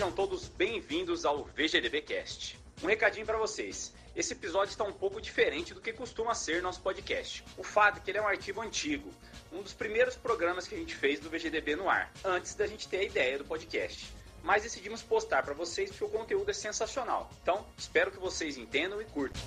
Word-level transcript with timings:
Sejam 0.00 0.12
todos 0.12 0.48
bem-vindos 0.48 1.26
ao 1.26 1.44
VGDB 1.44 2.00
Cast. 2.00 2.58
Um 2.82 2.86
recadinho 2.86 3.26
para 3.26 3.36
vocês. 3.36 3.92
Esse 4.16 4.32
episódio 4.32 4.70
está 4.70 4.82
um 4.82 4.94
pouco 4.94 5.20
diferente 5.20 5.74
do 5.74 5.80
que 5.82 5.92
costuma 5.92 6.34
ser 6.34 6.62
nosso 6.62 6.80
podcast. 6.80 7.44
O 7.58 7.62
fato 7.62 7.98
é 7.98 8.00
que 8.00 8.10
ele 8.10 8.16
é 8.16 8.22
um 8.22 8.26
arquivo 8.26 8.62
antigo, 8.62 9.10
um 9.52 9.60
dos 9.60 9.74
primeiros 9.74 10.16
programas 10.16 10.66
que 10.66 10.74
a 10.74 10.78
gente 10.78 10.94
fez 10.94 11.20
do 11.20 11.28
VGDB 11.28 11.76
no 11.76 11.86
ar, 11.86 12.10
antes 12.24 12.54
da 12.54 12.66
gente 12.66 12.88
ter 12.88 12.96
a 12.96 13.04
ideia 13.04 13.36
do 13.36 13.44
podcast. 13.44 14.10
Mas 14.42 14.62
decidimos 14.62 15.02
postar 15.02 15.42
para 15.42 15.52
vocês 15.52 15.90
porque 15.90 16.04
o 16.04 16.08
conteúdo 16.08 16.50
é 16.50 16.54
sensacional. 16.54 17.30
Então, 17.42 17.66
espero 17.76 18.10
que 18.10 18.18
vocês 18.18 18.56
entendam 18.56 19.02
e 19.02 19.04
curtam. 19.04 19.42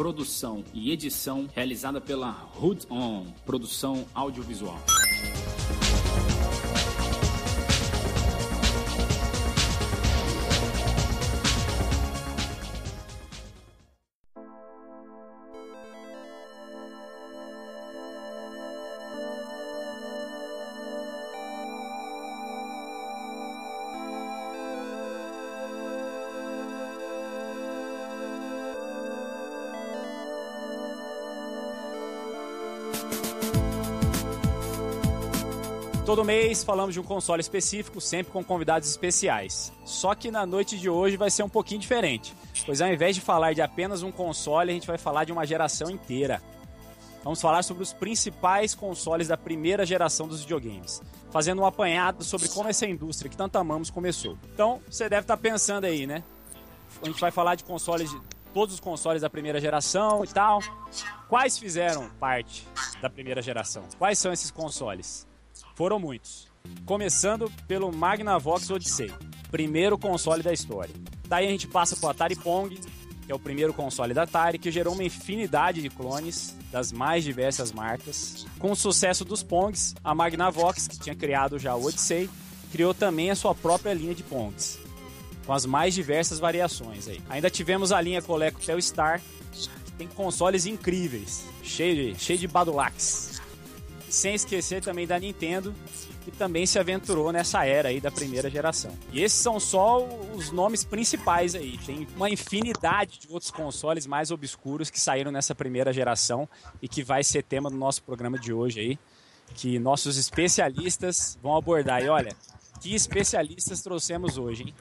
Produção 0.00 0.64
e 0.72 0.90
edição 0.90 1.46
realizada 1.54 2.00
pela 2.00 2.50
Hood 2.58 2.86
On, 2.88 3.26
produção 3.44 4.06
audiovisual. 4.14 4.80
Mês 36.30 36.62
falamos 36.62 36.94
de 36.94 37.00
um 37.00 37.02
console 37.02 37.40
específico, 37.40 38.00
sempre 38.00 38.32
com 38.32 38.44
convidados 38.44 38.88
especiais. 38.88 39.72
Só 39.84 40.14
que 40.14 40.30
na 40.30 40.46
noite 40.46 40.78
de 40.78 40.88
hoje 40.88 41.16
vai 41.16 41.28
ser 41.28 41.42
um 41.42 41.48
pouquinho 41.48 41.80
diferente, 41.80 42.32
pois 42.64 42.80
ao 42.80 42.86
invés 42.86 43.16
de 43.16 43.20
falar 43.20 43.52
de 43.52 43.60
apenas 43.60 44.04
um 44.04 44.12
console, 44.12 44.70
a 44.70 44.72
gente 44.72 44.86
vai 44.86 44.96
falar 44.96 45.24
de 45.24 45.32
uma 45.32 45.44
geração 45.44 45.90
inteira. 45.90 46.40
Vamos 47.24 47.40
falar 47.40 47.64
sobre 47.64 47.82
os 47.82 47.92
principais 47.92 48.76
consoles 48.76 49.26
da 49.26 49.36
primeira 49.36 49.84
geração 49.84 50.28
dos 50.28 50.42
videogames, 50.42 51.02
fazendo 51.32 51.62
um 51.62 51.66
apanhado 51.66 52.22
sobre 52.22 52.48
como 52.48 52.68
essa 52.68 52.86
indústria 52.86 53.28
que 53.28 53.36
tanto 53.36 53.56
amamos 53.56 53.90
começou. 53.90 54.38
Então, 54.54 54.80
você 54.88 55.08
deve 55.08 55.22
estar 55.22 55.36
pensando 55.36 55.84
aí, 55.84 56.06
né? 56.06 56.22
A 57.02 57.06
gente 57.06 57.20
vai 57.20 57.32
falar 57.32 57.56
de 57.56 57.64
consoles 57.64 58.08
de 58.08 58.20
todos 58.54 58.74
os 58.74 58.80
consoles 58.80 59.22
da 59.22 59.28
primeira 59.28 59.60
geração 59.60 60.22
e 60.22 60.28
tal. 60.28 60.60
Quais 61.28 61.58
fizeram 61.58 62.08
parte 62.20 62.68
da 63.02 63.10
primeira 63.10 63.42
geração? 63.42 63.82
Quais 63.98 64.16
são 64.16 64.32
esses 64.32 64.52
consoles? 64.52 65.28
Foram 65.74 65.98
muitos. 65.98 66.48
Começando 66.84 67.50
pelo 67.66 67.92
Magnavox 67.92 68.70
Odyssey, 68.70 69.12
primeiro 69.50 69.98
console 69.98 70.42
da 70.42 70.52
história. 70.52 70.94
Daí 71.26 71.46
a 71.46 71.50
gente 71.50 71.66
passa 71.66 71.96
pro 71.96 72.08
Atari 72.08 72.36
Pong, 72.36 72.78
que 73.24 73.32
é 73.32 73.34
o 73.34 73.38
primeiro 73.38 73.72
console 73.72 74.12
da 74.12 74.24
Atari, 74.24 74.58
que 74.58 74.70
gerou 74.70 74.94
uma 74.94 75.04
infinidade 75.04 75.80
de 75.80 75.88
clones 75.88 76.56
das 76.70 76.92
mais 76.92 77.22
diversas 77.24 77.72
marcas. 77.72 78.44
Com 78.58 78.72
o 78.72 78.76
sucesso 78.76 79.24
dos 79.24 79.42
Pongs, 79.42 79.94
a 80.02 80.14
Magnavox, 80.14 80.88
que 80.88 80.98
tinha 80.98 81.14
criado 81.14 81.58
já 81.58 81.74
o 81.74 81.84
Odyssey, 81.84 82.28
criou 82.72 82.92
também 82.92 83.30
a 83.30 83.36
sua 83.36 83.54
própria 83.54 83.92
linha 83.94 84.14
de 84.14 84.22
Pongs, 84.22 84.78
com 85.46 85.52
as 85.52 85.66
mais 85.66 85.94
diversas 85.94 86.38
variações 86.38 87.08
aí. 87.08 87.20
Ainda 87.28 87.50
tivemos 87.50 87.92
a 87.92 88.00
linha 88.00 88.22
Coleco 88.22 88.60
Telstar, 88.60 89.20
que 89.52 89.92
tem 89.92 90.08
consoles 90.08 90.66
incríveis, 90.66 91.44
cheio 91.62 92.14
de, 92.14 92.20
cheio 92.20 92.38
de 92.38 92.48
badulacs. 92.48 93.29
Sem 94.10 94.34
esquecer 94.34 94.82
também 94.82 95.06
da 95.06 95.18
Nintendo, 95.18 95.72
que 96.24 96.32
também 96.32 96.66
se 96.66 96.80
aventurou 96.80 97.30
nessa 97.30 97.64
era 97.64 97.90
aí 97.90 98.00
da 98.00 98.10
primeira 98.10 98.50
geração. 98.50 98.92
E 99.12 99.22
esses 99.22 99.38
são 99.38 99.60
só 99.60 100.04
os 100.34 100.50
nomes 100.50 100.82
principais 100.82 101.54
aí. 101.54 101.78
Tem 101.78 102.08
uma 102.16 102.28
infinidade 102.28 103.20
de 103.20 103.28
outros 103.30 103.52
consoles 103.52 104.08
mais 104.08 104.32
obscuros 104.32 104.90
que 104.90 104.98
saíram 104.98 105.30
nessa 105.30 105.54
primeira 105.54 105.92
geração 105.92 106.48
e 106.82 106.88
que 106.88 107.04
vai 107.04 107.22
ser 107.22 107.44
tema 107.44 107.70
do 107.70 107.76
nosso 107.76 108.02
programa 108.02 108.36
de 108.36 108.52
hoje 108.52 108.80
aí, 108.80 108.98
que 109.54 109.78
nossos 109.78 110.16
especialistas 110.16 111.38
vão 111.40 111.56
abordar. 111.56 112.02
E 112.02 112.08
olha, 112.08 112.34
que 112.80 112.94
especialistas 112.94 113.80
trouxemos 113.80 114.36
hoje, 114.38 114.64
hein? 114.64 114.74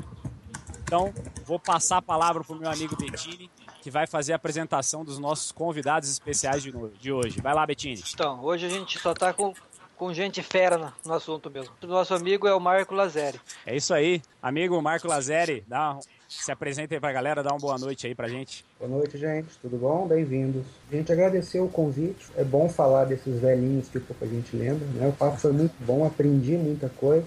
Então, 0.81 1.13
vou 1.45 1.59
passar 1.59 1.97
a 1.97 2.01
palavra 2.01 2.44
para 2.44 2.56
o 2.56 2.59
meu 2.59 2.69
amigo 2.69 2.95
Bettini, 2.95 3.47
que 3.89 3.94
vai 3.94 4.05
fazer 4.05 4.33
a 4.33 4.35
apresentação 4.35 5.03
dos 5.03 5.17
nossos 5.17 5.51
convidados 5.51 6.09
especiais 6.09 6.61
de, 6.61 6.72
de 7.01 7.11
hoje. 7.11 7.41
Vai 7.41 7.55
lá, 7.55 7.66
Bettini. 7.66 8.01
Então, 8.13 8.39
hoje 8.44 8.67
a 8.67 8.69
gente 8.69 9.00
só 9.00 9.16
tá 9.16 9.33
com, 9.33 9.51
com 9.97 10.13
gente 10.13 10.44
fera 10.44 10.94
no, 11.03 11.13
assunto 11.13 11.50
mesmo. 11.50 11.73
O 11.81 11.88
nosso 11.88 12.13
amigo 12.13 12.47
é 12.47 12.53
o 12.53 12.59
Marco 12.59 12.94
Lazeri. 12.94 13.41
É 13.66 13.75
isso 13.75 13.91
aí. 13.91 14.22
Amigo 14.41 14.79
Marco 14.79 15.07
Lazeri, 15.07 15.63
dá, 15.67 15.95
um- 15.95 16.00
se 16.27 16.51
apresenta 16.51 16.94
aí 16.94 17.00
pra 17.00 17.11
galera, 17.11 17.41
dá 17.41 17.50
uma 17.50 17.57
boa 17.57 17.79
noite 17.79 18.05
aí 18.05 18.13
pra 18.13 18.27
gente. 18.27 18.63
Boa 18.77 18.91
noite, 18.91 19.17
gente. 19.17 19.47
Tudo 19.59 19.75
bom? 19.77 20.07
Bem-vindos. 20.07 20.63
A 20.91 20.95
gente 20.95 21.11
agradeceu 21.11 21.66
o 21.66 21.69
convite. 21.69 22.27
É 22.38 22.44
bom 22.44 22.69
falar 22.69 23.06
desses 23.06 23.41
velhinhos 23.41 23.89
que 23.89 24.00
pouco 24.00 24.23
a 24.23 24.27
gente 24.27 24.56
lembra. 24.56 24.85
Né? 24.85 25.07
O 25.07 25.13
papo 25.13 25.38
foi 25.38 25.51
muito 25.51 25.73
bom, 25.79 26.06
aprendi 26.06 26.51
muita 26.51 26.89
coisa. 26.89 27.25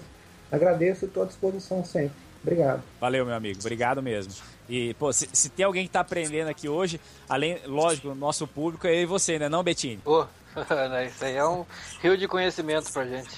Agradeço 0.49 1.03
e 1.03 1.07
estou 1.07 1.23
à 1.23 1.25
disposição 1.25 1.83
sempre. 1.83 2.15
Obrigado. 2.41 2.83
Valeu, 3.01 3.25
meu 3.25 3.35
amigo. 3.35 3.59
Obrigado 3.59 4.01
mesmo. 4.01 4.33
E, 4.73 4.95
pô, 4.95 5.13
se, 5.13 5.29
se 5.31 5.49
tem 5.49 5.63
alguém 5.63 5.85
que 5.85 5.91
tá 5.91 5.99
aprendendo 5.99 6.47
aqui 6.47 6.67
hoje, 6.67 6.99
além, 7.29 7.59
lógico, 7.67 8.09
o 8.09 8.15
nosso 8.15 8.47
público 8.47 8.87
é 8.87 8.95
eu 8.95 9.01
e 9.01 9.05
você, 9.05 9.37
né, 9.37 9.47
não, 9.47 9.61
Bettini? 9.61 10.01
Pô, 10.03 10.25
né, 10.89 11.05
isso 11.05 11.23
aí 11.23 11.35
é 11.35 11.45
um 11.45 11.63
rio 12.01 12.17
de 12.17 12.27
conhecimento 12.27 12.91
pra 12.91 13.05
gente. 13.05 13.29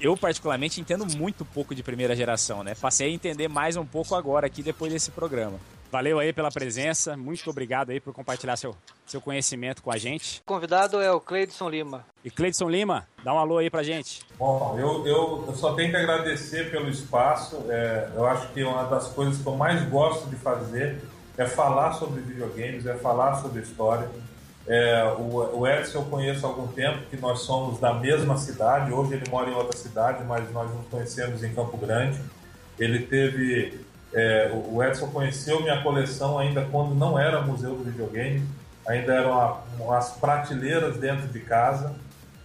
Eu, 0.00 0.16
particularmente, 0.16 0.80
entendo 0.80 1.04
muito 1.04 1.44
pouco 1.44 1.74
de 1.74 1.82
primeira 1.82 2.16
geração, 2.16 2.64
né? 2.64 2.74
Passei 2.74 3.08
a 3.08 3.12
entender 3.12 3.46
mais 3.46 3.76
um 3.76 3.84
pouco 3.84 4.14
agora 4.14 4.46
aqui, 4.46 4.62
depois 4.62 4.90
desse 4.90 5.10
programa. 5.10 5.60
Valeu 5.90 6.20
aí 6.20 6.32
pela 6.32 6.50
presença, 6.50 7.16
muito 7.16 7.50
obrigado 7.50 7.90
aí 7.90 7.98
por 7.98 8.14
compartilhar 8.14 8.56
seu, 8.56 8.76
seu 9.04 9.20
conhecimento 9.20 9.82
com 9.82 9.90
a 9.90 9.96
gente. 9.96 10.40
O 10.40 10.44
convidado 10.44 11.00
é 11.00 11.10
o 11.10 11.20
Cleidson 11.20 11.68
Lima. 11.68 12.06
E 12.24 12.30
Cleidson 12.30 12.68
Lima, 12.68 13.08
dá 13.24 13.34
um 13.34 13.38
alô 13.38 13.58
aí 13.58 13.68
pra 13.68 13.82
gente. 13.82 14.20
Bom, 14.38 14.76
eu, 14.78 15.04
eu, 15.04 15.44
eu 15.48 15.54
só 15.56 15.74
tenho 15.74 15.90
que 15.90 15.96
agradecer 15.96 16.70
pelo 16.70 16.88
espaço. 16.88 17.64
É, 17.68 18.10
eu 18.14 18.24
acho 18.24 18.48
que 18.52 18.62
uma 18.62 18.84
das 18.84 19.08
coisas 19.08 19.42
que 19.42 19.46
eu 19.46 19.56
mais 19.56 19.82
gosto 19.88 20.28
de 20.30 20.36
fazer 20.36 21.00
é 21.36 21.44
falar 21.44 21.94
sobre 21.94 22.20
videogames, 22.20 22.86
é 22.86 22.94
falar 22.94 23.36
sobre 23.42 23.60
história. 23.60 24.08
É, 24.68 25.02
o, 25.18 25.58
o 25.58 25.66
Edson 25.66 25.98
eu 25.98 26.04
conheço 26.04 26.46
há 26.46 26.48
algum 26.48 26.68
tempo, 26.68 27.02
que 27.10 27.16
nós 27.16 27.40
somos 27.40 27.80
da 27.80 27.94
mesma 27.94 28.36
cidade. 28.36 28.92
Hoje 28.92 29.14
ele 29.14 29.28
mora 29.28 29.50
em 29.50 29.54
outra 29.54 29.76
cidade, 29.76 30.22
mas 30.22 30.48
nós 30.52 30.70
nos 30.72 30.86
conhecemos 30.86 31.42
em 31.42 31.52
Campo 31.52 31.76
Grande. 31.76 32.20
Ele 32.78 33.00
teve. 33.00 33.80
É, 34.12 34.50
o 34.52 34.82
Edson 34.82 35.08
conheceu 35.08 35.60
minha 35.60 35.80
coleção 35.82 36.38
ainda 36.38 36.62
quando 36.70 36.94
não 36.94 37.18
era 37.18 37.40
museu 37.42 37.74
do 37.74 37.84
videogame, 37.84 38.42
ainda 38.86 39.12
eram 39.14 39.38
a- 39.38 39.60
umas 39.78 40.10
prateleiras 40.12 40.96
dentro 40.96 41.28
de 41.28 41.40
casa. 41.40 41.94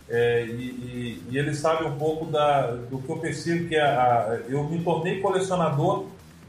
É, 0.07 0.45
e, 0.45 0.51
e- 0.51 1.23
e 1.31 1.37
ele 1.37 1.55
sabe 1.55 1.83
um 1.85 1.97
pouco 1.97 2.25
da, 2.25 2.67
do 2.71 2.99
que 2.99 3.09
eu 3.09 3.17
percebo 3.17 3.67
que 3.67 3.75
é 3.75 3.81
a, 3.81 4.39
eu 4.47 4.63
me 4.65 4.83
tornei 4.83 5.19
colecionador 5.19 6.05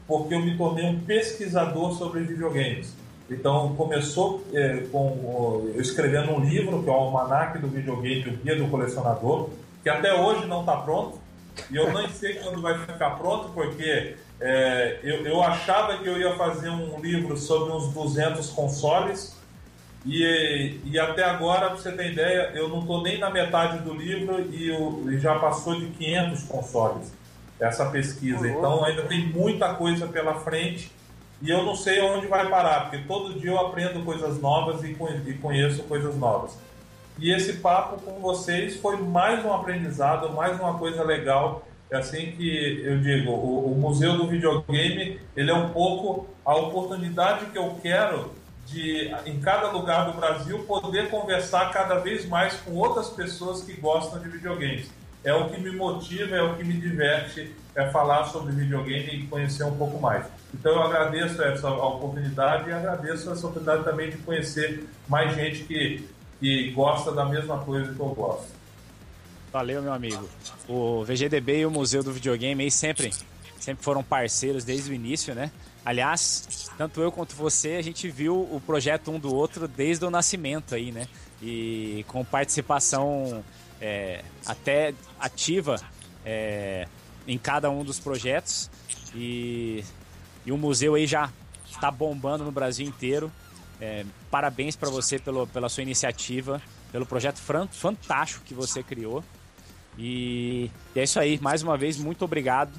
porque 0.07 0.35
eu 0.35 0.39
me 0.39 0.55
tornei 0.55 0.85
um 0.85 0.99
pesquisador 0.99 1.93
sobre 1.93 2.21
videogames. 2.21 2.93
Então 3.29 3.75
começou 3.75 4.43
é, 4.53 4.83
com 4.91 5.71
eu 5.75 5.81
escrevendo 5.81 6.31
um 6.33 6.39
livro 6.39 6.83
que 6.83 6.89
é 6.89 6.91
o 6.91 6.95
Almanac 6.95 7.57
do 7.57 7.67
Videogame, 7.67 8.29
o 8.29 8.37
Guia 8.37 8.55
do 8.55 8.67
Colecionador, 8.69 9.49
que 9.83 9.89
até 9.89 10.13
hoje 10.13 10.45
não 10.45 10.59
está 10.61 10.77
pronto 10.77 11.19
e 11.71 11.75
eu 11.75 11.91
nem 11.91 12.07
sei 12.09 12.35
quando 12.35 12.61
vai 12.61 12.77
ficar 12.77 13.17
pronto 13.17 13.49
porque 13.55 14.15
é, 14.39 14.99
eu, 15.03 15.25
eu 15.25 15.41
achava 15.41 15.97
que 15.97 16.07
eu 16.07 16.19
ia 16.19 16.35
fazer 16.35 16.69
um 16.69 16.99
livro 16.99 17.35
sobre 17.37 17.73
uns 17.73 17.87
200 17.93 18.49
consoles 18.51 19.35
e, 20.05 20.79
e 20.85 20.99
até 20.99 21.23
agora, 21.23 21.67
pra 21.67 21.75
você 21.75 21.91
ter 21.91 22.11
ideia, 22.11 22.51
eu 22.53 22.69
não 22.69 22.79
estou 22.79 23.01
nem 23.01 23.17
na 23.17 23.29
metade 23.29 23.79
do 23.79 23.93
livro 23.93 24.41
e, 24.53 24.69
eu, 24.69 25.03
e 25.11 25.19
já 25.19 25.37
passou 25.37 25.79
de 25.79 25.87
500 25.87 26.43
consoles 26.43 27.13
essa 27.59 27.87
pesquisa. 27.87 28.47
Então 28.47 28.85
ainda 28.85 29.03
tem 29.03 29.27
muita 29.27 29.73
coisa 29.73 30.07
pela 30.07 30.35
frente 30.35 30.91
e 31.41 31.49
eu 31.49 31.63
não 31.63 31.75
sei 31.75 32.01
onde 32.01 32.27
vai 32.27 32.47
parar, 32.47 32.89
porque 32.89 33.05
todo 33.07 33.39
dia 33.39 33.51
eu 33.51 33.59
aprendo 33.59 34.03
coisas 34.05 34.39
novas 34.39 34.83
e, 34.83 34.95
e 35.27 35.33
conheço 35.33 35.83
coisas 35.83 36.15
novas. 36.15 36.57
E 37.19 37.31
esse 37.33 37.53
papo 37.53 37.99
com 38.01 38.19
vocês 38.19 38.77
foi 38.77 38.97
mais 38.97 39.43
um 39.43 39.51
aprendizado, 39.51 40.31
mais 40.33 40.59
uma 40.59 40.77
coisa 40.77 41.03
legal. 41.03 41.66
É 41.89 41.97
assim 41.97 42.31
que 42.31 42.81
eu 42.83 42.99
digo, 42.99 43.31
o, 43.31 43.71
o 43.71 43.75
Museu 43.79 44.17
do 44.17 44.27
Videogame, 44.27 45.19
ele 45.35 45.51
é 45.51 45.53
um 45.53 45.69
pouco 45.69 46.27
a 46.43 46.55
oportunidade 46.55 47.45
que 47.47 47.57
eu 47.57 47.77
quero 47.81 48.31
de, 48.65 49.09
em 49.25 49.39
cada 49.39 49.71
lugar 49.71 50.11
do 50.11 50.17
Brasil, 50.17 50.59
poder 50.65 51.09
conversar 51.09 51.71
cada 51.71 51.95
vez 51.99 52.25
mais 52.25 52.55
com 52.55 52.73
outras 52.73 53.09
pessoas 53.09 53.63
que 53.63 53.73
gostam 53.73 54.19
de 54.19 54.27
videogames. 54.27 54.91
É 55.23 55.33
o 55.33 55.49
que 55.49 55.59
me 55.59 55.71
motiva, 55.71 56.35
é 56.35 56.41
o 56.41 56.55
que 56.55 56.63
me 56.63 56.73
diverte, 56.73 57.55
é 57.73 57.89
falar 57.89 58.25
sobre 58.25 58.53
videogame 58.53 59.09
e 59.09 59.27
conhecer 59.27 59.63
um 59.63 59.75
pouco 59.75 59.99
mais. 59.99 60.25
Então 60.53 60.73
eu 60.73 60.83
agradeço 60.83 61.41
essa 61.41 61.69
oportunidade 61.69 62.69
e 62.69 62.73
agradeço 62.73 63.31
essa 63.31 63.47
oportunidade 63.47 63.83
também 63.83 64.09
de 64.09 64.17
conhecer 64.17 64.85
mais 65.07 65.33
gente 65.33 65.63
que 65.63 66.05
que 66.39 66.71
gosta 66.71 67.11
da 67.11 67.25
mesma 67.25 67.59
coisa 67.59 67.93
que 67.93 67.99
eu 67.99 68.09
gosto. 68.09 68.56
Valeu, 69.57 69.81
meu 69.81 69.91
amigo. 69.91 70.29
O 70.69 71.03
VGDB 71.03 71.61
e 71.61 71.65
o 71.65 71.71
Museu 71.71 72.03
do 72.03 72.13
Videogame 72.13 72.63
aí 72.63 72.69
sempre, 72.69 73.11
sempre 73.59 73.83
foram 73.83 74.03
parceiros 74.03 74.63
desde 74.63 74.91
o 74.91 74.93
início, 74.93 75.33
né? 75.33 75.51
Aliás, 75.83 76.69
tanto 76.77 77.01
eu 77.01 77.11
quanto 77.11 77.35
você, 77.35 77.71
a 77.71 77.81
gente 77.81 78.07
viu 78.07 78.35
o 78.35 78.61
projeto 78.63 79.09
um 79.09 79.19
do 79.19 79.33
outro 79.33 79.67
desde 79.67 80.05
o 80.05 80.11
nascimento 80.11 80.75
aí, 80.75 80.91
né? 80.91 81.07
E 81.41 82.05
com 82.07 82.23
participação 82.23 83.43
é, 83.81 84.23
até 84.45 84.93
ativa 85.19 85.81
é, 86.23 86.87
em 87.27 87.39
cada 87.39 87.67
um 87.71 87.83
dos 87.83 87.99
projetos. 87.99 88.69
E, 89.15 89.83
e 90.45 90.51
o 90.51 90.57
museu 90.57 90.93
aí 90.93 91.07
já 91.07 91.31
está 91.67 91.89
bombando 91.89 92.43
no 92.43 92.51
Brasil 92.51 92.85
inteiro. 92.85 93.31
É, 93.81 94.05
parabéns 94.29 94.75
para 94.75 94.91
você 94.91 95.17
pelo, 95.17 95.47
pela 95.47 95.67
sua 95.67 95.81
iniciativa, 95.81 96.61
pelo 96.91 97.07
projeto 97.07 97.39
fantástico 97.71 98.45
que 98.45 98.53
você 98.53 98.83
criou. 98.83 99.23
E, 99.97 100.69
é 100.95 101.03
isso 101.03 101.19
aí, 101.19 101.39
mais 101.41 101.63
uma 101.63 101.75
vez, 101.75 101.97
muito 101.97 102.23
obrigado, 102.23 102.71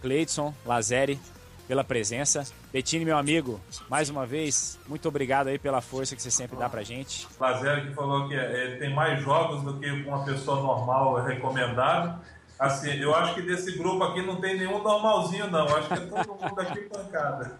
Cleidson, 0.00 0.54
Lazeri, 0.64 1.18
pela 1.66 1.82
presença. 1.82 2.44
Bettini, 2.72 3.04
meu 3.04 3.18
amigo, 3.18 3.60
mais 3.88 4.08
uma 4.08 4.24
vez, 4.24 4.78
muito 4.86 5.08
obrigado 5.08 5.48
aí 5.48 5.58
pela 5.58 5.80
força 5.80 6.14
que 6.14 6.22
você 6.22 6.30
sempre 6.30 6.56
dá 6.56 6.68
pra 6.68 6.82
gente. 6.82 7.26
Lazeri 7.40 7.88
que 7.88 7.94
falou 7.94 8.28
que 8.28 8.34
é, 8.34 8.76
tem 8.76 8.94
mais 8.94 9.20
jogos 9.22 9.62
do 9.62 9.78
que 9.78 9.90
uma 9.90 10.24
pessoa 10.24 10.62
normal 10.62 11.18
é 11.18 11.34
recomendado. 11.34 12.20
Assim, 12.58 12.90
eu 12.94 13.14
acho 13.14 13.34
que 13.34 13.42
desse 13.42 13.78
grupo 13.78 14.02
aqui 14.02 14.22
não 14.22 14.40
tem 14.40 14.58
nenhum 14.58 14.82
normalzinho, 14.82 15.48
não. 15.50 15.64
Acho 15.76 15.88
que 15.88 15.94
é 15.94 16.00
todo 16.00 16.34
mundo 16.34 16.60
aqui 16.60 16.80
pancada. 16.82 17.58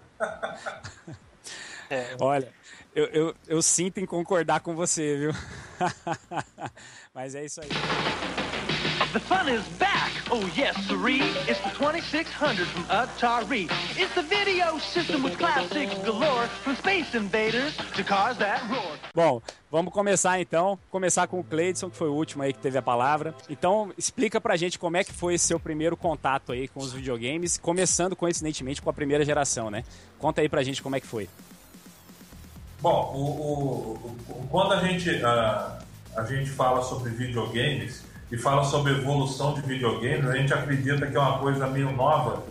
É. 1.91 2.17
Olha, 2.21 2.53
eu, 2.95 3.07
eu, 3.07 3.35
eu 3.47 3.63
sinto 3.63 3.99
em 3.99 4.05
concordar 4.05 4.61
com 4.61 4.75
você, 4.75 5.17
viu? 5.17 5.33
Mas 7.15 7.35
é 7.35 7.45
isso 7.45 7.61
aí. 7.61 7.69
The 9.11 9.21
fun 9.21 9.49
is 9.49 9.67
back. 9.79 10.13
Oh, 10.31 10.47
yes, 10.55 10.77
siree. 10.87 11.23
It's 11.49 11.61
the 11.61 11.71
2600 11.71 12.67
from 12.67 12.83
Atari. 12.85 13.67
It's 13.97 14.15
the 14.15 14.23
video 14.23 14.77
system 14.79 15.23
with 15.23 15.39
classics 15.39 15.95
galore. 16.05 16.47
From 16.63 16.77
Space 16.77 17.15
Invaders 17.15 17.75
to 17.97 18.05
cars 18.05 18.37
that 18.37 18.61
roar. 18.69 18.99
Bom, 19.15 19.41
vamos 19.71 19.95
começar 19.95 20.39
então. 20.43 20.79
Começar 20.91 21.27
com 21.27 21.41
o 21.41 21.45
Cleidson, 21.45 21.89
que 21.89 21.97
foi 21.97 22.09
o 22.11 22.13
último 22.13 22.43
aí 22.43 22.53
que 22.53 22.59
teve 22.59 22.77
a 22.77 22.83
palavra. 22.83 23.35
Então, 23.49 23.91
explica 23.97 24.39
pra 24.43 24.57
gente 24.57 24.79
como 24.79 24.99
é 24.99 25.05
que 25.05 25.13
foi 25.13 25.33
esse 25.33 25.47
seu 25.47 25.59
primeiro 25.59 25.97
contato 25.97 26.53
aí 26.53 26.69
com 26.69 26.81
os 26.81 26.93
videogames, 26.93 27.57
começando 27.57 28.15
coincidentemente 28.15 28.83
com 28.83 28.91
a 28.91 28.93
primeira 28.93 29.25
geração, 29.25 29.71
né? 29.71 29.85
Conta 30.19 30.43
aí 30.43 30.51
pra 30.51 30.63
gente 30.63 30.83
como 30.83 30.97
é 30.97 31.01
que 31.01 31.07
foi. 31.07 31.31
Bom, 32.83 33.11
o, 33.15 33.21
o, 33.21 33.93
o, 34.29 34.49
quando 34.51 34.75
a 34.75 34.87
gente, 34.87 35.09
a, 35.25 35.79
a 36.15 36.25
gente 36.25 36.51
fala 36.51 36.83
sobre 36.83 37.09
videogames, 37.09 38.07
e 38.31 38.37
fala 38.37 38.65
sobre 38.65 38.93
evolução 38.93 39.55
de 39.55 39.63
videogames, 39.63 40.29
a 40.29 40.37
gente 40.37 40.53
acredita 40.53 41.07
que 41.07 41.17
é 41.17 41.21
uma 41.21 41.39
coisa 41.39 41.67
meio 41.67 41.91
nova, 41.93 42.45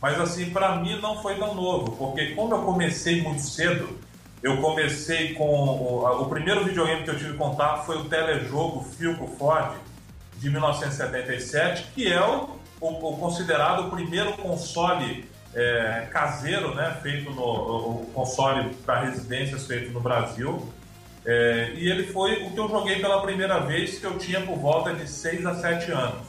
mas 0.00 0.20
assim, 0.20 0.50
para 0.50 0.76
mim 0.76 1.00
não 1.00 1.20
foi 1.20 1.34
tão 1.36 1.54
novo, 1.54 1.92
porque 1.92 2.34
como 2.34 2.54
eu 2.54 2.62
comecei 2.62 3.20
muito 3.20 3.42
cedo, 3.42 3.98
eu 4.42 4.58
comecei 4.58 5.34
com. 5.34 5.44
O, 5.44 6.22
o 6.22 6.26
primeiro 6.26 6.64
videogame 6.64 7.02
que 7.02 7.10
eu 7.10 7.18
tive 7.18 7.36
contato 7.36 7.84
foi 7.84 7.98
o 7.98 8.04
telejogo 8.04 8.84
Filco 8.96 9.26
Ford 9.36 9.72
de 10.36 10.48
1977, 10.48 11.88
que 11.94 12.10
é 12.12 12.24
o, 12.24 12.50
o, 12.80 12.86
o 12.86 13.16
considerado 13.18 13.88
o 13.88 13.90
primeiro 13.90 14.32
console 14.34 15.28
é, 15.54 16.06
caseiro, 16.12 16.74
né, 16.74 16.96
feito 17.02 17.30
no 17.32 17.42
o 17.42 18.10
console 18.14 18.74
para 18.86 19.00
residências 19.00 19.66
feito 19.66 19.90
no 19.90 20.00
Brasil. 20.00 20.72
É, 21.30 21.72
e 21.74 21.90
ele 21.90 22.06
foi 22.06 22.42
o 22.42 22.52
que 22.52 22.58
eu 22.58 22.70
joguei 22.70 23.00
pela 23.00 23.20
primeira 23.20 23.58
vez, 23.58 23.98
que 23.98 24.06
eu 24.06 24.16
tinha 24.16 24.40
por 24.40 24.56
volta 24.56 24.94
de 24.94 25.06
6 25.06 25.44
a 25.44 25.56
7 25.56 25.92
anos. 25.92 26.26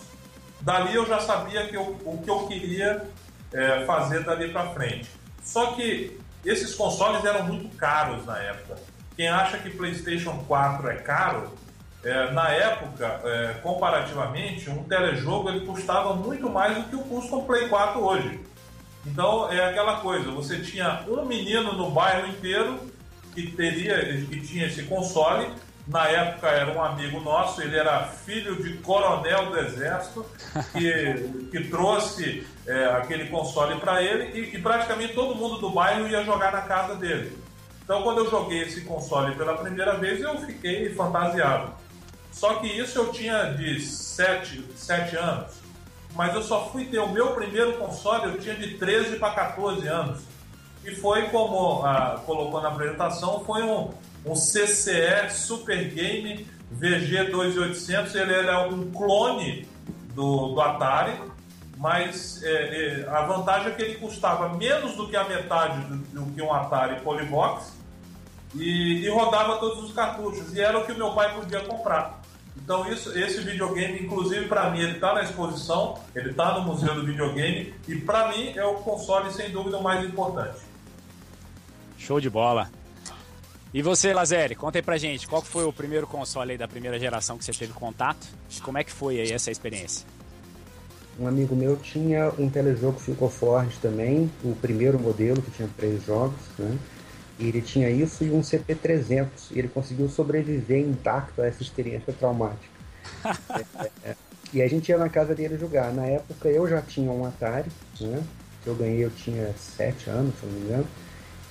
Dali 0.60 0.94
eu 0.94 1.06
já 1.06 1.22
sabia 1.22 1.66
que 1.68 1.78
eu, 1.78 1.98
o 2.04 2.22
que 2.22 2.30
eu 2.30 2.46
queria 2.48 3.10
é, 3.54 3.86
fazer 3.86 4.26
dali 4.26 4.52
para 4.52 4.72
frente. 4.72 5.10
Só 5.42 5.68
que 5.68 6.20
esses 6.44 6.76
consoles 6.76 7.24
eram 7.24 7.46
muito 7.46 7.74
caros 7.78 8.26
na 8.26 8.40
época. 8.40 8.76
Quem 9.16 9.30
acha 9.30 9.58
que 9.60 9.70
PlayStation 9.70 10.44
4 10.46 10.90
é 10.90 10.96
caro, 10.96 11.50
é, 12.04 12.32
na 12.32 12.50
época, 12.50 13.22
é, 13.24 13.54
comparativamente, 13.64 14.70
um 14.70 14.84
telejogo 14.84 15.48
ele 15.48 15.66
custava 15.66 16.14
muito 16.14 16.50
mais 16.50 16.76
do 16.76 16.84
que 16.90 16.96
o 16.98 17.04
custo 17.04 17.38
um 17.38 17.46
Play 17.46 17.70
4 17.70 18.04
hoje. 18.04 18.42
Então 19.06 19.50
é 19.50 19.64
aquela 19.64 20.02
coisa, 20.02 20.30
você 20.30 20.60
tinha 20.60 21.06
um 21.08 21.24
menino 21.24 21.72
no 21.72 21.90
bairro 21.90 22.28
inteiro 22.28 22.99
que 23.48 23.52
teria, 23.56 24.00
que 24.02 24.40
tinha 24.42 24.68
esse 24.68 24.84
console. 24.84 25.50
Na 25.88 26.08
época 26.08 26.48
era 26.48 26.72
um 26.72 26.84
amigo 26.84 27.20
nosso, 27.20 27.62
ele 27.62 27.76
era 27.76 28.04
filho 28.04 28.62
de 28.62 28.78
coronel 28.78 29.50
do 29.50 29.60
exército, 29.60 30.24
que, 30.72 31.50
que 31.50 31.68
trouxe 31.68 32.46
é, 32.68 32.86
aquele 32.86 33.26
console 33.26 33.80
para 33.80 34.02
ele 34.04 34.40
e, 34.40 34.56
e 34.56 34.62
praticamente 34.62 35.14
todo 35.16 35.36
mundo 35.36 35.58
do 35.58 35.72
bairro 35.72 36.08
ia 36.08 36.24
jogar 36.24 36.52
na 36.52 36.62
casa 36.62 36.96
dele. 36.96 37.36
Então, 37.84 38.04
quando 38.04 38.20
eu 38.20 38.30
joguei 38.30 38.62
esse 38.62 38.82
console 38.82 39.34
pela 39.34 39.58
primeira 39.58 39.96
vez, 39.96 40.22
eu 40.22 40.38
fiquei 40.38 40.94
fantasiado. 40.94 41.74
Só 42.32 42.56
que 42.56 42.68
isso 42.68 43.00
eu 43.00 43.12
tinha 43.12 43.46
de 43.46 43.82
7, 43.82 44.64
7 44.76 45.18
anos. 45.18 45.54
Mas 46.16 46.36
eu 46.36 46.44
só 46.44 46.70
fui 46.70 46.86
ter 46.86 47.00
o 47.00 47.10
meu 47.10 47.32
primeiro 47.32 47.74
console, 47.74 48.26
eu 48.26 48.40
tinha 48.40 48.54
de 48.54 48.78
13 48.78 49.18
para 49.18 49.34
14 49.34 49.88
anos. 49.88 50.22
E 50.84 50.96
foi 50.96 51.24
como 51.30 51.84
ah, 51.86 52.22
colocou 52.26 52.62
na 52.62 52.70
apresentação, 52.70 53.44
foi 53.46 53.64
um, 53.64 53.90
um 54.26 54.34
CCE 54.34 55.30
Super 55.30 55.90
Game 55.90 56.48
VG2800. 56.80 58.16
Ele, 58.16 58.34
ele 58.34 58.48
é 58.48 58.58
um 58.60 58.92
clone 58.92 59.68
do, 60.14 60.54
do 60.54 60.62
Atari, 60.62 61.20
mas 61.78 62.42
é, 62.44 63.04
é, 63.04 63.10
a 63.10 63.22
vantagem 63.22 63.72
é 63.72 63.76
que 63.76 63.82
ele 63.82 63.96
custava 63.96 64.50
menos 64.58 64.96
do 64.96 65.08
que 65.08 65.16
a 65.16 65.24
metade 65.24 65.82
do, 65.86 65.98
do 65.98 66.34
que 66.34 66.42
um 66.42 66.54
Atari 66.54 67.02
Polybox 67.02 67.74
e, 68.56 69.06
e, 69.06 69.10
rodava 69.10 69.58
todos 69.58 69.84
os 69.84 69.94
cartuchos. 69.94 70.54
E 70.54 70.62
era 70.62 70.78
o 70.78 70.86
que 70.86 70.92
o 70.92 70.98
meu 70.98 71.12
pai 71.12 71.34
podia 71.34 71.62
comprar. 71.62 72.20
Então 72.58 72.92
isso, 72.92 73.18
esse 73.18 73.42
videogame, 73.42 74.02
inclusive 74.02 74.48
para 74.48 74.70
mim, 74.70 74.80
ele 74.80 74.94
está 74.94 75.14
na 75.14 75.24
exposição, 75.24 75.98
ele 76.14 76.32
está 76.32 76.60
no 76.60 76.66
museu 76.66 76.94
do 76.94 77.06
videogame 77.06 77.74
e 77.88 77.96
para 77.96 78.28
mim 78.30 78.52
é 78.56 78.66
o 78.66 78.76
console 78.76 79.32
sem 79.32 79.50
dúvida 79.50 79.78
o 79.78 79.84
mais 79.84 80.04
importante. 80.06 80.69
Show 82.00 82.20
de 82.20 82.30
bola. 82.30 82.72
E 83.72 83.84
você, 83.84 84.12
Lazeri, 84.14 84.56
conta 84.56 84.80
aí 84.80 84.82
pra 84.82 84.98
gente, 84.98 85.28
qual 85.28 85.44
foi 85.44 85.64
o 85.64 85.72
primeiro 85.72 86.08
console 86.08 86.54
aí 86.54 86.58
da 86.58 86.68
primeira 86.68 86.98
geração 86.98 87.38
que 87.38 87.46
você 87.46 87.52
teve 87.52 87.74
contato? 87.74 88.26
Como 88.64 88.80
é 88.80 88.84
que 88.84 88.92
foi 88.92 89.20
aí 89.20 89.32
essa 89.32 89.52
experiência? 89.52 90.08
Um 91.20 91.28
amigo 91.28 91.56
meu 91.56 91.76
tinha 91.76 92.32
um 92.40 92.50
telejogo 92.50 93.00
Philco 93.00 93.28
Ford 93.28 93.72
também, 93.82 94.32
o 94.44 94.56
primeiro 94.56 94.98
modelo, 94.98 95.42
que 95.42 95.52
tinha 95.52 95.70
três 95.78 96.04
jogos, 96.04 96.40
né? 96.58 96.80
E 97.38 97.48
ele 97.48 97.62
tinha 97.62 97.90
isso 97.90 98.24
e 98.24 98.32
um 98.32 98.42
CP300, 98.42 99.28
e 99.52 99.60
ele 99.60 99.68
conseguiu 99.68 100.10
sobreviver 100.10 100.80
intacto 100.80 101.42
a 101.42 101.46
essa 101.46 101.62
experiência 101.62 102.12
traumática. 102.14 102.80
é, 103.54 103.84
é, 103.84 104.12
é. 104.12 104.16
E 104.52 104.62
a 104.62 104.68
gente 104.68 104.90
ia 104.90 104.98
na 104.98 105.10
casa 105.10 105.36
dele 105.36 105.58
jogar. 105.58 105.94
Na 105.94 106.06
época 106.06 106.50
eu 106.50 106.68
já 106.68 106.82
tinha 106.82 107.12
um 107.12 107.26
Atari, 107.26 107.70
né? 108.02 108.24
Que 108.64 108.70
eu 108.70 108.76
ganhei, 108.76 109.06
eu 109.06 109.12
tinha 109.12 109.54
sete 109.58 110.10
anos, 110.10 110.34
se 110.40 110.46
não 110.46 110.54
me 110.54 110.62
engano. 110.62 110.88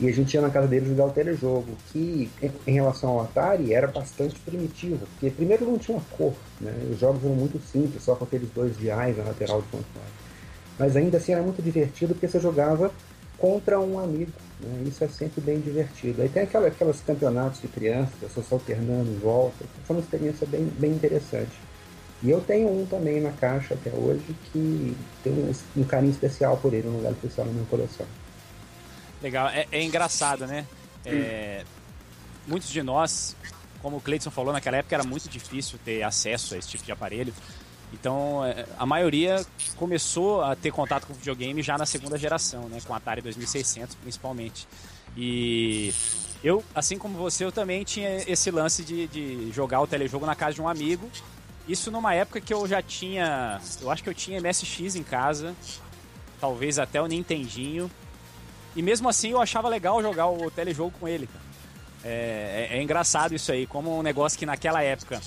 E 0.00 0.08
a 0.08 0.12
gente 0.12 0.32
ia 0.32 0.40
na 0.40 0.50
casa 0.50 0.68
dele 0.68 0.86
jogar 0.86 1.06
o 1.06 1.10
telejogo, 1.10 1.66
que 1.92 2.30
em 2.66 2.72
relação 2.72 3.10
ao 3.10 3.22
Atari 3.22 3.74
era 3.74 3.88
bastante 3.88 4.38
primitivo, 4.40 5.06
porque 5.06 5.28
primeiro 5.28 5.64
não 5.64 5.76
tinha 5.76 6.00
cor, 6.12 6.34
né? 6.60 6.72
os 6.88 7.00
jogos 7.00 7.24
eram 7.24 7.34
muito 7.34 7.60
simples, 7.60 8.04
só 8.04 8.14
com 8.14 8.24
aqueles 8.24 8.48
dois 8.50 8.78
diais 8.78 9.16
na 9.16 9.24
lateral 9.24 9.60
do 9.60 9.66
console. 9.66 10.06
Mas 10.78 10.94
ainda 10.94 11.16
assim 11.16 11.32
era 11.32 11.42
muito 11.42 11.60
divertido 11.60 12.14
porque 12.14 12.28
você 12.28 12.38
jogava 12.38 12.92
contra 13.36 13.80
um 13.80 13.98
amigo, 13.98 14.30
né? 14.60 14.84
isso 14.86 15.02
é 15.02 15.08
sempre 15.08 15.40
bem 15.40 15.58
divertido. 15.58 16.22
Aí 16.22 16.28
tem 16.28 16.44
aquela, 16.44 16.68
aquelas 16.68 17.00
campeonatos 17.00 17.60
de 17.60 17.66
crianças, 17.66 18.14
pessoas 18.20 18.46
se 18.46 18.54
alternando 18.54 19.10
em 19.10 19.18
volta, 19.18 19.64
foi 19.84 19.96
uma 19.96 20.02
experiência 20.02 20.46
bem, 20.46 20.64
bem 20.78 20.92
interessante. 20.92 21.58
E 22.22 22.30
eu 22.30 22.40
tenho 22.40 22.68
um 22.68 22.86
também 22.86 23.20
na 23.20 23.32
caixa 23.32 23.74
até 23.74 23.90
hoje 23.90 24.34
que 24.52 24.96
tem 25.24 25.32
um, 25.32 25.52
um 25.76 25.84
carinho 25.84 26.10
especial 26.10 26.56
por 26.56 26.72
ele, 26.72 26.86
um 26.86 26.96
lugar 26.96 27.12
especial 27.12 27.46
na 27.46 27.52
minha 27.52 27.66
coleção. 27.66 28.06
Legal, 29.22 29.48
é, 29.48 29.66
é 29.72 29.82
engraçado, 29.82 30.46
né? 30.46 30.66
É, 31.04 31.64
muitos 32.46 32.70
de 32.70 32.82
nós, 32.82 33.36
como 33.82 33.96
o 33.96 34.00
Cleiton 34.00 34.30
falou, 34.30 34.52
naquela 34.52 34.76
época 34.76 34.94
era 34.94 35.04
muito 35.04 35.28
difícil 35.28 35.78
ter 35.84 36.02
acesso 36.02 36.54
a 36.54 36.58
esse 36.58 36.68
tipo 36.68 36.84
de 36.84 36.92
aparelho. 36.92 37.32
Então, 37.92 38.44
é, 38.44 38.66
a 38.78 38.84
maioria 38.84 39.44
começou 39.76 40.42
a 40.42 40.54
ter 40.54 40.70
contato 40.70 41.06
com 41.06 41.14
videogame 41.14 41.62
já 41.62 41.78
na 41.78 41.86
segunda 41.86 42.18
geração, 42.18 42.68
né? 42.68 42.78
Com 42.86 42.94
Atari 42.94 43.22
2600, 43.22 43.94
principalmente. 43.96 44.68
E 45.16 45.92
eu, 46.44 46.62
assim 46.74 46.98
como 46.98 47.16
você, 47.16 47.44
eu 47.44 47.52
também 47.52 47.82
tinha 47.84 48.22
esse 48.30 48.50
lance 48.50 48.84
de, 48.84 49.06
de 49.08 49.50
jogar 49.52 49.80
o 49.80 49.86
telejogo 49.86 50.26
na 50.26 50.34
casa 50.34 50.54
de 50.54 50.62
um 50.62 50.68
amigo. 50.68 51.10
Isso 51.66 51.90
numa 51.90 52.14
época 52.14 52.40
que 52.40 52.52
eu 52.52 52.66
já 52.66 52.80
tinha... 52.80 53.60
Eu 53.80 53.90
acho 53.90 54.02
que 54.02 54.08
eu 54.08 54.14
tinha 54.14 54.40
MSX 54.40 54.94
em 54.94 55.02
casa. 55.02 55.54
Talvez 56.40 56.78
até 56.78 57.00
o 57.00 57.06
Nintendinho. 57.06 57.90
E 58.78 58.82
mesmo 58.82 59.08
assim 59.08 59.30
eu 59.30 59.40
achava 59.40 59.68
legal 59.68 60.00
jogar 60.00 60.28
o 60.28 60.48
telejogo 60.52 60.92
com 61.00 61.08
ele, 61.08 61.26
cara. 61.26 61.44
É, 62.04 62.68
é, 62.70 62.78
é 62.78 62.82
engraçado 62.82 63.34
isso 63.34 63.50
aí, 63.50 63.66
como 63.66 63.98
um 63.98 64.04
negócio 64.04 64.38
que 64.38 64.46
naquela 64.46 64.80
época, 64.80 65.20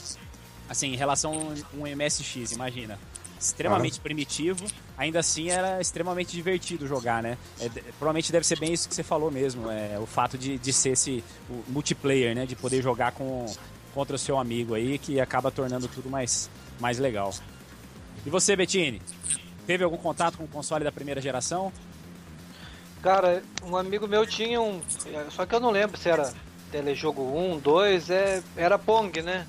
assim, 0.69 0.93
em 0.93 0.95
relação 0.95 1.33
a 1.33 1.75
um 1.75 1.81
MSX, 1.81 2.53
imagina, 2.53 2.97
extremamente 3.37 3.99
ah. 3.99 4.01
primitivo, 4.01 4.65
ainda 4.97 5.19
assim 5.19 5.49
era 5.49 5.81
extremamente 5.81 6.31
divertido 6.31 6.87
jogar, 6.87 7.21
né? 7.21 7.37
É, 7.59 7.67
provavelmente 7.99 8.31
deve 8.31 8.47
ser 8.47 8.57
bem 8.57 8.71
isso 8.71 8.87
que 8.87 8.95
você 8.95 9.03
falou 9.03 9.29
mesmo, 9.29 9.69
é, 9.69 9.99
o 9.99 10.05
fato 10.05 10.37
de, 10.37 10.57
de 10.57 10.71
ser 10.71 10.91
esse 10.91 11.21
multiplayer, 11.67 12.33
né? 12.33 12.45
De 12.45 12.55
poder 12.55 12.81
jogar 12.81 13.11
com, 13.11 13.53
contra 13.93 14.15
o 14.15 14.19
seu 14.19 14.39
amigo 14.39 14.75
aí, 14.75 14.97
que 14.97 15.19
acaba 15.19 15.51
tornando 15.51 15.89
tudo 15.89 16.09
mais, 16.09 16.49
mais 16.79 16.97
legal. 16.97 17.33
E 18.25 18.29
você, 18.29 18.55
Bettini? 18.55 19.01
Teve 19.67 19.83
algum 19.83 19.97
contato 19.97 20.37
com 20.37 20.45
o 20.45 20.47
console 20.47 20.85
da 20.85 20.91
primeira 20.91 21.19
geração? 21.19 21.69
Cara, 23.01 23.41
um 23.63 23.75
amigo 23.75 24.07
meu 24.07 24.25
tinha 24.27 24.61
um. 24.61 24.81
Só 25.31 25.45
que 25.45 25.55
eu 25.55 25.59
não 25.59 25.71
lembro 25.71 25.97
se 25.97 26.07
era 26.09 26.31
Telejogo 26.71 27.23
1, 27.23 27.59
2, 27.59 28.09
é, 28.11 28.43
era 28.55 28.77
Pong, 28.77 29.21
né? 29.21 29.47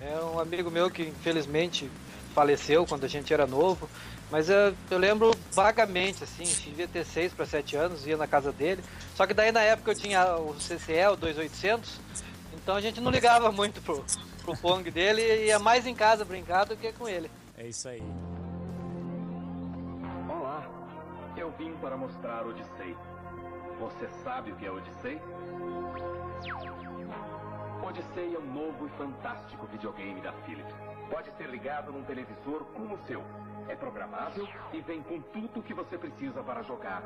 É 0.00 0.18
um 0.24 0.40
amigo 0.40 0.70
meu 0.70 0.90
que 0.90 1.02
infelizmente 1.02 1.90
faleceu 2.34 2.84
quando 2.86 3.04
a 3.04 3.08
gente 3.08 3.32
era 3.32 3.46
novo. 3.46 3.88
Mas 4.30 4.48
eu, 4.48 4.74
eu 4.90 4.98
lembro 4.98 5.32
vagamente, 5.52 6.22
assim, 6.24 6.44
devia 6.64 6.86
ter 6.86 7.04
6 7.04 7.32
para 7.32 7.46
7 7.46 7.76
anos, 7.76 8.06
ia 8.06 8.16
na 8.16 8.26
casa 8.26 8.52
dele. 8.52 8.82
Só 9.16 9.26
que 9.26 9.34
daí 9.34 9.50
na 9.50 9.60
época 9.60 9.90
eu 9.90 9.94
tinha 9.94 10.36
o 10.36 10.54
CCE, 10.54 11.06
o 11.12 11.16
2800, 11.16 12.00
então 12.54 12.76
a 12.76 12.80
gente 12.80 13.00
não 13.00 13.10
ligava 13.10 13.50
muito 13.50 13.82
pro, 13.82 14.04
pro 14.42 14.56
Pong 14.56 14.88
dele 14.90 15.20
e 15.20 15.46
ia 15.46 15.58
mais 15.58 15.86
em 15.86 15.94
casa 15.94 16.24
brincar 16.24 16.64
do 16.64 16.76
que 16.76 16.92
com 16.92 17.08
ele. 17.08 17.30
É 17.58 17.66
isso 17.66 17.88
aí. 17.88 18.02
Vim 21.60 21.76
para 21.76 21.94
mostrar 21.94 22.46
Odyssey. 22.46 22.96
Você 23.78 24.08
sabe 24.24 24.50
o 24.50 24.56
que 24.56 24.64
é 24.64 24.70
Odyssey? 24.70 25.20
Odyssey 27.82 28.34
é 28.34 28.38
um 28.38 28.46
novo 28.46 28.86
e 28.86 28.90
fantástico 28.96 29.66
videogame 29.66 30.22
da 30.22 30.32
Philips. 30.44 30.74
Pode 31.10 31.30
ser 31.32 31.50
ligado 31.50 31.92
num 31.92 32.02
televisor 32.04 32.64
como 32.72 32.94
o 32.94 32.98
seu. 33.00 33.22
É 33.68 33.76
programável 33.76 34.48
e 34.72 34.80
vem 34.80 35.02
com 35.02 35.20
tudo 35.20 35.60
o 35.60 35.62
que 35.62 35.74
você 35.74 35.98
precisa 35.98 36.42
para 36.42 36.62
jogar. 36.62 37.02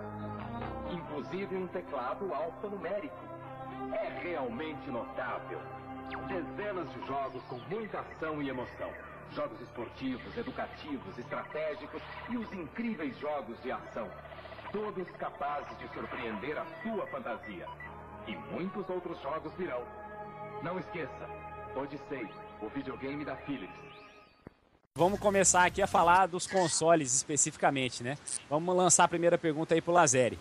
Inclusive 0.88 1.56
um 1.56 1.66
teclado 1.66 2.32
alfanumérico. 2.32 3.24
É 3.92 4.20
realmente 4.22 4.88
notável. 4.88 5.58
Dezenas 6.28 6.88
de 6.92 7.04
jogos 7.08 7.42
com 7.48 7.58
muita 7.68 7.98
ação 7.98 8.40
e 8.40 8.48
emoção. 8.48 8.90
Jogos 9.32 9.60
esportivos, 9.60 10.36
educativos, 10.38 11.18
estratégicos 11.18 12.00
e 12.28 12.36
os 12.36 12.52
incríveis 12.52 13.18
jogos 13.18 13.60
de 13.60 13.72
ação. 13.72 14.08
Todos 14.74 15.08
capazes 15.20 15.78
de 15.78 15.86
surpreender 15.94 16.58
a 16.58 16.66
sua 16.82 17.06
fantasia. 17.06 17.68
E 18.26 18.34
muitos 18.52 18.90
outros 18.90 19.22
jogos 19.22 19.52
virão. 19.56 19.80
Não 20.64 20.80
esqueça, 20.80 21.30
Odyssey, 21.76 22.28
o 22.60 22.68
videogame 22.70 23.24
da 23.24 23.36
Philips. 23.36 23.72
Vamos 24.96 25.20
começar 25.20 25.64
aqui 25.64 25.80
a 25.80 25.86
falar 25.86 26.26
dos 26.26 26.48
consoles 26.48 27.14
especificamente, 27.14 28.02
né? 28.02 28.18
Vamos 28.50 28.74
lançar 28.74 29.04
a 29.04 29.08
primeira 29.08 29.38
pergunta 29.38 29.74
aí 29.76 29.80
pro 29.80 29.92
Lazeri. 29.92 30.36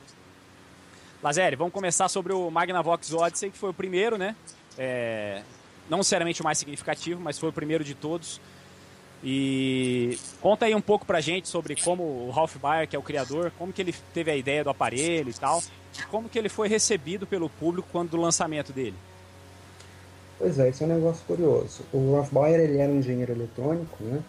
Lazeri, 1.21 1.55
vamos 1.55 1.71
começar 1.71 2.09
sobre 2.09 2.33
o 2.33 2.49
Magnavox 2.49 3.13
Odyssey, 3.13 3.51
que 3.51 3.57
foi 3.59 3.69
o 3.69 3.73
primeiro, 3.73 4.17
né? 4.17 4.35
É, 4.79 5.43
não 5.87 5.99
necessariamente 5.99 6.41
o 6.41 6.43
mais 6.43 6.57
significativo, 6.57 7.21
mas 7.21 7.37
foi 7.37 7.49
o 7.49 7.53
primeiro 7.53 7.83
de 7.83 7.93
todos. 7.93 8.41
E 9.23 10.17
conta 10.41 10.65
aí 10.65 10.75
um 10.75 10.81
pouco 10.81 11.05
pra 11.05 11.21
gente 11.21 11.47
sobre 11.47 11.77
como 11.77 12.03
o 12.03 12.29
Ralph 12.29 12.57
Baer, 12.57 12.87
que 12.87 12.95
é 12.95 12.99
o 12.99 13.03
criador, 13.03 13.53
como 13.57 13.71
que 13.71 13.81
ele 13.81 13.95
teve 14.13 14.29
a 14.29 14.35
ideia 14.35 14.65
do 14.65 14.69
aparelho 14.69 15.29
e 15.29 15.33
tal, 15.33 15.63
e 15.97 16.03
como 16.07 16.27
que 16.27 16.37
ele 16.37 16.49
foi 16.49 16.67
recebido 16.67 17.25
pelo 17.25 17.49
público 17.49 17.87
quando 17.89 18.09
do 18.09 18.17
lançamento 18.17 18.73
dele. 18.73 18.95
Pois 20.37 20.59
é, 20.59 20.67
esse 20.67 20.83
é 20.83 20.85
um 20.85 20.89
negócio 20.89 21.23
curioso. 21.25 21.83
O 21.93 22.15
Ralph 22.15 22.33
Baer 22.33 22.59
ele 22.59 22.77
era 22.79 22.91
um 22.91 22.99
engenheiro 22.99 23.31
eletrônico, 23.31 24.03
né? 24.03 24.21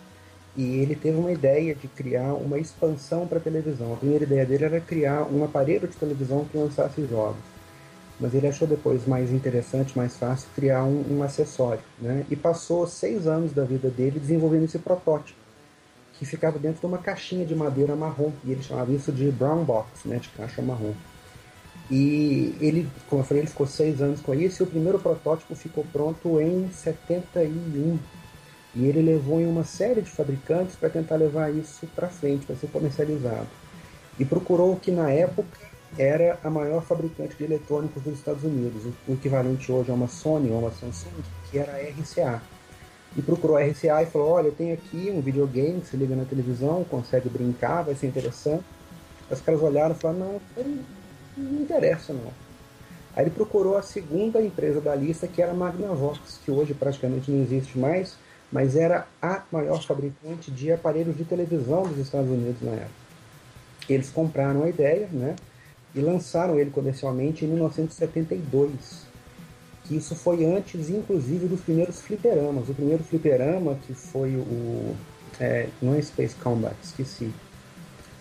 E 0.57 0.79
ele 0.79 0.95
teve 0.95 1.19
uma 1.19 1.33
ideia 1.33 1.75
de 1.75 1.89
criar 1.89 2.33
uma 2.35 2.57
expansão 2.61 3.27
para 3.27 3.41
televisão. 3.41 3.95
A 3.95 3.97
primeira 3.97 4.23
ideia 4.23 4.47
dele 4.47 4.65
era 4.65 4.81
criar 4.81 5.25
um 5.25 5.43
aparelho 5.43 5.89
de 5.89 5.97
televisão 5.97 6.45
que 6.45 6.57
lançasse 6.57 7.05
jogos 7.07 7.54
mas 8.19 8.35
ele 8.35 8.47
achou 8.47 8.67
depois 8.67 9.07
mais 9.07 9.33
interessante, 9.33 9.97
mais 9.97 10.17
fácil 10.17 10.49
criar 10.55 10.85
um, 10.85 11.05
um, 11.11 11.23
acessório, 11.23 11.83
né? 12.01 12.25
E 12.31 12.37
passou 12.37 12.87
seis 12.87 13.27
anos 13.27 13.53
da 13.53 13.65
vida 13.65 13.89
dele 13.89 14.21
desenvolvendo 14.21 14.65
esse 14.65 14.79
protótipo, 14.79 15.39
que 16.15 16.25
ficava 16.25 16.59
dentro 16.59 16.81
de 16.81 16.87
uma 16.87 16.99
caixinha 16.99 17.45
de 17.45 17.55
madeira 17.55 17.97
marrom, 17.97 18.33
e 18.45 18.53
ele 18.53 18.63
chamava 18.63 18.93
isso 18.93 19.11
de 19.11 19.31
brown 19.31 19.65
box, 19.65 20.07
né? 20.07 20.19
De 20.19 20.29
caixa 20.29 20.63
marrom. 20.63 20.95
E 21.91 22.57
ele, 22.61 22.89
como 23.09 23.21
eu 23.21 23.27
falei, 23.27 23.43
ele 23.43 23.51
ficou 23.51 23.67
seis 23.67 24.01
anos 24.01 24.21
com 24.21 24.33
isso, 24.33 24.63
e 24.63 24.65
o 24.65 24.67
primeiro 24.67 24.99
protótipo 24.99 25.55
ficou 25.55 25.85
pronto 25.93 26.41
em 26.41 26.71
71. 26.71 27.99
E 28.77 28.87
ele 28.87 29.03
levou 29.03 29.41
em 29.41 29.47
uma 29.47 29.65
série 29.65 30.01
de 30.01 30.11
fabricantes 30.11 30.77
para 30.77 30.89
tentar 30.89 31.17
levar 31.17 31.55
isso 31.55 31.87
para 31.95 32.09
frente, 32.09 32.47
para 32.47 32.57
ser 32.57 32.69
comercializado. 32.69 33.47
E 34.19 34.25
procurou 34.25 34.73
o 34.73 34.81
que 34.81 34.91
na 34.91 35.11
época 35.11 35.64
era 35.99 36.39
a 36.43 36.51
maior 36.51 36.83
fabricante 36.83 37.37
de 37.37 37.45
eletrônicos 37.45 38.03
dos 38.03 38.15
Estados 38.15 38.43
Unidos, 38.43 38.83
o 39.07 39.13
equivalente 39.13 39.71
hoje 39.71 39.91
a 39.91 39.95
uma 39.95 40.09
Sony 40.09 40.51
ou 40.51 40.59
uma 40.59 40.71
Samsung, 40.71 41.23
que 41.51 41.59
era 41.59 41.73
a 41.73 41.81
RCA. 41.81 42.43
E 43.17 43.23
procurou 43.23 43.57
a 43.57 43.63
RCA 43.65 44.03
e 44.03 44.07
falou: 44.07 44.31
Olha, 44.31 44.49
eu 44.49 44.53
tenho 44.53 44.75
aqui 44.75 45.13
um 45.15 45.21
videogame 45.21 45.81
que 45.81 45.89
se 45.89 45.97
liga 45.97 46.17
na 46.17 46.25
televisão, 46.25 46.85
consegue 46.85 47.29
brincar, 47.29 47.83
vai 47.83 47.95
ser 47.95 48.09
interessante. 48.09 48.65
Os 49.31 49.41
caras 49.41 49.63
olharam 49.63 49.95
e 49.95 49.99
falaram: 49.99 50.41
Não, 50.57 50.65
não 51.37 51.63
interessa 51.63 52.13
não. 52.13 52.33
Aí 53.17 53.25
ele 53.25 53.31
procurou 53.31 53.77
a 53.77 53.83
segunda 53.83 54.43
empresa 54.43 54.81
da 54.81 54.95
lista, 54.95 55.29
que 55.29 55.41
era 55.41 55.53
a 55.53 55.55
Magnavox, 55.55 56.41
que 56.45 56.51
hoje 56.51 56.75
praticamente 56.75 57.31
não 57.31 57.43
existe 57.43 57.79
mais, 57.79 58.17
mas 58.51 58.75
era 58.75 59.07
a 59.23 59.43
maior 59.53 59.81
fabricante 59.85 60.51
de 60.51 60.73
aparelhos 60.73 61.17
de 61.17 61.25
televisão 61.25 61.85
dos 61.85 61.99
Estados 61.99 62.29
Unidos 62.29 62.61
na 62.61 62.73
época. 62.73 63.05
Eles 63.89 64.11
compraram 64.11 64.65
a 64.65 64.69
ideia, 64.69 65.09
né? 65.13 65.37
E 65.95 66.01
lançaram 66.01 66.59
ele 66.59 66.71
comercialmente 66.71 67.45
em 67.45 67.49
1972. 67.49 69.05
Que 69.85 69.97
isso 69.97 70.15
foi 70.15 70.45
antes, 70.45 70.89
inclusive, 70.89 71.47
dos 71.47 71.61
primeiros 71.61 72.01
fliperamas. 72.01 72.69
O 72.69 72.75
primeiro 72.75 73.05
fliperama, 73.05 73.77
que 73.87 73.93
foi 73.93 74.35
o. 74.35 74.97
É, 75.39 75.69
não 75.83 75.95
é 75.95 76.01
Space 76.01 76.35
Combat, 76.37 76.75
esqueci. 76.83 77.31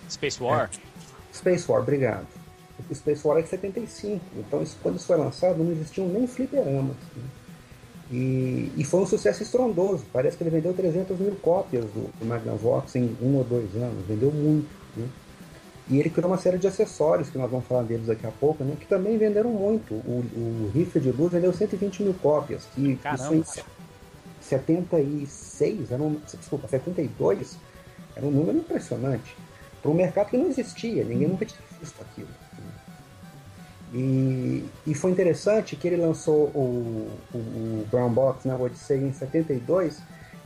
Space 0.10 0.44
War? 0.44 0.70
É, 0.74 1.36
Space 1.36 1.72
War, 1.72 1.82
obrigado. 1.82 2.28
O 2.90 2.96
Space 2.96 3.26
War 3.26 3.38
é 3.38 3.44
de 3.44 3.50
75. 3.50 4.20
Então, 4.38 4.62
isso, 4.62 4.78
quando 4.84 4.98
isso 4.98 5.06
foi 5.06 5.18
lançado, 5.18 5.64
não 5.64 5.72
existiam 5.72 6.08
nem 6.08 6.28
fliperamas. 6.28 6.98
Né? 7.16 7.24
E, 8.12 8.72
e, 8.76 8.84
foi 8.84 9.00
um 9.00 9.06
sucesso 9.06 9.42
estrondoso. 9.42 10.04
Parece 10.12 10.36
que 10.36 10.44
ele 10.44 10.50
vendeu 10.50 10.74
300 10.74 11.18
mil 11.18 11.36
cópias 11.36 11.86
do, 11.86 12.12
do 12.20 12.26
Magnavox 12.26 12.96
em 12.96 13.16
um 13.22 13.38
ou 13.38 13.44
dois 13.44 13.74
anos. 13.76 14.06
Vendeu 14.06 14.32
muito. 14.32 14.70
Né? 14.98 15.08
E 15.90 16.00
ele 16.00 16.10
criou 16.10 16.32
uma 16.32 16.38
série 16.38 16.58
de 16.58 16.68
acessórios, 16.68 17.30
que 17.30 17.38
nós 17.38 17.52
vamos 17.52 17.66
falar 17.68 17.84
deles 17.84 18.08
daqui 18.08 18.26
a 18.26 18.32
pouco, 18.32 18.64
né, 18.64 18.76
que 18.80 18.86
também 18.86 19.18
venderam 19.18 19.50
muito. 19.50 19.94
O, 19.94 20.24
o 20.36 20.72
rifle 20.74 21.02
de 21.02 21.12
luz 21.12 21.32
vendeu 21.32 21.52
120 21.52 22.04
mil 22.04 22.14
cópias, 22.16 22.66
que 22.74 22.96
Caramba. 22.98 23.36
isso 23.36 23.60
em 23.60 23.74
76, 24.42 25.92
era 25.92 26.02
um, 26.02 26.20
desculpa, 26.26 26.68
72, 26.68 27.58
era 28.16 28.26
um 28.26 28.32
número 28.32 28.58
impressionante. 28.58 29.36
Para 29.82 29.92
um 29.92 29.94
mercado 29.94 30.30
que 30.30 30.38
não 30.38 30.48
existia, 30.48 31.04
ninguém 31.04 31.28
nunca 31.28 31.46
tinha 31.46 31.60
visto 31.82 32.02
aquilo. 32.02 32.30
E, 33.94 34.66
e 34.88 34.96
foi 34.96 35.12
interessante 35.12 35.76
que 35.76 35.88
ele 35.88 35.98
lançou 35.98 36.48
o, 36.56 37.12
o, 37.34 37.38
o 37.38 37.88
Brown 37.92 38.10
Box, 38.10 38.48
né, 38.48 38.56
o 38.56 38.62
Odyssey, 38.62 39.04
em 39.04 39.14
72, 39.14 40.00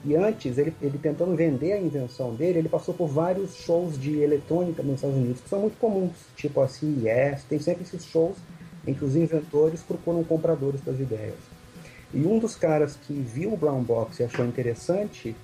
e 0.05 0.15
antes, 0.15 0.57
ele, 0.57 0.73
ele 0.81 0.97
tentando 0.97 1.35
vender 1.35 1.73
a 1.73 1.79
invenção 1.79 2.33
dele, 2.33 2.59
ele 2.59 2.69
passou 2.69 2.93
por 2.93 3.07
vários 3.07 3.55
shows 3.55 3.99
de 3.99 4.19
eletrônica 4.19 4.83
nos 4.83 4.95
Estados 4.95 5.17
Unidos, 5.17 5.41
que 5.41 5.49
são 5.49 5.59
muito 5.59 5.77
comuns, 5.77 6.15
tipo 6.35 6.61
a 6.61 6.67
CES, 6.67 7.43
tem 7.49 7.59
sempre 7.59 7.83
esses 7.83 8.05
shows 8.05 8.37
em 8.85 8.93
que 8.93 9.03
os 9.03 9.15
inventores 9.15 9.81
procuram 9.81 10.23
compradores 10.23 10.81
das 10.81 10.99
ideias. 10.99 11.35
E 12.13 12.25
um 12.25 12.39
dos 12.39 12.55
caras 12.55 12.95
que 12.95 13.13
viu 13.13 13.53
o 13.53 13.57
Brown 13.57 13.83
Box 13.83 14.19
e 14.19 14.23
achou 14.23 14.45
interessante 14.45 15.35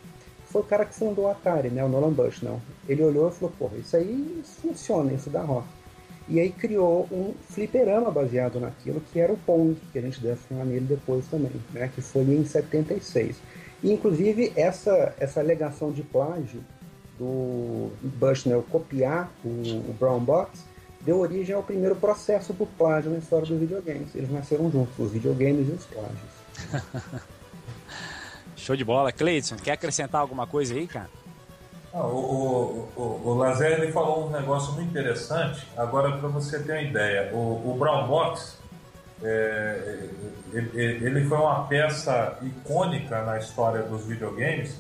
foi 0.46 0.62
o 0.62 0.66
cara 0.66 0.86
que 0.86 0.94
fundou 0.94 1.28
a 1.28 1.32
Atari, 1.32 1.70
né, 1.70 1.84
o 1.84 1.90
Nolan 1.90 2.14
Bushnell. 2.14 2.62
Ele 2.88 3.04
olhou 3.04 3.28
e 3.30 3.32
falou, 3.32 3.54
porra, 3.58 3.78
isso 3.78 3.98
aí 3.98 4.42
funciona, 4.62 5.12
isso 5.12 5.30
dá 5.30 5.42
rock. 5.42 5.68
E 6.30 6.40
aí 6.40 6.52
criou 6.52 7.08
um 7.12 7.34
fliperama 7.50 8.10
baseado 8.12 8.60
naquilo, 8.60 9.02
que 9.12 9.20
era 9.20 9.34
o 9.34 9.38
Pong, 9.38 9.76
que 9.92 9.98
a 9.98 10.02
gente 10.02 10.22
deve 10.22 10.38
falar 10.38 10.64
nele 10.64 10.86
depois 10.86 11.26
também, 11.26 11.52
né, 11.74 11.90
que 11.94 12.02
foi 12.02 12.22
em 12.22 12.46
76. 12.46 13.36
E, 13.84 13.92
inclusive, 13.92 14.54
essa, 14.56 15.14
essa 15.20 15.42
alegação 15.42 15.92
de 15.92 16.02
plágio 16.02 16.64
do 17.20 17.92
Bushnell 18.02 18.64
copiar 18.64 19.30
o, 19.44 19.50
o 19.50 19.96
Brown 20.00 20.20
Box 20.20 20.66
deu 21.02 21.20
origem 21.20 21.54
ao 21.54 21.62
primeiro 21.62 21.96
processo 21.96 22.54
por 22.54 22.68
plágio 22.78 23.12
na 23.12 23.18
história 23.18 23.46
dos 23.46 23.60
videogames. 23.60 24.16
Eles 24.16 24.32
nasceram 24.32 24.72
juntos, 24.72 24.98
os 24.98 25.12
videogames 25.12 25.68
e 25.68 25.72
os 25.72 25.86
plágios. 25.86 27.22
Show 28.56 28.76
de 28.78 28.86
bola. 28.86 29.12
Cleiton, 29.12 29.58
quer 29.58 29.74
acrescentar 29.74 30.22
alguma 30.22 30.48
coisa 30.48 30.74
aí, 30.74 30.88
cara? 30.88 31.10
Ah, 31.94 32.08
o, 32.08 32.90
o, 32.96 33.22
o, 33.26 33.34
Lazer 33.36 33.80
ele 33.80 33.92
falou 33.92 34.28
um 34.28 34.32
negócio 34.32 34.74
muito 34.74 34.90
interessante. 34.90 35.68
Agora, 35.76 36.18
para 36.18 36.30
você 36.30 36.58
ter 36.60 36.72
uma 36.72 36.82
ideia, 36.82 37.32
o, 37.34 37.72
o 37.72 37.76
Brown 37.78 38.08
Box 38.08 38.58
é, 39.24 40.10
ele 40.54 41.26
foi 41.26 41.38
uma 41.38 41.66
peça 41.68 42.38
icônica 42.42 43.22
na 43.24 43.38
história 43.38 43.84
dos 43.84 44.06
videogames, 44.06 44.80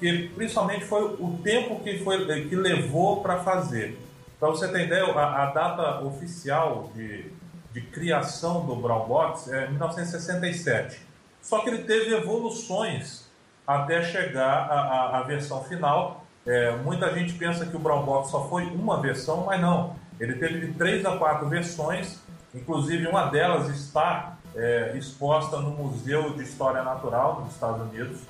que 0.00 0.28
principalmente 0.34 0.84
foi 0.84 1.04
o 1.04 1.38
tempo 1.42 1.80
que, 1.80 1.98
foi, 1.98 2.48
que 2.48 2.56
levou 2.56 3.22
para 3.22 3.38
fazer. 3.38 3.98
Para 4.40 4.48
você 4.48 4.66
ter 4.68 4.86
ideia, 4.86 5.04
a, 5.04 5.44
a 5.44 5.46
data 5.52 6.00
oficial 6.02 6.90
de, 6.94 7.30
de 7.72 7.80
criação 7.80 8.66
do 8.66 8.74
Brown 8.76 9.06
Box 9.06 9.52
é 9.52 9.68
1967. 9.68 11.00
Só 11.40 11.60
que 11.60 11.68
ele 11.68 11.84
teve 11.84 12.14
evoluções 12.14 13.28
até 13.66 14.02
chegar 14.02 14.70
à 15.14 15.22
versão 15.22 15.62
final. 15.64 16.24
É, 16.46 16.74
muita 16.76 17.12
gente 17.14 17.34
pensa 17.34 17.64
que 17.64 17.76
o 17.76 17.78
Brown 17.78 18.04
Box 18.04 18.30
só 18.30 18.48
foi 18.48 18.64
uma 18.64 19.00
versão, 19.00 19.44
mas 19.44 19.60
não. 19.60 19.94
Ele 20.18 20.34
teve 20.34 20.66
de 20.66 20.72
três 20.74 21.04
a 21.04 21.16
quatro 21.16 21.48
versões 21.48 22.20
Inclusive, 22.54 23.06
uma 23.06 23.26
delas 23.26 23.68
está 23.68 24.36
é, 24.54 24.96
exposta 24.96 25.56
no 25.58 25.70
Museu 25.70 26.34
de 26.34 26.44
História 26.44 26.82
Natural 26.82 27.42
dos 27.42 27.52
Estados 27.52 27.82
Unidos. 27.82 28.20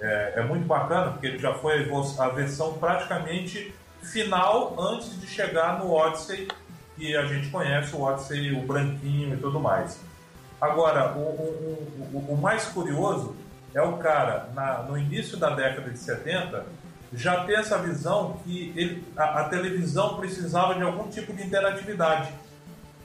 É, 0.00 0.34
é, 0.36 0.42
muito 0.44 0.66
bacana, 0.66 1.12
porque 1.12 1.26
ele 1.26 1.38
já 1.38 1.54
foi 1.54 1.90
a 2.18 2.28
versão 2.28 2.74
praticamente 2.74 3.74
final 4.02 4.74
antes 4.78 5.20
de 5.20 5.26
chegar 5.26 5.78
no 5.78 5.92
Odyssey, 5.92 6.48
que 6.96 7.16
a 7.16 7.24
gente 7.26 7.48
conhece, 7.50 7.94
o 7.94 8.02
Odyssey, 8.02 8.52
o 8.52 8.66
branquinho 8.66 9.34
e 9.34 9.36
tudo 9.38 9.60
mais. 9.60 10.00
Agora, 10.60 11.14
o, 11.14 11.20
o, 11.20 12.10
o, 12.12 12.34
o 12.34 12.36
mais 12.40 12.66
curioso 12.66 13.34
é 13.74 13.80
o 13.80 13.96
cara, 13.98 14.48
na, 14.54 14.82
no 14.82 14.98
início 14.98 15.38
da 15.38 15.50
década 15.50 15.90
de 15.90 15.98
70, 15.98 16.66
já 17.12 17.44
ter 17.44 17.54
essa 17.54 17.78
visão 17.78 18.38
que 18.44 18.72
ele, 18.76 19.04
a, 19.16 19.40
a 19.40 19.48
televisão 19.48 20.16
precisava 20.16 20.74
de 20.74 20.82
algum 20.82 21.08
tipo 21.08 21.32
de 21.32 21.42
interatividade. 21.42 22.32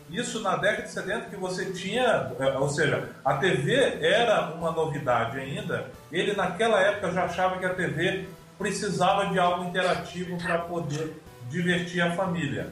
Isso 0.09 0.41
na 0.41 0.55
década 0.55 0.83
de 0.83 0.91
70 0.91 1.29
que 1.29 1.35
você 1.35 1.71
tinha, 1.71 2.31
é, 2.39 2.57
ou 2.57 2.69
seja, 2.69 3.09
a 3.23 3.35
TV 3.37 3.73
era 4.01 4.53
uma 4.53 4.71
novidade 4.71 5.39
ainda. 5.39 5.89
Ele 6.11 6.33
naquela 6.33 6.79
época 6.79 7.11
já 7.11 7.25
achava 7.25 7.57
que 7.57 7.65
a 7.65 7.73
TV 7.73 8.27
precisava 8.57 9.27
de 9.27 9.39
algo 9.39 9.65
interativo 9.65 10.37
para 10.37 10.59
poder 10.59 11.21
divertir 11.49 12.01
a 12.01 12.11
família. 12.11 12.69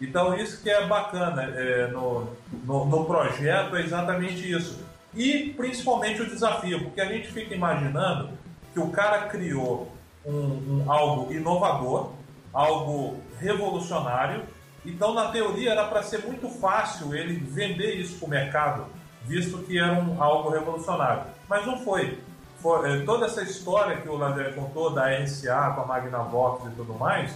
Então 0.00 0.36
isso 0.36 0.62
que 0.62 0.68
é 0.68 0.86
bacana 0.86 1.42
é, 1.42 1.86
no, 1.88 2.28
no, 2.64 2.84
no, 2.84 3.04
projeto 3.06 3.76
é 3.76 3.82
exatamente 3.82 4.50
isso. 4.50 4.84
E 5.14 5.54
principalmente 5.56 6.20
o 6.20 6.26
desafio, 6.26 6.84
porque 6.84 7.00
a 7.00 7.06
gente 7.06 7.28
fica 7.28 7.54
imaginando 7.54 8.30
que 8.74 8.80
o 8.80 8.90
cara 8.90 9.28
criou 9.28 9.90
um, 10.24 10.82
um 10.84 10.92
algo 10.92 11.32
inovador, 11.32 12.12
algo 12.52 13.18
revolucionário, 13.40 14.42
então, 14.86 15.12
na 15.12 15.28
teoria, 15.28 15.72
era 15.72 15.84
para 15.84 16.02
ser 16.02 16.24
muito 16.24 16.48
fácil 16.48 17.14
ele 17.14 17.34
vender 17.34 17.94
isso 17.94 18.18
para 18.18 18.26
o 18.26 18.30
mercado, 18.30 18.86
visto 19.24 19.58
que 19.58 19.78
era 19.78 19.92
um, 19.92 20.22
algo 20.22 20.50
revolucionário. 20.50 21.24
Mas 21.48 21.66
não 21.66 21.78
foi. 21.78 22.18
foi 22.60 22.92
é, 22.92 23.04
toda 23.04 23.26
essa 23.26 23.42
história 23.42 23.96
que 23.96 24.08
o 24.08 24.16
Lazer 24.16 24.54
contou 24.54 24.90
da 24.90 25.06
RCA 25.08 25.72
com 25.74 25.82
a 25.82 25.86
Magnavox 25.86 26.66
e 26.66 26.76
tudo 26.76 26.94
mais, 26.94 27.34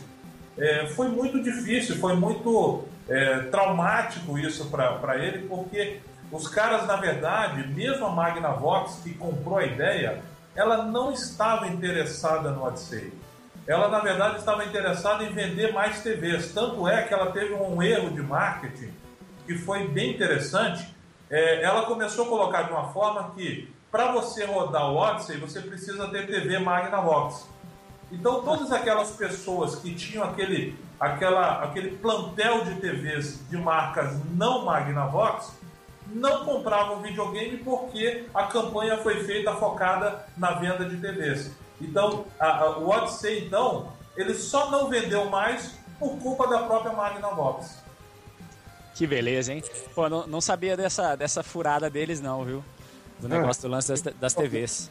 é, 0.56 0.86
foi 0.88 1.08
muito 1.08 1.42
difícil, 1.42 1.96
foi 1.96 2.14
muito 2.14 2.84
é, 3.08 3.40
traumático 3.44 4.38
isso 4.38 4.66
para 4.70 5.16
ele, 5.16 5.48
porque 5.48 6.00
os 6.30 6.46
caras, 6.46 6.86
na 6.86 6.96
verdade, 6.96 7.66
mesmo 7.68 8.06
a 8.06 8.10
Magnavox 8.10 9.00
que 9.02 9.12
comprou 9.14 9.58
a 9.58 9.66
ideia, 9.66 10.22
ela 10.54 10.84
não 10.84 11.12
estava 11.12 11.66
interessada 11.66 12.50
no 12.50 12.64
Odyssey 12.64 13.12
ela 13.66 13.88
na 13.88 14.00
verdade 14.00 14.38
estava 14.38 14.64
interessada 14.64 15.24
em 15.24 15.32
vender 15.32 15.72
mais 15.72 16.02
TVs. 16.02 16.52
Tanto 16.52 16.88
é 16.88 17.02
que 17.02 17.14
ela 17.14 17.30
teve 17.32 17.54
um 17.54 17.82
erro 17.82 18.10
de 18.10 18.22
marketing 18.22 18.92
que 19.46 19.56
foi 19.58 19.86
bem 19.88 20.12
interessante. 20.14 20.94
É, 21.28 21.62
ela 21.62 21.82
começou 21.82 22.26
a 22.26 22.28
colocar 22.28 22.62
de 22.62 22.72
uma 22.72 22.92
forma 22.92 23.32
que 23.34 23.72
para 23.90 24.12
você 24.12 24.44
rodar 24.44 24.90
o 24.90 24.96
Odyssey 24.96 25.36
você 25.38 25.60
precisa 25.60 26.08
ter 26.08 26.26
TV 26.26 26.58
Magnavox. 26.58 27.48
Então 28.12 28.42
todas 28.42 28.72
aquelas 28.72 29.10
pessoas 29.12 29.76
que 29.76 29.94
tinham 29.94 30.24
aquele, 30.24 30.76
aquela, 30.98 31.62
aquele 31.62 31.96
plantel 31.96 32.64
de 32.64 32.74
TVs 32.76 33.40
de 33.48 33.56
marcas 33.56 34.16
não 34.30 34.64
Magnavox 34.64 35.58
não 36.12 36.44
compravam 36.44 37.02
videogame 37.02 37.58
porque 37.58 38.24
a 38.34 38.44
campanha 38.44 38.96
foi 38.98 39.22
feita 39.24 39.54
focada 39.54 40.26
na 40.36 40.52
venda 40.52 40.84
de 40.84 40.96
TVs. 40.96 41.52
Então, 41.80 42.24
a, 42.38 42.58
a, 42.58 42.78
o 42.78 42.88
Odyssey, 42.88 43.46
então, 43.46 43.92
ele 44.16 44.34
só 44.34 44.70
não 44.70 44.88
vendeu 44.88 45.28
mais 45.30 45.74
por 45.98 46.16
culpa 46.18 46.46
da 46.46 46.62
própria 46.62 46.92
Magnavox. 46.92 47.82
Que 48.94 49.06
beleza, 49.06 49.52
hein? 49.52 49.62
Pô, 49.94 50.08
não, 50.08 50.26
não 50.26 50.40
sabia 50.40 50.76
dessa, 50.76 51.16
dessa 51.16 51.42
furada 51.42 51.88
deles, 51.88 52.20
não, 52.20 52.44
viu? 52.44 52.64
Do 53.18 53.26
ah. 53.26 53.30
negócio 53.30 53.62
do 53.62 53.68
lance 53.68 53.88
das, 53.88 54.02
das 54.02 54.34
TVs. 54.34 54.90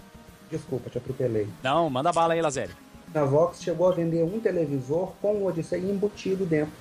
Desculpa, 0.50 0.90
te 0.90 0.98
atropelei. 0.98 1.48
Não, 1.62 1.90
manda 1.90 2.12
bala 2.12 2.34
aí, 2.34 2.42
Lazério. 2.42 2.76
A 3.14 3.24
Vox 3.24 3.62
chegou 3.62 3.88
a 3.88 3.92
vender 3.92 4.24
um 4.24 4.40
televisor 4.40 5.14
com 5.22 5.36
o 5.36 5.48
Odyssey 5.48 5.80
embutido 5.90 6.46
dentro. 6.46 6.74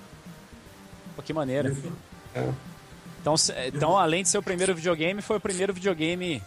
Pô, 1.16 1.22
que 1.22 1.32
maneira. 1.32 1.74
É. 2.34 2.48
Então, 3.20 3.34
então, 3.66 3.98
além 3.98 4.22
de 4.22 4.28
ser 4.28 4.38
o 4.38 4.42
primeiro 4.42 4.74
videogame, 4.74 5.20
foi 5.20 5.36
o 5.36 5.40
primeiro 5.40 5.72
videogame, 5.72 6.42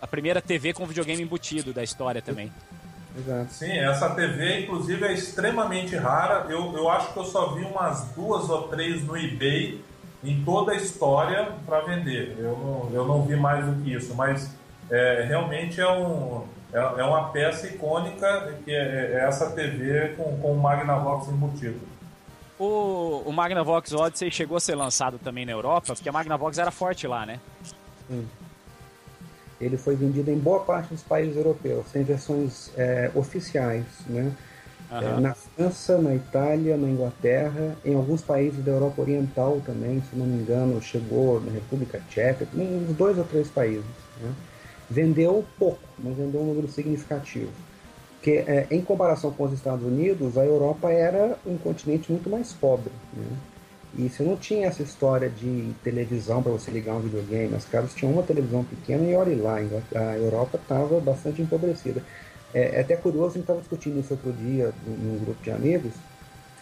a 0.00 0.06
primeira 0.06 0.42
TV 0.42 0.72
com 0.72 0.84
videogame 0.86 1.22
embutido 1.22 1.72
da 1.72 1.82
história 1.82 2.20
também. 2.20 2.52
Exato. 3.18 3.52
Sim, 3.52 3.72
essa 3.72 4.10
TV, 4.10 4.60
inclusive, 4.60 5.04
é 5.04 5.12
extremamente 5.12 5.96
rara. 5.96 6.46
Eu, 6.48 6.72
eu 6.76 6.88
acho 6.88 7.12
que 7.12 7.18
eu 7.18 7.24
só 7.24 7.48
vi 7.48 7.64
umas 7.64 8.04
duas 8.14 8.48
ou 8.48 8.68
três 8.68 9.04
no 9.04 9.16
eBay 9.16 9.82
em 10.22 10.42
toda 10.44 10.72
a 10.72 10.76
história 10.76 11.52
para 11.66 11.80
vender. 11.80 12.36
Eu 12.38 12.56
não, 12.56 12.90
eu 12.92 13.06
não 13.06 13.22
vi 13.22 13.36
mais 13.36 13.64
do 13.64 13.82
que 13.82 13.92
isso, 13.94 14.14
mas 14.14 14.50
é, 14.90 15.24
realmente 15.26 15.80
é, 15.80 15.90
um, 15.90 16.44
é, 16.72 16.78
é, 16.78 17.04
uma 17.04 17.30
peça 17.30 17.66
icônica 17.66 18.54
que 18.64 18.70
é, 18.70 19.12
é 19.14 19.24
essa 19.26 19.50
TV 19.50 20.14
com, 20.16 20.38
com 20.38 20.52
o 20.52 20.60
Magnavox 20.60 21.28
embutido. 21.28 21.80
O, 22.58 23.22
o 23.24 23.32
Magnavox 23.32 23.92
Odyssey 23.92 24.30
chegou 24.30 24.56
a 24.56 24.60
ser 24.60 24.74
lançado 24.74 25.18
também 25.18 25.46
na 25.46 25.52
Europa, 25.52 25.94
porque 25.94 26.08
a 26.08 26.12
Magnavox 26.12 26.58
era 26.58 26.72
forte 26.72 27.06
lá, 27.06 27.24
né? 27.24 27.38
Sim 28.08 28.28
ele 29.60 29.76
foi 29.76 29.96
vendido 29.96 30.30
em 30.30 30.38
boa 30.38 30.60
parte 30.60 30.90
dos 30.90 31.02
países 31.02 31.36
europeus, 31.36 31.86
tem 31.92 32.02
versões 32.02 32.70
é, 32.76 33.10
oficiais, 33.14 33.84
né? 34.06 34.32
Uhum. 34.90 34.98
É, 34.98 35.20
na 35.20 35.34
França, 35.34 35.98
na 35.98 36.14
Itália, 36.14 36.76
na 36.76 36.88
Inglaterra, 36.88 37.76
em 37.84 37.94
alguns 37.94 38.22
países 38.22 38.64
da 38.64 38.72
Europa 38.72 39.02
Oriental 39.02 39.60
também, 39.64 40.02
se 40.08 40.16
não 40.16 40.24
me 40.24 40.40
engano, 40.40 40.80
chegou 40.80 41.40
na 41.40 41.52
República 41.52 42.00
Tcheca, 42.08 42.48
uns 42.54 42.96
dois 42.96 43.18
ou 43.18 43.24
três 43.24 43.48
países. 43.48 43.84
Né? 44.22 44.32
Vendeu 44.88 45.44
pouco, 45.58 45.80
mas 45.98 46.16
vendeu 46.16 46.40
um 46.40 46.46
número 46.46 46.68
significativo. 46.68 47.50
Porque, 48.14 48.44
é, 48.46 48.66
em 48.70 48.80
comparação 48.80 49.30
com 49.30 49.44
os 49.44 49.52
Estados 49.52 49.84
Unidos, 49.84 50.38
a 50.38 50.44
Europa 50.44 50.90
era 50.90 51.36
um 51.46 51.58
continente 51.58 52.10
muito 52.10 52.30
mais 52.30 52.52
pobre. 52.52 52.90
Né? 53.12 53.26
E 53.96 54.08
você 54.08 54.22
não 54.22 54.36
tinha 54.36 54.66
essa 54.66 54.82
história 54.82 55.30
de 55.30 55.72
televisão 55.82 56.42
para 56.42 56.52
você 56.52 56.70
ligar 56.70 56.94
um 56.94 57.00
videogame. 57.00 57.54
As 57.54 57.64
casas 57.64 57.94
tinham 57.94 58.12
uma 58.12 58.22
televisão 58.22 58.62
pequena 58.62 59.04
e 59.04 59.14
olhe 59.14 59.34
lá, 59.34 59.56
a 59.56 60.16
Europa 60.18 60.58
estava 60.58 61.00
bastante 61.00 61.40
empobrecida. 61.40 62.02
É, 62.52 62.76
é, 62.76 62.80
até 62.80 62.96
curioso, 62.96 63.30
a 63.30 63.32
gente 63.34 63.42
estava 63.42 63.60
discutindo 63.60 63.98
isso 64.00 64.14
outro 64.14 64.32
dia 64.32 64.72
num 64.86 65.18
grupo 65.18 65.42
de 65.42 65.50
amigos, 65.50 65.94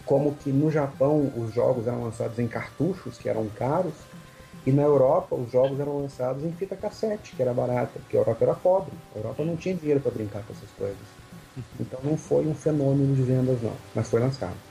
como 0.05 0.35
que 0.35 0.51
no 0.51 0.71
Japão 0.71 1.31
os 1.35 1.53
jogos 1.53 1.85
eram 1.87 2.03
lançados 2.03 2.39
em 2.39 2.47
cartuchos, 2.47 3.17
que 3.17 3.27
eram 3.27 3.47
caros, 3.49 3.95
e 4.65 4.71
na 4.71 4.83
Europa 4.83 5.35
os 5.35 5.51
jogos 5.51 5.79
eram 5.79 6.01
lançados 6.01 6.43
em 6.43 6.51
fita 6.53 6.75
cassete, 6.75 7.35
que 7.35 7.41
era 7.41 7.53
barata, 7.53 7.99
porque 7.99 8.17
a 8.17 8.19
Europa 8.19 8.43
era 8.43 8.53
pobre. 8.53 8.93
A 9.13 9.17
Europa 9.17 9.43
não 9.45 9.55
tinha 9.55 9.75
dinheiro 9.75 9.99
para 9.99 10.11
brincar 10.11 10.43
com 10.43 10.53
essas 10.53 10.69
coisas. 10.71 10.97
Então 11.79 11.99
não 12.03 12.17
foi 12.17 12.45
um 12.45 12.53
fenômeno 12.55 13.15
de 13.15 13.23
vendas, 13.23 13.61
não, 13.61 13.73
mas 13.93 14.09
foi 14.09 14.19
lançado. 14.19 14.66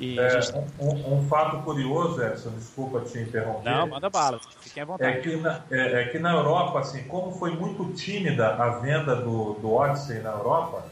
É, 0.00 0.40
gente... 0.40 0.58
um, 0.78 1.18
um, 1.18 1.28
fato 1.28 1.62
curioso, 1.62 2.22
Edson, 2.22 2.50
desculpa 2.50 3.00
te 3.00 3.18
interromper. 3.18 3.70
Não, 3.70 3.86
manda 3.86 4.08
bala, 4.08 4.40
fiquem 4.60 4.82
à 4.82 4.86
vontade. 4.86 5.18
É 5.18 5.20
que, 5.20 5.36
na, 5.36 5.60
é, 5.70 6.02
é, 6.02 6.04
que 6.08 6.18
na 6.18 6.32
Europa, 6.32 6.80
assim, 6.80 7.02
como 7.04 7.32
foi 7.32 7.50
muito 7.50 7.92
tímida 7.94 8.54
a 8.54 8.78
venda 8.78 9.16
do, 9.16 9.54
do 9.54 9.72
Odyssey 9.72 10.20
na 10.20 10.30
Europa, 10.30 10.84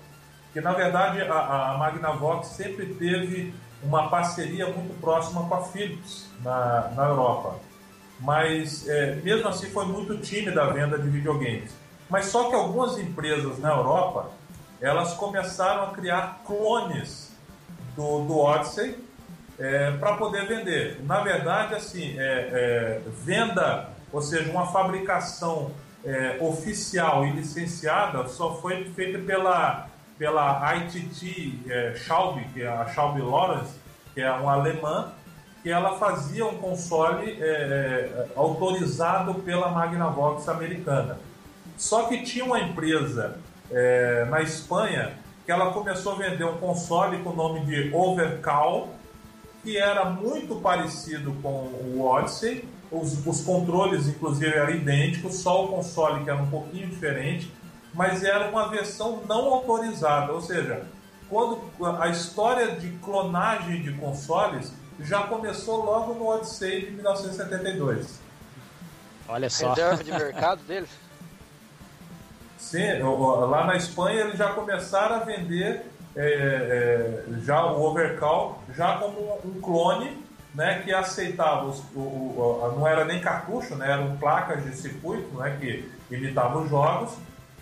que 0.53 0.61
na 0.61 0.73
verdade 0.73 1.21
a, 1.21 1.73
a 1.73 1.79
Magnavox 1.79 2.49
sempre 2.49 2.87
teve 2.95 3.55
uma 3.83 4.09
parceria 4.09 4.67
muito 4.67 4.99
próxima 5.01 5.47
com 5.49 5.55
a 5.55 5.63
Philips 5.65 6.29
na, 6.43 6.91
na 6.97 7.05
Europa. 7.05 7.57
Mas 8.21 8.89
é, 8.89 9.17
mesmo 9.17 9.49
assim 9.49 9.67
foi 9.71 9.85
muito 9.85 10.17
tímida 10.19 10.63
a 10.63 10.71
venda 10.71 10.99
de 10.99 11.09
videogames. 11.09 11.71
Mas 12.09 12.27
só 12.27 12.49
que 12.49 12.55
algumas 12.55 12.99
empresas 12.99 13.59
na 13.59 13.71
Europa 13.71 14.31
elas 14.81 15.15
começaram 15.15 15.85
a 15.85 15.91
criar 15.91 16.41
clones 16.47 17.26
do, 17.97 18.25
do 18.25 18.39
Odyssey 18.39 18.97
é, 19.59 19.93
para 19.93 20.17
poder 20.17 20.47
vender. 20.47 21.01
Na 21.05 21.21
verdade, 21.21 21.75
assim, 21.75 22.19
é, 22.19 22.23
é, 22.23 23.01
venda, 23.25 23.89
ou 24.13 24.21
seja, 24.21 24.51
uma 24.51 24.67
fabricação 24.67 25.73
é, 26.05 26.37
oficial 26.41 27.27
e 27.27 27.33
licenciada 27.33 28.27
só 28.29 28.55
foi 28.57 28.85
feita 28.95 29.19
pela, 29.19 29.89
pela 30.19 30.77
ITT 30.77 31.61
é, 31.69 31.95
Schaub, 31.97 32.41
que 32.53 32.63
é 32.63 32.69
a 32.69 32.87
Schaub 32.89 33.19
Lawrence, 33.21 33.75
que 34.15 34.21
é 34.21 34.31
uma 34.31 34.53
alemã, 34.53 35.13
que 35.63 35.71
ela 35.71 35.99
fazia 35.99 36.47
um 36.47 36.59
console 36.59 37.39
é, 37.41 37.45
é, 37.45 38.27
autorizado 38.37 39.35
pela 39.35 39.71
Magnavox 39.71 40.49
americana. 40.49 41.19
Só 41.77 42.05
que 42.05 42.23
tinha 42.23 42.45
uma 42.45 42.61
empresa 42.61 43.39
é, 43.71 44.25
na 44.31 44.43
Espanha 44.43 45.13
que 45.47 45.53
ela 45.53 45.73
começou 45.73 46.15
a 46.15 46.17
vender 46.17 46.45
um 46.45 46.59
console 46.59 47.23
com 47.23 47.31
o 47.31 47.37
nome 47.37 47.65
de 47.65 47.95
Overcall, 47.95 48.93
que 49.63 49.79
era 49.79 50.05
muito 50.05 50.57
parecido 50.57 51.33
com 51.41 51.49
o 51.49 52.05
Odyssey. 52.05 52.69
Os, 52.91 53.25
os 53.25 53.41
controles, 53.43 54.09
inclusive, 54.09 54.53
eram 54.53 54.75
idênticos, 54.75 55.37
só 55.37 55.65
o 55.65 55.69
console 55.69 56.25
que 56.25 56.31
era 56.31 56.43
um 56.43 56.51
pouquinho 56.51 56.89
diferente, 56.89 57.53
mas 57.95 58.25
era 58.25 58.49
uma 58.51 58.69
versão 58.69 59.23
não 59.29 59.55
autorizada, 59.55 60.33
ou 60.33 60.41
seja, 60.41 60.85
quando 61.29 61.61
a 62.01 62.09
história 62.09 62.77
de 62.77 62.91
clonagem 62.99 63.83
de 63.83 63.93
consoles 63.95 64.73
já 65.01 65.25
começou 65.25 65.85
logo 65.85 66.15
no 66.15 66.27
Odyssey 66.27 66.87
de 66.87 66.91
1972. 66.93 68.21
Olha 69.29 69.51
só. 69.51 69.71
Reserva 69.71 70.03
de 70.03 70.13
mercado 70.13 70.63
deles? 70.65 70.91
Sim, 72.59 72.99
lá 73.01 73.67
na 73.67 73.77
Espanha 73.77 74.23
eles 74.23 74.39
já 74.39 74.49
começaram 74.53 75.17
a 75.17 75.19
vender 75.21 75.83
é, 76.17 76.25
é, 76.27 77.25
já 77.43 77.65
o 77.67 77.85
Overcall 77.85 78.63
já 78.75 78.97
como 78.97 79.39
um 79.45 79.61
clone 79.61 80.25
né, 80.55 80.81
que 80.83 80.93
aceitava 80.93 81.67
os, 81.67 81.81
o, 81.95 82.01
o, 82.01 82.75
não 82.75 82.89
era 82.89 83.05
nem 83.05 83.21
cartucho, 83.21 83.75
né, 83.77 83.93
eram 83.93 84.17
placas 84.17 84.65
de 84.65 84.75
circuito 84.75 85.37
né, 85.37 85.55
que 85.61 85.91
imitavam 86.11 86.63
os 86.63 86.71
jogos 86.71 87.13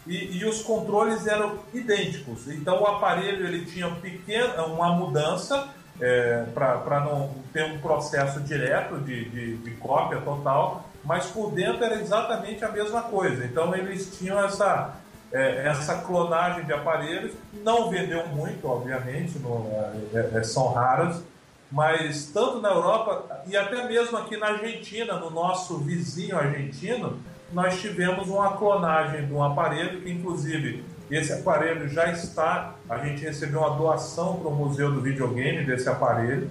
e, 0.07 0.38
e, 0.38 0.44
os 0.44 0.62
controles 0.62 1.26
eram 1.26 1.59
idênticos. 1.72 2.46
Então 2.48 2.83
o 2.83 2.87
aparelho 2.87 3.46
ele 3.46 3.64
tinha 3.64 3.90
pequena, 3.90 4.64
uma 4.66 4.92
mudança 4.92 5.68
é, 6.00 6.44
para 6.54 7.00
não 7.00 7.35
ter 7.52 7.64
um 7.64 7.78
processo 7.78 8.40
direto 8.40 8.98
de, 8.98 9.24
de, 9.30 9.57
de, 9.57 9.70
cópia 9.72 10.20
total, 10.20 10.88
mas 11.05 11.27
por 11.27 11.51
dentro 11.53 11.85
era 11.85 12.01
exatamente 12.01 12.64
a 12.64 12.71
mesma 12.71 13.03
coisa. 13.03 13.45
Então 13.45 13.75
eles 13.75 14.17
tinham 14.17 14.43
essa, 14.43 14.95
é, 15.33 15.67
essa 15.67 15.97
clonagem 15.97 16.64
de 16.64 16.73
aparelhos, 16.73 17.33
não 17.62 17.90
vendeu 17.90 18.27
muito, 18.29 18.67
obviamente, 18.67 19.38
no, 19.38 19.67
é, 20.12 20.38
é 20.38 20.43
são 20.43 20.73
raras, 20.73 21.23
mas 21.71 22.27
tanto 22.27 22.61
na 22.61 22.71
Europa 22.71 23.43
e 23.47 23.57
até 23.57 23.87
mesmo 23.87 24.17
aqui 24.17 24.37
na 24.37 24.47
Argentina, 24.47 25.14
no 25.14 25.31
nosso 25.31 25.79
vizinho 25.79 26.38
argentino, 26.38 27.19
nós 27.53 27.81
tivemos 27.81 28.29
uma 28.29 28.57
clonagem 28.57 29.27
de 29.27 29.33
um 29.33 29.43
aparelho 29.43 30.01
que, 30.01 30.11
inclusive, 30.11 30.85
esse 31.11 31.33
aparelho 31.33 31.88
já 31.88 32.11
está. 32.11 32.75
A 32.88 32.99
gente 32.99 33.23
recebeu 33.23 33.61
uma 33.61 33.77
doação 33.77 34.37
para 34.37 34.49
o 34.49 34.55
Museu 34.55 34.90
do 34.93 35.01
Videogame 35.01 35.64
desse 35.64 35.88
aparelho, 35.88 36.51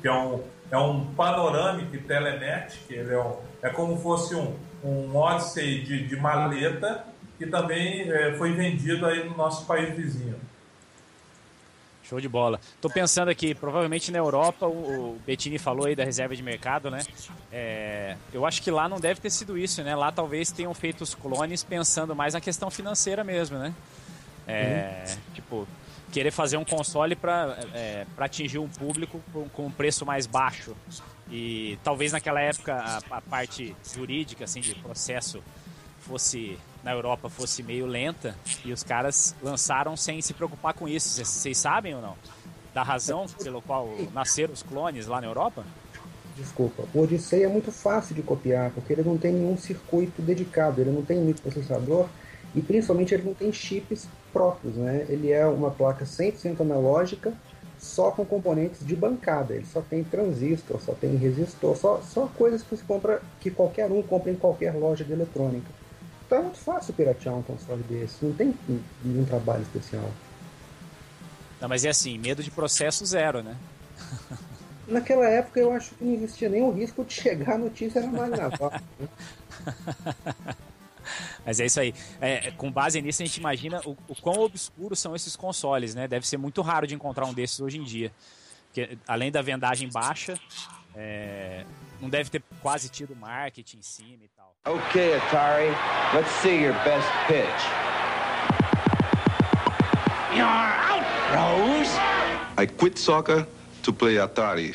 que 0.00 0.08
é 0.08 0.12
um, 0.12 0.40
é 0.70 0.78
um 0.78 1.06
Panoramic 1.14 1.96
Telenet, 1.98 2.78
que 2.86 2.94
ele 2.94 3.14
é, 3.14 3.18
um, 3.18 3.36
é 3.62 3.70
como 3.70 3.96
fosse 3.96 4.34
um, 4.34 4.54
um 4.84 5.16
Odyssey 5.16 5.82
de, 5.82 6.08
de 6.08 6.16
maleta, 6.16 7.06
que 7.38 7.46
também 7.46 8.10
é, 8.10 8.34
foi 8.34 8.52
vendido 8.52 9.06
aí 9.06 9.28
no 9.28 9.36
nosso 9.36 9.64
país 9.66 9.94
vizinho. 9.94 10.36
Show 12.02 12.20
de 12.20 12.28
bola. 12.28 12.60
Tô 12.80 12.90
pensando 12.90 13.30
aqui, 13.30 13.54
provavelmente 13.54 14.10
na 14.10 14.18
Europa, 14.18 14.66
o, 14.66 15.18
Bettini 15.24 15.58
falou 15.58 15.86
aí 15.86 15.94
da 15.94 16.04
reserva 16.04 16.34
de 16.34 16.42
mercado, 16.42 16.90
né? 16.90 16.98
É, 17.50 18.16
eu 18.34 18.44
acho 18.44 18.60
que 18.60 18.70
lá 18.70 18.88
não 18.88 19.00
deve 19.00 19.20
ter 19.20 19.30
sido 19.30 19.56
isso, 19.56 19.82
né? 19.82 19.94
Lá 19.94 20.12
talvez 20.12 20.50
tenham 20.52 20.74
feito 20.74 21.00
os 21.02 21.14
clones 21.14 21.62
pensando 21.62 22.14
mais 22.14 22.34
na 22.34 22.40
questão 22.40 22.70
financeira 22.70 23.22
mesmo, 23.24 23.56
né? 23.56 23.72
É, 24.46 25.04
uhum. 25.06 25.16
Tipo, 25.34 25.68
querer 26.10 26.32
fazer 26.32 26.56
um 26.56 26.64
console 26.64 27.16
para 27.16 27.56
é, 27.72 28.04
atingir 28.18 28.58
um 28.58 28.68
público 28.68 29.20
com, 29.32 29.48
com, 29.48 29.66
um 29.66 29.70
preço 29.70 30.04
mais 30.04 30.26
baixo. 30.26 30.76
E 31.32 31.78
talvez 31.82 32.12
naquela 32.12 32.42
época 32.42 32.74
a, 32.74 33.16
a 33.16 33.20
parte 33.22 33.74
jurídica, 33.94 34.44
assim, 34.44 34.60
de 34.60 34.74
processo 34.74 35.42
fosse 36.00 36.58
na 36.84 36.92
Europa 36.92 37.30
fosse 37.30 37.62
meio 37.62 37.86
lenta 37.86 38.36
e 38.64 38.72
os 38.72 38.82
caras 38.82 39.34
lançaram 39.42 39.96
sem 39.96 40.20
se 40.20 40.34
preocupar 40.34 40.74
com 40.74 40.86
isso. 40.88 41.24
Vocês 41.24 41.56
sabem 41.56 41.94
ou 41.94 42.02
não? 42.02 42.16
Da 42.74 42.82
razão 42.82 43.26
pelo 43.42 43.62
qual 43.62 43.88
nasceram 44.12 44.52
os 44.52 44.62
clones 44.62 45.06
lá 45.06 45.20
na 45.20 45.26
Europa? 45.26 45.64
Desculpa, 46.36 46.84
o 46.92 47.00
Odyssey 47.00 47.44
é 47.44 47.48
muito 47.48 47.70
fácil 47.70 48.14
de 48.14 48.22
copiar 48.22 48.70
porque 48.70 48.92
ele 48.92 49.02
não 49.02 49.16
tem 49.16 49.32
nenhum 49.32 49.56
circuito 49.56 50.20
dedicado, 50.22 50.80
ele 50.80 50.90
não 50.90 51.02
tem 51.02 51.18
microprocessador 51.18 52.08
e 52.54 52.60
principalmente 52.60 53.14
ele 53.14 53.24
não 53.24 53.34
tem 53.34 53.52
chips 53.52 54.08
próprios, 54.32 54.74
né? 54.76 55.06
Ele 55.08 55.30
é 55.30 55.46
uma 55.46 55.70
placa 55.70 56.04
100% 56.04 56.60
analógica, 56.60 57.34
só 57.82 58.12
com 58.12 58.24
componentes 58.24 58.86
de 58.86 58.94
bancada. 58.94 59.54
Ele 59.54 59.66
só 59.66 59.82
tem 59.82 60.04
transistor, 60.04 60.80
só 60.80 60.94
tem 60.94 61.16
resistor, 61.16 61.76
só, 61.76 62.00
só 62.00 62.26
coisas 62.28 62.62
que 62.62 62.76
você 62.76 62.84
compra 62.86 63.20
que 63.40 63.50
qualquer 63.50 63.90
um 63.90 64.00
compra 64.02 64.30
em 64.30 64.36
qualquer 64.36 64.72
loja 64.74 65.04
de 65.04 65.12
eletrônica. 65.12 65.66
Então 66.24 66.38
é 66.38 66.42
muito 66.42 66.58
fácil 66.58 66.94
piratear 66.94 67.34
um 67.36 67.42
console 67.42 67.82
desse, 67.82 68.24
não 68.24 68.32
tem 68.32 68.54
nenhum 69.04 69.24
trabalho 69.24 69.62
especial. 69.62 70.08
Não, 71.60 71.68
mas 71.68 71.84
é 71.84 71.90
assim, 71.90 72.16
medo 72.16 72.42
de 72.42 72.50
processo 72.50 73.04
zero, 73.04 73.42
né? 73.42 73.56
Naquela 74.86 75.28
época 75.28 75.60
eu 75.60 75.72
acho 75.72 75.94
que 75.94 76.04
não 76.04 76.14
existia 76.14 76.48
nenhum 76.48 76.72
risco 76.72 77.04
de 77.04 77.12
chegar 77.12 77.54
a 77.54 77.58
notícia 77.58 78.00
na 78.00 78.08
Magnavox. 78.08 78.80
Né? 78.98 79.08
Mas 81.44 81.60
é 81.60 81.66
isso 81.66 81.80
aí. 81.80 81.94
É, 82.20 82.50
com 82.52 82.70
base 82.70 83.00
nisso, 83.00 83.22
a 83.22 83.26
gente 83.26 83.36
imagina 83.36 83.80
o, 83.84 83.96
o 84.08 84.14
quão 84.20 84.40
obscuros 84.40 84.98
são 84.98 85.14
esses 85.14 85.36
consoles, 85.36 85.94
né? 85.94 86.08
Deve 86.08 86.26
ser 86.26 86.36
muito 86.36 86.62
raro 86.62 86.86
de 86.86 86.94
encontrar 86.94 87.26
um 87.26 87.34
desses 87.34 87.60
hoje 87.60 87.78
em 87.78 87.84
dia. 87.84 88.12
Porque, 88.66 88.96
além 89.06 89.30
da 89.30 89.42
vendagem 89.42 89.88
baixa, 89.90 90.38
é, 90.94 91.64
não 92.00 92.08
deve 92.08 92.30
ter 92.30 92.42
quase 92.60 92.88
tido 92.88 93.14
marketing 93.14 93.78
em 93.78 93.82
cima 93.82 94.24
e 94.24 94.28
tal. 94.36 94.54
Ok, 94.64 95.14
Atari, 95.14 95.70
let's 96.14 96.30
see 96.40 96.62
your 96.62 96.74
best 96.84 97.08
pitch. 97.26 97.62
You're 100.34 100.46
out, 100.46 101.04
Rose. 101.34 101.90
I 102.56 102.66
quit 102.66 102.98
soccer 102.98 103.46
to 103.82 103.92
play 103.92 104.18
Atari. 104.18 104.74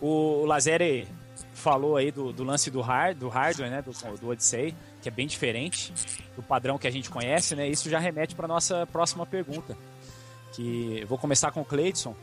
O 0.00 0.44
Lazere 0.46 1.08
falou 1.68 1.98
aí 1.98 2.10
do, 2.10 2.32
do 2.32 2.44
lance 2.44 2.70
do, 2.70 2.80
hard, 2.80 3.18
do 3.18 3.28
hardware, 3.28 3.70
né, 3.70 3.82
do, 3.82 3.92
do 4.16 4.30
Odyssey, 4.30 4.74
que 5.02 5.08
é 5.08 5.12
bem 5.12 5.26
diferente 5.26 5.92
do 6.34 6.42
padrão 6.42 6.78
que 6.78 6.88
a 6.88 6.90
gente 6.90 7.10
conhece, 7.10 7.54
né? 7.54 7.68
Isso 7.68 7.90
já 7.90 7.98
remete 7.98 8.34
para 8.34 8.48
nossa 8.48 8.86
próxima 8.86 9.26
pergunta, 9.26 9.76
que 10.54 11.04
vou 11.06 11.18
começar 11.18 11.50
com 11.50 11.60
o 11.60 11.64
Cleidson. 11.64 12.14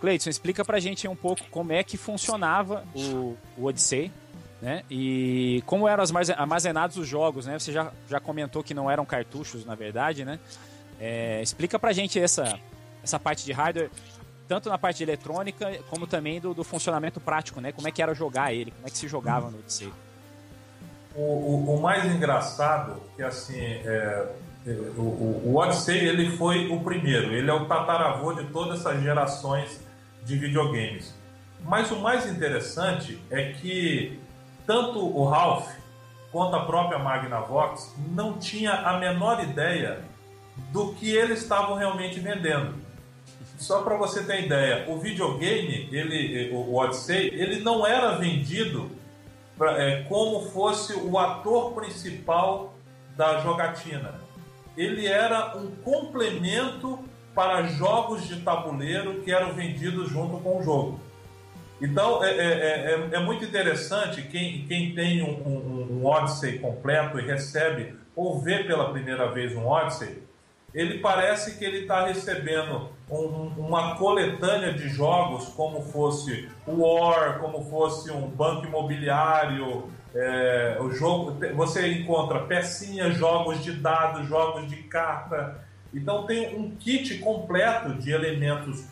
Cleiton, 0.00 0.30
explica 0.30 0.64
pra 0.64 0.80
gente 0.80 1.06
um 1.06 1.14
pouco 1.14 1.42
como 1.50 1.72
é 1.72 1.82
que 1.82 1.98
funcionava 1.98 2.82
o, 2.94 3.36
o 3.58 3.66
Odyssey, 3.66 4.10
né? 4.60 4.82
E 4.90 5.62
como 5.66 5.86
eram 5.86 6.02
armazenados 6.36 6.96
os 6.96 7.06
jogos, 7.06 7.44
né? 7.44 7.58
Você 7.58 7.72
já, 7.72 7.92
já 8.08 8.18
comentou 8.18 8.62
que 8.62 8.72
não 8.72 8.90
eram 8.90 9.04
cartuchos, 9.04 9.66
na 9.66 9.74
verdade, 9.74 10.24
né? 10.24 10.38
É, 10.98 11.42
explica 11.42 11.78
pra 11.78 11.92
gente 11.92 12.18
essa, 12.18 12.58
essa 13.02 13.18
parte 13.18 13.44
de 13.44 13.52
hardware, 13.52 13.90
tanto 14.46 14.68
na 14.68 14.78
parte 14.78 14.98
de 14.98 15.04
eletrônica, 15.04 15.78
como 15.88 16.06
também 16.06 16.40
do, 16.40 16.52
do, 16.54 16.64
funcionamento 16.64 17.20
prático, 17.20 17.60
né? 17.60 17.72
Como 17.72 17.88
é 17.88 17.90
que 17.90 18.02
era 18.02 18.14
jogar 18.14 18.52
ele, 18.52 18.70
como 18.70 18.86
é 18.86 18.90
que 18.90 18.98
se 18.98 19.08
jogava 19.08 19.50
no 19.50 19.58
Odyssey. 19.58 19.92
O, 21.14 21.20
o, 21.20 21.76
o 21.76 21.82
mais 21.82 22.04
engraçado, 22.04 23.00
que 23.16 23.22
assim, 23.22 23.58
é, 23.60 24.28
é 24.66 24.70
o, 24.96 25.42
o 25.44 25.56
Odyssey 25.56 25.98
ele 25.98 26.36
foi 26.36 26.68
o 26.68 26.80
primeiro, 26.80 27.32
ele 27.32 27.50
é 27.50 27.54
o 27.54 27.66
tataravô 27.66 28.32
de 28.34 28.44
todas 28.46 28.80
essas 28.80 29.02
gerações 29.02 29.80
de 30.24 30.36
videogames. 30.36 31.14
Mas 31.60 31.90
o 31.90 31.96
mais 32.00 32.26
interessante 32.26 33.18
é 33.30 33.52
que 33.52 34.20
tanto 34.66 34.98
o 34.98 35.24
Ralph 35.24 35.68
quanto 36.30 36.56
a 36.56 36.64
própria 36.66 36.98
Magnavox 36.98 37.94
não 38.10 38.38
tinha 38.38 38.72
a 38.72 38.98
menor 38.98 39.42
ideia 39.42 40.00
do 40.72 40.92
que 40.94 41.10
eles 41.10 41.42
estavam 41.42 41.76
realmente 41.76 42.18
vendendo. 42.20 42.83
Só 43.56 43.82
para 43.82 43.96
você 43.96 44.22
ter 44.24 44.44
ideia, 44.44 44.84
o 44.88 44.98
videogame, 44.98 45.88
ele, 45.92 46.50
o 46.52 46.74
Odyssey, 46.74 47.28
ele 47.32 47.60
não 47.60 47.86
era 47.86 48.12
vendido 48.12 48.90
pra, 49.56 49.80
é, 49.80 50.02
como 50.02 50.48
fosse 50.50 50.94
o 50.94 51.18
ator 51.18 51.72
principal 51.72 52.74
da 53.16 53.40
jogatina. 53.40 54.20
Ele 54.76 55.06
era 55.06 55.56
um 55.56 55.70
complemento 55.76 56.98
para 57.34 57.62
jogos 57.64 58.26
de 58.26 58.40
tabuleiro 58.40 59.22
que 59.22 59.32
eram 59.32 59.52
vendidos 59.52 60.10
junto 60.10 60.38
com 60.38 60.58
o 60.58 60.62
jogo. 60.62 61.00
Então 61.80 62.24
é, 62.24 62.30
é, 62.30 62.90
é, 62.92 63.08
é 63.12 63.20
muito 63.20 63.44
interessante 63.44 64.22
quem, 64.22 64.64
quem 64.66 64.94
tem 64.94 65.22
um, 65.22 65.32
um, 65.46 65.98
um, 66.00 66.06
Odyssey 66.06 66.58
completo 66.58 67.18
e 67.18 67.26
recebe 67.26 67.94
ou 68.14 68.40
vê 68.40 68.62
pela 68.64 68.90
primeira 68.90 69.30
vez 69.30 69.54
um 69.56 69.66
Odyssey, 69.66 70.22
ele 70.74 70.98
parece 70.98 71.56
que 71.56 71.64
ele 71.64 71.82
está 71.82 72.06
recebendo 72.06 72.90
um, 73.08 73.52
uma 73.56 73.96
coletânea 73.96 74.72
de 74.72 74.88
jogos 74.88 75.46
como 75.50 75.82
fosse 75.82 76.48
o 76.66 76.82
War, 76.82 77.38
como 77.38 77.64
fosse 77.70 78.10
um 78.10 78.28
banco 78.28 78.66
imobiliário, 78.66 79.88
é, 80.14 80.76
o 80.80 80.90
jogo, 80.90 81.38
você 81.54 81.88
encontra 81.88 82.40
pecinhas, 82.40 83.16
jogos 83.16 83.62
de 83.62 83.72
dados, 83.72 84.28
jogos 84.28 84.68
de 84.68 84.76
carta, 84.84 85.64
então 85.92 86.26
tem 86.26 86.56
um 86.56 86.74
kit 86.74 87.18
completo 87.18 87.94
de 87.94 88.10
elementos 88.10 88.84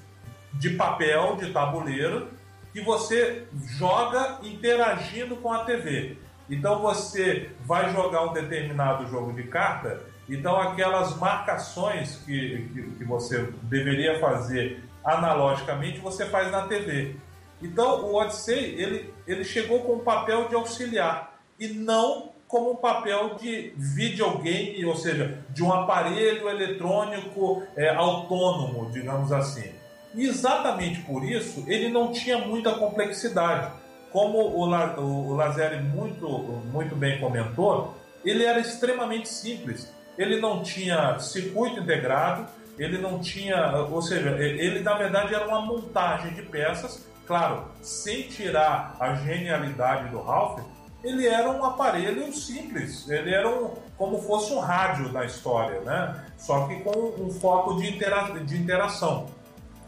de 0.55 0.71
papel, 0.71 1.37
de 1.37 1.51
tabuleiro, 1.53 2.29
que 2.73 2.81
você 2.81 3.45
joga 3.77 4.39
interagindo 4.43 5.37
com 5.37 5.53
a 5.53 5.65
TV. 5.65 6.17
Então 6.49 6.81
você 6.81 7.51
vai 7.65 7.93
jogar 7.93 8.25
um 8.25 8.33
determinado 8.33 9.07
jogo 9.09 9.33
de 9.33 9.45
carta, 9.45 10.01
então 10.35 10.59
aquelas 10.59 11.17
marcações 11.19 12.17
que, 12.25 12.69
que, 12.73 12.83
que 12.99 13.05
você 13.05 13.49
deveria 13.65 14.19
fazer 14.19 14.83
analogicamente, 15.05 15.99
você 15.99 16.25
faz 16.27 16.51
na 16.51 16.67
TV. 16.67 17.17
Então 17.61 18.07
o 18.07 18.15
Odyssey 18.15 18.75
ele, 18.81 19.15
ele 19.27 19.45
chegou 19.45 19.81
com 19.81 19.95
o 19.95 20.01
papel 20.01 20.49
de 20.49 20.55
auxiliar 20.55 21.39
e 21.59 21.69
não 21.69 22.33
como 22.49 22.73
um 22.73 22.77
papel 22.77 23.37
de 23.37 23.73
videogame, 23.77 24.85
ou 24.85 24.95
seja, 24.95 25.43
de 25.51 25.63
um 25.63 25.73
aparelho 25.73 26.49
eletrônico 26.49 27.63
é, 27.77 27.89
autônomo, 27.95 28.91
digamos 28.91 29.33
assim. 29.33 29.73
E 30.15 30.27
exatamente 30.27 31.01
por 31.03 31.25
isso 31.25 31.65
ele 31.67 31.89
não 31.89 32.13
tinha 32.13 32.39
muita 32.39 32.73
complexidade. 32.73 33.73
Como 34.11 34.39
o, 34.39 34.67
La, 34.67 34.99
o 34.99 35.35
Lazeri 35.35 35.83
muito, 35.83 36.29
muito 36.71 36.95
bem 36.95 37.19
comentou, 37.19 37.95
ele 38.25 38.45
era 38.45 38.61
extremamente 38.61 39.29
simples. 39.29 39.91
Ele 40.23 40.41
não 40.41 40.63
tinha 40.63 41.19
circuito 41.19 41.81
integrado, 41.81 42.47
ele 42.79 42.99
não 42.99 43.19
tinha, 43.19 43.77
ou 43.77 44.01
seja, 44.01 44.31
ele 44.39 44.81
na 44.81 44.95
verdade 44.95 45.35
era 45.35 45.47
uma 45.47 45.61
montagem 45.61 46.33
de 46.35 46.43
peças, 46.43 47.07
claro, 47.27 47.67
sem 47.83 48.23
tirar 48.23 48.97
a 48.99 49.15
genialidade 49.15 50.09
do 50.11 50.21
Ralph, 50.21 50.61
ele 51.03 51.27
era 51.27 51.51
um 51.51 51.65
aparelho 51.65 52.33
simples, 52.33 53.09
ele 53.11 53.35
era 53.35 53.49
um, 53.49 53.75
como 53.97 54.23
fosse 54.23 54.53
um 54.53 54.61
rádio 54.61 55.11
na 55.13 55.25
história, 55.25 55.81
né? 55.81 56.25
Só 56.39 56.69
que 56.69 56.77
com 56.77 57.15
um 57.21 57.31
foco 57.31 57.77
de, 57.77 57.89
intera 57.89 58.29
de 58.39 58.57
interação. 58.57 59.27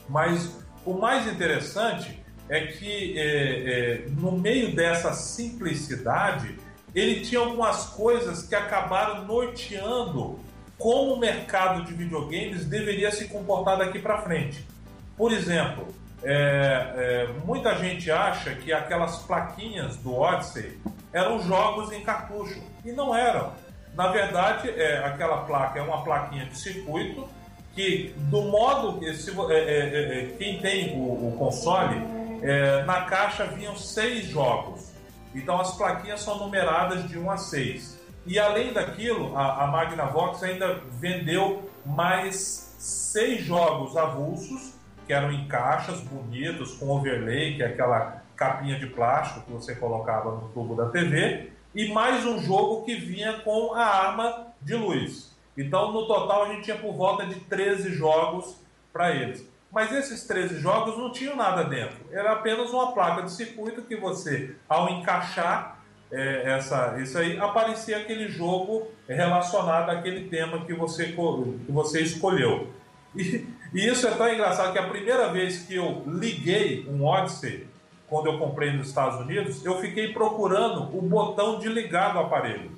Mas 0.09 0.59
o 0.85 0.95
mais 0.95 1.27
interessante 1.27 2.21
é 2.49 2.67
que 2.67 3.19
é, 3.19 3.23
é, 3.23 4.07
no 4.09 4.33
meio 4.33 4.75
dessa 4.75 5.13
simplicidade 5.13 6.59
ele 6.95 7.21
tinha 7.21 7.41
algumas 7.41 7.87
coisas 7.87 8.43
que 8.43 8.55
acabaram 8.55 9.25
norteando 9.25 10.39
como 10.79 11.15
o 11.15 11.19
mercado 11.19 11.85
de 11.85 11.93
videogames 11.93 12.65
deveria 12.65 13.11
se 13.11 13.29
comportar 13.29 13.79
daqui 13.79 13.99
para 13.99 14.23
frente. 14.23 14.65
Por 15.17 15.33
exemplo, 15.33 15.89
é, 16.23 16.93
é, 16.97 17.29
muita 17.45 17.77
gente 17.77 18.11
acha 18.11 18.55
que 18.55 18.73
aquelas 18.73 19.19
plaquinhas 19.19 19.97
do 19.97 20.15
Odyssey 20.15 20.79
eram 21.13 21.41
jogos 21.43 21.93
em 21.93 22.03
cartucho 22.03 22.61
e 22.85 22.93
não 22.93 23.15
eram. 23.15 23.53
Na 23.95 24.09
verdade, 24.09 24.71
é, 24.71 24.99
aquela 25.05 25.39
placa 25.45 25.79
é 25.79 25.83
uma 25.83 26.03
plaquinha 26.03 26.47
de 26.47 26.59
circuito 26.59 27.29
que, 27.75 28.15
do 28.17 28.43
modo 28.43 28.99
que 28.99 29.15
se, 29.15 29.31
é, 29.31 29.55
é, 29.55 30.19
é, 30.19 30.37
quem 30.39 30.59
tem 30.61 30.97
o, 30.97 31.29
o 31.29 31.37
console, 31.39 32.15
na 32.85 33.07
caixa 33.07 33.47
vinham 33.47 33.75
seis 33.75 34.27
jogos. 34.27 34.93
Então 35.35 35.61
as 35.61 35.77
plaquinhas 35.77 36.21
são 36.21 36.39
numeradas 36.39 37.09
de 37.09 37.19
1 37.19 37.31
a 37.31 37.37
6. 37.37 38.05
E 38.27 38.39
além 38.39 38.73
daquilo, 38.73 39.37
a, 39.37 39.65
a 39.65 39.67
Magnavox 39.67 40.43
ainda 40.43 40.81
vendeu 40.93 41.71
mais 41.85 42.75
seis 42.79 43.45
jogos 43.45 43.97
avulsos, 43.97 44.75
que 45.07 45.13
eram 45.13 45.31
em 45.31 45.47
caixas 45.47 46.01
bonitos, 46.01 46.75
com 46.75 46.89
overlay, 46.89 47.57
que 47.57 47.63
é 47.63 47.67
aquela 47.67 48.23
capinha 48.35 48.79
de 48.79 48.87
plástico 48.87 49.43
que 49.43 49.53
você 49.53 49.75
colocava 49.75 50.31
no 50.33 50.49
tubo 50.49 50.75
da 50.75 50.89
TV, 50.89 51.51
e 51.75 51.93
mais 51.93 52.25
um 52.25 52.41
jogo 52.41 52.85
que 52.85 52.95
vinha 52.95 53.35
com 53.41 53.75
a 53.75 53.85
arma 53.85 54.47
de 54.63 54.75
luz. 54.75 55.35
Então, 55.57 55.93
no 55.93 56.07
total, 56.07 56.45
a 56.45 56.49
gente 56.49 56.65
tinha 56.65 56.77
por 56.77 56.95
volta 56.95 57.27
de 57.27 57.37
13 57.41 57.93
jogos 57.95 58.57
para 58.93 59.15
eles. 59.15 59.47
Mas 59.75 59.91
esses 59.93 60.25
13 60.25 60.61
jogos 60.61 60.97
não 60.97 61.11
tinham 61.11 61.35
nada 61.35 61.65
dentro. 61.65 61.97
Era 62.13 62.33
apenas 62.33 62.71
uma 62.71 62.93
placa 62.93 63.23
de 63.23 63.33
circuito 63.33 63.83
que 63.83 63.97
você, 63.97 64.55
ao 64.69 64.89
encaixar 64.89 65.81
é, 66.13 66.53
essa, 66.53 66.97
isso 67.01 67.19
aí, 67.19 67.37
aparecia 67.41 67.97
aquele 67.97 68.29
jogo 68.29 68.87
relacionado 69.09 69.91
àquele 69.91 70.29
tema 70.29 70.65
que 70.65 70.73
você, 70.73 71.07
que 71.07 71.73
você 71.73 72.03
escolheu. 72.03 72.73
E, 73.17 73.45
e 73.75 73.85
isso 73.89 74.07
é 74.07 74.13
tão 74.13 74.33
engraçado 74.33 74.73
que 74.73 74.79
a 74.79 74.89
primeira 74.89 75.33
vez 75.33 75.63
que 75.63 75.75
eu 75.75 76.05
liguei 76.07 76.87
um 76.89 77.05
Odyssey, 77.05 77.67
quando 78.09 78.27
eu 78.27 78.39
comprei 78.39 78.73
nos 78.73 78.87
Estados 78.87 79.19
Unidos, 79.19 79.65
eu 79.65 79.81
fiquei 79.81 80.13
procurando 80.13 80.97
o 80.97 81.03
botão 81.03 81.59
de 81.59 81.69
ligar 81.69 82.13
do 82.13 82.21
aparelho. 82.21 82.71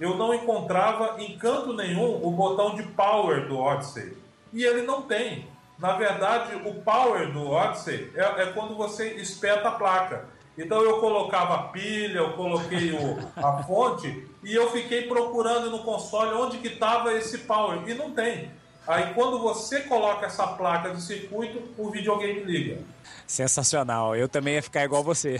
Eu 0.00 0.16
não 0.16 0.32
encontrava 0.32 1.20
em 1.20 1.36
canto 1.36 1.74
nenhum 1.74 2.26
o 2.26 2.30
botão 2.30 2.74
de 2.74 2.84
power 2.84 3.46
do 3.46 3.58
Odyssey. 3.58 4.16
E 4.50 4.64
ele 4.64 4.80
não 4.80 5.02
tem. 5.02 5.51
Na 5.78 5.94
verdade, 5.94 6.54
o 6.64 6.74
power 6.82 7.32
do 7.32 7.50
Odyssey 7.50 8.12
é, 8.14 8.42
é 8.42 8.46
quando 8.52 8.76
você 8.76 9.14
espeta 9.14 9.68
a 9.68 9.72
placa. 9.72 10.26
Então 10.56 10.82
eu 10.82 11.00
colocava 11.00 11.54
a 11.54 11.62
pilha, 11.68 12.18
eu 12.18 12.34
coloquei 12.34 12.92
o, 12.92 13.18
a 13.36 13.62
fonte 13.62 14.28
e 14.44 14.54
eu 14.54 14.70
fiquei 14.70 15.08
procurando 15.08 15.70
no 15.70 15.82
console 15.82 16.34
onde 16.34 16.58
que 16.58 16.68
estava 16.68 17.12
esse 17.14 17.38
power 17.38 17.88
e 17.88 17.94
não 17.94 18.12
tem. 18.12 18.50
Aí 18.86 19.14
quando 19.14 19.38
você 19.38 19.80
coloca 19.82 20.26
essa 20.26 20.46
placa 20.46 20.90
de 20.90 21.00
circuito, 21.00 21.62
o 21.78 21.90
videogame 21.90 22.40
liga. 22.40 22.78
Sensacional, 23.26 24.14
eu 24.14 24.28
também 24.28 24.54
ia 24.54 24.62
ficar 24.62 24.84
igual 24.84 25.02
você. 25.02 25.38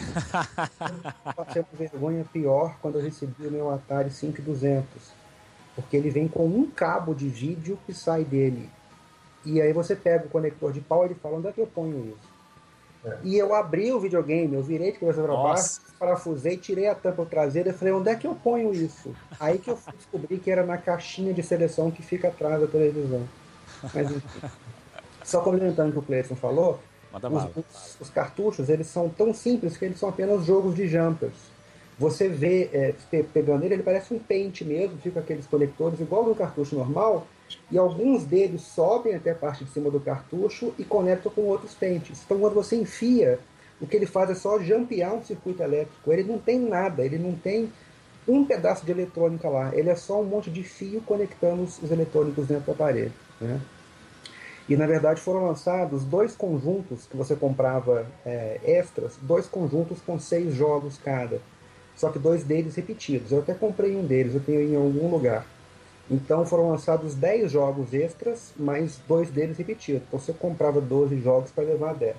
Passei 1.37 1.62
uma 1.62 1.79
vergonha 1.79 2.25
pior 2.33 2.77
quando 2.81 2.99
eu 2.99 3.05
recebi 3.05 3.47
o 3.47 3.51
meu 3.51 3.71
Atari 3.71 4.11
5200, 4.11 4.87
porque 5.75 5.97
ele 5.97 6.09
vem 6.09 6.27
com 6.27 6.47
um 6.47 6.71
cabo 6.71 7.14
de 7.14 7.29
vídeo 7.29 7.79
que 7.85 7.92
sai 7.92 8.25
dele. 8.25 8.71
E 9.45 9.61
aí 9.61 9.73
você 9.73 9.97
pega 9.97 10.27
o 10.27 10.31
conector 10.31 10.73
de 10.73 10.81
pau 10.81 11.03
e 11.03 11.09
ele 11.09 11.15
fala, 11.15 11.37
onde 11.37 11.49
é 11.49 11.53
que 11.53 11.61
eu 11.61 11.67
ponho 11.67 12.15
isso? 12.17 12.33
É. 13.05 13.19
E 13.25 13.37
eu 13.37 13.55
abri 13.55 13.93
o 13.93 13.99
videogame, 13.99 14.55
eu 14.55 14.63
virei 14.63 14.93
de 14.93 14.99
cabeça 14.99 15.23
para 15.23 15.35
baixo, 15.35 15.81
parafusei, 15.99 16.57
tirei 16.57 16.87
a 16.87 16.95
tampa 16.95 17.25
traseira 17.27 17.71
e 17.71 17.73
falei, 17.73 17.93
onde 17.93 18.11
é 18.11 18.15
que 18.15 18.27
eu 18.27 18.35
ponho 18.35 18.73
isso? 18.73 19.13
Aí 19.41 19.59
que 19.59 19.71
eu 19.71 19.79
descobri 19.97 20.39
que 20.39 20.51
era 20.51 20.65
na 20.65 20.79
caixinha 20.79 21.35
de 21.35 21.43
seleção 21.43 21.91
que 21.91 22.03
fica 22.03 22.29
atrás 22.29 22.61
da 22.61 22.67
televisão. 22.67 23.27
Mas 23.93 24.11
enfim. 24.11 24.47
Só 25.25 25.41
complementando 25.41 25.91
o 25.91 25.93
que 25.93 25.99
o 25.99 26.03
Cleiton 26.03 26.35
falou, 26.35 26.81
os, 27.13 27.65
os, 27.65 28.01
os, 28.01 28.11
cartuchos 28.11 28.69
eles 28.69 28.87
são 28.89 29.09
tão 29.09 29.33
simples 29.33 29.77
que 29.77 29.85
eles 29.85 29.99
são 29.99 30.09
apenas 30.09 30.45
jogos 30.45 30.75
de 30.75 30.89
jumpers. 30.89 31.53
Você 31.99 32.29
vê, 32.29 32.71
é, 32.73 32.95
pegando 33.33 33.65
ele, 33.65 33.75
ele 33.75 33.83
parece 33.83 34.13
um 34.13 34.19
pente 34.19 34.65
mesmo, 34.65 34.99
fica 34.99 35.21
aqueles 35.21 35.47
conectores 35.47 36.01
igual 36.01 36.25
no 36.25 36.35
cartucho 36.35 36.75
normal, 36.75 37.27
e 37.71 37.79
alguns 37.79 38.25
deles 38.25 38.62
sobem 38.62 39.15
até 39.15 39.31
a 39.31 39.35
parte 39.35 39.65
de 39.65 39.71
cima 39.71 39.91
do 39.91 40.01
cartucho 40.01 40.75
e 40.79 40.85
conectam 40.85 41.33
com 41.33 41.43
outros 41.43 41.75
pentes. 41.75 42.23
Então, 42.25 42.38
quando 42.38 42.55
você 42.55 42.77
enfia, 42.77 43.38
o 43.81 43.87
que 43.87 43.97
ele 43.97 44.07
faz 44.07 44.31
é 44.31 44.35
só 44.35 44.59
jampear 44.61 45.12
um 45.12 45.23
circuito 45.23 45.62
elétrico. 45.62 46.12
Ele 46.12 46.25
não 46.25 46.38
tem 46.38 46.59
nada, 46.59 47.05
ele 47.05 47.19
não 47.19 47.33
tem 47.33 47.73
um 48.27 48.45
pedaço 48.45 48.87
de 48.87 48.93
eletrônica 48.93 49.49
lá. 49.49 49.75
Ele 49.75 49.91
é 49.91 49.97
só 49.97 50.21
um 50.21 50.25
monte 50.25 50.51
de 50.51 50.62
fio 50.62 51.01
conectando 51.03 51.62
os 51.62 51.91
eletrônicos 51.91 52.47
dentro 52.47 52.67
do 52.67 52.73
aparelho. 52.73 53.12
Né? 53.41 53.61
E 54.69 54.77
na 54.77 54.87
verdade 54.87 55.21
foram 55.21 55.47
lançados 55.47 56.05
dois 56.05 56.37
conjuntos 56.37 57.07
que 57.07 57.17
você 57.17 57.35
comprava 57.35 58.07
é, 58.25 58.61
extras, 58.65 59.19
dois 59.21 59.47
conjuntos 59.47 60.01
com 60.01 60.19
seis 60.19 60.55
jogos 60.55 60.99
cada. 61.03 61.41
Só 61.97 62.11
que 62.11 62.19
dois 62.19 62.45
deles 62.45 62.77
repetidos. 62.77 63.33
Eu 63.33 63.41
até 63.41 63.53
comprei 63.53 63.97
um 63.97 64.07
deles, 64.07 64.35
eu 64.35 64.41
tenho 64.41 64.61
em 64.61 64.77
algum 64.77 65.11
lugar. 65.11 65.45
Então 66.11 66.45
foram 66.45 66.71
lançados 66.71 67.15
10 67.15 67.51
jogos 67.51 67.95
extras, 67.95 68.53
mais 68.57 69.01
dois 69.09 69.31
deles 69.31 69.57
repetidos. 69.57 70.03
Então 70.07 70.19
você 70.19 70.33
comprava 70.33 70.81
12 70.81 71.19
jogos 71.21 71.51
para 71.51 71.65
levar 71.65 71.95
10. 71.95 72.17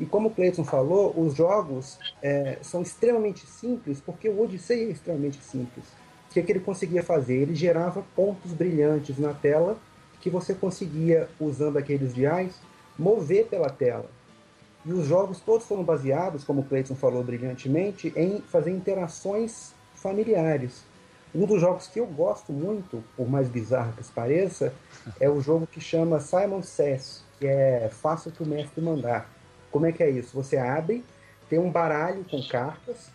E 0.00 0.06
como 0.06 0.28
o 0.28 0.30
Cleiton 0.30 0.64
falou, 0.64 1.12
os 1.16 1.34
jogos 1.34 1.98
é, 2.22 2.58
são 2.62 2.82
extremamente 2.82 3.46
simples, 3.46 4.00
porque 4.00 4.28
o 4.28 4.42
Odyssey 4.42 4.84
é 4.84 4.90
extremamente 4.90 5.42
simples. 5.42 5.84
O 6.30 6.34
que, 6.34 6.40
é 6.40 6.42
que 6.42 6.52
ele 6.52 6.60
conseguia 6.60 7.02
fazer? 7.02 7.34
Ele 7.34 7.54
gerava 7.54 8.04
pontos 8.14 8.52
brilhantes 8.52 9.18
na 9.18 9.34
tela 9.34 9.76
que 10.20 10.30
você 10.30 10.54
conseguia, 10.54 11.28
usando 11.40 11.78
aqueles 11.78 12.14
diais, 12.14 12.54
mover 12.98 13.46
pela 13.46 13.70
tela. 13.70 14.06
E 14.84 14.92
os 14.92 15.06
jogos 15.06 15.40
todos 15.40 15.66
foram 15.66 15.82
baseados, 15.82 16.44
como 16.44 16.60
o 16.60 16.64
Cleiton 16.64 16.94
falou 16.94 17.22
brilhantemente, 17.22 18.12
em 18.16 18.40
fazer 18.40 18.70
interações 18.70 19.72
familiares. 19.94 20.84
Um 21.34 21.44
dos 21.44 21.60
jogos 21.60 21.86
que 21.86 22.00
eu 22.00 22.06
gosto 22.06 22.52
muito, 22.52 23.04
por 23.16 23.28
mais 23.28 23.48
bizarro 23.48 23.92
que 23.92 24.04
pareça, 24.12 24.72
é 25.20 25.28
o 25.28 25.40
jogo 25.40 25.66
que 25.66 25.80
chama 25.80 26.20
Simon 26.20 26.62
Says, 26.62 27.22
que 27.38 27.46
é 27.46 27.90
Faça 27.92 28.30
o 28.30 28.32
que 28.32 28.42
o 28.42 28.46
mestre 28.46 28.80
mandar. 28.80 29.30
Como 29.70 29.84
é 29.84 29.92
que 29.92 30.02
é 30.02 30.08
isso? 30.08 30.34
Você 30.34 30.56
abre, 30.56 31.04
tem 31.48 31.58
um 31.58 31.70
baralho 31.70 32.24
com 32.24 32.42
cartas, 32.42 33.10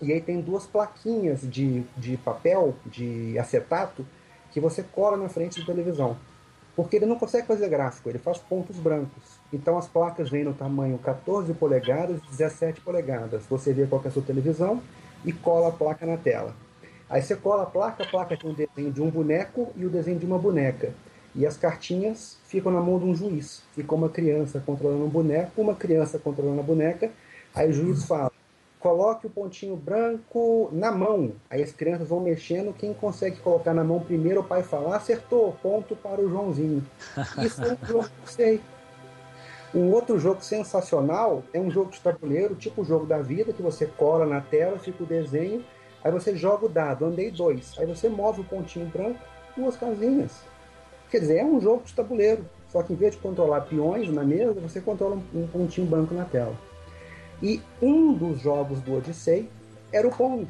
e 0.00 0.12
aí 0.12 0.20
tem 0.20 0.40
duas 0.40 0.64
plaquinhas 0.64 1.40
de, 1.42 1.82
de 1.96 2.16
papel, 2.16 2.74
de 2.86 3.38
acetato, 3.38 4.06
que 4.52 4.60
você 4.60 4.82
cola 4.82 5.16
na 5.16 5.28
frente 5.28 5.60
da 5.60 5.66
televisão. 5.66 6.16
Porque 6.76 6.96
ele 6.96 7.06
não 7.06 7.18
consegue 7.18 7.46
fazer 7.46 7.68
gráfico, 7.68 8.08
ele 8.08 8.18
faz 8.18 8.38
pontos 8.38 8.76
brancos. 8.76 9.40
Então 9.52 9.76
as 9.76 9.88
placas 9.88 10.30
vêm 10.30 10.44
no 10.44 10.54
tamanho 10.54 10.96
14 10.98 11.52
polegadas 11.54 12.18
e 12.18 12.30
17 12.30 12.80
polegadas. 12.80 13.44
Você 13.46 13.72
vê 13.72 13.86
qual 13.86 14.00
é 14.04 14.08
a 14.08 14.10
sua 14.10 14.22
televisão 14.22 14.80
e 15.24 15.32
cola 15.32 15.68
a 15.68 15.72
placa 15.72 16.06
na 16.06 16.16
tela. 16.16 16.54
Aí 17.10 17.20
você 17.20 17.34
cola 17.34 17.64
a 17.64 17.66
placa, 17.66 18.04
a 18.04 18.06
placa 18.06 18.36
tem 18.36 18.48
o 18.48 18.54
desenho 18.54 18.92
de 18.92 19.02
um 19.02 19.10
boneco 19.10 19.72
e 19.76 19.84
o 19.84 19.90
desenho 19.90 20.18
de 20.18 20.24
uma 20.24 20.38
boneca. 20.38 20.94
E 21.34 21.44
as 21.44 21.56
cartinhas 21.56 22.38
ficam 22.44 22.70
na 22.70 22.80
mão 22.80 23.00
de 23.00 23.04
um 23.04 23.14
juiz. 23.14 23.62
Fica 23.74 23.94
uma 23.94 24.08
criança 24.08 24.62
controlando 24.64 25.04
um 25.04 25.08
boneco, 25.08 25.60
uma 25.60 25.74
criança 25.74 26.20
controlando 26.20 26.60
a 26.60 26.62
boneca. 26.62 27.10
Aí 27.52 27.68
o 27.68 27.72
juiz 27.72 28.04
fala: 28.04 28.30
coloque 28.78 29.26
o 29.26 29.30
pontinho 29.30 29.76
branco 29.76 30.68
na 30.72 30.92
mão. 30.92 31.32
Aí 31.50 31.62
as 31.62 31.72
crianças 31.72 32.08
vão 32.08 32.20
mexendo. 32.20 32.72
Quem 32.72 32.94
consegue 32.94 33.36
colocar 33.38 33.74
na 33.74 33.82
mão 33.82 34.00
primeiro, 34.00 34.40
o 34.40 34.44
pai 34.44 34.62
fala: 34.62 34.96
acertou, 34.96 35.56
ponto 35.60 35.96
para 35.96 36.20
o 36.20 36.28
Joãozinho. 36.28 36.84
Isso 37.44 37.62
é 37.62 37.72
um 37.72 37.86
jogo 37.86 38.08
que 38.24 38.32
sei. 38.32 38.60
Um 39.72 39.92
outro 39.92 40.18
jogo 40.18 40.42
sensacional 40.42 41.44
é 41.52 41.60
um 41.60 41.70
jogo 41.70 41.92
de 41.92 42.00
tabuleiro, 42.00 42.56
tipo 42.56 42.82
o 42.82 42.84
jogo 42.84 43.06
da 43.06 43.18
vida, 43.18 43.52
que 43.52 43.62
você 43.62 43.86
cola 43.86 44.26
na 44.26 44.40
tela, 44.40 44.78
fica 44.80 45.04
o 45.04 45.06
desenho, 45.06 45.64
aí 46.02 46.10
você 46.10 46.36
joga 46.36 46.66
o 46.66 46.68
dado, 46.68 47.04
andei 47.04 47.30
dois, 47.30 47.74
aí 47.78 47.86
você 47.86 48.08
move 48.08 48.40
o 48.40 48.44
pontinho 48.44 48.86
branco, 48.86 49.20
duas 49.56 49.76
casinhas. 49.76 50.42
Quer 51.10 51.20
dizer, 51.20 51.38
é 51.38 51.44
um 51.44 51.60
jogo 51.60 51.82
de 51.84 51.92
tabuleiro, 51.92 52.44
só 52.68 52.82
que 52.82 52.92
em 52.92 52.96
vez 52.96 53.12
de 53.12 53.18
controlar 53.20 53.62
peões 53.62 54.08
na 54.12 54.22
mesa, 54.22 54.60
você 54.60 54.80
controla 54.80 55.20
um 55.34 55.46
pontinho 55.46 55.86
branco 55.86 56.14
na 56.14 56.24
tela. 56.24 56.54
E 57.42 57.60
um 57.80 58.12
dos 58.12 58.40
jogos 58.40 58.80
do 58.80 58.96
Odyssey 58.96 59.48
era 59.92 60.06
o 60.06 60.14
Pong, 60.14 60.46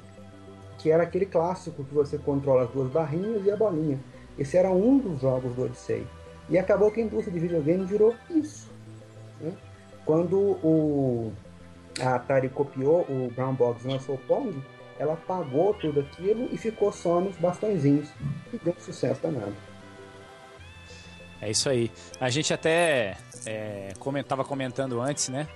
que 0.79 0.91
era 0.91 1.05
aquele 1.05 1.27
clássico 1.27 1.85
que 1.85 1.95
você 1.95 2.19
controla 2.19 2.65
as 2.65 2.71
duas 2.71 2.91
barrinhas 2.91 3.45
e 3.45 3.51
a 3.51 3.57
bolinha. 3.57 3.99
Esse 4.39 4.57
era 4.57 4.71
um 4.71 4.99
dos 4.99 5.21
jogos 5.21 5.55
do 5.55 5.65
Odyssey. 5.65 6.07
E 6.49 6.59
acabou 6.59 6.91
que 6.91 7.01
a 7.01 7.05
indústria 7.05 7.33
de 7.33 7.39
videogame 7.39 7.85
virou 7.85 8.15
isso. 8.29 8.69
Né? 9.41 9.53
Quando 10.05 10.37
o, 10.37 11.33
a 12.01 12.17
Atari 12.17 12.49
copiou 12.49 13.03
o 13.03 13.31
Brown 13.35 13.55
Box 13.55 13.85
lançou 13.85 14.17
o 14.17 14.19
Pong, 14.19 14.61
ela 15.01 15.17
pagou 15.17 15.73
tudo 15.73 16.01
aquilo 16.01 16.47
e 16.53 16.59
ficou 16.59 16.93
só 16.93 17.23
nos 17.23 17.35
bastõezinhos. 17.39 18.11
E 18.53 18.59
deu 18.59 18.75
um 18.79 18.83
sucesso 18.83 19.19
danado. 19.23 19.57
É 21.41 21.51
isso 21.51 21.71
aí. 21.71 21.91
A 22.21 22.29
gente 22.29 22.53
até 22.53 23.17
é, 23.47 23.95
comentava 23.99 24.45
comentando 24.45 25.01
antes, 25.01 25.31
né? 25.31 25.49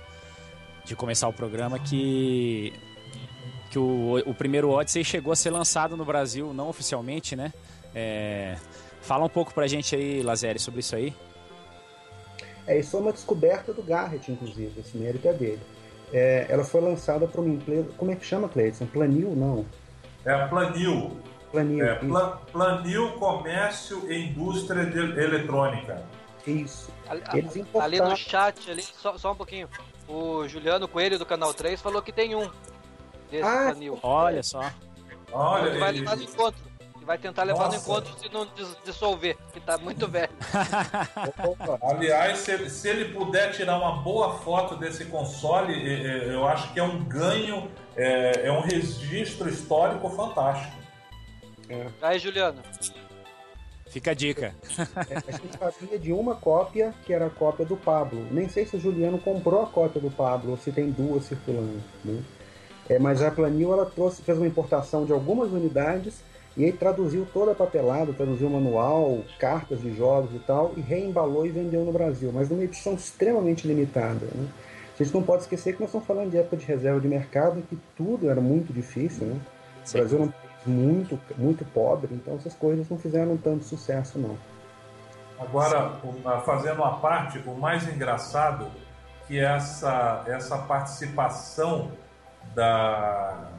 De 0.83 0.95
começar 0.95 1.27
o 1.27 1.33
programa 1.33 1.77
que 1.77 2.73
que 3.69 3.77
o, 3.77 4.17
o 4.25 4.33
primeiro 4.33 4.71
Odyssey 4.71 5.03
chegou 5.03 5.31
a 5.31 5.35
ser 5.35 5.51
lançado 5.51 5.95
no 5.95 6.05
Brasil, 6.05 6.51
não 6.51 6.67
oficialmente, 6.67 7.35
né? 7.35 7.53
É, 7.93 8.57
fala 9.01 9.25
um 9.25 9.29
pouco 9.29 9.53
pra 9.53 9.67
gente 9.67 9.95
aí, 9.95 10.23
Lazeri, 10.23 10.57
sobre 10.57 10.79
isso 10.79 10.95
aí. 10.95 11.13
É, 12.65 12.79
isso 12.79 12.91
foi 12.91 13.01
uma 13.01 13.11
descoberta 13.11 13.71
do 13.73 13.83
Garrett, 13.83 14.31
inclusive, 14.31 14.79
esse 14.79 14.97
mérito 14.97 15.27
é 15.27 15.33
dele. 15.33 15.61
É, 16.13 16.45
ela 16.49 16.63
foi 16.63 16.81
lançada 16.81 17.27
por 17.27 17.41
uma 17.41 17.53
empresa. 17.53 17.89
Como 17.97 18.11
é 18.11 18.15
que 18.15 18.25
chama, 18.25 18.47
Cleiton? 18.47 18.85
Planil? 18.85 19.35
Não. 19.35 19.65
É 20.23 20.47
Planil. 20.47 21.17
Planil. 21.51 21.85
É, 21.85 21.95
Pla, 21.95 22.41
Planil 22.51 23.11
Comércio 23.13 24.11
e 24.11 24.29
Indústria 24.29 24.85
de 24.85 24.99
Eletrônica. 24.99 26.03
Isso. 26.45 26.91
Ali, 27.07 27.23
ali 27.79 27.99
no 27.99 28.15
chat, 28.15 28.69
ali, 28.69 28.83
só, 28.83 29.17
só, 29.17 29.31
um 29.31 29.35
pouquinho. 29.35 29.67
O 30.07 30.47
Juliano 30.47 30.87
Coelho 30.87 31.17
do 31.17 31.25
Canal 31.25 31.53
3 31.53 31.81
falou 31.81 32.01
que 32.01 32.11
tem 32.11 32.35
um 32.35 32.49
desse 33.31 33.43
ah, 33.43 33.71
Planil. 33.71 33.99
Olha 34.03 34.43
só. 34.43 34.71
Olha, 35.31 35.69
ele 35.69 35.79
vai 35.79 35.91
levar 35.91 36.15
no 36.15 36.23
encontro. 36.23 36.61
Vai 37.05 37.19
tentar 37.19 37.43
levar 37.43 37.65
Nossa. 37.65 37.77
no 37.77 37.83
encontro 37.83 38.19
se 38.19 38.33
não 38.33 38.47
dissolver, 38.83 39.37
que 39.53 39.59
tá 39.59 39.77
muito 39.77 40.07
velho. 40.07 40.31
Aliás, 41.83 42.39
se, 42.39 42.69
se, 42.69 42.89
ele 42.89 43.13
puder 43.13 43.51
tirar 43.51 43.77
uma 43.77 44.01
boa 44.01 44.39
foto 44.39 44.75
desse 44.75 45.05
console, 45.05 45.73
eu 46.27 46.47
acho 46.47 46.73
que 46.73 46.79
é 46.79 46.83
um 46.83 47.03
ganho, 47.03 47.69
é, 47.95 48.47
é 48.47 48.51
um 48.51 48.61
registro 48.61 49.47
histórico 49.47 50.09
fantástico. 50.09 50.75
É. 51.69 51.87
Aí, 52.01 52.17
Juliano. 52.17 52.61
Fica 53.87 54.11
a 54.11 54.13
dica. 54.15 54.55
É, 55.07 55.15
a 55.27 55.31
gente 55.31 55.57
sabia 55.57 55.99
de 55.99 56.11
uma 56.11 56.35
cópia, 56.35 56.93
que 57.05 57.13
era 57.13 57.27
a 57.27 57.29
cópia 57.29 57.65
do 57.65 57.77
Pablo. 57.77 58.27
Nem 58.31 58.49
sei 58.49 58.65
se 58.65 58.75
o 58.77 58.79
Juliano 58.79 59.19
comprou 59.19 59.61
a 59.61 59.67
cópia 59.67 60.01
do 60.01 60.09
Pablo, 60.09 60.51
ou 60.51 60.57
se 60.57 60.71
tem 60.71 60.89
duas 60.89 61.25
circulando. 61.25 61.81
Né? 62.03 62.21
É, 62.89 62.99
mas 62.99 63.21
a 63.21 63.29
Planil 63.29 63.73
ela 63.73 63.85
trouxe, 63.85 64.23
fez 64.23 64.37
uma 64.37 64.47
importação 64.47 65.05
de 65.05 65.13
algumas 65.13 65.51
unidades 65.51 66.15
e 66.57 66.63
aí 66.63 66.71
traduziu 66.71 67.27
toda 67.33 67.51
a 67.51 67.55
papelada, 67.55 68.13
traduziu 68.13 68.47
o 68.47 68.51
manual, 68.51 69.19
cartas 69.37 69.81
de 69.81 69.93
jogos 69.95 70.33
e 70.33 70.39
tal, 70.39 70.71
e 70.77 70.81
reembalou 70.81 71.45
e 71.45 71.49
vendeu 71.49 71.83
no 71.83 71.91
Brasil, 71.91 72.31
mas 72.33 72.49
numa 72.49 72.63
edição 72.63 72.93
extremamente 72.93 73.67
limitada. 73.67 74.25
Né? 74.33 74.47
A 74.97 75.03
gente 75.03 75.13
não 75.13 75.21
pode 75.21 75.43
esquecer 75.43 75.73
que 75.73 75.81
nós 75.81 75.89
estamos 75.89 76.07
falando 76.07 76.31
de 76.31 76.37
época 76.37 76.55
de 76.55 76.65
reserva 76.65 77.01
de 77.01 77.07
mercado, 77.07 77.61
que 77.63 77.77
tudo 77.97 78.29
era 78.29 78.39
muito 78.39 78.71
difícil. 78.71 79.27
Né? 79.27 79.39
O 79.87 79.91
Brasil 79.91 80.17
era 80.17 80.27
um 80.27 80.31
país 80.31 80.65
muito, 80.65 81.19
muito 81.37 81.65
pobre, 81.65 82.13
então 82.13 82.35
essas 82.35 82.53
coisas 82.53 82.89
não 82.89 82.97
fizeram 82.97 83.35
tanto 83.35 83.65
sucesso, 83.65 84.17
não. 84.17 84.37
Agora, 85.37 85.99
fazendo 86.45 86.81
a 86.81 86.91
parte, 86.91 87.39
o 87.45 87.55
mais 87.55 87.85
engraçado 87.93 88.67
que 89.27 89.37
essa, 89.37 90.23
essa 90.27 90.57
participação 90.59 91.91
da, 92.53 93.49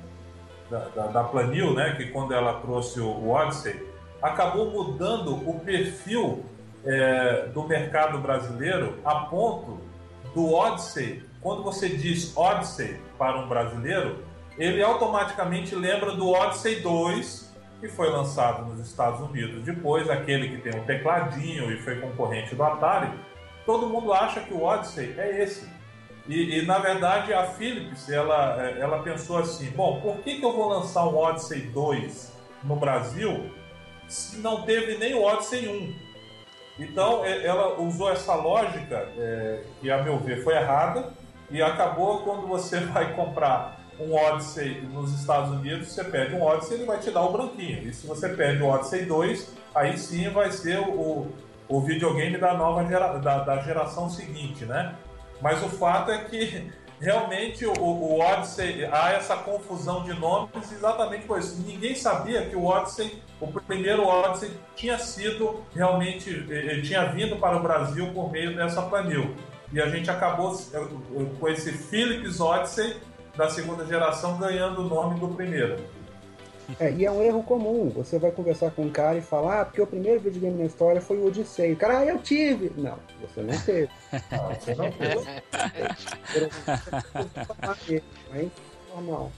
da, 0.71 0.81
da, 0.95 1.07
da 1.09 1.25
Planil, 1.25 1.75
né, 1.75 1.95
que 1.97 2.07
quando 2.07 2.33
ela 2.35 2.61
trouxe 2.61 3.01
o, 3.01 3.07
o 3.07 3.31
Odyssey, 3.31 3.81
acabou 4.23 4.71
mudando 4.71 5.35
o 5.49 5.61
perfil 5.61 6.45
é, 6.85 7.49
do 7.53 7.65
mercado 7.65 8.19
brasileiro 8.19 8.99
a 9.05 9.15
ponto 9.21 9.81
do 10.35 10.53
Odyssey, 10.53 11.23
quando 11.41 11.63
você 11.63 11.89
diz 11.89 12.37
Odyssey 12.37 13.01
para 13.19 13.39
um 13.39 13.49
brasileiro, 13.49 14.25
ele 14.59 14.83
automaticamente 14.83 15.75
lembra 15.75 16.13
do 16.13 16.31
Odyssey 16.31 16.81
2, 16.81 17.55
que 17.81 17.89
foi 17.89 18.11
lançado 18.11 18.65
nos 18.65 18.81
Estados 18.81 19.21
Unidos 19.21 19.63
depois, 19.63 20.09
aquele 20.09 20.49
que 20.49 20.63
tem 20.63 20.81
um 20.81 20.85
tecladinho 20.85 21.71
e 21.71 21.79
foi 21.79 22.01
concorrente 22.01 22.55
do 22.55 22.63
Atari. 22.63 23.11
Todo 23.65 23.87
mundo 23.87 24.13
acha 24.13 24.41
que 24.41 24.55
o 24.55 24.63
Odyssey 24.63 25.15
é 25.19 25.43
esse. 25.43 25.69
E, 26.29 26.59
e, 26.59 26.67
na 26.67 26.79
verdade 26.79 27.33
a 27.33 27.45
Philips 27.45 28.09
ela, 28.09 28.61
é, 28.63 28.81
ela 28.81 29.03
pensou 29.03 29.39
assim: 29.39 29.71
bom, 29.71 30.01
por 30.01 30.17
que, 30.19 30.39
que 30.39 30.45
eu 30.45 30.53
vou 30.53 30.69
lançar 30.69 31.07
um 31.07 31.17
Odyssey 31.17 31.63
2 31.63 32.33
no 32.65 32.77
Brasil 32.77 33.51
se 34.09 34.39
não 34.39 34.63
teve 34.63 34.99
nem 34.99 35.15
o 35.15 35.23
Odyssey 35.23 35.69
1? 35.69 36.07
Então 36.79 37.25
é, 37.25 37.47
ela 37.47 37.81
usou 37.81 38.11
essa 38.11 38.35
lógica, 38.35 39.09
é, 39.17 39.63
que 39.81 39.91
a 39.91 40.03
meu 40.03 40.19
ver 40.19 40.43
foi 40.43 40.55
errada, 40.55 41.13
e 41.51 41.63
acabou 41.63 42.21
quando 42.21 42.47
você 42.47 42.81
vai 42.93 43.15
comprar 43.15 43.81
um 43.99 44.15
Odyssey 44.15 44.83
nos 44.93 45.13
Estados 45.19 45.51
Unidos, 45.51 45.89
você 45.89 46.05
pede 46.05 46.35
um 46.35 46.43
Odyssey, 46.43 46.77
ele 46.77 46.87
vai 46.87 46.99
te 46.99 47.11
dar 47.11 47.23
o 47.23 47.33
branquinho. 47.33 47.89
E 47.89 47.95
se 47.95 48.07
você 48.07 48.29
pede 48.31 48.63
o 48.63 48.67
Odyssey 48.67 49.07
2, 49.07 49.55
aí 49.75 49.97
sim 49.97 50.29
vai 50.29 50.51
ser 50.51 50.81
o, 50.81 51.29
o 51.69 51.81
videogame 51.81 52.37
da 52.37 52.53
nova 52.53 52.85
gera, 52.85 53.17
da, 53.19 53.39
da 53.39 53.59
geração 53.63 54.11
seguinte, 54.11 54.65
né? 54.67 54.95
Mas 55.41 55.63
o 55.63 55.69
fato 55.69 56.11
é 56.11 56.19
que 56.25 56.71
realmente 57.01 57.67
o, 57.67 57.73
o 57.79 58.21
Odyssey, 58.21 58.85
há 58.87 59.11
essa 59.11 59.37
confusão 59.37 60.03
de 60.05 60.15
nomes 60.15 60.73
exatamente 60.73 61.27
por 61.27 61.39
isso. 61.39 61.63
Ninguém 61.67 61.95
sabia 61.95 62.47
que 62.47 62.57
o 62.57 62.65
Odyssey, 62.65 63.23
o 63.41 63.47
primeiro 63.61 64.07
Odyssey, 64.07 64.51
tinha 64.75 64.99
sido 64.99 65.63
realmente, 65.75 66.31
ele 66.31 66.83
tinha 66.83 67.05
vindo 67.07 67.37
para 67.37 67.57
o 67.57 67.63
Brasil 67.63 68.13
por 68.13 68.31
meio 68.31 68.55
dessa 68.57 68.83
planil. 68.83 69.35
E 69.73 69.81
a 69.81 69.89
gente 69.89 70.11
acabou 70.11 70.57
com 71.39 71.49
esse 71.49 71.73
Philips 71.73 72.41
Odyssey 72.41 72.97
da 73.37 73.51
segunda 73.51 73.85
geração 73.85 74.39
ganhando 74.39 74.83
o 74.83 74.89
nome 74.89 75.21
do 75.21 75.29
primeiro. 75.29 75.77
É, 76.81 76.91
e 76.93 77.05
é 77.05 77.11
um 77.11 77.23
erro 77.23 77.43
comum. 77.43 77.91
Você 77.91 78.19
vai 78.19 78.31
conversar 78.31 78.71
com 78.73 78.83
um 78.83 78.91
cara 78.91 79.19
e 79.19 79.23
falar, 79.23 79.61
ah, 79.61 79.65
porque 79.65 79.81
o 79.81 79.87
primeiro 79.87 80.21
videogame 80.21 80.59
na 80.59 80.65
história 80.65 81.01
foi 81.01 81.17
o 81.17 81.27
Odyssey. 81.27 81.73
O 81.73 81.77
cara, 81.77 81.99
ah, 81.99 82.05
eu 82.05 82.19
tive. 82.19 82.73
Não, 82.77 82.99
você 83.21 83.43
não 83.43 83.59
teve. 83.59 83.89
Não, 84.31 84.55
você 84.55 84.75
não 84.75 84.91
teve. 84.93 85.27
é 88.33 88.47
normal. 88.95 89.33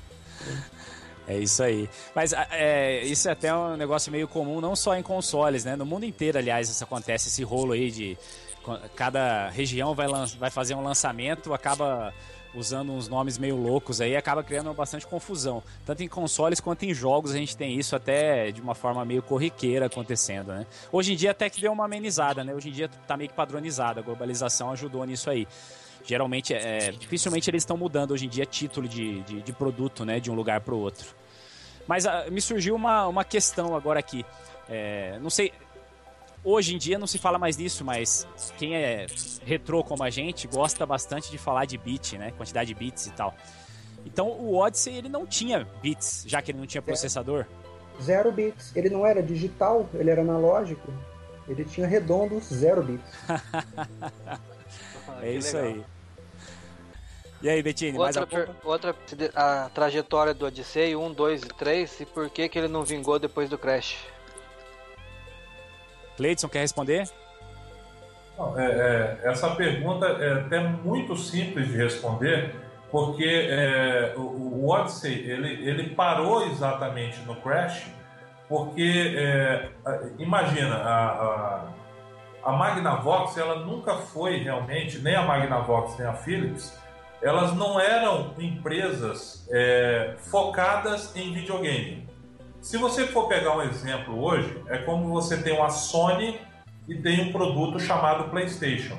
É 1.26 1.36
isso 1.36 1.62
aí. 1.62 1.88
Mas 2.14 2.32
é, 2.32 3.03
isso 3.03 3.28
é 3.28 3.32
até 3.32 3.55
um 3.55 3.76
negócio 3.76 4.11
meio 4.11 4.26
comum, 4.26 4.61
não 4.61 4.74
só 4.74 4.96
em 4.96 5.03
consoles, 5.03 5.64
né? 5.64 5.76
No 5.76 5.84
mundo 5.84 6.05
inteiro, 6.05 6.38
aliás, 6.38 6.70
isso 6.70 6.82
acontece, 6.82 7.28
esse 7.28 7.42
rolo 7.42 7.72
aí 7.72 7.90
de 7.90 8.16
cada 8.96 9.48
região 9.50 9.94
vai, 9.94 10.07
vai 10.38 10.50
fazer 10.50 10.74
um 10.74 10.82
lançamento, 10.82 11.55
acaba 11.55 12.12
usando 12.59 12.92
uns 12.92 13.09
nomes 13.09 13.38
meio 13.38 13.56
loucos 13.56 14.00
aí, 14.00 14.16
acaba 14.16 14.42
criando 14.42 14.72
bastante 14.74 15.06
confusão. 15.06 15.62
Tanto 15.86 16.02
em 16.02 16.09
consoles 16.09 16.61
quanto 16.61 16.82
em 16.84 16.92
jogos 16.92 17.32
a 17.32 17.36
gente 17.36 17.56
tem 17.56 17.78
isso 17.78 17.94
até 17.94 18.50
de 18.50 18.61
uma 18.61 18.74
forma 18.74 19.04
meio 19.04 19.22
corriqueira 19.22 19.86
acontecendo, 19.86 20.52
né? 20.52 20.66
Hoje 20.90 21.12
em 21.12 21.16
dia 21.16 21.30
até 21.30 21.48
que 21.48 21.61
deu 21.61 21.72
uma 21.72 21.84
amenizada, 21.84 22.42
né? 22.42 22.52
Hoje 22.54 22.68
em 22.68 22.72
dia 22.72 22.88
tá 23.06 23.16
meio 23.16 23.30
que 23.30 23.36
padronizado, 23.36 24.00
a 24.00 24.02
globalização 24.02 24.72
ajudou 24.72 25.04
nisso 25.04 25.30
aí. 25.30 25.46
Geralmente, 26.04 26.54
é, 26.54 26.90
dificilmente 26.90 27.48
eles 27.50 27.62
estão 27.62 27.76
mudando 27.76 28.12
hoje 28.12 28.26
em 28.26 28.28
dia 28.28 28.46
título 28.46 28.88
de, 28.88 29.20
de, 29.22 29.42
de 29.42 29.52
produto, 29.52 30.04
né? 30.04 30.18
De 30.18 30.30
um 30.30 30.34
lugar 30.34 30.61
para 30.61 30.74
o 30.74 30.78
outro. 30.78 31.06
Mas 31.86 32.04
uh, 32.04 32.30
me 32.30 32.40
surgiu 32.40 32.74
uma, 32.74 33.06
uma 33.06 33.24
questão 33.24 33.74
agora 33.74 34.00
aqui. 34.00 34.24
É, 34.68 35.18
não 35.20 35.30
sei, 35.30 35.52
Hoje 36.51 36.74
em 36.74 36.78
dia 36.78 36.99
não 36.99 37.07
se 37.07 37.18
fala 37.18 37.38
mais 37.38 37.59
nisso, 37.59 37.84
mas 37.84 38.26
quem 38.57 38.74
é 38.74 39.05
retrô 39.44 39.84
como 39.84 40.03
a 40.03 40.09
gente 40.09 40.49
gosta 40.49 40.86
bastante 40.86 41.30
de 41.30 41.36
falar 41.36 41.66
de 41.66 41.76
bit, 41.76 42.16
né? 42.16 42.30
Quantidade 42.38 42.68
de 42.68 42.74
bits 42.74 43.07
e 43.07 43.11
tal. 43.11 43.34
Então 44.07 44.28
o 44.30 44.57
Odyssey 44.57 44.96
ele 44.96 45.11
não 45.11 45.26
tinha 45.26 45.68
bits, 45.82 46.24
já 46.26 46.40
que 46.40 46.51
ele 46.51 46.59
não 46.59 46.66
tinha 46.66 46.80
processador. 46.80 47.44
Zero 48.01 48.32
bits. 48.32 48.74
Ele 48.74 48.88
não 48.88 49.07
era 49.07 49.22
digital, 49.22 49.90
ele 49.92 50.09
era 50.09 50.22
analógico. 50.22 50.90
Ele 51.46 51.66
tinha 51.66 51.86
redondos 51.86 52.44
0 52.44 52.82
bits. 52.82 53.12
é 55.20 55.30
isso 55.30 55.55
aí. 55.55 55.84
E 57.42 57.51
aí, 57.51 57.62
Bettini, 57.62 57.99
mais 57.99 58.16
outra, 58.16 58.57
outra 58.64 58.96
a 59.34 59.68
trajetória 59.74 60.32
do 60.32 60.46
Odyssey 60.46 60.96
1, 60.96 61.12
2 61.12 61.42
e 61.42 61.49
3 61.49 62.01
e 62.01 62.07
por 62.07 62.30
que 62.30 62.49
que 62.49 62.59
ele 62.59 62.68
não 62.68 62.84
vingou 62.84 63.18
depois 63.18 63.51
do 63.51 63.59
Crash? 63.59 63.99
Cleiton, 66.18 66.48
quer 66.48 66.60
responder? 66.60 67.08
É, 68.56 68.62
é, 68.62 69.30
essa 69.30 69.50
pergunta 69.54 70.06
é 70.06 70.32
até 70.32 70.60
muito 70.60 71.16
simples 71.16 71.68
de 71.68 71.76
responder, 71.76 72.54
porque 72.90 73.24
é, 73.24 74.14
o, 74.16 74.20
o, 74.20 74.68
Odyssey 74.68 75.30
ele, 75.30 75.68
ele 75.68 75.90
parou 75.90 76.46
exatamente 76.46 77.20
no 77.20 77.36
Crash, 77.36 77.86
porque 78.48 79.14
é, 79.16 79.70
imagina 80.18 80.74
a, 80.76 81.06
a, 81.06 81.64
a 82.44 82.52
Magnavox 82.52 83.36
ela 83.36 83.60
nunca 83.60 83.94
foi 83.94 84.38
realmente 84.38 84.98
nem 84.98 85.14
a 85.14 85.22
Magnavox 85.22 85.98
nem 85.98 86.06
a 86.06 86.14
Philips 86.14 86.78
elas 87.20 87.54
não 87.54 87.80
eram 87.80 88.32
empresas 88.38 89.46
é, 89.50 90.14
focadas 90.30 91.14
em 91.16 91.32
videogame. 91.32 92.07
Se 92.68 92.76
você 92.76 93.06
for 93.06 93.28
pegar 93.28 93.56
um 93.56 93.62
exemplo 93.62 94.22
hoje, 94.22 94.62
é 94.68 94.76
como 94.76 95.08
você 95.08 95.38
tem 95.38 95.54
uma 95.54 95.70
Sony 95.70 96.38
e 96.86 96.96
tem 96.96 97.26
um 97.26 97.32
produto 97.32 97.80
chamado 97.80 98.28
PlayStation. 98.28 98.98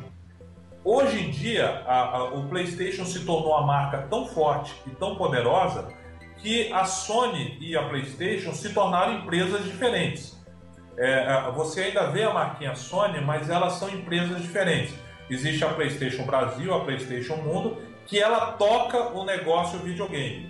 Hoje 0.84 1.24
em 1.24 1.30
dia, 1.30 1.84
a, 1.86 2.18
a, 2.18 2.24
o 2.34 2.50
PlayStation 2.50 3.06
se 3.06 3.20
tornou 3.20 3.52
uma 3.52 3.68
marca 3.68 4.08
tão 4.10 4.26
forte 4.26 4.74
e 4.88 4.90
tão 4.90 5.16
poderosa 5.18 5.88
que 6.38 6.74
a 6.74 6.84
Sony 6.84 7.60
e 7.62 7.78
a 7.78 7.88
PlayStation 7.88 8.56
se 8.56 8.74
tornaram 8.74 9.20
empresas 9.20 9.64
diferentes. 9.64 10.36
É, 10.98 11.52
você 11.52 11.82
ainda 11.82 12.08
vê 12.10 12.24
a 12.24 12.34
marquinha 12.34 12.74
Sony, 12.74 13.22
mas 13.22 13.52
elas 13.52 13.74
são 13.74 13.88
empresas 13.88 14.42
diferentes. 14.42 14.96
Existe 15.30 15.64
a 15.64 15.70
PlayStation 15.70 16.24
Brasil, 16.24 16.74
a 16.74 16.84
PlayStation 16.84 17.36
Mundo 17.36 17.78
que 18.08 18.20
ela 18.20 18.54
toca 18.54 19.10
o 19.16 19.24
negócio 19.24 19.78
videogame. 19.78 20.49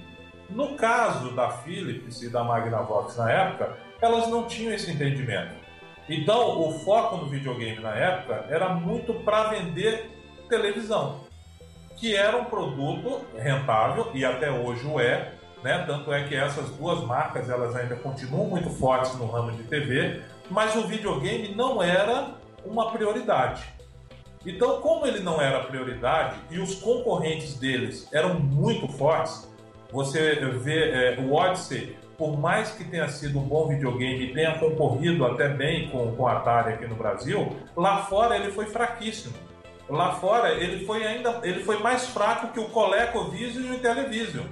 No 0.49 0.75
caso 0.75 1.31
da 1.35 1.49
Philips 1.49 2.21
e 2.21 2.29
da 2.29 2.43
Magnavox 2.43 3.17
na 3.17 3.31
época, 3.31 3.77
elas 4.01 4.27
não 4.27 4.47
tinham 4.47 4.73
esse 4.73 4.91
entendimento. 4.91 5.53
Então, 6.07 6.59
o 6.59 6.79
foco 6.79 7.17
no 7.17 7.27
videogame 7.27 7.79
na 7.79 7.93
época 7.93 8.45
era 8.49 8.69
muito 8.69 9.13
para 9.13 9.49
vender 9.49 10.09
televisão, 10.49 11.19
que 11.95 12.15
era 12.15 12.35
um 12.35 12.45
produto 12.45 13.21
rentável 13.37 14.09
e 14.13 14.25
até 14.25 14.49
hoje 14.49 14.87
o 14.87 14.99
é, 14.99 15.33
né? 15.63 15.83
Tanto 15.85 16.11
é 16.11 16.23
que 16.23 16.35
essas 16.35 16.71
duas 16.71 17.03
marcas 17.03 17.47
elas 17.49 17.75
ainda 17.75 17.95
continuam 17.95 18.45
muito 18.45 18.69
fortes 18.71 19.13
no 19.15 19.27
ramo 19.27 19.51
de 19.51 19.63
TV, 19.63 20.21
mas 20.49 20.75
o 20.75 20.87
videogame 20.87 21.53
não 21.53 21.83
era 21.83 22.29
uma 22.65 22.91
prioridade. 22.91 23.63
Então, 24.45 24.81
como 24.81 25.05
ele 25.05 25.19
não 25.19 25.39
era 25.41 25.65
prioridade 25.65 26.39
e 26.49 26.59
os 26.59 26.75
concorrentes 26.75 27.55
deles 27.55 28.07
eram 28.11 28.39
muito 28.39 28.87
fortes, 28.87 29.48
você 29.91 30.35
vê 30.35 30.91
é, 30.91 31.19
o 31.19 31.33
Odyssey, 31.33 31.97
por 32.17 32.37
mais 32.37 32.71
que 32.71 32.83
tenha 32.83 33.07
sido 33.07 33.39
um 33.39 33.43
bom 33.43 33.67
videogame 33.67 34.25
e 34.25 34.33
tenha 34.33 34.57
concorrido 34.59 35.25
até 35.25 35.47
bem 35.47 35.89
com, 35.89 36.27
a 36.27 36.33
Atari 36.33 36.73
aqui 36.73 36.85
no 36.85 36.95
Brasil, 36.95 37.55
lá 37.75 38.03
fora 38.03 38.35
ele 38.35 38.51
foi 38.51 38.65
fraquíssimo. 38.65 39.33
Lá 39.89 40.11
fora 40.13 40.51
ele 40.51 40.85
foi 40.85 41.05
ainda 41.05 41.39
ele 41.43 41.63
foi 41.63 41.79
mais 41.79 42.07
fraco 42.09 42.49
que 42.49 42.59
o 42.59 42.65
ColecoVision 42.65 43.65
e 43.65 43.75
o 43.75 43.79
Television. 43.79 44.45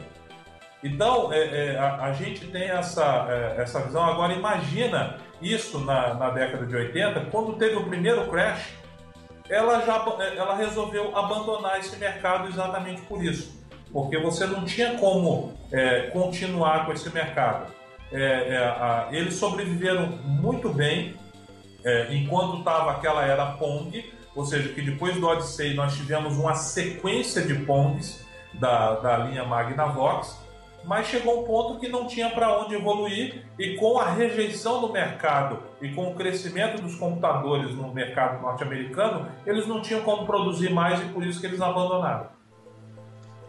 Então 0.83 1.31
é, 1.31 1.73
é, 1.73 1.77
a, 1.77 2.05
a, 2.05 2.13
gente 2.13 2.47
tem 2.47 2.69
essa, 2.69 3.27
é, 3.29 3.61
essa 3.61 3.81
visão. 3.81 4.03
Agora 4.03 4.33
imagina 4.33 5.17
isso 5.41 5.79
na, 5.79 6.13
na 6.15 6.29
década 6.31 6.65
de 6.65 6.75
80, 6.75 7.25
quando 7.31 7.53
teve 7.57 7.75
o 7.75 7.83
primeiro 7.83 8.25
crash 8.27 8.77
ela 9.49 9.81
já 9.85 10.05
ela 10.35 10.55
resolveu 10.55 11.15
abandonar 11.17 11.79
esse 11.79 11.95
mercado 11.97 12.47
exatamente 12.47 13.01
por 13.03 13.23
isso, 13.23 13.56
porque 13.91 14.17
você 14.17 14.45
não 14.45 14.65
tinha 14.65 14.97
como 14.97 15.53
é, 15.71 16.09
continuar 16.11 16.85
com 16.85 16.93
esse 16.93 17.09
mercado. 17.13 17.71
É, 18.11 18.21
é, 18.21 18.57
a, 18.57 19.09
eles 19.11 19.35
sobreviveram 19.35 20.07
muito 20.23 20.69
bem 20.69 21.15
é, 21.83 22.13
enquanto 22.13 22.59
estava 22.59 22.91
aquela 22.91 23.25
era 23.25 23.45
Pong, 23.53 24.03
ou 24.35 24.45
seja, 24.45 24.69
que 24.69 24.81
depois 24.81 25.15
do 25.15 25.27
Odyssey 25.27 25.73
nós 25.73 25.95
tivemos 25.95 26.37
uma 26.37 26.55
sequência 26.55 27.41
de 27.41 27.55
Pongs 27.65 28.25
da, 28.53 28.95
da 28.95 29.17
linha 29.17 29.43
Magnavox 29.43 30.47
mas 30.87 31.07
chegou 31.07 31.41
um 31.41 31.43
ponto 31.43 31.79
que 31.79 31.89
não 31.89 32.07
tinha 32.07 32.29
para 32.29 32.57
onde 32.59 32.73
evoluir 32.73 33.43
e 33.59 33.75
com 33.75 33.99
a 33.99 34.09
rejeição 34.09 34.79
do 34.79 34.91
mercado 34.91 35.59
e 35.81 35.89
com 35.89 36.07
o 36.07 36.15
crescimento 36.15 36.81
dos 36.81 36.95
computadores 36.95 37.75
no 37.75 37.93
mercado 37.93 38.41
norte-americano, 38.41 39.27
eles 39.45 39.67
não 39.67 39.81
tinham 39.81 40.01
como 40.01 40.25
produzir 40.25 40.71
mais 40.71 41.01
e 41.01 41.05
por 41.05 41.25
isso 41.25 41.41
que 41.41 41.45
eles 41.45 41.59
abandonaram. 41.59 42.27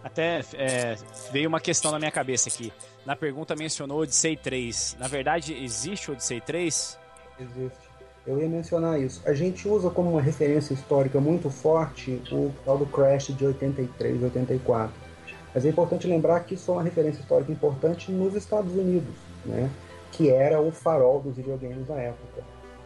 Até 0.02 0.40
é, 0.54 0.96
veio 1.32 1.48
uma 1.48 1.60
questão 1.60 1.90
na 1.90 1.98
minha 1.98 2.10
cabeça 2.10 2.48
aqui. 2.48 2.72
Na 3.04 3.16
pergunta 3.16 3.56
mencionou 3.56 4.00
Odyssey 4.00 4.36
3. 4.36 4.96
Na 4.98 5.08
verdade, 5.08 5.54
existe 5.54 6.10
o 6.10 6.14
Odyssey 6.14 6.40
3? 6.40 6.98
Existe. 7.40 7.88
Eu 8.26 8.40
ia 8.40 8.48
mencionar 8.48 9.00
isso. 9.00 9.22
A 9.24 9.32
gente 9.32 9.66
usa 9.66 9.90
como 9.90 10.10
uma 10.10 10.20
referência 10.22 10.74
histórica 10.74 11.20
muito 11.20 11.50
forte 11.50 12.22
o 12.30 12.52
tal 12.64 12.78
do 12.78 12.86
Crash 12.86 13.28
de 13.28 13.46
83, 13.46 14.22
84 14.22 15.08
mas 15.54 15.64
é 15.64 15.70
importante 15.70 16.06
lembrar 16.06 16.40
que 16.40 16.54
isso 16.54 16.70
é 16.70 16.74
uma 16.74 16.82
referência 16.82 17.20
histórica 17.20 17.50
importante 17.50 18.12
nos 18.12 18.34
Estados 18.34 18.72
Unidos, 18.72 19.14
né? 19.44 19.70
que 20.12 20.30
era 20.30 20.60
o 20.60 20.70
farol 20.70 21.20
dos 21.20 21.36
videogames 21.36 21.88
na 21.88 21.96
época. 21.96 22.44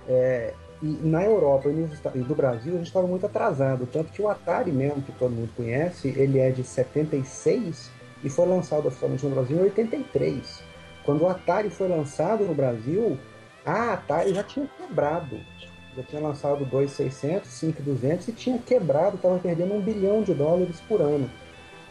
É, 0.09 0.55
e 0.83 0.99
na 1.01 1.23
Europa 1.23 1.69
e, 1.69 2.19
do 2.19 2.35
Brasil 2.35 2.75
a 2.75 2.79
gente 2.79 2.89
estava 2.89 3.07
muito 3.07 3.25
atrasado, 3.25 3.87
tanto 3.87 4.13
que 4.13 4.21
o 4.21 4.29
Atari 4.29 4.73
mesmo, 4.73 5.01
que 5.03 5.13
todo 5.13 5.31
mundo 5.31 5.51
conhece, 5.57 6.09
ele 6.09 6.41
é 6.41 6.51
de 6.51 6.65
76 6.65 7.91
e 8.25 8.29
foi 8.29 8.47
lançado 8.47 8.89
oficialmente 8.89 9.25
no 9.25 9.35
Brasil 9.35 9.59
em 9.59 9.63
83. 9.63 10.63
Quando 11.05 11.23
o 11.23 11.29
Atari 11.29 11.71
foi 11.71 11.89
lançado 11.89 12.45
no 12.45 12.55
Brasil, 12.55 13.17
a 13.65 13.93
Atari 13.93 14.35
já 14.35 14.43
tinha 14.43 14.69
quebrado. 14.77 15.39
Já 15.97 16.03
tinha 16.03 16.23
lançado 16.23 16.67
2.600, 16.67 17.43
5.200 17.45 18.29
e 18.29 18.33
tinha 18.33 18.59
quebrado, 18.59 19.17
estava 19.17 19.39
perdendo 19.39 19.75
um 19.75 19.81
bilhão 19.81 20.23
de 20.23 20.35
dólares 20.35 20.81
por 20.89 21.01
ano. 21.01 21.31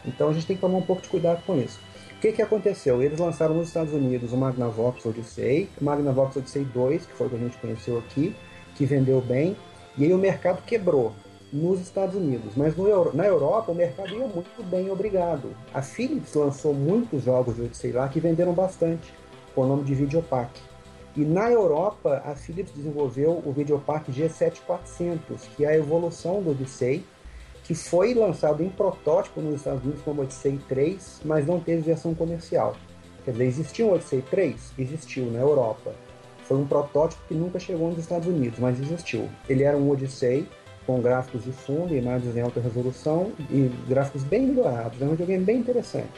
Então 0.04 0.28
a 0.28 0.32
gente 0.32 0.46
tem 0.46 0.56
que 0.56 0.60
tomar 0.60 0.78
um 0.78 0.82
pouco 0.82 1.02
de 1.02 1.08
cuidado 1.08 1.42
com 1.46 1.56
isso. 1.56 1.80
O 2.16 2.20
que, 2.20 2.32
que 2.32 2.42
aconteceu? 2.42 3.02
Eles 3.02 3.18
lançaram 3.18 3.54
nos 3.54 3.68
Estados 3.68 3.92
Unidos 3.92 4.32
o 4.32 4.36
Magnavox 4.36 5.04
Odyssey, 5.06 5.68
o 5.80 5.84
Magnavox 5.84 6.36
Odyssey 6.36 6.64
2, 6.64 7.06
que 7.06 7.12
foi 7.14 7.26
o 7.26 7.30
que 7.30 7.36
a 7.36 7.38
gente 7.38 7.56
conheceu 7.58 7.98
aqui, 7.98 8.34
que 8.74 8.84
vendeu 8.84 9.20
bem, 9.20 9.56
e 9.96 10.04
aí 10.04 10.12
o 10.12 10.18
mercado 10.18 10.62
quebrou 10.62 11.12
nos 11.52 11.80
Estados 11.80 12.14
Unidos, 12.14 12.54
mas 12.56 12.74
no, 12.76 13.12
na 13.12 13.26
Europa 13.26 13.72
o 13.72 13.74
mercado 13.74 14.14
ia 14.14 14.26
muito 14.26 14.62
bem, 14.64 14.90
obrigado. 14.90 15.54
A 15.74 15.82
Philips 15.82 16.32
lançou 16.34 16.72
muitos 16.72 17.24
jogos 17.24 17.56
de 17.56 17.62
Odyssey 17.62 17.92
lá 17.92 18.08
que 18.08 18.20
venderam 18.20 18.54
bastante, 18.54 19.12
com 19.54 19.62
o 19.62 19.66
nome 19.66 19.84
de 19.84 19.94
Videopack. 19.94 20.50
E 21.14 21.20
na 21.20 21.50
Europa, 21.50 22.22
a 22.24 22.34
Philips 22.34 22.72
desenvolveu 22.72 23.42
o 23.44 23.52
Videopack 23.52 24.10
G7400, 24.10 25.18
que 25.54 25.64
é 25.64 25.68
a 25.68 25.76
evolução 25.76 26.42
do 26.42 26.52
Odyssey, 26.52 27.04
que 27.64 27.74
foi 27.74 28.14
lançado 28.14 28.62
em 28.62 28.70
protótipo 28.70 29.42
nos 29.42 29.56
Estados 29.56 29.84
Unidos 29.84 30.02
como 30.02 30.22
Odyssey 30.22 30.58
3, 30.68 31.20
mas 31.22 31.46
não 31.46 31.60
teve 31.60 31.82
versão 31.82 32.14
comercial. 32.14 32.74
Quer 33.26 33.32
dizer, 33.32 33.44
existiu 33.44 33.88
um 33.88 33.92
Odyssey 33.92 34.22
3? 34.22 34.72
Existiu 34.78 35.30
na 35.30 35.40
Europa. 35.40 35.94
Foi 36.42 36.56
um 36.56 36.66
protótipo 36.66 37.22
que 37.28 37.34
nunca 37.34 37.58
chegou 37.58 37.88
nos 37.88 37.98
Estados 37.98 38.28
Unidos, 38.28 38.58
mas 38.58 38.80
existiu. 38.80 39.28
Ele 39.48 39.62
era 39.62 39.76
um 39.76 39.90
Odyssey 39.90 40.48
com 40.86 41.00
gráficos 41.00 41.44
de 41.44 41.52
fundo, 41.52 41.94
imagens 41.94 42.36
em 42.36 42.40
alta 42.40 42.60
resolução 42.60 43.32
e 43.50 43.70
gráficos 43.88 44.24
bem 44.24 44.46
melhorados. 44.46 45.00
É 45.00 45.04
um 45.04 45.10
videogame 45.10 45.44
bem 45.44 45.58
interessante, 45.58 46.10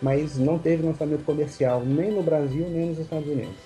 mas 0.00 0.38
não 0.38 0.58
teve 0.58 0.86
lançamento 0.86 1.24
comercial 1.24 1.82
nem 1.84 2.12
no 2.12 2.22
Brasil 2.22 2.68
nem 2.70 2.90
nos 2.90 2.98
Estados 2.98 3.28
Unidos. 3.28 3.56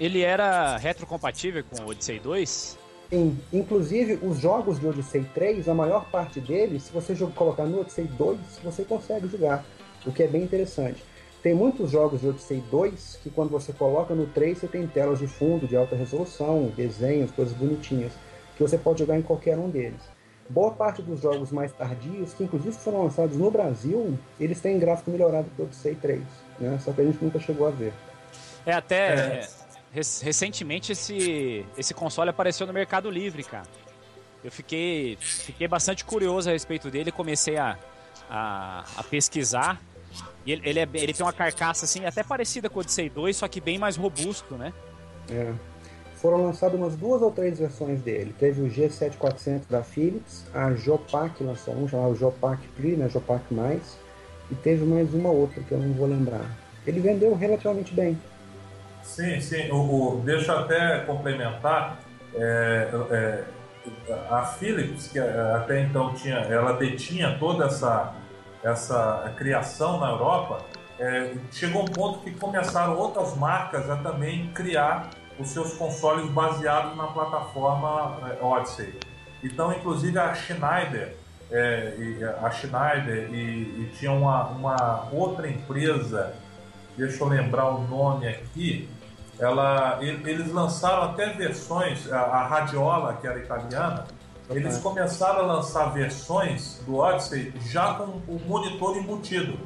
Ele 0.00 0.22
era 0.22 0.76
retrocompatível 0.78 1.62
com 1.64 1.82
o 1.82 1.88
Odyssey 1.88 2.18
2? 2.18 2.78
Sim, 3.10 3.38
inclusive 3.52 4.18
os 4.22 4.38
jogos 4.38 4.80
de 4.80 4.86
Odyssey 4.88 5.24
3, 5.34 5.68
a 5.68 5.74
maior 5.74 6.06
parte 6.10 6.40
deles, 6.40 6.84
se 6.84 6.92
você 6.92 7.14
colocar 7.34 7.64
no 7.64 7.80
Odyssey 7.80 8.04
2, 8.04 8.38
você 8.64 8.82
consegue 8.84 9.28
jogar, 9.28 9.64
o 10.04 10.10
que 10.10 10.22
é 10.22 10.26
bem 10.26 10.42
interessante. 10.42 11.04
Tem 11.44 11.52
muitos 11.52 11.90
jogos 11.90 12.22
de 12.22 12.28
Odyssey 12.30 12.64
2 12.70 13.20
que 13.22 13.28
quando 13.28 13.50
você 13.50 13.70
coloca 13.70 14.14
no 14.14 14.26
3 14.28 14.56
você 14.56 14.66
tem 14.66 14.86
telas 14.86 15.18
de 15.18 15.26
fundo 15.26 15.68
de 15.68 15.76
alta 15.76 15.94
resolução, 15.94 16.72
desenhos, 16.74 17.30
coisas 17.32 17.52
bonitinhas, 17.52 18.12
que 18.56 18.62
você 18.62 18.78
pode 18.78 19.00
jogar 19.00 19.18
em 19.18 19.22
qualquer 19.22 19.58
um 19.58 19.68
deles. 19.68 20.00
Boa 20.48 20.70
parte 20.70 21.02
dos 21.02 21.20
jogos 21.20 21.52
mais 21.52 21.70
tardios, 21.70 22.32
que 22.32 22.44
inclusive 22.44 22.74
foram 22.74 23.04
lançados 23.04 23.36
no 23.36 23.50
Brasil, 23.50 24.18
eles 24.40 24.58
têm 24.58 24.78
gráfico 24.78 25.10
melhorado 25.10 25.50
que 25.54 25.60
o 25.60 25.66
Odyssey 25.66 25.94
3, 25.96 26.22
né? 26.58 26.78
Só 26.82 26.92
que 26.94 27.02
a 27.02 27.04
gente 27.04 27.22
nunca 27.22 27.38
chegou 27.38 27.66
a 27.66 27.70
ver. 27.70 27.92
É 28.64 28.72
até 28.72 29.42
é 29.42 29.48
recentemente 29.92 30.92
esse, 30.92 31.66
esse 31.76 31.92
console 31.92 32.30
apareceu 32.30 32.66
no 32.66 32.72
Mercado 32.72 33.10
Livre, 33.10 33.44
cara. 33.44 33.68
Eu 34.42 34.50
fiquei, 34.50 35.18
fiquei 35.20 35.68
bastante 35.68 36.06
curioso 36.06 36.48
a 36.48 36.52
respeito 36.52 36.90
dele, 36.90 37.12
comecei 37.12 37.58
a, 37.58 37.78
a, 38.30 38.82
a 38.96 39.02
pesquisar. 39.02 39.78
E 40.46 40.52
ele, 40.52 40.62
ele, 40.64 40.80
é, 40.80 40.88
ele 40.94 41.12
tem 41.12 41.24
uma 41.24 41.32
carcaça 41.32 41.84
assim, 41.84 42.04
até 42.04 42.22
parecida 42.22 42.68
com 42.68 42.78
o 42.78 42.80
Odyssey 42.80 43.08
2, 43.08 43.36
só 43.36 43.48
que 43.48 43.60
bem 43.60 43.78
mais 43.78 43.96
robusto, 43.96 44.56
né? 44.56 44.72
É. 45.30 45.52
foram 46.16 46.44
lançadas 46.44 46.78
umas 46.78 46.94
duas 46.96 47.22
ou 47.22 47.30
três 47.30 47.58
versões 47.58 48.00
dele. 48.02 48.34
Teve 48.38 48.60
o 48.60 48.66
G7400 48.66 49.62
da 49.70 49.82
Philips, 49.82 50.44
a 50.52 50.74
Jopac 50.74 51.42
lançou 51.42 51.74
um 51.74 51.88
chamado 51.88 52.14
Jopac 52.14 52.60
Pre, 52.76 52.96
né, 52.96 53.08
Jopac 53.08 53.42
Mais, 53.52 53.98
e 54.50 54.54
teve 54.54 54.84
mais 54.84 55.12
uma 55.14 55.30
outra 55.30 55.62
que 55.62 55.72
eu 55.72 55.78
não 55.78 55.94
vou 55.94 56.06
lembrar. 56.06 56.46
Ele 56.86 57.00
vendeu 57.00 57.34
relativamente 57.34 57.94
bem. 57.94 58.18
Sim, 59.02 59.40
sim. 59.40 59.70
O, 59.70 60.16
o 60.16 60.22
deixa 60.24 60.52
eu 60.52 60.58
até 60.58 61.00
complementar. 61.00 62.00
É, 62.34 62.88
é, 63.10 63.44
a 64.30 64.42
Philips, 64.42 65.08
que 65.08 65.18
até 65.18 65.82
então 65.82 66.14
tinha, 66.14 66.36
ela 66.36 66.72
detinha 66.72 67.36
toda 67.38 67.66
essa, 67.66 68.14
essa 68.64 69.32
criação 69.36 70.00
na 70.00 70.10
Europa, 70.10 70.62
é, 70.98 71.34
chegou 71.52 71.82
um 71.82 71.86
ponto 71.86 72.20
que 72.20 72.30
começaram 72.30 72.96
outras 72.96 73.36
marcas 73.36 73.90
a 73.90 73.96
também 73.96 74.50
criar 74.54 75.10
os 75.38 75.48
seus 75.48 75.74
consoles 75.74 76.30
baseados 76.30 76.96
na 76.96 77.08
plataforma 77.08 78.18
é, 78.30 78.42
Odyssey. 78.42 78.98
Então, 79.42 79.72
inclusive 79.72 80.18
a 80.18 80.34
Schneider, 80.34 81.14
é, 81.50 82.36
a 82.42 82.50
Schneider 82.50 83.28
e, 83.30 83.82
e, 83.82 83.92
tinha 83.98 84.12
uma, 84.12 84.46
uma 84.48 85.08
outra 85.12 85.46
empresa, 85.48 86.34
deixa 86.96 87.22
eu 87.22 87.28
lembrar 87.28 87.68
o 87.68 87.82
nome 87.82 88.26
aqui, 88.26 88.88
ela, 89.38 89.98
eles 90.00 90.50
lançaram 90.52 91.02
até 91.10 91.32
versões, 91.32 92.10
a, 92.10 92.20
a 92.20 92.46
Radiola, 92.46 93.18
que 93.20 93.26
era 93.26 93.38
italiana, 93.38 94.06
eles 94.50 94.78
começaram 94.78 95.40
a 95.40 95.54
lançar 95.54 95.86
versões 95.86 96.80
do 96.86 96.96
Odyssey 96.96 97.52
já 97.66 97.94
com 97.94 98.04
o 98.28 98.40
monitor 98.46 98.96
embutido. 98.96 99.58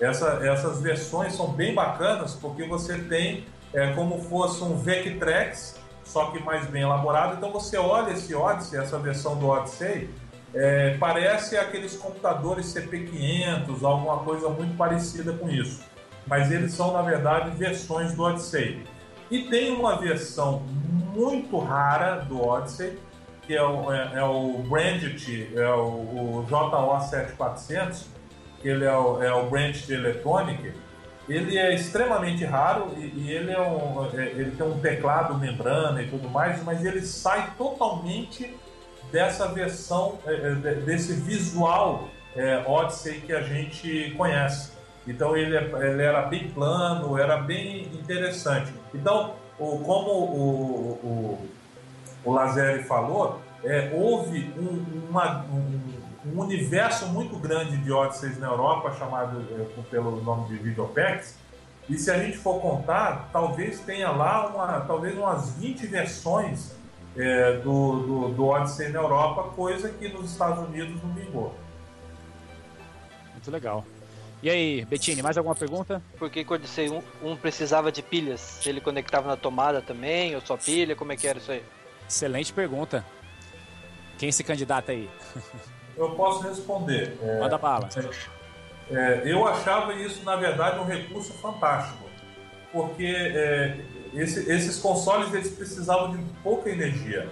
Essa, 0.00 0.40
essas 0.42 0.80
versões 0.80 1.34
são 1.34 1.52
bem 1.52 1.74
bacanas 1.74 2.34
porque 2.34 2.64
você 2.64 2.98
tem 2.98 3.46
é, 3.72 3.92
como 3.92 4.22
fosse 4.22 4.64
um 4.64 4.76
Vectrex, 4.76 5.76
só 6.04 6.30
que 6.30 6.42
mais 6.42 6.66
bem 6.66 6.82
elaborado. 6.82 7.36
Então 7.36 7.52
você 7.52 7.76
olha 7.76 8.12
esse 8.12 8.34
Odyssey, 8.34 8.80
essa 8.80 8.98
versão 8.98 9.36
do 9.36 9.46
Odyssey, 9.46 10.10
é, 10.52 10.96
parece 10.98 11.56
aqueles 11.56 11.96
computadores 11.96 12.74
CP500, 12.74 13.84
alguma 13.84 14.18
coisa 14.18 14.48
muito 14.48 14.76
parecida 14.76 15.32
com 15.32 15.48
isso. 15.48 15.82
Mas 16.26 16.50
eles 16.50 16.72
são, 16.72 16.92
na 16.92 17.02
verdade, 17.02 17.50
versões 17.56 18.12
do 18.12 18.22
Odyssey. 18.22 18.84
E 19.30 19.44
tem 19.44 19.72
uma 19.72 19.96
versão 19.96 20.62
muito 21.14 21.58
rara 21.58 22.16
do 22.16 22.44
Odyssey, 22.44 22.98
que 23.50 23.56
é 23.56 23.62
o, 23.64 23.92
é, 23.92 24.12
é 24.14 24.22
o 24.22 24.58
Brandit, 24.68 25.50
é 25.56 25.68
o, 25.70 25.88
o 25.88 26.46
JO7400, 26.48 28.04
que 28.62 28.68
ele 28.68 28.84
é 28.84 28.96
o, 28.96 29.20
é 29.20 29.34
o 29.34 29.50
Brandit 29.50 29.92
Electronic, 29.92 30.72
ele 31.28 31.58
é 31.58 31.74
extremamente 31.74 32.44
raro 32.44 32.92
e, 32.96 33.06
e 33.06 33.32
ele, 33.32 33.50
é 33.50 33.60
um, 33.60 34.08
é, 34.16 34.26
ele 34.26 34.52
tem 34.52 34.64
um 34.64 34.78
teclado 34.78 35.36
membrana 35.36 36.00
e 36.00 36.06
tudo 36.06 36.30
mais, 36.30 36.62
mas 36.62 36.84
ele 36.84 37.02
sai 37.02 37.52
totalmente 37.58 38.56
dessa 39.10 39.48
versão, 39.48 40.20
é, 40.24 40.32
é 40.32 40.74
desse 40.74 41.14
visual 41.14 42.08
é, 42.36 42.62
Odyssey 42.64 43.20
que 43.20 43.32
a 43.32 43.42
gente 43.42 44.14
conhece. 44.16 44.70
Então 45.08 45.36
ele, 45.36 45.56
ele, 45.56 46.02
era 46.02 46.22
bem 46.22 46.48
plano, 46.50 47.18
era 47.18 47.36
bem 47.38 47.82
interessante. 47.94 48.72
Então, 48.94 49.34
o, 49.58 49.76
como 49.80 50.10
o, 50.12 51.00
o, 51.02 51.48
o 52.24 52.32
Lazeri 52.32 52.82
falou, 52.84 53.40
é, 53.64 53.90
houve 53.94 54.52
um, 54.58 55.08
uma, 55.08 55.44
um, 55.44 55.80
um 56.26 56.40
universo 56.40 57.06
muito 57.06 57.36
grande 57.36 57.76
de 57.76 57.92
Odysseys 57.92 58.38
na 58.38 58.48
Europa, 58.48 58.92
chamado 58.92 59.44
é, 59.52 59.82
pelo 59.90 60.22
nome 60.22 60.48
de 60.48 60.56
Videopex, 60.56 61.38
e 61.88 61.98
se 61.98 62.10
a 62.10 62.18
gente 62.18 62.38
for 62.38 62.60
contar, 62.60 63.28
talvez 63.32 63.80
tenha 63.80 64.10
lá 64.10 64.46
uma, 64.46 64.80
talvez 64.82 65.18
umas 65.18 65.54
20 65.56 65.86
versões 65.88 66.72
é, 67.16 67.54
do, 67.58 68.00
do, 68.00 68.28
do 68.28 68.46
Odyssey 68.46 68.90
na 68.90 69.00
Europa, 69.00 69.50
coisa 69.54 69.88
que 69.88 70.08
nos 70.08 70.30
Estados 70.30 70.64
Unidos 70.68 71.02
não 71.02 71.12
vingou. 71.12 71.52
Muito 73.32 73.50
legal. 73.50 73.84
E 74.40 74.48
aí, 74.48 74.84
Bettini, 74.84 75.20
mais 75.20 75.36
alguma 75.36 75.54
pergunta? 75.54 76.00
Por 76.16 76.30
que 76.30 76.46
o 76.48 76.52
Odyssey 76.52 76.88
1 76.88 76.96
um, 76.96 77.32
um 77.32 77.36
precisava 77.36 77.90
de 77.90 78.02
pilhas? 78.02 78.40
Se 78.40 78.68
ele 78.68 78.80
conectava 78.80 79.26
na 79.26 79.36
tomada 79.36 79.82
também, 79.82 80.34
ou 80.34 80.40
só 80.40 80.56
pilha? 80.56 80.94
Como 80.94 81.12
é 81.12 81.16
que 81.16 81.26
era 81.26 81.38
isso 81.38 81.50
aí? 81.50 81.62
Excelente 82.10 82.52
pergunta. 82.52 83.04
Quem 84.18 84.32
se 84.32 84.42
candidata 84.42 84.90
aí? 84.90 85.08
Eu 85.96 86.10
posso 86.16 86.42
responder. 86.42 87.16
É, 87.22 87.38
Manda 87.38 87.56
bala. 87.56 87.88
É, 88.90 89.22
eu 89.24 89.46
achava 89.46 89.94
isso, 89.94 90.24
na 90.24 90.34
verdade, 90.34 90.80
um 90.80 90.84
recurso 90.84 91.32
fantástico. 91.34 92.04
Porque 92.72 93.06
é, 93.06 93.78
esse, 94.12 94.50
esses 94.50 94.78
consoles 94.78 95.32
eles 95.32 95.52
precisavam 95.52 96.16
de 96.16 96.22
pouca 96.42 96.68
energia. 96.68 97.28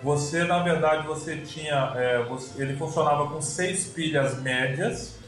Você, 0.00 0.44
na 0.44 0.62
verdade, 0.62 1.08
você 1.08 1.38
tinha. 1.38 1.92
É, 1.96 2.22
você, 2.22 2.62
ele 2.62 2.76
funcionava 2.76 3.26
com 3.26 3.40
seis 3.42 3.86
pilhas 3.86 4.40
médias 4.40 5.18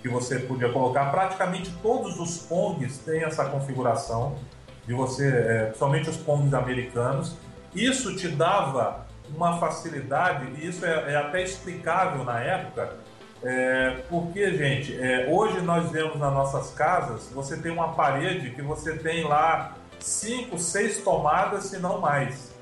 que 0.00 0.08
você 0.08 0.38
podia 0.38 0.72
colocar. 0.72 1.10
Praticamente 1.10 1.70
todos 1.82 2.18
os 2.18 2.38
Pongs 2.38 2.98
têm 2.98 3.22
essa 3.22 3.44
configuração 3.50 4.38
de 4.86 4.94
você, 4.94 5.28
é, 5.28 5.64
principalmente 5.66 6.08
os 6.08 6.16
Pongs 6.16 6.54
americanos. 6.54 7.36
Isso 7.76 8.16
te 8.16 8.26
dava 8.28 9.06
uma 9.34 9.58
facilidade, 9.58 10.46
e 10.56 10.66
isso 10.66 10.84
é, 10.86 11.12
é 11.12 11.16
até 11.16 11.42
explicável 11.42 12.24
na 12.24 12.40
época, 12.40 12.96
é, 13.42 14.02
porque, 14.08 14.56
gente, 14.56 14.98
é, 14.98 15.28
hoje 15.30 15.60
nós 15.60 15.90
vemos 15.90 16.18
nas 16.18 16.32
nossas 16.32 16.70
casas, 16.72 17.28
você 17.32 17.56
tem 17.58 17.70
uma 17.70 17.92
parede 17.92 18.50
que 18.50 18.62
você 18.62 18.96
tem 18.96 19.24
lá 19.24 19.74
cinco, 20.00 20.58
seis 20.58 21.02
tomadas, 21.02 21.64
se 21.64 21.78
não 21.78 22.00
mais. 22.00 22.54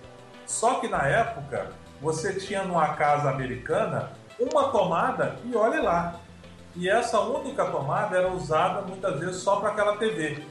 Só 0.47 0.81
que 0.81 0.89
na 0.89 1.07
época, 1.07 1.71
você 2.01 2.35
tinha 2.35 2.65
numa 2.65 2.89
casa 2.95 3.31
americana 3.31 4.11
uma 4.39 4.69
tomada 4.71 5.37
e 5.45 5.55
olhe 5.55 5.81
lá. 5.81 6.17
E 6.75 6.89
essa 6.89 7.21
única 7.21 7.65
tomada 7.67 8.17
era 8.17 8.33
usada 8.33 8.83
muitas 8.83 9.21
vezes 9.21 9.37
só 9.37 9.57
para 9.57 9.71
aquela 9.71 9.97
TV. 9.97 10.45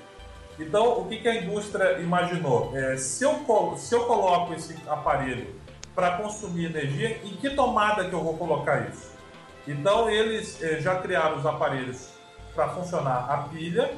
Então, 0.59 0.99
o 0.99 1.07
que, 1.07 1.17
que 1.17 1.27
a 1.27 1.35
indústria 1.35 1.99
imaginou? 1.99 2.71
É, 2.75 2.95
se, 2.97 3.23
eu, 3.23 3.43
se 3.77 3.95
eu 3.95 4.05
coloco 4.05 4.53
esse 4.53 4.75
aparelho 4.87 5.47
para 5.95 6.17
consumir 6.17 6.65
energia, 6.65 7.19
em 7.23 7.35
que 7.35 7.49
tomada 7.51 8.07
que 8.07 8.13
eu 8.13 8.23
vou 8.23 8.37
colocar 8.37 8.89
isso? 8.89 9.13
Então 9.67 10.09
eles 10.09 10.61
eh, 10.61 10.79
já 10.81 10.95
criaram 10.95 11.37
os 11.37 11.45
aparelhos 11.45 12.09
para 12.53 12.69
funcionar 12.69 13.29
a 13.29 13.37
pilha 13.49 13.91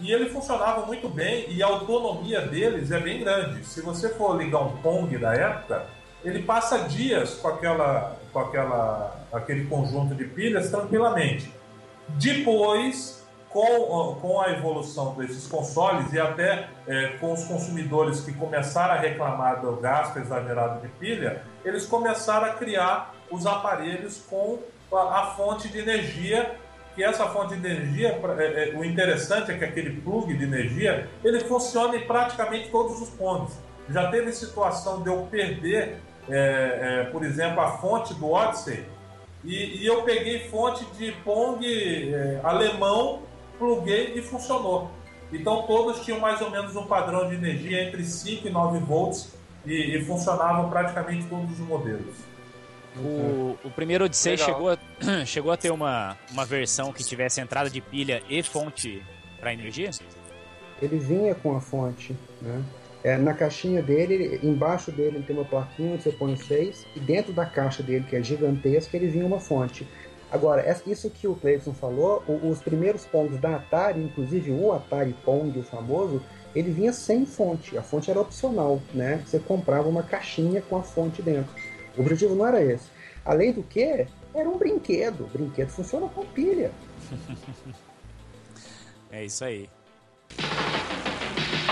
e 0.00 0.12
ele 0.12 0.28
funcionava 0.28 0.86
muito 0.86 1.08
bem 1.08 1.46
e 1.48 1.62
a 1.62 1.66
autonomia 1.66 2.42
deles 2.42 2.90
é 2.90 3.00
bem 3.00 3.20
grande. 3.20 3.64
Se 3.64 3.80
você 3.80 4.10
for 4.10 4.36
ligar 4.36 4.60
um 4.60 4.76
Pong 4.78 5.16
da 5.16 5.34
época, 5.34 5.86
ele 6.24 6.42
passa 6.42 6.80
dias 6.80 7.34
com 7.34 7.48
aquela, 7.48 8.16
com 8.32 8.38
aquela, 8.38 9.26
aquele 9.32 9.66
conjunto 9.66 10.14
de 10.14 10.24
pilhas 10.24 10.70
tranquilamente. 10.70 11.52
Depois 12.08 13.17
com, 13.50 14.16
com 14.20 14.40
a 14.40 14.50
evolução 14.50 15.14
desses 15.14 15.46
consoles 15.46 16.12
e 16.12 16.20
até 16.20 16.68
é, 16.86 17.08
com 17.20 17.32
os 17.32 17.44
consumidores 17.44 18.20
que 18.20 18.32
começaram 18.32 18.94
a 18.94 18.98
reclamar 18.98 19.60
do 19.60 19.76
gasto 19.76 20.18
exagerado 20.18 20.80
de 20.80 20.88
pilha, 20.88 21.42
eles 21.64 21.86
começaram 21.86 22.46
a 22.46 22.50
criar 22.50 23.14
os 23.30 23.46
aparelhos 23.46 24.22
com 24.28 24.58
a, 24.92 25.20
a 25.20 25.26
fonte 25.36 25.68
de 25.68 25.78
energia 25.78 26.56
que 26.98 27.04
essa 27.04 27.28
fonte 27.28 27.54
de 27.54 27.64
energia, 27.64 28.20
é, 28.38 28.70
é, 28.70 28.76
o 28.76 28.84
interessante 28.84 29.52
é 29.52 29.56
que 29.56 29.64
aquele 29.64 30.00
plug 30.00 30.36
de 30.36 30.42
energia, 30.42 31.08
ele 31.22 31.38
funciona 31.38 31.94
em 31.94 32.04
praticamente 32.04 32.70
todos 32.70 33.00
os 33.00 33.08
pontos. 33.10 33.54
Já 33.88 34.10
teve 34.10 34.32
situação 34.32 35.00
de 35.00 35.08
eu 35.08 35.28
perder, 35.30 35.98
é, 36.28 37.04
por 37.12 37.24
exemplo, 37.24 37.60
a 37.60 37.78
fonte 37.78 38.12
do 38.14 38.32
Odyssey, 38.32 38.84
e, 39.44 39.82
e 39.82 39.86
eu 39.86 40.02
peguei 40.02 40.48
fonte 40.48 40.84
de 40.96 41.12
Pong 41.24 41.64
é, 41.64 42.40
alemão 42.42 43.22
pluguei 43.58 44.14
e 44.14 44.22
funcionou. 44.22 44.90
Então 45.32 45.66
todos 45.66 46.04
tinham 46.04 46.20
mais 46.20 46.40
ou 46.40 46.50
menos 46.50 46.74
um 46.74 46.86
padrão 46.86 47.28
de 47.28 47.34
energia 47.34 47.84
entre 47.84 48.02
5 48.04 48.46
e 48.46 48.50
9 48.50 48.78
volts 48.80 49.32
e, 49.66 49.96
e 49.96 50.04
funcionavam 50.04 50.70
praticamente 50.70 51.26
todos 51.26 51.50
os 51.52 51.58
modelos. 51.58 52.14
O, 52.96 53.56
o 53.62 53.70
primeiro 53.70 54.04
Odyssey 54.04 54.36
chegou 54.36 54.70
a, 54.70 54.78
chegou 55.26 55.52
a 55.52 55.56
ter 55.56 55.70
uma, 55.70 56.16
uma 56.30 56.44
versão 56.44 56.92
que 56.92 57.04
tivesse 57.04 57.40
entrada 57.40 57.68
de 57.68 57.80
pilha 57.80 58.22
e 58.28 58.42
fonte 58.42 59.02
para 59.38 59.52
energia? 59.52 59.90
Ele 60.80 60.98
vinha 60.98 61.34
com 61.34 61.56
a 61.56 61.60
fonte, 61.60 62.16
né? 62.40 62.62
É, 63.04 63.16
na 63.16 63.32
caixinha 63.32 63.80
dele, 63.80 64.40
embaixo 64.42 64.90
dele 64.90 65.22
tem 65.24 65.36
uma 65.36 65.44
plaquinha 65.44 65.94
onde 65.94 66.02
você 66.02 66.10
põe 66.10 66.34
seis, 66.36 66.84
e 66.96 67.00
dentro 67.00 67.32
da 67.32 67.46
caixa 67.46 67.80
dele, 67.80 68.04
que 68.08 68.16
é 68.16 68.22
gigantesca, 68.22 68.96
ele 68.96 69.06
vinha 69.06 69.24
uma 69.24 69.38
fonte. 69.38 69.86
Agora, 70.30 70.78
isso 70.86 71.08
que 71.08 71.26
o 71.26 71.34
Cleiton 71.34 71.72
falou, 71.72 72.22
os 72.42 72.60
primeiros 72.60 73.06
Pongs 73.06 73.40
da 73.40 73.56
Atari, 73.56 74.02
inclusive 74.02 74.52
o 74.52 74.72
Atari 74.72 75.14
Pong, 75.24 75.58
o 75.58 75.62
famoso, 75.62 76.22
ele 76.54 76.70
vinha 76.70 76.92
sem 76.92 77.24
fonte. 77.24 77.78
A 77.78 77.82
fonte 77.82 78.10
era 78.10 78.20
opcional, 78.20 78.80
né? 78.92 79.22
Você 79.24 79.38
comprava 79.38 79.88
uma 79.88 80.02
caixinha 80.02 80.60
com 80.60 80.76
a 80.76 80.82
fonte 80.82 81.22
dentro. 81.22 81.50
O 81.96 82.02
objetivo 82.02 82.34
não 82.34 82.46
era 82.46 82.62
esse. 82.62 82.88
Além 83.24 83.52
do 83.52 83.62
que, 83.62 84.06
era 84.34 84.48
um 84.48 84.58
brinquedo. 84.58 85.24
O 85.24 85.28
brinquedo 85.28 85.70
funciona 85.70 86.08
com 86.08 86.26
pilha. 86.26 86.70
é 89.10 89.24
isso 89.24 89.44
aí. 89.44 89.68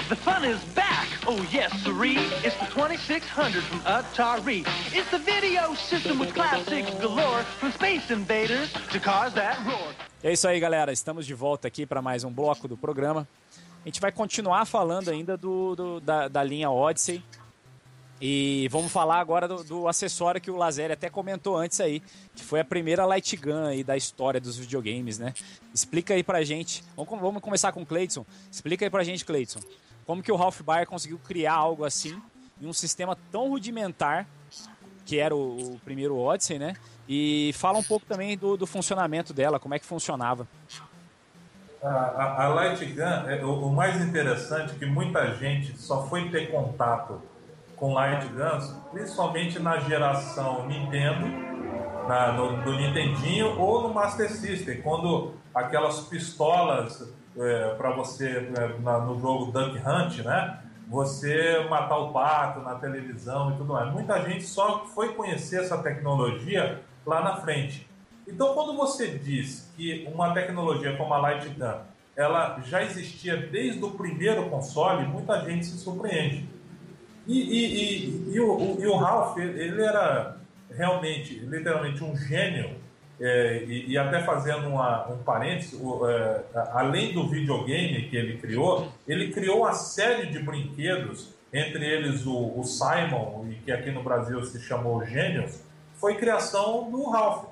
The 0.08 0.14
fun 0.14 0.44
is 0.44 0.62
back. 0.72 1.08
Oh, 1.26 1.44
yes, 1.50 1.72
siree. 1.82 2.14
It's 2.44 2.54
the 2.58 2.66
2600 2.66 3.60
from 3.64 3.80
Atari. 3.80 4.64
It's 4.94 5.10
the 5.10 5.18
video 5.18 5.74
system 5.74 6.20
with 6.20 6.32
classics 6.32 6.94
galore. 7.00 7.42
From 7.58 7.72
Space 7.72 8.12
Invaders 8.12 8.72
to 8.92 9.00
cars 9.00 9.34
that 9.34 9.58
roar. 9.64 9.92
É 10.22 10.32
isso 10.32 10.46
aí, 10.46 10.60
galera. 10.60 10.92
Estamos 10.92 11.26
de 11.26 11.34
volta 11.34 11.66
aqui 11.66 11.84
para 11.84 12.00
mais 12.00 12.22
um 12.22 12.30
bloco 12.30 12.68
do 12.68 12.76
programa. 12.76 13.26
A 13.84 13.88
gente 13.88 14.00
vai 14.00 14.12
continuar 14.12 14.64
falando 14.64 15.08
ainda 15.08 15.36
do, 15.36 15.74
do 15.74 16.00
da, 16.00 16.28
da 16.28 16.40
linha 16.44 16.70
Odyssey. 16.70 17.20
E 18.20 18.68
vamos 18.70 18.92
falar 18.92 19.18
agora 19.18 19.48
do, 19.48 19.64
do, 19.64 19.88
acessório 19.88 20.40
que 20.40 20.52
o 20.52 20.56
Lazeri 20.56 20.92
até 20.92 21.10
comentou 21.10 21.56
antes 21.56 21.80
aí, 21.80 22.00
que 22.34 22.44
foi 22.44 22.60
a 22.60 22.64
primeira 22.64 23.04
light 23.04 23.36
gun 23.36 23.66
aí 23.66 23.82
da 23.82 23.96
história 23.96 24.40
dos 24.40 24.56
videogames, 24.56 25.18
né? 25.18 25.34
Explica 25.74 26.14
aí 26.14 26.22
pra 26.22 26.44
gente. 26.44 26.84
Vamos, 26.94 27.20
vamos 27.20 27.42
começar 27.42 27.72
com 27.72 27.82
o 27.82 27.86
Cleiton. 27.86 28.24
Explica 28.50 28.86
aí 28.86 28.90
pra 28.90 29.02
gente, 29.02 29.24
Cleiton. 29.24 29.58
Como 30.06 30.22
que 30.22 30.30
o 30.30 30.36
Ralph 30.36 30.60
Baer 30.62 30.86
conseguiu 30.86 31.18
criar 31.18 31.54
algo 31.54 31.84
assim 31.84 32.20
em 32.60 32.66
um 32.66 32.72
sistema 32.72 33.16
tão 33.30 33.48
rudimentar 33.48 34.26
que 35.04 35.18
era 35.18 35.34
o, 35.34 35.74
o 35.74 35.80
primeiro 35.84 36.18
Odyssey, 36.18 36.58
né? 36.58 36.74
E 37.08 37.52
fala 37.54 37.78
um 37.78 37.82
pouco 37.82 38.04
também 38.04 38.36
do, 38.36 38.56
do 38.56 38.66
funcionamento 38.66 39.32
dela, 39.32 39.60
como 39.60 39.74
é 39.74 39.78
que 39.78 39.86
funcionava. 39.86 40.48
A, 41.80 41.88
a, 41.88 42.44
a 42.44 42.48
Light 42.48 42.84
Gun, 42.84 43.28
é, 43.28 43.44
o, 43.44 43.68
o 43.68 43.72
mais 43.72 44.00
interessante 44.00 44.74
é 44.74 44.78
que 44.78 44.86
muita 44.86 45.32
gente 45.34 45.78
só 45.78 46.06
foi 46.08 46.28
ter 46.30 46.50
contato 46.50 47.22
com 47.76 47.92
Light 47.92 48.26
Guns, 48.26 48.74
principalmente 48.90 49.60
na 49.60 49.78
geração 49.78 50.66
Nintendo, 50.66 51.26
na, 52.08 52.32
no, 52.32 52.62
do 52.62 52.72
Nintendinho 52.72 53.58
ou 53.60 53.82
no 53.82 53.94
Master 53.94 54.30
System, 54.32 54.82
quando 54.82 55.34
aquelas 55.54 56.00
pistolas 56.00 57.08
é, 57.38 57.74
para 57.74 57.90
você 57.90 58.52
é, 58.56 58.80
na, 58.80 58.98
no 58.98 59.20
jogo 59.20 59.52
Duck 59.52 59.78
Hunt, 59.78 60.18
né? 60.24 60.60
Você 60.88 61.66
matar 61.68 61.98
o 61.98 62.12
pato 62.12 62.60
na 62.60 62.76
televisão 62.76 63.52
e 63.52 63.56
tudo 63.56 63.72
mais. 63.72 63.92
Muita 63.92 64.22
gente 64.22 64.44
só 64.44 64.86
foi 64.86 65.14
conhecer 65.14 65.60
essa 65.60 65.78
tecnologia 65.78 66.80
lá 67.04 67.22
na 67.22 67.36
frente. 67.36 67.88
Então, 68.26 68.54
quando 68.54 68.76
você 68.76 69.08
diz 69.08 69.72
que 69.76 70.08
uma 70.12 70.32
tecnologia 70.32 70.96
como 70.96 71.12
a 71.12 71.18
Light 71.18 71.48
Gun 71.50 71.80
ela 72.16 72.58
já 72.64 72.82
existia 72.82 73.36
desde 73.36 73.84
o 73.84 73.90
primeiro 73.90 74.48
console, 74.48 75.06
muita 75.06 75.44
gente 75.44 75.66
se 75.66 75.76
surpreende. 75.76 76.48
E, 77.26 77.40
e, 77.40 78.30
e, 78.30 78.34
e 78.34 78.40
o, 78.40 78.92
o 78.92 78.96
Ralph, 78.96 79.36
ele 79.36 79.82
era 79.82 80.36
realmente, 80.70 81.38
literalmente 81.40 82.02
um 82.02 82.16
gênio, 82.16 82.76
é, 83.20 83.64
e, 83.66 83.92
e, 83.92 83.98
até 83.98 84.22
fazendo 84.22 84.68
uma, 84.68 85.08
um 85.08 85.18
parênteses, 85.18 85.72
o, 85.80 86.06
é, 86.08 86.42
além 86.72 87.14
do 87.14 87.26
videogame 87.28 88.08
que 88.08 88.16
ele 88.16 88.36
criou, 88.36 88.88
ele 89.08 89.32
criou 89.32 89.60
uma 89.60 89.72
série 89.72 90.26
de 90.26 90.38
brinquedos, 90.38 91.34
entre 91.52 91.86
eles 91.86 92.26
o, 92.26 92.58
o 92.58 92.64
Simon, 92.64 93.46
que 93.64 93.72
aqui 93.72 93.90
no 93.90 94.02
Brasil 94.02 94.44
se 94.44 94.60
chamou 94.60 95.04
Gênios, 95.06 95.62
foi 95.94 96.16
criação 96.16 96.90
do 96.90 97.08
Ralph. 97.08 97.46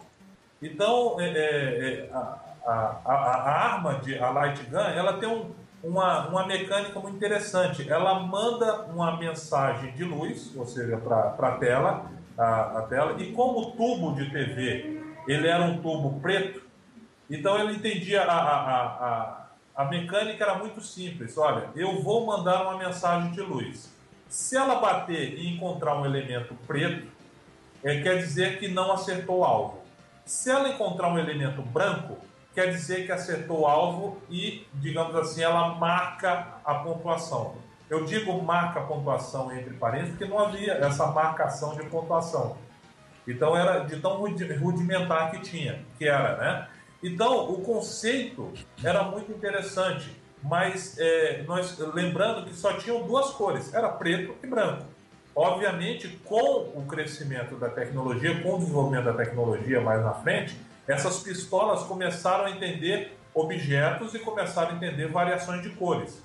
Então, 0.60 1.18
é, 1.18 1.30
é, 1.30 1.34
é 1.34 2.10
a, 2.12 2.38
a, 2.66 3.00
a, 3.04 3.14
a, 3.14 3.72
arma 3.72 3.94
de 4.00 4.18
a 4.18 4.30
Light 4.30 4.62
Gun, 4.64 4.78
ela 4.78 5.14
tem 5.14 5.28
um, 5.28 5.50
uma, 5.82 6.28
uma 6.28 6.46
mecânica 6.46 7.00
muito 7.00 7.16
interessante. 7.16 7.90
Ela 7.90 8.20
manda 8.20 8.82
uma 8.86 9.16
mensagem 9.16 9.92
de 9.92 10.04
luz, 10.04 10.54
ou 10.54 10.66
seja, 10.66 10.98
para 10.98 11.48
a 11.48 11.52
tela, 11.52 12.10
a, 12.36 12.82
tela, 12.88 13.14
e 13.18 13.32
como 13.32 13.72
tubo 13.72 14.14
de 14.14 14.30
TV 14.30 15.03
ele 15.27 15.49
era 15.49 15.62
um 15.64 15.81
tubo 15.81 16.20
preto, 16.20 16.62
então 17.31 17.59
ele 17.59 17.77
entendia 17.77 18.22
a, 18.22 18.33
a, 18.33 18.85
a, 18.85 19.47
a 19.77 19.85
mecânica 19.87 20.45
era 20.45 20.55
muito 20.57 20.81
simples. 20.81 21.37
Olha, 21.39 21.70
eu 21.75 22.03
vou 22.03 22.27
mandar 22.27 22.62
uma 22.62 22.79
mensagem 22.79 23.31
de 23.33 23.41
luz. 23.41 23.93
Se 24.29 24.57
ela 24.57 24.77
bater 24.77 25.39
e 25.39 25.49
encontrar 25.55 25.97
um 25.97 26.05
elemento 26.05 26.55
preto, 26.66 27.09
é, 27.83 28.01
quer 28.01 28.18
dizer 28.18 28.59
que 28.59 28.68
não 28.68 28.93
acertou 28.93 29.39
o 29.39 29.45
alvo. 29.45 29.79
Se 30.25 30.51
ela 30.51 30.68
encontrar 30.68 31.09
um 31.09 31.18
elemento 31.18 31.61
branco, 31.62 32.16
quer 32.55 32.70
dizer 32.70 33.05
que 33.05 33.12
acertou 33.12 33.61
o 33.61 33.66
alvo 33.66 34.18
e, 34.31 34.66
digamos 34.75 35.14
assim, 35.16 35.43
ela 35.43 35.75
marca 35.75 36.59
a 36.64 36.75
pontuação. 36.77 37.57
Eu 37.91 38.05
digo 38.05 38.43
marca 38.43 38.81
a 38.81 38.85
pontuação 38.85 39.53
entre 39.53 39.75
parênteses 39.75 40.16
porque 40.16 40.33
não 40.33 40.39
havia 40.39 40.72
essa 40.75 41.07
marcação 41.09 41.77
de 41.77 41.85
pontuação. 41.85 42.57
Então 43.27 43.57
era 43.57 43.81
de 43.81 44.01
tão 44.01 44.16
rudimentar 44.18 45.31
que 45.31 45.41
tinha, 45.41 45.81
que 45.99 46.07
era, 46.07 46.37
né? 46.37 46.68
Então 47.03 47.51
o 47.51 47.61
conceito 47.61 48.53
era 48.83 49.03
muito 49.03 49.31
interessante, 49.33 50.11
mas 50.43 50.97
é, 50.99 51.43
nós 51.47 51.79
lembrando 51.79 52.47
que 52.47 52.55
só 52.55 52.75
tinham 52.75 53.07
duas 53.07 53.31
cores, 53.31 53.72
era 53.72 53.89
preto 53.89 54.35
e 54.43 54.47
branco. 54.47 54.85
Obviamente, 55.37 56.09
com 56.25 56.72
o 56.75 56.85
crescimento 56.87 57.57
da 57.57 57.68
tecnologia, 57.68 58.41
com 58.41 58.55
o 58.55 58.59
desenvolvimento 58.59 59.05
da 59.05 59.14
tecnologia 59.14 59.81
mais 59.81 60.03
na 60.03 60.14
frente, 60.14 60.57
essas 60.87 61.20
pistolas 61.20 61.83
começaram 61.83 62.45
a 62.45 62.51
entender 62.51 63.16
objetos 63.35 64.14
e 64.14 64.20
começaram 64.20 64.70
a 64.70 64.75
entender 64.75 65.09
variações 65.09 65.62
de 65.62 65.70
cores. 65.70 66.22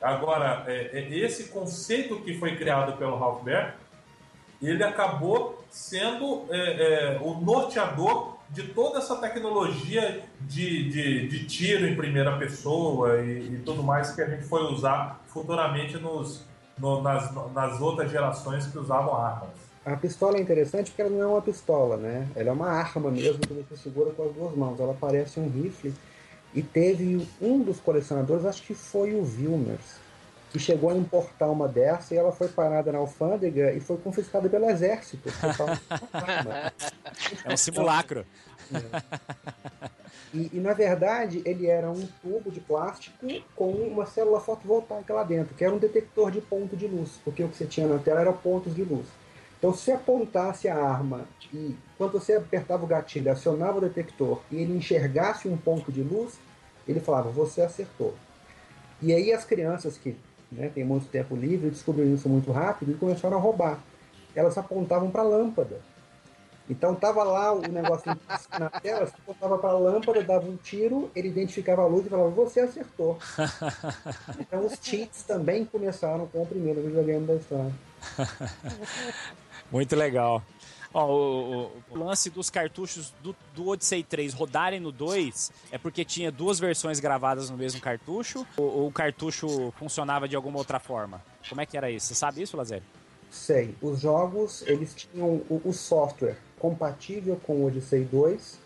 Agora, 0.00 0.64
é, 0.66 0.98
é 0.98 1.18
esse 1.18 1.44
conceito 1.44 2.20
que 2.20 2.38
foi 2.38 2.56
criado 2.56 2.96
pelo 2.96 3.16
Baer, 3.42 3.74
ele 4.62 4.82
acabou 4.82 5.62
sendo 5.70 6.44
é, 6.50 6.58
é, 6.58 7.20
o 7.22 7.34
norteador 7.34 8.36
de 8.50 8.64
toda 8.64 8.98
essa 8.98 9.16
tecnologia 9.16 10.24
de, 10.40 10.90
de, 10.90 11.28
de 11.28 11.46
tiro 11.46 11.86
em 11.86 11.94
primeira 11.94 12.36
pessoa 12.36 13.20
e, 13.20 13.54
e, 13.54 13.62
tudo 13.64 13.82
mais 13.82 14.10
que 14.10 14.20
a 14.20 14.28
gente 14.28 14.44
foi 14.44 14.62
usar 14.64 15.20
futuramente 15.28 15.96
nos, 15.96 16.44
no, 16.76 17.00
nas, 17.00 17.32
nas 17.52 17.80
outras 17.80 18.10
gerações 18.10 18.66
que 18.66 18.76
usavam 18.76 19.14
armas. 19.14 19.50
A 19.84 19.96
pistola 19.96 20.36
é 20.36 20.40
interessante 20.40 20.90
porque 20.90 21.00
ela 21.00 21.10
não 21.10 21.22
é 21.22 21.26
uma 21.26 21.42
pistola, 21.42 21.96
né? 21.96 22.28
Ela 22.36 22.50
é 22.50 22.52
uma 22.52 22.68
arma 22.68 23.10
mesmo 23.10 23.40
que 23.40 23.54
você 23.54 23.76
segura 23.76 24.10
com 24.10 24.24
as 24.24 24.34
duas 24.34 24.54
mãos. 24.54 24.78
Ela 24.78 24.94
parece 24.98 25.40
um 25.40 25.48
rifle. 25.48 25.94
E 26.52 26.62
teve 26.62 27.26
um 27.40 27.62
dos 27.62 27.78
colecionadores, 27.78 28.44
acho 28.44 28.62
que 28.62 28.74
foi 28.74 29.14
o 29.14 29.22
Vilmers, 29.24 29.99
que 30.50 30.58
chegou 30.58 30.90
a 30.90 30.96
importar 30.96 31.48
uma 31.48 31.68
dessa 31.68 32.14
e 32.14 32.18
ela 32.18 32.32
foi 32.32 32.48
parada 32.48 32.90
na 32.90 32.98
alfândega 32.98 33.72
e 33.72 33.80
foi 33.80 33.96
confiscada 33.98 34.48
pelo 34.48 34.68
exército. 34.68 35.28
é 37.44 37.52
um 37.52 37.56
simulacro. 37.56 38.26
É. 38.72 38.80
E, 40.32 40.50
e, 40.52 40.60
na 40.60 40.72
verdade 40.72 41.42
ele 41.44 41.66
era 41.66 41.90
um 41.90 42.06
tubo 42.22 42.52
de 42.52 42.60
plástico 42.60 43.26
com 43.56 43.70
uma 43.70 44.06
célula 44.06 44.40
fotovoltaica 44.40 45.12
lá 45.12 45.24
dentro, 45.24 45.54
que 45.54 45.64
era 45.64 45.74
um 45.74 45.78
detector 45.78 46.30
de 46.30 46.40
ponto 46.40 46.76
de 46.76 46.86
luz, 46.86 47.18
porque 47.24 47.42
o 47.42 47.48
que 47.48 47.56
você 47.56 47.66
tinha 47.66 47.88
na 47.88 47.98
tela 47.98 48.20
era 48.20 48.32
pontos 48.32 48.74
de 48.74 48.84
luz. 48.84 49.06
Então, 49.60 49.74
se 49.74 49.92
apontasse 49.92 50.68
a 50.68 50.74
arma 50.74 51.26
e 51.52 51.76
quando 51.98 52.12
você 52.12 52.32
apertava 52.32 52.82
o 52.82 52.86
gatilho, 52.86 53.30
acionava 53.30 53.76
o 53.76 53.80
detector 53.80 54.40
e 54.50 54.56
ele 54.56 54.74
enxergasse 54.74 55.48
um 55.48 55.56
ponto 55.56 55.92
de 55.92 56.02
luz, 56.02 56.38
ele 56.88 56.98
falava: 56.98 57.30
Você 57.30 57.60
acertou. 57.60 58.14
E 59.02 59.12
aí, 59.12 59.32
as 59.32 59.44
crianças 59.44 59.98
que 59.98 60.16
né, 60.50 60.70
têm 60.74 60.84
muito 60.84 61.06
tempo 61.06 61.36
livre 61.36 61.70
descobriram 61.70 62.14
isso 62.14 62.28
muito 62.28 62.50
rápido 62.50 62.92
e 62.92 62.94
começaram 62.94 63.36
a 63.36 63.40
roubar. 63.40 63.78
Elas 64.34 64.56
apontavam 64.56 65.10
para 65.10 65.22
a 65.22 65.24
lâmpada. 65.24 65.80
Então, 66.68 66.94
tava 66.94 67.24
lá 67.24 67.52
o 67.52 67.60
negócio 67.62 68.16
na 68.56 68.70
tela, 68.70 69.04
você 69.04 69.16
apontava 69.16 69.58
para 69.58 69.70
a 69.70 69.78
lâmpada, 69.78 70.22
dava 70.22 70.46
um 70.46 70.56
tiro, 70.56 71.10
ele 71.16 71.26
identificava 71.26 71.82
a 71.82 71.86
luz 71.86 72.06
e 72.06 72.08
falava: 72.08 72.30
Você 72.30 72.60
acertou. 72.60 73.18
Então, 74.38 74.64
os 74.64 74.78
cheats 74.80 75.24
também 75.24 75.64
começaram 75.64 76.26
com 76.28 76.42
o 76.42 76.46
primeiro 76.46 76.80
videogame 76.80 77.26
da 77.26 77.34
história. 77.34 77.72
Muito 79.70 79.96
legal. 79.96 80.42
Ó, 80.92 81.06
o, 81.06 81.72
o, 81.90 81.98
lance 81.98 82.30
dos 82.30 82.50
cartuchos 82.50 83.14
do, 83.22 83.34
do 83.54 83.68
Odyssey 83.68 84.02
3 84.02 84.34
rodarem 84.34 84.80
no 84.80 84.90
2 84.90 85.52
é 85.70 85.78
porque 85.78 86.04
tinha 86.04 86.32
duas 86.32 86.58
versões 86.58 86.98
gravadas 86.98 87.48
no 87.48 87.56
mesmo 87.56 87.80
cartucho 87.80 88.44
ou, 88.56 88.88
o 88.88 88.92
cartucho 88.92 89.72
funcionava 89.78 90.28
de 90.28 90.34
alguma 90.34 90.58
outra 90.58 90.80
forma? 90.80 91.22
Como 91.48 91.60
é 91.60 91.66
que 91.66 91.76
era 91.76 91.90
isso? 91.90 92.06
Você 92.06 92.14
sabe 92.14 92.42
isso, 92.42 92.56
Lazer? 92.56 92.82
Sei. 93.30 93.76
Os 93.80 94.00
jogos, 94.00 94.62
eles 94.66 94.92
tinham 94.94 95.42
o, 95.48 95.62
o 95.64 95.72
software 95.72 96.36
compatível 96.58 97.40
com 97.46 97.54
o 97.54 97.66
Odyssey 97.66 98.04
2 98.04 98.58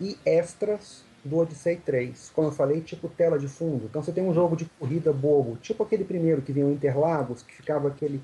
e 0.00 0.16
extras 0.24 1.02
do 1.24 1.38
Odyssey 1.38 1.76
3. 1.76 2.30
Como 2.34 2.48
eu 2.48 2.52
falei, 2.52 2.80
tipo 2.82 3.08
tela 3.08 3.38
de 3.38 3.48
fundo. 3.48 3.86
Então 3.86 4.00
você 4.00 4.12
tem 4.12 4.22
um 4.22 4.32
jogo 4.32 4.54
de 4.54 4.66
corrida 4.78 5.12
bobo, 5.12 5.56
tipo 5.56 5.82
aquele 5.82 6.04
primeiro 6.04 6.42
que 6.42 6.52
vinha 6.52 6.66
o 6.66 6.72
Interlagos, 6.72 7.42
que 7.42 7.54
ficava 7.54 7.88
aquele 7.88 8.20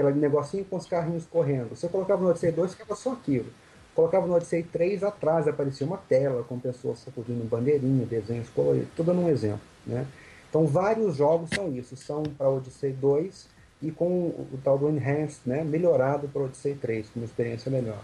aquele 0.00 0.20
negocinho 0.20 0.64
com 0.64 0.76
os 0.76 0.86
carrinhos 0.86 1.26
correndo. 1.26 1.70
Você 1.70 1.88
colocava 1.88 2.22
no 2.22 2.30
Odyssey 2.30 2.52
2, 2.52 2.72
ficava 2.72 2.94
só 2.94 3.12
aquilo. 3.12 3.46
Colocava 3.94 4.26
no 4.26 4.34
Odyssey 4.34 4.62
3, 4.62 5.02
atrás 5.02 5.48
aparecia 5.48 5.86
uma 5.86 5.96
tela 5.96 6.42
com 6.42 6.58
pessoas 6.58 6.98
sacudindo 6.98 7.44
bandeirinha, 7.44 8.04
desenhos 8.04 8.48
coloridos, 8.50 8.88
tudo 8.94 9.06
dando 9.06 9.22
um 9.22 9.28
exemplo. 9.28 9.60
Né? 9.86 10.06
Então, 10.48 10.66
vários 10.66 11.16
jogos 11.16 11.50
são 11.50 11.72
isso, 11.72 11.96
são 11.96 12.22
para 12.22 12.48
Odyssey 12.48 12.92
2 12.92 13.48
e 13.82 13.90
com 13.90 14.28
o 14.28 14.58
tal 14.62 14.78
do 14.78 14.88
Enhanced, 14.88 15.40
né, 15.46 15.62
melhorado 15.62 16.28
para 16.28 16.42
Odyssey 16.42 16.74
3, 16.74 17.10
com 17.10 17.20
uma 17.20 17.26
experiência 17.26 17.70
melhor. 17.70 18.00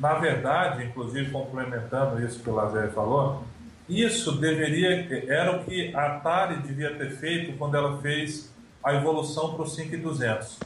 Na 0.00 0.14
verdade, 0.14 0.84
inclusive 0.84 1.30
complementando 1.30 2.24
isso 2.24 2.42
que 2.42 2.50
o 2.50 2.54
Lazer 2.54 2.90
falou, 2.90 3.42
isso 3.88 4.32
deveria 4.32 5.06
era 5.32 5.56
o 5.56 5.64
que 5.64 5.94
a 5.94 6.16
Atari 6.16 6.56
devia 6.62 6.94
ter 6.96 7.10
feito 7.10 7.56
quando 7.56 7.76
ela 7.76 8.00
fez 8.02 8.52
a 8.82 8.94
evolução 8.94 9.54
para 9.54 9.62
o 9.62 9.66
5200. 9.66 10.58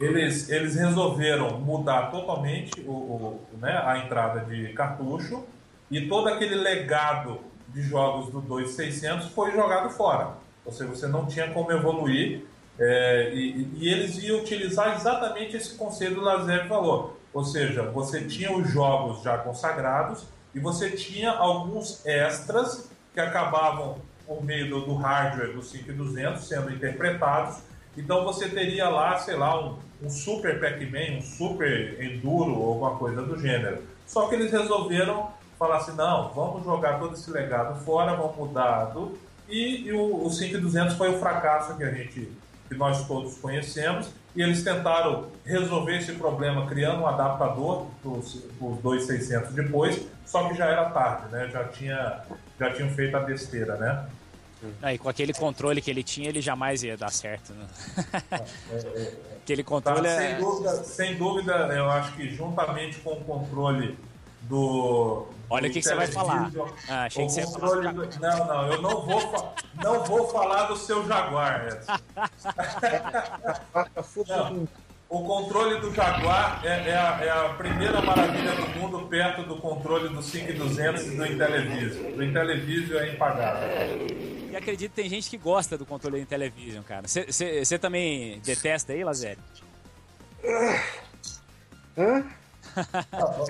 Eles, 0.00 0.48
eles 0.48 0.76
resolveram 0.76 1.60
mudar 1.60 2.10
totalmente 2.10 2.80
o, 2.80 2.90
o, 2.90 3.40
né, 3.60 3.82
a 3.84 3.98
entrada 3.98 4.40
de 4.40 4.72
cartucho 4.72 5.44
e 5.90 6.08
todo 6.08 6.28
aquele 6.28 6.54
legado 6.54 7.38
de 7.68 7.82
jogos 7.82 8.30
do 8.30 8.40
2600 8.40 9.28
foi 9.28 9.52
jogado 9.52 9.90
fora. 9.90 10.36
Ou 10.64 10.72
seja, 10.72 10.90
você 10.90 11.06
não 11.06 11.26
tinha 11.26 11.50
como 11.50 11.70
evoluir 11.70 12.44
é, 12.78 13.30
e, 13.34 13.68
e, 13.76 13.92
eles 13.92 14.16
iam 14.22 14.38
utilizar 14.38 14.96
exatamente 14.96 15.54
esse 15.54 15.74
conceito 15.74 16.14
do 16.14 16.22
Lazer 16.22 16.66
falou. 16.66 17.20
Ou 17.32 17.44
seja, 17.44 17.82
você 17.82 18.24
tinha 18.24 18.50
os 18.56 18.70
jogos 18.70 19.22
já 19.22 19.36
consagrados 19.36 20.24
e 20.54 20.58
você 20.58 20.90
tinha 20.90 21.30
alguns 21.30 22.04
extras 22.06 22.90
que 23.12 23.20
acabavam 23.20 23.98
por 24.26 24.42
meio 24.42 24.70
do, 24.70 24.80
do 24.80 24.94
hardware 24.94 25.52
do 25.52 25.62
5200 25.62 26.42
sendo 26.42 26.72
interpretados. 26.72 27.58
Então 27.96 28.24
você 28.24 28.48
teria 28.48 28.88
lá, 28.88 29.18
sei 29.18 29.36
lá, 29.36 29.60
um, 29.62 29.78
um 30.02 30.08
Super 30.10 30.60
Pac-Man, 30.60 31.18
um 31.18 31.22
Super 31.22 32.02
Enduro 32.02 32.58
ou 32.58 32.68
alguma 32.68 32.96
coisa 32.96 33.22
do 33.22 33.38
gênero. 33.38 33.82
Só 34.06 34.28
que 34.28 34.34
eles 34.34 34.50
resolveram 34.50 35.30
falar 35.58 35.76
assim, 35.76 35.94
não, 35.94 36.32
vamos 36.32 36.64
jogar 36.64 36.98
todo 36.98 37.14
esse 37.14 37.30
legado 37.30 37.78
fora, 37.84 38.14
vamos 38.14 38.36
mudar. 38.36 38.92
E, 39.48 39.88
e 39.88 39.92
o, 39.92 40.24
o 40.24 40.30
5200 40.30 40.96
foi 40.96 41.14
o 41.14 41.18
fracasso 41.18 41.76
que 41.76 41.84
a 41.84 41.90
gente, 41.90 42.32
que 42.68 42.74
nós 42.74 43.06
todos 43.06 43.36
conhecemos, 43.38 44.10
e 44.34 44.42
eles 44.42 44.62
tentaram 44.62 45.26
resolver 45.44 45.98
esse 45.98 46.12
problema 46.12 46.66
criando 46.66 47.02
um 47.02 47.06
adaptador 47.06 47.86
para 48.02 48.10
os 48.10 48.78
2600 48.82 49.52
depois, 49.52 50.00
só 50.24 50.48
que 50.48 50.54
já 50.54 50.66
era 50.66 50.88
tarde, 50.90 51.32
né? 51.32 51.48
Já 51.52 51.64
tinha 51.64 52.22
já 52.58 52.70
tinham 52.72 52.90
feito 52.90 53.16
a 53.16 53.20
besteira, 53.20 53.76
né? 53.76 54.06
Aí, 54.82 54.98
com 54.98 55.08
aquele 55.08 55.32
controle 55.32 55.80
que 55.80 55.90
ele 55.90 56.02
tinha, 56.02 56.28
ele 56.28 56.40
jamais 56.40 56.82
ia 56.82 56.96
dar 56.96 57.10
certo. 57.10 57.52
Né? 57.52 57.66
É, 58.30 58.36
é, 58.36 59.02
é. 59.02 59.12
aquele 59.42 59.64
controle 59.64 60.08
tá, 60.08 60.16
sem, 60.16 60.36
dúvida, 60.36 60.84
sem 60.84 61.16
dúvida, 61.16 61.52
eu 61.74 61.90
acho 61.90 62.12
que 62.14 62.28
juntamente 62.28 62.98
com 62.98 63.12
o 63.12 63.24
controle 63.24 63.96
do. 64.42 65.26
Olha 65.48 65.68
o 65.68 65.72
que, 65.72 65.80
que, 65.80 65.86
você 65.86 65.94
vai 65.94 66.06
falar. 66.06 66.50
Ah, 66.88 67.04
achei 67.04 67.26
que 67.26 67.32
você 67.32 67.40
ia 67.40 67.46
falar. 67.46 67.92
Do... 67.92 68.20
Não, 68.20 68.46
não, 68.46 68.72
eu 68.72 68.82
não 68.82 69.06
vou, 69.06 69.54
não 69.82 70.04
vou 70.04 70.28
falar 70.28 70.64
do 70.64 70.76
seu 70.76 71.06
Jaguar, 71.06 71.80
não. 74.28 74.68
O 75.08 75.24
controle 75.24 75.80
do 75.80 75.92
Jaguar 75.92 76.60
é, 76.64 76.68
é, 76.68 76.94
a, 76.94 77.18
é, 77.20 77.30
a, 77.30 77.48
primeira 77.54 78.00
maravilha 78.00 78.54
do 78.54 78.68
mundo 78.78 79.08
perto 79.08 79.42
do 79.42 79.56
controle 79.56 80.08
do 80.08 80.22
5200 80.22 81.04
e 81.04 81.16
do 81.16 81.26
Intellivision. 81.26 82.12
Do 82.12 82.22
Intellivision 82.22 83.02
é 83.02 83.12
impagável. 83.12 84.39
E 84.50 84.56
acredito 84.56 84.90
que 84.90 85.02
tem 85.02 85.08
gente 85.08 85.30
que 85.30 85.36
gosta 85.36 85.78
do 85.78 85.86
controle 85.86 86.18
do 86.18 86.22
Intellivision, 86.22 86.82
cara. 86.82 87.06
Você 87.06 87.78
também 87.78 88.40
detesta 88.40 88.92
aí, 88.92 89.04
Lazer? 89.04 89.38
Hã? 91.96 92.24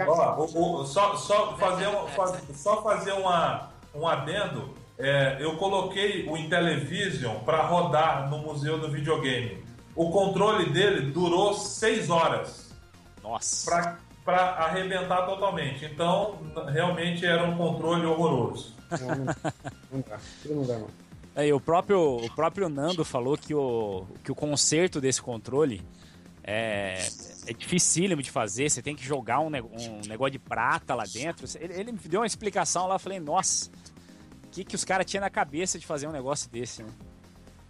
ó, 0.07 0.49
ó, 0.55 0.85
só, 0.85 1.17
só 1.17 1.57
fazer, 1.57 1.89
um, 1.89 2.55
só 2.55 2.83
fazer 2.83 3.13
uma, 3.13 3.71
um 3.95 4.07
adendo. 4.07 4.75
É, 4.99 5.39
eu 5.41 5.57
coloquei 5.57 6.27
o 6.29 6.37
Intellivision 6.37 7.37
para 7.41 7.63
rodar 7.63 8.29
no 8.31 8.39
Museu 8.39 8.79
do 8.79 8.91
Videogame 8.91 9.71
o 9.95 10.11
controle 10.11 10.71
dele 10.71 11.11
durou 11.11 11.55
seis 11.55 12.09
horas. 12.11 12.75
Nossa. 13.23 13.99
Para 14.25 14.43
arrebentar 14.53 15.27
totalmente. 15.27 15.85
Então, 15.85 16.39
realmente 16.73 17.27
era 17.27 17.45
um 17.45 17.57
controle 17.57 18.07
horroroso. 18.07 18.75
Não, 18.91 19.25
não 19.93 20.05
dá. 20.07 20.21
Não 20.47 20.65
dá, 20.65 20.79
não. 20.79 20.89
Aí, 21.35 21.53
o, 21.53 21.61
próprio, 21.61 22.17
o 22.17 22.31
próprio 22.35 22.69
Nando 22.69 23.05
falou 23.05 23.39
que 23.39 23.55
o, 23.55 24.05
que 24.25 24.33
o 24.33 24.35
conserto 24.35 25.01
desse 25.01 25.23
controle 25.23 25.81
é, 26.43 26.99
é 27.47 27.53
dificílimo 27.53 28.23
de 28.23 28.31
fazer. 28.31 28.69
Você 28.69 28.83
tem 28.83 28.97
que 28.97 29.05
jogar 29.05 29.41
um, 29.41 29.47
um 29.47 30.09
negócio 30.09 30.33
de 30.33 30.39
prata 30.39 30.95
lá 30.95 31.05
dentro. 31.05 31.47
Ele, 31.59 31.75
ele 31.75 31.93
me 31.93 31.99
deu 31.99 32.21
uma 32.21 32.27
explicação 32.27 32.87
lá. 32.87 32.97
Eu 32.97 32.99
falei, 32.99 33.21
nossa, 33.21 33.71
o 34.45 34.49
que, 34.51 34.65
que 34.65 34.75
os 34.75 34.85
caras 34.85 35.07
tinham 35.07 35.21
na 35.21 35.31
cabeça 35.31 35.79
de 35.79 35.87
fazer 35.87 36.09
um 36.09 36.13
negócio 36.13 36.51
desse, 36.51 36.83
né? 36.83 36.91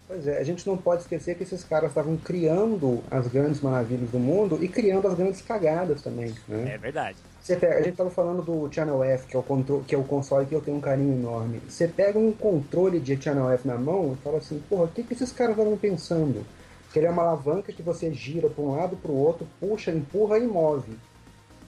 Pois 0.09 0.27
é, 0.27 0.39
a 0.41 0.43
gente 0.43 0.67
não 0.67 0.77
pode 0.77 1.03
esquecer 1.03 1.37
que 1.37 1.45
esses 1.45 1.63
caras 1.63 1.91
estavam 1.91 2.17
criando 2.17 3.01
as 3.09 3.29
grandes 3.29 3.61
maravilhas 3.61 4.11
do 4.11 4.19
mundo 4.19 4.59
e 4.61 4.67
criando 4.67 5.07
as 5.07 5.15
grandes 5.15 5.41
cagadas 5.41 6.03
também. 6.03 6.35
Né? 6.49 6.75
É 6.75 6.79
verdade. 6.79 7.17
Você 7.41 7.57
pega, 7.57 7.77
a 7.77 7.79
gente 7.79 7.93
estava 7.93 8.11
falando 8.11 8.43
do 8.43 8.73
Channel 8.73 9.03
F, 9.03 9.27
que 9.27 9.35
é, 9.35 9.39
o 9.39 9.43
controle, 9.43 9.85
que 9.85 9.95
é 9.95 9.99
o 9.99 10.05
console 10.05 10.45
que 10.45 10.55
eu 10.55 10.61
tenho 10.61 10.77
um 10.77 10.81
carinho 10.81 11.15
enorme. 11.15 11.61
Você 11.67 11.89
pega 11.89 12.19
um 12.19 12.33
controle 12.33 13.01
de 13.01 13.21
Channel 13.21 13.51
F 13.51 13.67
na 13.67 13.79
mão 13.79 14.13
e 14.13 14.23
fala 14.23 14.39
assim, 14.39 14.63
porra, 14.69 14.85
o 14.85 14.89
que, 14.89 15.03
que 15.03 15.15
esses 15.15 15.33
caras 15.33 15.57
estavam 15.57 15.77
pensando? 15.77 16.45
Que 16.93 16.99
ele 16.99 17.07
é 17.07 17.11
uma 17.11 17.23
alavanca 17.23 17.73
que 17.73 17.83
você 17.83 18.13
gira 18.13 18.51
para 18.51 18.63
um 18.63 18.77
lado, 18.77 18.97
para 18.97 19.11
o 19.11 19.17
outro, 19.17 19.47
puxa, 19.59 19.91
empurra 19.91 20.39
e 20.39 20.47
move. 20.47 20.99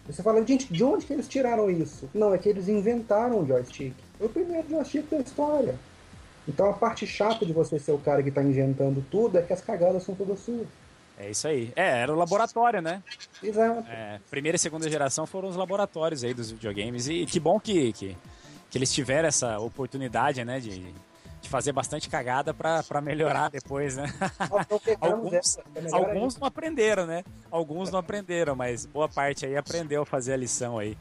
Você 0.07 0.23
fala, 0.23 0.45
gente, 0.45 0.71
de 0.71 0.85
onde 0.85 1.07
que 1.07 1.13
eles 1.13 1.29
tiraram 1.29 1.71
isso? 1.71 2.09
Não, 2.13 2.35
é 2.35 2.39
que 2.39 2.49
eles 2.49 2.69
inventaram 2.69 3.41
o 3.41 3.47
joystick. 3.47 3.95
Foi 4.19 4.27
o 4.27 4.31
primeiro 4.31 4.69
joystick 4.69 5.09
da 5.09 5.19
história. 5.19 5.77
Então 6.47 6.69
a 6.69 6.73
parte 6.73 7.07
chata 7.07 7.47
de 7.47 7.53
você 7.53 7.79
ser 7.79 7.93
o 7.93 7.99
cara 7.99 8.23
que 8.23 8.29
está 8.29 8.43
inventando 8.43 9.03
tudo 9.11 9.39
é 9.39 9.43
que 9.43 9.53
as 9.53 9.61
cagadas 9.61 10.03
são 10.03 10.15
todas 10.15 10.41
suas. 10.41 10.67
É 11.19 11.31
isso 11.31 11.47
aí. 11.47 11.73
É, 11.77 12.01
era 12.01 12.13
o 12.13 12.17
laboratório, 12.17 12.81
né? 12.81 13.03
Exato. 13.43 13.89
É, 13.89 14.21
primeira 14.31 14.57
e 14.57 14.59
segunda 14.59 14.91
geração 14.91 15.27
foram 15.27 15.49
os 15.49 15.57
laboratórios 15.57 16.25
aí 16.25 16.35
dos 16.35 16.51
videogames. 16.51 17.09
E 17.09 17.27
que 17.27 17.39
bom 17.39 17.61
que, 17.61 17.93
que, 17.93 18.17
que 18.71 18.79
eles 18.79 18.93
tiveram 18.93 19.29
essa 19.29 19.59
oportunidade, 19.59 20.45
né? 20.45 20.59
De, 20.59 20.93
de 21.43 21.49
fazer 21.49 21.73
bastante 21.73 22.09
cagada 22.09 22.55
para 22.55 23.01
melhorar 23.01 23.51
depois, 23.51 23.97
né? 23.97 24.07
alguns, 25.01 25.59
alguns 25.93 26.37
não 26.39 26.47
aprenderam, 26.47 27.07
né? 27.07 27.25
Alguns 27.51 27.91
não 27.91 27.99
aprenderam, 27.99 28.55
mas 28.55 28.87
boa 28.87 29.09
parte 29.09 29.45
aí 29.45 29.57
aprendeu 29.57 30.03
a 30.03 30.07
fazer 30.07 30.33
a 30.33 30.37
lição 30.37 30.79
aí. 30.79 30.97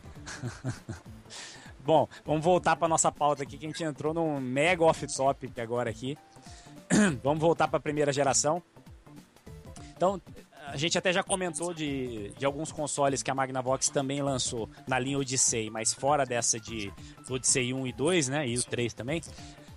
Bom, 1.84 2.08
vamos 2.24 2.44
voltar 2.44 2.76
para 2.76 2.88
nossa 2.88 3.12
pauta 3.12 3.42
aqui, 3.42 3.58
que 3.58 3.66
a 3.66 3.70
gente 3.70 3.84
entrou 3.84 4.14
num 4.14 4.40
mega 4.40 4.84
off-topic 4.84 5.58
agora 5.60 5.90
aqui. 5.90 6.18
vamos 7.24 7.40
voltar 7.40 7.68
para 7.68 7.78
a 7.78 7.82
primeira 7.82 8.14
geração. 8.14 8.62
Então, 10.02 10.20
a 10.66 10.76
gente 10.78 10.98
até 10.98 11.14
já 11.14 11.22
comentou 11.22 11.76
de, 11.76 12.30
de 12.32 12.44
alguns 12.44 12.72
consoles 12.72 13.22
que 13.22 13.30
a 13.30 13.36
Magnavox 13.36 13.90
também 13.90 14.20
lançou 14.20 14.68
na 14.88 14.98
linha 14.98 15.20
Odyssey, 15.20 15.70
mas 15.70 15.94
fora 15.94 16.26
dessa 16.26 16.60
de 16.60 16.92
Odyssey 17.30 17.72
1 17.72 17.86
e 17.86 17.94
2, 17.94 18.30
né? 18.30 18.48
E 18.48 18.58
o 18.58 18.64
3 18.64 18.96
também. 18.96 19.22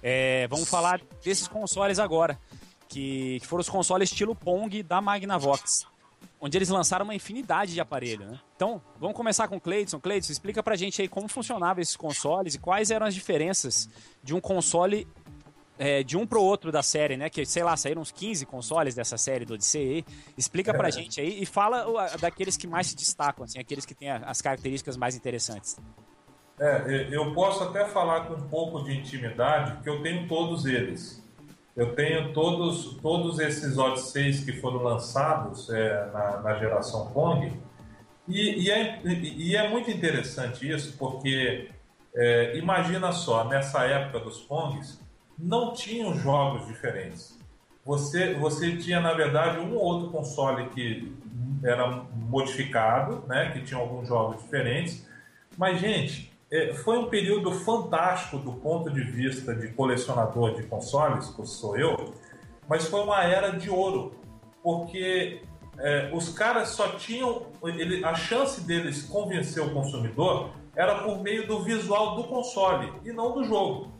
É, 0.02 0.48
vamos 0.48 0.66
falar 0.66 1.02
desses 1.22 1.46
consoles 1.46 1.98
agora, 1.98 2.40
que, 2.88 3.38
que 3.40 3.46
foram 3.46 3.60
os 3.60 3.68
consoles 3.68 4.10
estilo 4.10 4.34
Pong 4.34 4.82
da 4.82 4.98
Magnavox 5.02 5.86
onde 6.40 6.58
eles 6.58 6.68
lançaram 6.68 7.04
uma 7.04 7.14
infinidade 7.14 7.72
de 7.72 7.80
aparelhos, 7.80 8.28
né? 8.28 8.38
Então, 8.54 8.80
vamos 9.00 9.16
começar 9.16 9.48
com 9.48 9.56
o 9.56 9.60
Cleiton. 9.60 9.98
Cleiton, 9.98 10.30
explica 10.30 10.62
pra 10.62 10.76
gente 10.76 11.00
aí 11.00 11.08
como 11.08 11.26
funcionavam 11.26 11.80
esses 11.80 11.96
consoles 11.96 12.54
e 12.54 12.58
quais 12.58 12.90
eram 12.90 13.06
as 13.06 13.14
diferenças 13.14 13.88
de 14.22 14.34
um 14.34 14.40
console 14.42 15.08
é, 15.78 16.02
de 16.02 16.16
um 16.16 16.26
pro 16.26 16.42
outro 16.42 16.70
da 16.70 16.82
série, 16.82 17.16
né? 17.16 17.28
Que, 17.28 17.44
sei 17.44 17.62
lá, 17.62 17.76
saíram 17.76 18.02
uns 18.02 18.12
15 18.12 18.46
consoles 18.46 18.94
dessa 18.94 19.16
série 19.16 19.44
do 19.44 19.54
Odyssey. 19.54 20.04
Explica 20.36 20.72
pra 20.72 20.88
é. 20.88 20.92
gente 20.92 21.20
aí 21.20 21.42
e 21.42 21.46
fala 21.46 21.86
daqueles 22.20 22.56
que 22.56 22.66
mais 22.66 22.88
se 22.88 22.96
destacam, 22.96 23.44
assim, 23.44 23.58
aqueles 23.58 23.84
que 23.84 23.94
têm 23.94 24.10
as 24.10 24.40
características 24.40 24.96
mais 24.96 25.16
interessantes. 25.16 25.76
É, 26.58 27.08
eu 27.10 27.34
posso 27.34 27.64
até 27.64 27.84
falar 27.86 28.26
com 28.26 28.34
um 28.34 28.48
pouco 28.48 28.84
de 28.84 28.96
intimidade, 28.96 29.82
que 29.82 29.88
eu 29.88 30.02
tenho 30.02 30.28
todos 30.28 30.64
eles. 30.64 31.22
Eu 31.76 31.96
tenho 31.96 32.32
todos, 32.32 32.94
todos 33.02 33.40
esses 33.40 33.76
Odysseys 33.76 34.44
que 34.44 34.52
foram 34.52 34.80
lançados 34.80 35.68
é, 35.70 36.08
na, 36.12 36.40
na, 36.40 36.54
geração 36.54 37.10
Pong, 37.10 37.52
e, 38.28 38.66
e, 38.66 38.70
é, 38.70 39.00
e, 39.04 39.56
é, 39.56 39.68
muito 39.68 39.90
interessante 39.90 40.70
isso, 40.70 40.96
porque 40.96 41.68
é, 42.14 42.56
imagina 42.56 43.10
só, 43.10 43.44
nessa 43.44 43.84
época 43.84 44.20
dos 44.20 44.38
Pongs, 44.40 45.03
não 45.38 45.72
tinham 45.72 46.16
jogos 46.16 46.66
diferentes. 46.66 47.38
Você, 47.84 48.34
você 48.34 48.76
tinha, 48.76 49.00
na 49.00 49.12
verdade, 49.12 49.58
um 49.58 49.74
ou 49.74 49.82
outro 49.82 50.10
console 50.10 50.68
que 50.70 51.12
era 51.62 52.04
modificado, 52.14 53.24
né, 53.26 53.50
que 53.52 53.62
tinha 53.62 53.78
alguns 53.78 54.08
jogos 54.08 54.42
diferentes, 54.42 55.06
mas, 55.56 55.80
gente, 55.80 56.32
é, 56.50 56.72
foi 56.72 56.98
um 56.98 57.06
período 57.06 57.50
fantástico 57.52 58.38
do 58.38 58.52
ponto 58.52 58.90
de 58.90 59.02
vista 59.02 59.54
de 59.54 59.68
colecionador 59.68 60.54
de 60.54 60.64
consoles, 60.64 61.28
que 61.30 61.46
sou 61.46 61.76
eu, 61.76 62.14
mas 62.68 62.86
foi 62.86 63.02
uma 63.02 63.22
era 63.24 63.50
de 63.50 63.70
ouro, 63.70 64.14
porque 64.62 65.42
é, 65.78 66.10
os 66.12 66.28
caras 66.28 66.70
só 66.70 66.88
tinham. 66.88 67.46
Ele, 67.62 68.04
a 68.04 68.14
chance 68.14 68.60
deles 68.60 69.02
convencer 69.02 69.62
o 69.62 69.72
consumidor 69.72 70.50
era 70.76 71.02
por 71.02 71.20
meio 71.20 71.46
do 71.46 71.62
visual 71.62 72.16
do 72.16 72.24
console 72.24 72.92
e 73.04 73.12
não 73.12 73.32
do 73.32 73.44
jogo. 73.44 73.92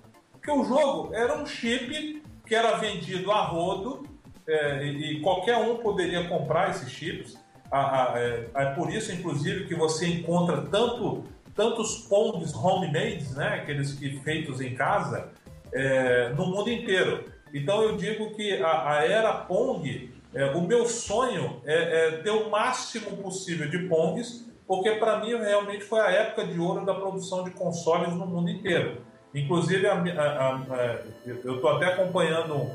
Porque 0.44 0.60
o 0.60 0.64
jogo 0.64 1.14
era 1.14 1.38
um 1.38 1.46
chip 1.46 2.22
que 2.46 2.54
era 2.54 2.76
vendido 2.76 3.32
a 3.32 3.46
rodo 3.46 4.02
é, 4.46 4.84
e, 4.84 5.20
qualquer 5.22 5.56
um 5.56 5.78
poderia 5.78 6.28
comprar 6.28 6.68
esses 6.68 6.90
chips. 6.90 7.34
é, 7.72 8.50
é 8.54 8.64
por 8.74 8.90
isso, 8.90 9.10
inclusive, 9.10 9.66
que 9.66 9.74
você 9.74 10.06
encontra 10.06 10.60
tanto 10.66 11.24
tantos 11.54 11.98
pongs 12.08 12.52
homemade, 12.52 13.32
né, 13.36 13.60
aqueles 13.62 13.92
que 13.92 14.18
feitos 14.18 14.60
em 14.60 14.74
casa, 14.74 15.30
é, 15.72 16.30
no 16.30 16.46
mundo 16.46 16.68
inteiro. 16.68 17.24
Então 17.54 17.80
eu 17.80 17.96
digo 17.96 18.34
que 18.34 18.60
a, 18.60 18.90
a 18.90 19.04
era 19.04 19.32
Pong, 19.32 20.12
é, 20.34 20.46
o 20.46 20.62
meu 20.62 20.84
sonho 20.86 21.62
é, 21.64 21.74
é, 21.74 22.10
ter 22.18 22.30
o 22.30 22.50
máximo 22.50 23.16
possível 23.18 23.70
de 23.70 23.88
Pongs, 23.88 24.52
porque 24.66 24.96
para 24.96 25.20
mim 25.20 25.28
realmente 25.36 25.84
foi 25.84 26.00
a 26.00 26.10
época 26.10 26.44
de 26.44 26.58
ouro 26.58 26.84
da 26.84 26.92
produção 26.92 27.44
de 27.44 27.52
consoles 27.52 28.12
no 28.12 28.26
mundo 28.26 28.50
inteiro. 28.50 29.00
Inclusive, 29.34 29.86
a, 29.86 29.94
a, 29.94 30.54
a, 30.56 30.98
eu 31.26 31.56
estou 31.56 31.70
até 31.70 31.86
acompanhando 31.86 32.70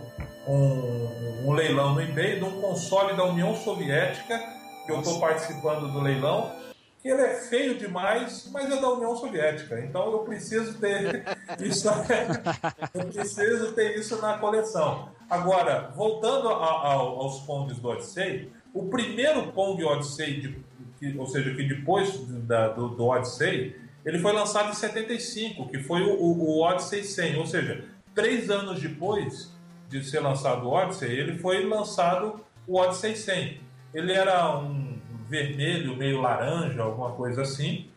um, 0.45 1.45
um, 1.45 1.53
leilão 1.53 1.93
no 1.93 2.01
eBay 2.01 2.37
de 2.37 2.43
um 2.43 2.59
console 2.59 3.15
da 3.15 3.23
União 3.23 3.55
Soviética, 3.55 4.37
que 4.85 4.91
eu 4.91 4.99
estou 4.99 5.21
participando 5.21 5.89
do 5.89 6.01
leilão, 6.01 6.51
que 7.01 7.07
ele 7.07 7.21
é 7.21 7.35
feio 7.35 7.77
demais, 7.77 8.49
mas 8.51 8.69
é 8.69 8.81
da 8.81 8.89
União 8.89 9.15
Soviética. 9.15 9.79
Então 9.79 10.11
eu 10.11 10.19
preciso 10.19 10.77
ter 10.79 11.23
isso, 11.61 11.87
eu 12.93 13.05
preciso 13.05 13.71
ter 13.71 13.97
isso 13.97 14.21
na 14.21 14.37
coleção. 14.37 15.09
Agora, 15.29 15.93
voltando 15.95 16.49
aos 16.49 17.39
Pongs 17.41 17.79
do 17.79 17.87
Odyssey, 17.87 18.51
o 18.73 18.89
primeiro 18.89 19.51
Pong 19.53 19.81
Odyssey, 19.83 20.41
de, 20.99 21.17
ou 21.17 21.25
seja, 21.25 21.53
que 21.55 21.63
depois 21.63 22.19
da, 22.45 22.67
do, 22.69 22.89
do 22.89 23.05
Odyssey, 23.05 23.75
ele 24.05 24.19
foi 24.19 24.31
lançado 24.31 24.69
em 24.69 24.73
75, 24.73 25.67
que 25.67 25.79
foi 25.79 26.01
o, 26.01 26.21
o, 26.21 26.61
Odyssey 26.61 27.03
100, 27.03 27.37
ou 27.37 27.45
seja, 27.45 27.85
três 28.15 28.49
anos 28.49 28.81
depois 28.81 29.51
de 29.87 30.03
ser 30.03 30.19
lançado 30.19 30.67
o 30.67 30.71
Odyssey, 30.71 31.11
ele 31.11 31.37
foi 31.37 31.65
lançado 31.65 32.43
o 32.67 32.77
Odyssey 32.77 33.15
100. 33.15 33.61
Ele 33.93 34.13
era 34.13 34.57
um 34.57 34.99
vermelho, 35.27 35.95
meio 35.95 36.21
laranja, 36.21 36.81
alguma 36.81 37.11
coisa 37.11 37.41
assim. 37.41 37.89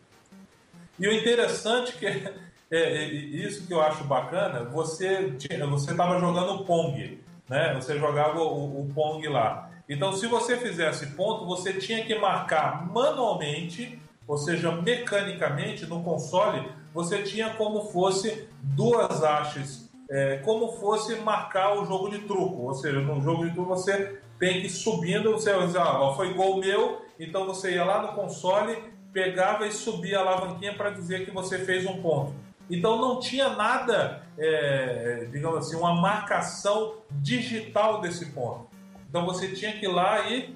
E 0.99 1.07
o 1.07 1.13
interessante 1.13 1.93
que 1.93 2.05
é, 2.05 2.31
é, 2.71 3.05
isso 3.05 3.67
que 3.67 3.73
eu 3.73 3.81
acho 3.81 4.03
bacana, 4.03 4.63
você 4.63 5.35
você 5.69 5.91
estava 5.91 6.19
jogando 6.19 6.65
Pong, 6.65 7.21
né? 7.47 7.73
Você 7.75 7.99
jogava 7.99 8.39
o, 8.39 8.81
o 8.81 8.91
Pong 8.93 9.27
lá. 9.27 9.69
Então, 9.87 10.13
se 10.13 10.27
você 10.27 10.57
fizesse 10.57 11.07
ponto, 11.07 11.45
você 11.45 11.73
tinha 11.73 12.03
que 12.03 12.15
marcar 12.15 12.89
manualmente 12.91 13.99
ou 14.27 14.37
seja, 14.37 14.71
mecanicamente 14.71 15.85
no 15.85 16.01
console 16.03 16.67
você 16.93 17.23
tinha 17.23 17.51
como 17.55 17.85
fosse 17.85 18.47
duas 18.61 19.23
hastes, 19.23 19.89
é, 20.09 20.37
como 20.37 20.73
fosse 20.73 21.15
marcar 21.15 21.77
o 21.77 21.85
jogo 21.85 22.09
de 22.09 22.19
truco. 22.19 22.63
Ou 22.63 22.73
seja, 22.73 22.99
no 22.99 23.19
jogo 23.21 23.45
de 23.45 23.53
truco 23.53 23.69
você 23.69 24.19
tem 24.39 24.61
que 24.61 24.67
ir 24.67 24.69
subindo, 24.69 25.31
você 25.31 25.51
ah, 25.51 26.13
foi 26.15 26.33
gol 26.33 26.57
meu, 26.59 27.01
então 27.19 27.45
você 27.45 27.73
ia 27.73 27.83
lá 27.83 28.01
no 28.01 28.13
console, 28.13 28.77
pegava 29.11 29.65
e 29.65 29.71
subia 29.71 30.19
a 30.19 30.21
alavanquinha 30.21 30.75
para 30.75 30.91
dizer 30.91 31.25
que 31.25 31.31
você 31.31 31.59
fez 31.59 31.85
um 31.85 32.01
ponto. 32.01 32.33
Então 32.69 32.99
não 32.99 33.19
tinha 33.19 33.49
nada, 33.49 34.23
é, 34.37 35.27
digamos 35.31 35.57
assim, 35.57 35.75
uma 35.75 35.93
marcação 35.95 36.95
digital 37.11 38.01
desse 38.01 38.27
ponto. 38.27 38.67
Então 39.09 39.25
você 39.25 39.49
tinha 39.49 39.73
que 39.73 39.85
ir 39.85 39.89
lá 39.89 40.29
e 40.29 40.55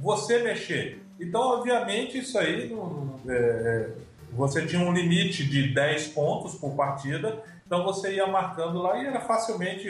você 0.00 0.42
mexer. 0.42 1.05
Então, 1.18 1.40
obviamente, 1.40 2.18
isso 2.18 2.38
aí 2.38 2.72
é, 3.28 3.32
é, 3.32 3.90
você 4.32 4.66
tinha 4.66 4.82
um 4.82 4.92
limite 4.92 5.44
de 5.44 5.72
10 5.72 6.08
pontos 6.08 6.54
por 6.54 6.74
partida, 6.74 7.42
então 7.66 7.84
você 7.84 8.14
ia 8.14 8.26
marcando 8.26 8.80
lá 8.80 9.02
e 9.02 9.06
era 9.06 9.20
facilmente 9.20 9.88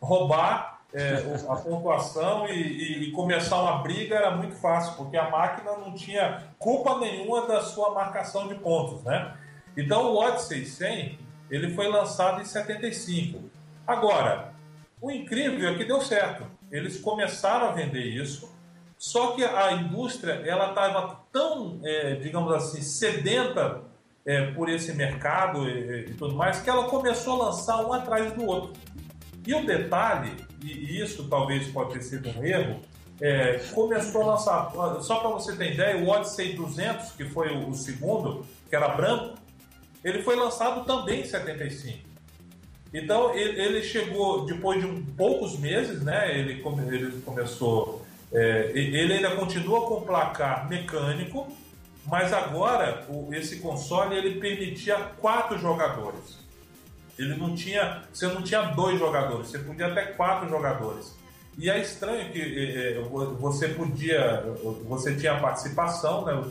roubar 0.00 0.80
é, 0.92 1.22
a 1.48 1.56
pontuação 1.56 2.48
e, 2.48 2.52
e, 2.52 3.02
e, 3.04 3.12
começar 3.12 3.60
uma 3.60 3.82
briga 3.82 4.16
era 4.16 4.36
muito 4.36 4.56
fácil, 4.56 4.94
porque 4.96 5.16
a 5.16 5.30
máquina 5.30 5.76
não 5.76 5.94
tinha 5.94 6.44
culpa 6.58 6.98
nenhuma 6.98 7.46
da 7.46 7.60
sua 7.60 7.94
marcação 7.94 8.48
de 8.48 8.56
pontos, 8.56 9.02
né? 9.04 9.36
Então 9.76 10.12
o 10.12 10.16
Odyssey 10.16 10.64
100 10.66 11.18
ele 11.50 11.74
foi 11.74 11.88
lançado 11.88 12.40
em 12.40 12.44
75. 12.44 13.40
Agora, 13.86 14.52
o 15.00 15.10
incrível 15.10 15.68
é 15.68 15.74
que 15.76 15.84
deu 15.84 16.00
certo. 16.00 16.44
Eles 16.70 17.00
começaram 17.00 17.68
a 17.68 17.72
vender 17.72 18.04
isso, 18.04 18.52
só 19.00 19.28
que 19.28 19.42
a 19.42 19.72
indústria 19.72 20.42
ela 20.44 20.68
estava 20.68 21.24
tão, 21.32 21.80
é, 21.82 22.16
digamos 22.16 22.52
assim, 22.52 22.82
sedenta 22.82 23.80
é, 24.26 24.50
por 24.50 24.68
esse 24.68 24.92
mercado 24.92 25.66
e, 25.66 26.10
e, 26.10 26.14
tudo 26.18 26.34
mais 26.34 26.60
que 26.60 26.68
ela 26.68 26.84
começou 26.84 27.40
a 27.40 27.46
lançar 27.46 27.82
um 27.82 27.94
atrás 27.94 28.30
do 28.34 28.44
outro. 28.44 28.74
E 29.46 29.54
o 29.54 29.64
detalhe, 29.64 30.36
e 30.62 31.00
isso 31.00 31.26
talvez 31.30 31.66
pode 31.68 31.94
ter 31.94 32.02
sido 32.02 32.28
um 32.28 32.44
erro, 32.44 32.78
é, 33.22 33.54
começou 33.72 34.20
a 34.20 34.26
lançar, 34.32 34.70
só 35.00 35.20
para 35.20 35.30
você 35.30 35.56
ter 35.56 35.72
ideia, 35.72 35.96
o 36.04 36.06
Odyssey 36.06 36.52
200, 36.52 37.12
que 37.12 37.24
foi 37.24 37.56
o, 37.56 37.72
segundo, 37.72 38.44
que 38.68 38.76
era 38.76 38.88
branco, 38.88 39.38
ele 40.04 40.22
foi 40.22 40.36
lançado 40.36 40.84
também 40.84 41.22
em 41.22 41.24
75. 41.24 42.06
Então 42.92 43.34
ele, 43.34 43.82
chegou 43.82 44.44
depois 44.44 44.78
de 44.78 44.86
um, 44.86 45.02
poucos 45.02 45.58
meses, 45.58 46.02
né? 46.02 46.38
Ele, 46.38 46.62
ele 46.92 47.22
começou 47.22 47.99
é, 48.32 48.70
ele 48.74 49.12
ainda 49.12 49.34
continua 49.34 49.86
com 49.86 50.02
placar 50.02 50.68
mecânico, 50.68 51.48
mas 52.06 52.32
agora 52.32 53.04
o, 53.08 53.32
esse 53.34 53.56
console 53.56 54.16
ele 54.16 54.40
permitia 54.40 54.96
quatro 55.20 55.58
jogadores. 55.58 56.38
Ele 57.18 57.34
não 57.36 57.54
tinha, 57.54 58.02
você 58.12 58.26
não 58.28 58.42
tinha 58.42 58.62
dois 58.62 58.98
jogadores, 58.98 59.48
você 59.48 59.58
podia 59.58 59.88
até 59.88 60.02
quatro 60.06 60.48
jogadores. 60.48 61.14
E 61.58 61.68
é 61.68 61.78
estranho 61.78 62.30
que 62.32 62.40
é, 62.40 62.92
é 62.92 63.00
você 63.38 63.68
podia, 63.68 64.44
você 64.88 65.14
tinha 65.16 65.38
participação, 65.38 66.24
né? 66.24 66.42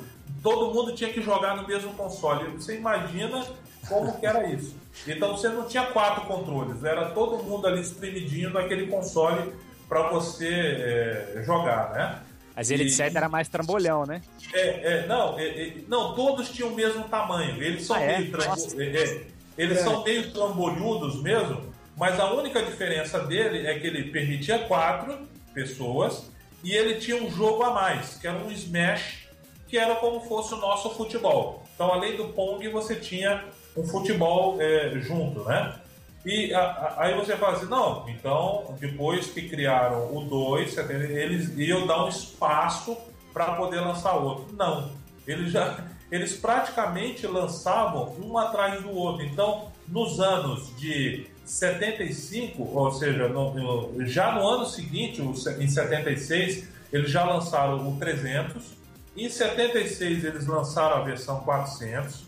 todo 0.44 0.74
mundo 0.74 0.94
tinha 0.94 1.12
que 1.12 1.22
jogar 1.22 1.56
no 1.56 1.68
mesmo 1.68 1.94
console. 1.94 2.52
Você 2.52 2.78
imagina 2.78 3.44
como 3.88 4.20
que 4.20 4.26
era 4.26 4.48
isso? 4.48 4.76
Então 5.08 5.36
você 5.36 5.48
não 5.50 5.66
tinha 5.66 5.86
quatro 5.88 6.26
controles, 6.26 6.84
era 6.84 7.10
todo 7.12 7.44
mundo 7.44 7.66
ali 7.66 7.82
espremidinho 7.82 8.52
naquele 8.52 8.88
console 8.88 9.54
para 9.90 10.08
você 10.10 10.48
é, 10.48 11.44
jogar, 11.44 11.92
né? 11.92 12.20
Mas 12.56 12.70
ele, 12.70 12.86
de 12.86 12.92
certo, 12.92 13.16
era 13.16 13.28
mais 13.28 13.48
trambolhão, 13.48 14.06
né? 14.06 14.22
É, 14.54 14.94
é 14.94 15.08
não, 15.08 15.40
é, 15.40 15.48
é, 15.48 15.74
não, 15.88 16.14
todos 16.14 16.50
tinham 16.50 16.70
o 16.70 16.76
mesmo 16.76 17.06
tamanho. 17.06 17.62
Eles 17.62 17.86
são, 17.86 17.96
ah, 17.96 18.02
é? 18.02 18.20
meio, 18.20 18.32
trambo, 18.32 18.82
é, 18.82 19.22
eles 19.58 19.80
são 19.80 20.04
meio 20.04 20.32
trambolhudos 20.32 21.24
mesmo, 21.24 21.74
mas 21.98 22.20
a 22.20 22.32
única 22.32 22.62
diferença 22.62 23.20
dele 23.22 23.66
é 23.66 23.80
que 23.80 23.88
ele 23.88 24.12
permitia 24.12 24.60
quatro 24.60 25.18
pessoas 25.54 26.30
e 26.64 26.74
ele 26.74 26.96
tinha 26.96 27.16
um 27.22 27.32
jogo 27.32 27.64
a 27.64 27.72
mais, 27.72 28.16
que 28.16 28.28
era 28.28 28.38
um 28.38 28.52
Smash, 28.52 29.28
que 29.68 29.78
era 29.78 29.96
como 29.96 30.22
fosse 30.22 30.54
o 30.54 30.58
nosso 30.58 30.90
futebol. 30.92 31.64
Então, 31.74 31.92
além 31.92 32.18
do 32.18 32.26
Pong, 32.30 32.68
você 32.70 32.96
tinha 32.96 33.46
um 33.76 33.84
futebol 33.86 34.58
junto, 35.02 35.46
né? 35.46 35.80
E 36.26 36.54
a, 36.54 36.60
a, 36.60 37.04
aí 37.04 37.16
você 37.16 37.36
fala 37.38 37.58
assim, 37.58 37.68
não, 37.68 38.08
então 38.10 38.76
depois 38.80 39.28
que 39.28 39.48
criaram 39.48 40.16
o 40.16 40.26
2, 40.26 40.78
eles 40.90 41.58
iam 41.58 41.88
dar 41.88 42.06
um 42.06 42.10
espaço 42.10 42.98
para 43.34 43.54
poder 43.56 43.80
lançar 43.80 44.16
outro. 44.16 44.54
Não, 44.56 44.92
eles 45.26 45.52
já 45.52 45.78
eles 46.12 46.36
praticamente 46.36 47.28
lançavam 47.28 48.16
um 48.20 48.38
atrás 48.38 48.82
do 48.82 48.92
outro. 48.92 49.24
Então, 49.24 49.72
nos 49.88 50.20
anos 50.20 50.76
de 50.78 51.28
75, 51.46 52.64
ou 52.64 52.92
seja, 52.92 53.28
no, 53.28 53.54
no, 53.54 54.06
já 54.06 54.34
no 54.34 54.48
ano 54.48 54.66
seguinte, 54.66 55.22
em 55.22 55.68
76, 55.68 56.68
eles 56.92 57.12
já 57.12 57.24
lançaram 57.24 57.88
o 57.88 57.98
300. 57.98 58.78
Em 59.16 59.30
76 59.30 60.24
eles 60.24 60.48
lançaram 60.48 60.98
a 60.98 61.02
versão 61.02 61.42
400. 61.42 62.28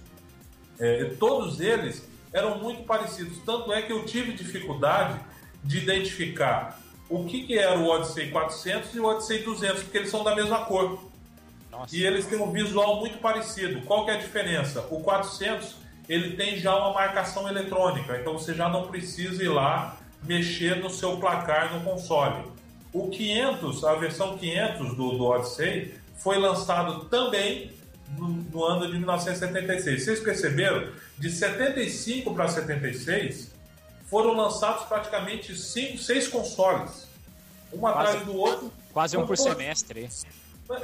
É, 0.79 1.05
todos 1.19 1.59
eles 1.59 2.07
eram 2.33 2.59
muito 2.59 2.83
parecidos. 2.83 3.37
Tanto 3.45 3.71
é 3.71 3.81
que 3.81 3.91
eu 3.91 4.05
tive 4.05 4.33
dificuldade 4.33 5.19
de 5.63 5.77
identificar 5.77 6.79
o 7.09 7.25
que, 7.25 7.45
que 7.45 7.57
era 7.57 7.77
o 7.77 7.87
Odyssey 7.87 8.31
400 8.31 8.95
e 8.95 8.99
o 8.99 9.05
Odyssey 9.05 9.43
200, 9.43 9.83
porque 9.83 9.97
eles 9.97 10.09
são 10.09 10.23
da 10.23 10.33
mesma 10.33 10.65
cor. 10.65 10.99
Nossa. 11.69 11.95
E 11.95 12.03
eles 12.03 12.25
têm 12.25 12.39
um 12.39 12.51
visual 12.51 12.99
muito 12.99 13.17
parecido. 13.19 13.81
Qual 13.81 14.05
que 14.05 14.11
é 14.11 14.15
a 14.15 14.17
diferença? 14.17 14.85
O 14.89 15.01
400 15.01 15.75
ele 16.07 16.35
tem 16.35 16.57
já 16.57 16.75
uma 16.75 16.93
marcação 16.93 17.47
eletrônica, 17.47 18.17
então 18.19 18.33
você 18.33 18.53
já 18.53 18.67
não 18.67 18.87
precisa 18.87 19.43
ir 19.43 19.47
lá 19.47 19.97
mexer 20.23 20.77
no 20.77 20.89
seu 20.89 21.17
placar 21.17 21.73
no 21.73 21.81
console. 21.81 22.43
O 22.93 23.09
500, 23.09 23.83
a 23.85 23.95
versão 23.95 24.37
500 24.37 24.95
do, 24.95 25.11
do 25.17 25.23
Odyssey, 25.23 25.93
foi 26.17 26.37
lançado 26.37 27.05
também 27.05 27.71
no, 28.17 28.27
no 28.27 28.63
ano 28.63 28.87
de 28.87 28.97
1976. 28.97 30.03
Vocês 30.03 30.19
perceberam? 30.19 30.91
De 31.17 31.29
75 31.29 32.33
para 32.33 32.47
76, 32.47 33.51
foram 34.05 34.33
lançados 34.33 34.85
praticamente 34.85 35.55
cinco, 35.55 35.97
seis 35.99 36.27
consoles, 36.27 37.07
um 37.71 37.79
quase, 37.79 37.99
atrás 37.99 38.25
do 38.25 38.35
outro. 38.35 38.71
Quase 38.91 39.17
um 39.17 39.25
por 39.25 39.37
semestre. 39.37 40.09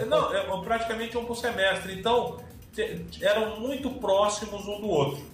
Não, 0.07 0.33
é 0.33 0.63
praticamente 0.63 1.17
um 1.17 1.25
por 1.25 1.35
semestre. 1.35 1.93
Então, 1.93 2.39
eram 3.21 3.59
muito 3.59 3.89
próximos 3.91 4.65
um 4.67 4.79
do 4.79 4.87
outro. 4.87 5.25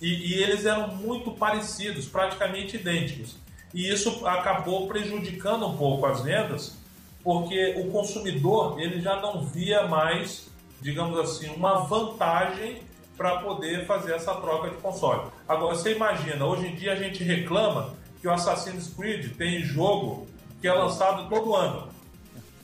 E, 0.00 0.34
e, 0.34 0.42
eles 0.42 0.66
eram 0.66 0.88
muito 0.88 1.30
parecidos, 1.30 2.06
praticamente 2.06 2.76
idênticos. 2.76 3.36
E 3.72 3.90
isso 3.90 4.26
acabou 4.26 4.86
prejudicando 4.86 5.66
um 5.66 5.76
pouco 5.76 6.04
as 6.06 6.20
vendas, 6.20 6.76
porque 7.22 7.74
o 7.78 7.90
consumidor 7.90 8.78
ele 8.80 9.00
já 9.00 9.20
não 9.20 9.44
via 9.44 9.86
mais 9.86 10.48
digamos 10.80 11.18
assim, 11.18 11.48
uma 11.54 11.80
vantagem 11.80 12.82
para 13.16 13.38
poder 13.38 13.86
fazer 13.86 14.14
essa 14.14 14.34
troca 14.34 14.70
de 14.70 14.76
console. 14.76 15.30
Agora, 15.48 15.74
você 15.74 15.94
imagina, 15.94 16.44
hoje 16.44 16.66
em 16.66 16.74
dia 16.74 16.92
a 16.92 16.96
gente 16.96 17.22
reclama 17.22 17.94
que 18.20 18.26
o 18.26 18.32
Assassin's 18.32 18.92
Creed 18.94 19.36
tem 19.36 19.62
jogo 19.62 20.26
que 20.60 20.66
é 20.66 20.72
lançado 20.72 21.28
todo 21.28 21.54
ano. 21.54 21.88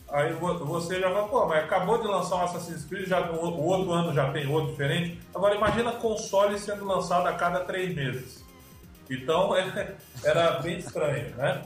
Aí 0.09 0.33
você 0.33 0.99
já 0.99 1.09
vai, 1.09 1.29
pô, 1.29 1.47
mas 1.47 1.65
acabou 1.65 1.99
de 1.99 2.09
lançar 2.09 2.37
um 2.37 2.43
Assassin's 2.43 2.85
Creed, 2.85 3.07
já, 3.07 3.31
o 3.31 3.63
outro 3.63 3.93
ano 3.93 4.13
já 4.13 4.33
tem 4.33 4.49
outro 4.49 4.73
diferente. 4.73 5.21
Agora 5.33 5.55
imagina 5.55 5.93
console 5.93 6.59
sendo 6.59 6.85
lançado 6.85 7.29
a 7.29 7.35
cada 7.35 7.61
três 7.61 7.95
meses. 7.95 8.45
Então 9.09 9.55
é, 9.55 9.95
era 10.25 10.59
bem 10.61 10.79
estranho, 10.79 11.35
né? 11.37 11.63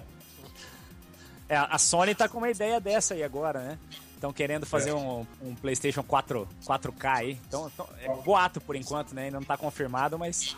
É, 1.48 1.56
a 1.56 1.78
Sony 1.78 2.14
tá 2.14 2.28
com 2.28 2.38
uma 2.38 2.50
ideia 2.50 2.80
dessa 2.80 3.14
aí 3.14 3.22
agora, 3.22 3.60
né? 3.60 3.78
Estão 4.24 4.32
querendo 4.32 4.64
fazer 4.64 4.88
é. 4.88 4.94
um, 4.94 5.26
um, 5.42 5.54
PlayStation 5.54 6.02
4, 6.02 6.48
4K 6.66 7.14
aí. 7.14 7.38
Então, 7.46 7.70
então, 7.72 7.86
é 8.00 8.08
boato 8.22 8.58
por 8.58 8.74
enquanto, 8.74 9.14
né? 9.14 9.24
Ainda 9.24 9.38
não 9.38 9.44
tá 9.44 9.54
confirmado, 9.54 10.18
mas 10.18 10.56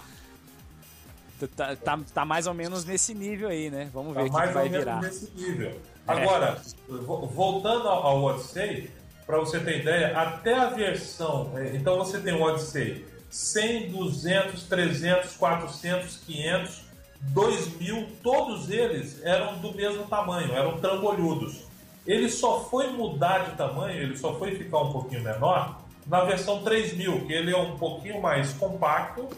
tá, 1.57 1.75
tá, 1.75 1.99
tá, 2.15 2.25
mais 2.25 2.47
ou 2.47 2.55
menos 2.55 2.85
nesse 2.85 3.13
nível 3.13 3.49
aí, 3.49 3.69
né? 3.69 3.91
Vamos 3.93 4.15
ver 4.15 4.23
o 4.23 4.31
tá 4.31 4.43
que, 4.43 4.47
que 4.47 4.55
vai 4.55 4.69
virar. 4.69 5.03
Nesse 5.03 5.33
nível. 5.35 5.71
É. 5.71 5.77
Agora, 6.07 6.63
é. 6.89 6.93
voltando 6.93 7.89
ao 7.89 8.23
Odyssey, 8.23 8.89
para 9.27 9.37
você 9.39 9.59
ter 9.59 9.81
ideia, 9.81 10.17
até 10.17 10.55
a 10.55 10.67
versão. 10.67 11.51
É, 11.57 11.75
então 11.75 11.99
você 11.99 12.21
tem 12.21 12.35
o 12.35 12.43
Odyssey 12.43 13.05
100, 13.29 13.91
200, 13.91 14.63
300, 14.63 15.33
400, 15.33 16.19
500, 16.19 16.83
2000, 17.21 18.07
todos 18.23 18.71
eles 18.71 19.21
eram 19.25 19.59
do 19.59 19.75
mesmo 19.75 20.07
tamanho, 20.07 20.53
eram 20.53 20.79
trambolhudos. 20.79 21.66
Ele 22.07 22.29
só 22.29 22.61
foi 22.65 22.89
mudar 22.93 23.51
de 23.51 23.57
tamanho, 23.57 24.01
ele 24.01 24.17
só 24.17 24.35
foi 24.35 24.55
ficar 24.55 24.79
um 24.79 24.93
pouquinho 24.93 25.23
menor 25.23 25.81
na 26.07 26.23
versão 26.25 26.63
3000, 26.63 27.27
que 27.27 27.33
ele 27.33 27.53
é 27.53 27.57
um 27.57 27.77
pouquinho 27.77 28.21
mais 28.23 28.53
compacto. 28.53 29.29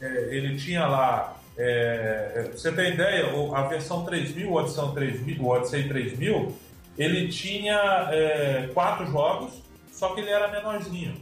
É, 0.00 0.06
ele 0.36 0.58
tinha 0.58 0.86
lá, 0.86 1.36
é, 1.56 2.32
é 2.34 2.50
você 2.50 2.72
tem 2.72 2.94
ideia, 2.94 3.26
a 3.54 3.62
versão 3.62 4.04
3000, 4.04 4.50
o 4.50 4.54
Odyssey 4.54 4.92
3000, 4.92 5.42
o 5.42 5.48
Odyssey 5.48 5.88
3000, 5.88 6.54
ele 6.98 7.28
tinha 7.28 8.08
é, 8.10 8.70
quatro 8.74 9.06
jogos, 9.06 9.62
só 9.92 10.14
que 10.14 10.20
ele 10.20 10.30
era 10.30 10.48
menorzinho. 10.48 11.14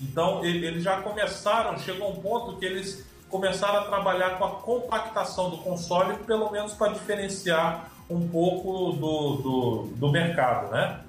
Então 0.00 0.44
eles 0.44 0.82
já 0.82 1.02
começaram, 1.02 1.78
chegou 1.78 2.10
um 2.10 2.20
ponto 2.20 2.58
que 2.58 2.64
eles 2.64 3.06
começaram 3.28 3.80
a 3.80 3.84
trabalhar 3.84 4.38
com 4.38 4.44
a 4.44 4.50
compactação 4.56 5.50
do 5.50 5.58
console, 5.58 6.16
pelo 6.24 6.50
menos 6.50 6.72
para 6.72 6.92
diferenciar 6.92 7.89
um 8.10 8.28
pouco 8.28 8.92
do, 8.92 9.36
do, 9.36 9.82
do, 9.96 10.10
mercado, 10.10 10.70
né? 10.70 11.00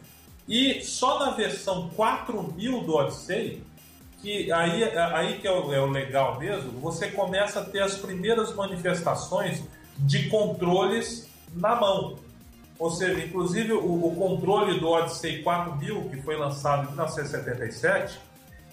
E 0.47 0.81
só 0.83 1.19
na 1.19 1.31
versão 1.31 1.89
4000 1.95 2.81
do 2.81 2.95
Odyssey, 2.95 3.63
que 4.21 4.51
aí, 4.51 4.83
aí 4.83 5.39
que 5.39 5.47
é 5.47 5.51
o, 5.51 5.73
é 5.73 5.81
o 5.81 5.89
legal 5.89 6.39
mesmo, 6.39 6.79
você 6.79 7.09
começa 7.09 7.59
a 7.59 7.65
ter 7.65 7.81
as 7.81 7.95
primeiras 7.95 8.53
manifestações 8.53 9.63
de 9.97 10.29
controles 10.29 11.27
na 11.53 11.75
mão. 11.75 12.19
Ou 12.77 12.91
seja, 12.91 13.23
inclusive 13.23 13.73
o, 13.73 14.07
o 14.07 14.15
controle 14.15 14.79
do 14.79 14.89
Odyssey 14.89 15.41
4000, 15.43 16.09
que 16.09 16.21
foi 16.21 16.35
lançado 16.35 16.83
em 16.83 16.87
1977, 16.87 18.19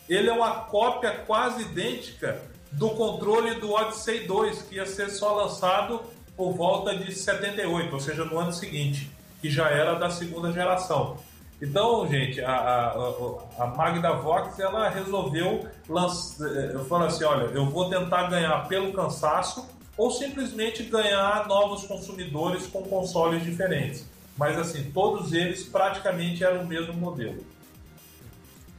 ele 0.09 0.29
é 0.29 0.33
uma 0.33 0.63
cópia 0.63 1.13
quase 1.27 1.63
idêntica 1.63 2.43
do 2.73 2.91
controle 2.91 3.55
do 3.57 3.73
Odyssey 3.73 4.27
2, 4.27 4.63
que 4.63 4.77
ia 4.77 4.87
ser 4.87 5.11
só 5.11 5.35
lançado 5.35 6.03
por 6.39 6.53
volta 6.53 6.97
de 6.97 7.13
78, 7.13 7.93
ou 7.93 8.01
seja, 8.01 8.25
no 8.25 8.39
ano 8.39 8.53
seguinte, 8.53 9.11
que 9.43 9.51
já 9.51 9.69
era 9.69 9.95
da 9.95 10.09
segunda 10.09 10.53
geração. 10.53 11.19
Então, 11.61 12.07
gente, 12.09 12.41
a, 12.41 12.53
a, 12.53 13.65
a 13.65 13.67
Magda 13.67 14.13
Vox 14.13 14.57
ela 14.61 14.89
resolveu 14.89 15.67
lançar, 15.89 16.47
eh, 16.47 16.79
falar 16.89 17.07
assim, 17.07 17.25
olha, 17.25 17.47
eu 17.47 17.67
vou 17.67 17.91
tentar 17.91 18.29
ganhar 18.31 18.69
pelo 18.69 18.93
cansaço 18.93 19.69
ou 19.97 20.13
simplesmente 20.13 20.85
ganhar 20.85 21.49
novos 21.49 21.85
consumidores 21.85 22.69
com 22.69 22.83
consoles 22.85 23.43
diferentes. 23.43 24.07
Mas 24.37 24.57
assim, 24.57 24.93
todos 24.93 25.33
eles 25.33 25.65
praticamente 25.65 26.45
eram 26.45 26.63
o 26.63 26.67
mesmo 26.69 26.95
modelo. 26.95 27.45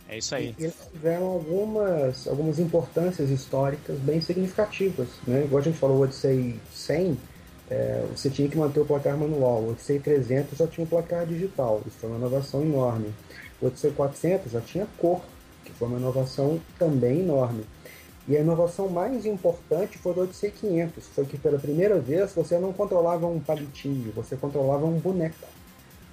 É 0.08 0.18
isso 0.18 0.34
aí. 0.34 0.56
E 0.58 0.64
eles 0.64 0.76
tiveram 0.94 1.26
algumas, 1.26 2.26
algumas 2.26 2.58
importâncias 2.58 3.30
históricas 3.30 4.00
bem 4.00 4.22
significativas. 4.22 5.10
Né? 5.28 5.44
Igual 5.44 5.60
a 5.60 5.66
gente 5.66 5.78
falou, 5.78 5.98
o 5.98 6.02
Odyssey 6.04 6.58
100, 6.74 7.18
é, 7.70 8.04
você 8.10 8.30
tinha 8.30 8.50
que 8.50 8.58
manter 8.58 8.80
o 8.80 8.86
placar 8.86 9.16
manual. 9.16 9.62
O 9.62 9.72
Odyssey 9.72 10.00
300 10.00 10.58
já 10.58 10.68
tinha 10.68 10.84
um 10.84 10.90
placar 10.90 11.26
digital. 11.26 11.82
Isso 11.86 11.98
foi 12.00 12.10
uma 12.10 12.18
inovação 12.18 12.62
enorme. 12.62 13.14
O 13.62 13.68
Odyssey 13.68 13.92
400 13.92 14.52
já 14.52 14.62
tinha 14.62 14.88
cor, 14.98 15.22
que 15.64 15.72
foi 15.72 15.88
uma 15.88 16.00
inovação 16.00 16.60
também 16.80 17.20
enorme. 17.20 17.64
E 18.28 18.38
a 18.38 18.42
inovação 18.42 18.90
mais 18.90 19.26
importante 19.26 19.98
foi 19.98 20.14
do 20.14 20.22
Odyssey 20.22 20.52
500. 20.52 21.08
Foi 21.08 21.26
que 21.26 21.38
pela 21.38 21.60
primeira 21.60 22.00
vez 22.00 22.34
você 22.34 22.58
não 22.58 22.74
controlava 22.74 23.28
um 23.28 23.40
palitinho, 23.40 24.12
você 24.14 24.36
controlava 24.36 24.86
um 24.86 25.00
boneco. 25.00 25.48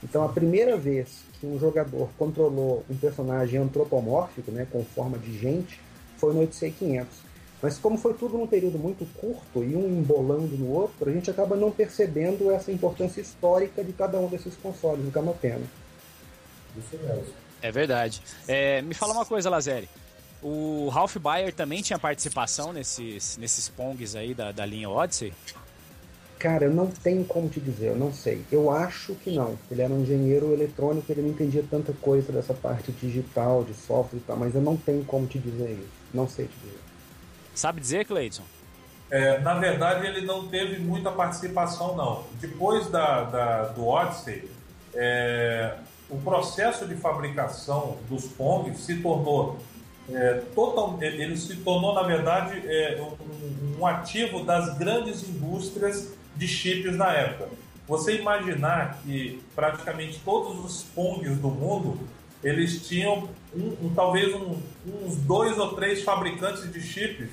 Então 0.02 0.24
a 0.24 0.28
primeira 0.28 0.76
vez 0.76 1.24
que 1.40 1.46
um 1.46 1.59
jogador 1.59 2.09
controlou 2.18 2.84
um 2.88 2.96
personagem 2.96 3.61
antropomórfico, 3.61 4.50
né, 4.50 4.66
com 4.70 4.84
forma 4.84 5.18
de 5.18 5.38
gente, 5.38 5.80
foi 6.16 6.32
no 6.32 6.42
Odyssey 6.42 6.70
500. 6.70 7.26
Mas 7.62 7.78
como 7.78 7.96
foi 7.96 8.14
tudo 8.14 8.36
num 8.36 8.46
período 8.46 8.78
muito 8.78 9.07
curto 9.18 9.64
e 9.64 9.74
um 9.74 9.88
embolando 9.88 10.57
no 10.57 10.70
outro, 10.70 11.09
a 11.09 11.12
gente 11.12 11.30
acaba 11.30 11.57
não 11.57 11.70
percebendo 11.70 12.50
essa 12.50 12.70
importância 12.70 13.20
histórica 13.20 13.82
de 13.82 13.92
cada 13.92 14.18
um 14.18 14.28
desses 14.28 14.54
consoles, 14.57 15.09
o 15.09 15.11
que 15.11 15.18
é 15.18 15.20
uma 15.20 15.32
pena. 15.32 15.62
Isso 16.76 16.96
mesmo. 17.02 17.34
É 17.62 17.72
verdade. 17.72 18.20
É, 18.46 18.82
me 18.82 18.94
fala 18.94 19.14
uma 19.14 19.24
coisa, 19.24 19.48
Lazeri. 19.48 19.88
O 20.42 20.88
Ralph 20.90 21.16
Bayer 21.16 21.52
também 21.52 21.80
tinha 21.80 21.98
participação 21.98 22.72
nesses, 22.72 23.38
nesses 23.38 23.68
Pongs 23.68 24.14
aí 24.14 24.34
da, 24.34 24.52
da 24.52 24.66
linha 24.66 24.88
Odyssey? 24.90 25.32
Cara, 26.38 26.66
eu 26.66 26.74
não 26.74 26.86
tenho 26.86 27.24
como 27.24 27.48
te 27.48 27.59
dizer, 27.59 27.88
eu 27.88 27.96
não 27.96 28.12
sei. 28.12 28.44
Eu 28.52 28.70
acho 28.70 29.14
que 29.14 29.30
não. 29.30 29.59
Ele 29.70 29.80
era 29.80 29.92
um 29.92 30.02
engenheiro 30.02 30.52
eletrônico, 30.52 31.11
ele 31.11 31.22
não 31.22 31.30
entendia 31.30 31.64
tanta 31.68 31.94
coisa 31.94 32.30
dessa 32.30 32.52
parte 32.52 32.92
digital, 32.92 33.64
de 33.64 33.72
software 33.72 34.18
e 34.18 34.22
tal, 34.22 34.36
mas 34.36 34.54
eu 34.54 34.61
não 34.61 34.76
tenho 34.76 35.02
como 35.04 35.26
te 35.26 35.38
dizer 35.38 35.70
isso. 35.72 35.88
Não 36.12 36.28
sei 36.28 36.44
te 36.44 36.54
dizer. 36.62 36.86
Sabe 37.57 37.80
dizer, 37.80 38.04
Cleiton? 38.04 38.42
É, 39.11 39.38
na 39.38 39.54
verdade, 39.54 40.07
ele 40.07 40.26
não 40.26 40.46
teve 40.46 40.78
muita 40.78 41.11
participação, 41.11 41.96
não. 41.96 42.24
Depois 42.38 42.90
da, 42.90 43.22
da 43.24 43.62
do 43.68 43.86
Odyssey, 43.86 44.48
é, 44.94 45.74
o 46.11 46.18
processo 46.18 46.86
de 46.86 46.94
fabricação 46.96 47.96
dos 48.11 48.26
Pong 48.26 48.76
se 48.76 48.96
tornou 48.96 49.57
é, 50.12 50.42
total, 50.54 50.98
ele 51.00 51.36
se 51.36 51.57
tornou, 51.57 51.94
na 51.94 52.02
verdade, 52.02 52.62
é, 52.66 53.00
um, 53.00 53.80
um, 53.80 53.86
ativo 53.86 54.44
das 54.44 54.76
grandes 54.76 55.26
indústrias 55.26 56.12
de 56.36 56.46
chips 56.46 56.94
na 56.94 57.11
época. 57.11 57.48
Você 57.88 58.16
imaginar 58.16 58.98
que 59.02 59.42
praticamente 59.54 60.20
todos 60.22 60.62
os 60.62 60.82
Pongs 60.82 61.38
do 61.38 61.48
mundo 61.48 61.98
eles 62.44 62.86
tinham 62.86 63.28
um, 63.54 63.86
um, 63.86 63.92
talvez 63.94 64.34
uns 64.34 65.16
dois 65.16 65.59
ou 65.59 65.74
três 65.74 66.02
fabricantes 66.02 66.70
de 66.70 66.80
chips 66.80 67.30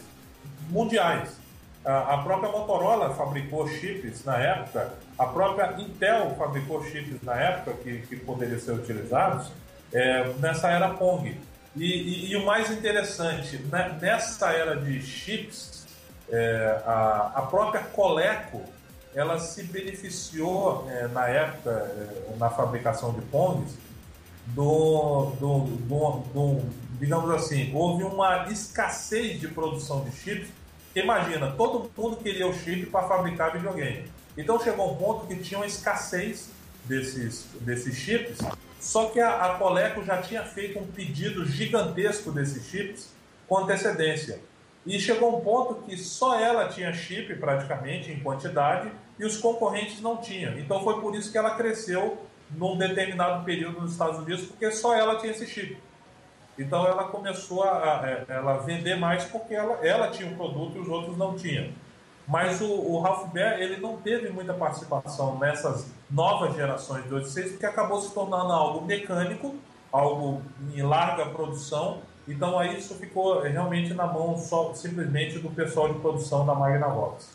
mundiais. 0.69 1.41
A, 1.85 2.17
própria 2.19 2.49
Motorola 2.49 3.13
fabricou 3.13 3.67
chips 3.67 4.23
na 4.23 4.37
época, 4.37 4.93
a 5.19 5.25
própria 5.25 5.75
Intel 5.81 6.33
fabricou 6.37 6.81
chips 6.85 7.21
na 7.21 7.35
época 7.35 7.73
que, 7.83 7.99
que 8.03 8.15
poderiam 8.15 8.57
ser 8.57 8.71
utilizados 8.71 9.51
é, 9.91 10.33
nessa 10.39 10.69
era 10.69 10.89
Pong. 10.89 11.37
E, 11.75 11.83
e, 11.83 12.31
e, 12.31 12.35
o 12.37 12.45
mais 12.45 12.71
interessante, 12.71 13.57
né, 13.69 13.97
nessa 14.01 14.51
era 14.51 14.77
de 14.77 15.01
chips, 15.01 15.85
é, 16.31 16.81
a, 16.85 17.31
a 17.35 17.41
própria 17.43 17.83
Coleco 17.83 18.61
ela 19.13 19.39
se 19.39 19.63
beneficiou 19.63 20.87
é, 20.89 21.07
na 21.07 21.27
época, 21.27 21.69
é, 21.69 22.35
na 22.37 22.49
fabricação 22.49 23.13
de 23.13 23.21
Pongs, 23.23 23.77
do, 24.47 25.31
do, 25.39 25.59
do, 25.59 26.11
do, 26.33 26.61
digamos 26.99 27.29
assim, 27.31 27.71
houve 27.73 28.03
uma 28.03 28.47
escassez 28.49 29.39
de 29.39 29.47
produção 29.47 30.03
de 30.03 30.15
chips. 30.15 30.47
Imagina, 30.95 31.51
todo 31.51 31.89
mundo 31.97 32.17
queria 32.17 32.47
o 32.47 32.53
chip 32.53 32.85
para 32.87 33.07
fabricar 33.07 33.51
videogame. 33.53 34.05
Então 34.37 34.59
chegou 34.59 34.93
um 34.93 34.95
ponto 34.95 35.27
que 35.27 35.35
tinha 35.37 35.59
uma 35.59 35.65
escassez 35.65 36.49
desses, 36.85 37.45
desses 37.61 37.95
chips, 37.95 38.39
só 38.79 39.07
que 39.07 39.19
a, 39.19 39.45
a 39.45 39.57
Coleco 39.57 40.03
já 40.03 40.21
tinha 40.21 40.43
feito 40.43 40.79
um 40.79 40.85
pedido 40.85 41.45
gigantesco 41.45 42.31
desses 42.31 42.65
chips 42.67 43.13
com 43.47 43.59
antecedência. 43.59 44.39
E 44.85 44.99
chegou 44.99 45.37
um 45.37 45.41
ponto 45.41 45.75
que 45.83 45.95
só 45.97 46.37
ela 46.37 46.67
tinha 46.67 46.91
chip 46.91 47.33
praticamente 47.35 48.11
em 48.11 48.19
quantidade 48.19 48.91
e 49.17 49.25
os 49.25 49.37
concorrentes 49.37 50.01
não 50.01 50.17
tinham. 50.17 50.57
Então 50.59 50.83
foi 50.83 50.99
por 50.99 51.15
isso 51.15 51.31
que 51.31 51.37
ela 51.37 51.55
cresceu 51.55 52.17
num 52.51 52.77
determinado 52.77 53.43
período 53.45 53.81
nos 53.81 53.93
Estados 53.93 54.19
Unidos, 54.19 54.45
porque 54.45 54.69
só 54.71 54.93
ela 54.93 55.17
tinha 55.19 55.31
esse 55.31 55.47
chip. 55.47 55.77
Então 56.57 56.85
ela 56.85 57.05
começou 57.05 57.63
a, 57.63 58.01
a 58.01 58.09
é, 58.09 58.25
ela 58.27 58.57
vender 58.59 58.95
mais 58.95 59.25
porque 59.25 59.55
ela, 59.55 59.85
ela 59.85 60.09
tinha 60.09 60.29
um 60.29 60.35
produto 60.35 60.77
e 60.77 60.79
os 60.79 60.87
outros 60.87 61.17
não 61.17 61.35
tinham. 61.35 61.69
Mas 62.27 62.61
o, 62.61 62.67
o 62.67 63.01
Ralph 63.01 63.33
Baer 63.33 63.59
ele 63.59 63.77
não 63.77 63.97
teve 63.97 64.29
muita 64.29 64.53
participação 64.53 65.37
nessas 65.39 65.87
novas 66.09 66.55
gerações 66.55 67.03
de 67.05 67.13
86 67.13 67.51
porque 67.51 67.65
acabou 67.65 67.99
se 68.01 68.13
tornando 68.13 68.53
algo 68.53 68.85
mecânico, 68.85 69.55
algo 69.91 70.41
em 70.73 70.81
larga 70.81 71.25
produção. 71.25 71.99
Então 72.27 72.57
aí 72.57 72.77
isso 72.77 72.95
ficou 72.95 73.41
realmente 73.41 73.93
na 73.93 74.07
mão 74.07 74.37
só 74.37 74.73
simplesmente 74.73 75.39
do 75.39 75.49
pessoal 75.49 75.91
de 75.91 75.99
produção 75.99 76.45
da 76.45 76.55
Magnavox. 76.55 77.32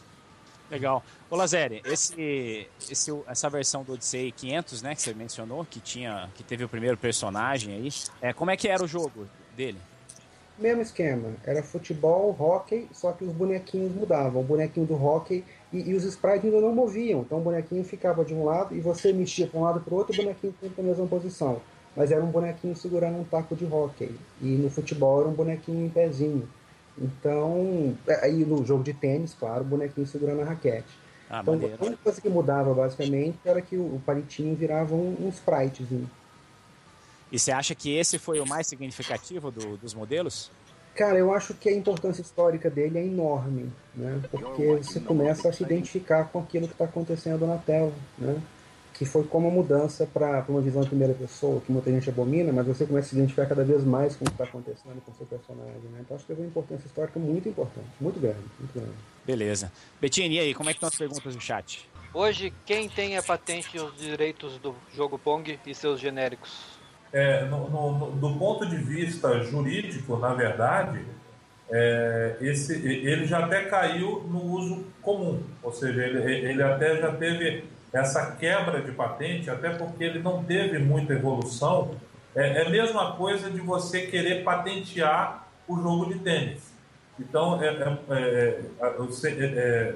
Legal. 0.71 1.03
Ô 1.31 1.37
Lazeri, 1.37 1.81
esse, 1.85 2.69
esse, 2.91 3.11
essa 3.27 3.49
versão 3.49 3.83
do 3.83 3.95
Odyssey 3.95 4.33
500, 4.33 4.83
né, 4.83 4.95
que 4.95 5.03
você 5.03 5.15
mencionou, 5.15 5.65
que 5.65 5.81
tinha, 5.81 6.29
que 6.35 6.43
teve 6.43 6.65
o 6.65 6.69
primeiro 6.69 6.97
personagem 6.97 7.75
aí, 7.75 7.89
é, 8.21 8.33
como 8.33 8.51
é 8.51 8.57
que 8.57 8.69
era 8.69 8.85
o 8.85 8.87
jogo 8.87 9.27
dele? 9.57 9.79
Mesmo 10.59 10.83
esquema, 10.83 11.35
era 11.45 11.63
futebol, 11.63 12.37
hockey, 12.39 12.89
só 12.93 13.13
que 13.13 13.25
os 13.25 13.33
bonequinhos 13.33 13.95
mudavam. 13.95 14.43
O 14.43 14.45
bonequinho 14.45 14.87
do 14.87 14.95
hockey 14.95 15.45
e, 15.73 15.91
e 15.91 15.95
os 15.95 16.03
sprites 16.05 16.45
ainda 16.45 16.61
não 16.61 16.75
moviam, 16.75 17.21
então 17.21 17.39
o 17.39 17.41
bonequinho 17.41 17.85
ficava 17.85 18.25
de 18.25 18.35
um 18.35 18.45
lado 18.45 18.75
e 18.75 18.81
você 18.81 19.13
mexia 19.13 19.47
para 19.47 19.61
um 19.61 19.63
lado 19.63 19.81
para 19.81 19.95
o 19.95 19.97
outro, 19.97 20.13
o 20.13 20.17
bonequinho 20.17 20.53
ficava 20.53 20.83
na 20.83 20.89
mesma 20.89 21.07
posição. 21.07 21.61
Mas 21.97 22.11
era 22.11 22.23
um 22.23 22.31
bonequinho 22.31 22.77
segurando 22.77 23.19
um 23.19 23.25
taco 23.25 23.57
de 23.57 23.65
hockey. 23.65 24.15
E 24.43 24.47
no 24.47 24.69
futebol 24.69 25.21
era 25.21 25.29
um 25.29 25.33
bonequinho 25.33 25.87
em 25.87 25.89
pezinho. 25.89 26.49
Então, 27.01 27.97
aí 28.23 28.45
no 28.45 28.65
jogo 28.65 28.83
de 28.83 28.93
tênis, 28.93 29.35
claro, 29.35 29.63
o 29.63 29.67
bonequinho 29.67 30.07
segurando 30.07 30.43
a 30.43 30.45
raquete. 30.45 30.87
Ah, 31.31 31.41
então, 31.43 31.55
maneiro. 31.55 31.77
a 31.81 31.87
única 31.87 32.03
coisa 32.03 32.21
que 32.21 32.29
mudava 32.29 32.75
basicamente 32.75 33.39
era 33.45 33.61
que 33.63 33.77
o, 33.77 33.83
o 33.97 34.03
palitinho 34.05 34.55
virava 34.57 34.95
um, 34.95 35.17
um 35.21 35.29
spritezinho. 35.29 36.11
E 37.31 37.39
você 37.39 37.53
acha 37.53 37.75
que 37.75 37.95
esse 37.95 38.19
foi 38.19 38.41
o 38.41 38.47
mais 38.47 38.67
significativo 38.67 39.51
do- 39.51 39.77
dos 39.77 39.95
modelos? 39.95 40.51
Cara, 40.95 41.17
eu 41.19 41.33
acho 41.33 41.55
que 41.55 41.69
a 41.69 41.73
importância 41.73 42.23
histórica 42.23 42.69
dele 42.69 42.99
é 42.99 43.05
enorme, 43.05 43.71
né? 43.95 44.21
Porque 44.31 44.67
você 44.83 44.99
começa 44.99 45.49
a 45.49 45.53
se 45.53 45.63
identificar 45.63 46.25
com 46.25 46.41
aquilo 46.41 46.67
que 46.67 46.73
está 46.73 46.87
acontecendo 46.87 47.47
na 47.47 47.59
tela, 47.59 47.93
né? 48.19 48.41
Que 48.99 49.05
foi 49.05 49.23
como 49.25 49.47
uma 49.49 49.55
mudança 49.55 50.07
para 50.13 50.45
uma 50.49 50.61
visão 50.61 50.83
em 50.83 50.87
primeira 50.87 51.15
pessoa, 51.15 51.61
que 51.61 51.71
muita 51.71 51.89
gente 51.91 52.09
abomina, 52.11 52.53
mas 52.53 52.67
você 52.67 52.85
começa 52.85 53.07
a 53.07 53.11
se 53.11 53.15
identificar 53.17 53.47
cada 53.47 53.63
vez 53.63 53.85
mais 53.85 54.17
com 54.17 54.25
o 54.25 54.27
que 54.27 54.35
está 54.35 54.43
acontecendo 54.45 55.01
com 55.05 55.13
o 55.13 55.15
seu 55.15 55.25
personagem, 55.27 55.83
né? 55.93 56.01
Então 56.01 56.17
acho 56.17 56.25
que 56.27 56.33
teve 56.33 56.41
uma 56.43 56.49
importância 56.49 56.85
histórica 56.87 57.19
muito 57.21 57.49
importante, 57.49 57.87
muito 58.01 58.19
grande, 58.19 58.39
muito 58.59 58.73
grande. 58.75 58.91
Beleza. 59.25 59.71
Betinho, 60.01 60.33
e 60.33 60.41
aí, 60.41 60.53
como 60.55 60.69
é 60.69 60.73
que 60.73 60.79
estão 60.79 60.89
as 60.89 60.97
perguntas 60.97 61.33
do 61.35 61.41
chat? 61.41 61.89
Hoje, 62.13 62.53
quem 62.67 62.89
tem 62.89 63.17
a 63.17 63.23
patente 63.23 63.77
e 63.77 63.81
os 63.81 63.97
direitos 63.97 64.59
do 64.59 64.75
jogo 64.93 65.17
Pong 65.17 65.57
e 65.65 65.75
seus 65.75 66.01
genéricos? 66.01 66.77
É, 67.13 67.45
no- 67.45 67.71
no- 67.71 67.99
no- 67.99 68.11
do 68.11 68.37
ponto 68.39 68.67
de 68.67 68.77
vista 68.79 69.43
jurídico, 69.45 70.17
na 70.17 70.35
verdade, 70.35 71.05
é, 71.71 72.37
esse, 72.41 72.73
ele 72.85 73.27
já 73.27 73.45
até 73.45 73.65
caiu 73.67 74.25
no 74.25 74.43
uso 74.43 74.85
comum, 75.03 75.41
ou 75.63 75.73
seja, 75.73 76.03
ele, 76.05 76.49
ele 76.49 76.63
até 76.63 76.97
já 76.97 77.13
teve 77.15 77.65
essa 77.93 78.33
quebra 78.33 78.83
de 78.83 78.93
patente, 78.93 79.51
até 79.51 79.71
porque 79.71 80.05
ele 80.05 80.19
não 80.19 80.43
teve 80.45 80.79
muita 80.79 81.15
evolução. 81.15 81.95
É, 82.35 82.63
é 82.63 82.67
a 82.67 82.71
mesma 82.71 83.13
coisa 83.13 83.51
de 83.51 83.61
você 83.61 84.03
querer 84.03 84.45
patentear 84.45 85.49
o 85.67 85.77
jogo 85.77 86.13
de 86.13 86.19
tênis. 86.21 86.73
Então, 87.19 87.61
é, 87.63 87.67
é- 87.67 87.99
é- 88.11 88.61
é- 88.81 89.59
é- 89.59 89.95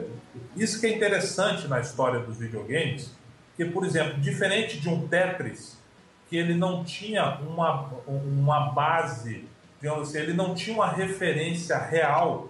isso 0.56 0.80
que 0.80 0.86
é 0.86 0.96
interessante 0.96 1.68
na 1.68 1.80
história 1.80 2.20
dos 2.20 2.38
videogames, 2.38 3.12
que, 3.56 3.64
por 3.64 3.84
exemplo, 3.84 4.20
diferente 4.20 4.80
de 4.80 4.88
um 4.88 5.06
Tetris, 5.06 5.78
que 6.28 6.36
ele 6.36 6.54
não 6.54 6.82
tinha 6.82 7.38
uma, 7.46 7.90
uma 8.06 8.70
base, 8.72 9.44
digamos 9.80 10.08
assim, 10.08 10.18
ele 10.18 10.32
não 10.32 10.54
tinha 10.54 10.74
uma 10.74 10.88
referência 10.88 11.78
real 11.78 12.48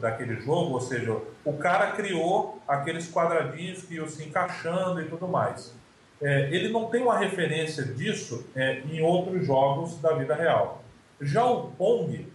daquele 0.00 0.36
jogo, 0.36 0.74
ou 0.74 0.80
seja, 0.80 1.16
o 1.44 1.54
cara 1.54 1.92
criou 1.92 2.60
aqueles 2.68 3.10
quadradinhos 3.10 3.82
que 3.82 3.94
iam 3.94 4.06
se 4.06 4.22
encaixando 4.24 5.00
e 5.00 5.04
tudo 5.06 5.26
mais. 5.26 5.74
É, 6.20 6.48
ele 6.50 6.68
não 6.68 6.86
tem 6.86 7.02
uma 7.02 7.18
referência 7.18 7.82
disso 7.82 8.46
é, 8.54 8.82
em 8.90 9.00
outros 9.00 9.46
jogos 9.46 9.98
da 10.00 10.12
vida 10.12 10.34
real. 10.34 10.84
Já 11.20 11.44
o 11.44 11.70
Pong 11.72 12.26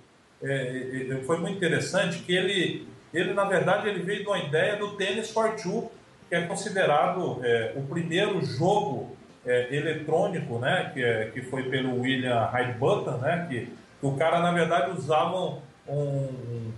é, 0.41 1.07
é, 1.11 1.23
foi 1.25 1.37
muito 1.37 1.57
interessante 1.57 2.19
que 2.19 2.35
ele, 2.35 2.87
ele 3.13 3.33
na 3.33 3.45
verdade, 3.45 3.87
ele 3.87 4.01
veio 4.01 4.21
de 4.21 4.27
uma 4.27 4.39
ideia 4.39 4.75
do 4.75 4.95
Tennis 4.95 5.29
for 5.29 5.55
Two, 5.55 5.91
que 6.27 6.35
é 6.35 6.41
considerado 6.41 7.39
é, 7.43 7.73
o 7.75 7.83
primeiro 7.83 8.43
jogo 8.43 9.15
é, 9.45 9.75
eletrônico, 9.75 10.57
né, 10.57 10.89
que, 10.93 11.03
é, 11.03 11.25
que 11.31 11.41
foi 11.43 11.69
pelo 11.69 12.01
William 12.01 12.45
Hightbutton, 12.45 13.17
né, 13.17 13.45
que, 13.47 13.65
que 13.65 14.05
o 14.05 14.15
cara 14.17 14.39
na 14.39 14.51
verdade 14.51 14.91
usava 14.97 15.59
um, 15.87 15.93
um 15.95 16.71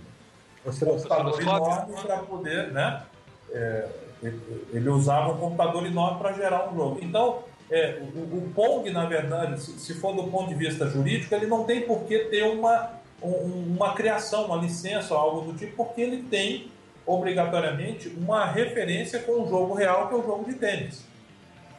computador 0.96 1.40
enorme 1.40 1.92
para 2.02 2.16
poder, 2.18 2.68
né, 2.72 3.02
é, 3.50 3.88
ele, 4.22 4.66
ele 4.72 4.88
usava 4.88 5.32
um 5.32 5.38
computador 5.38 5.86
enorme 5.86 6.18
para 6.18 6.32
gerar 6.32 6.68
um 6.70 6.76
jogo. 6.76 6.98
Então, 7.02 7.40
é, 7.70 8.00
o, 8.14 8.38
o 8.38 8.52
Pong, 8.54 8.90
na 8.90 9.04
verdade, 9.06 9.60
se, 9.60 9.78
se 9.78 9.94
for 9.94 10.14
do 10.14 10.24
ponto 10.24 10.48
de 10.48 10.54
vista 10.54 10.86
jurídico, 10.88 11.34
ele 11.34 11.46
não 11.46 11.64
tem 11.64 11.82
por 11.82 12.00
que 12.04 12.18
ter 12.20 12.42
uma, 12.44 12.90
um- 13.22 13.74
uma 13.76 13.94
criação, 13.94 14.46
uma 14.46 14.56
licença 14.56 15.14
ou 15.14 15.20
algo 15.20 15.52
do 15.52 15.58
tipo, 15.58 15.84
porque 15.84 16.00
ele 16.00 16.22
tem 16.22 16.70
obrigatoriamente 17.06 18.08
uma 18.08 18.44
referência 18.46 19.18
com 19.20 19.42
o 19.42 19.48
jogo 19.48 19.74
real, 19.74 20.08
que 20.08 20.14
é 20.14 20.16
o 20.18 20.22
jogo 20.22 20.44
de 20.44 20.54
tênis. 20.54 21.04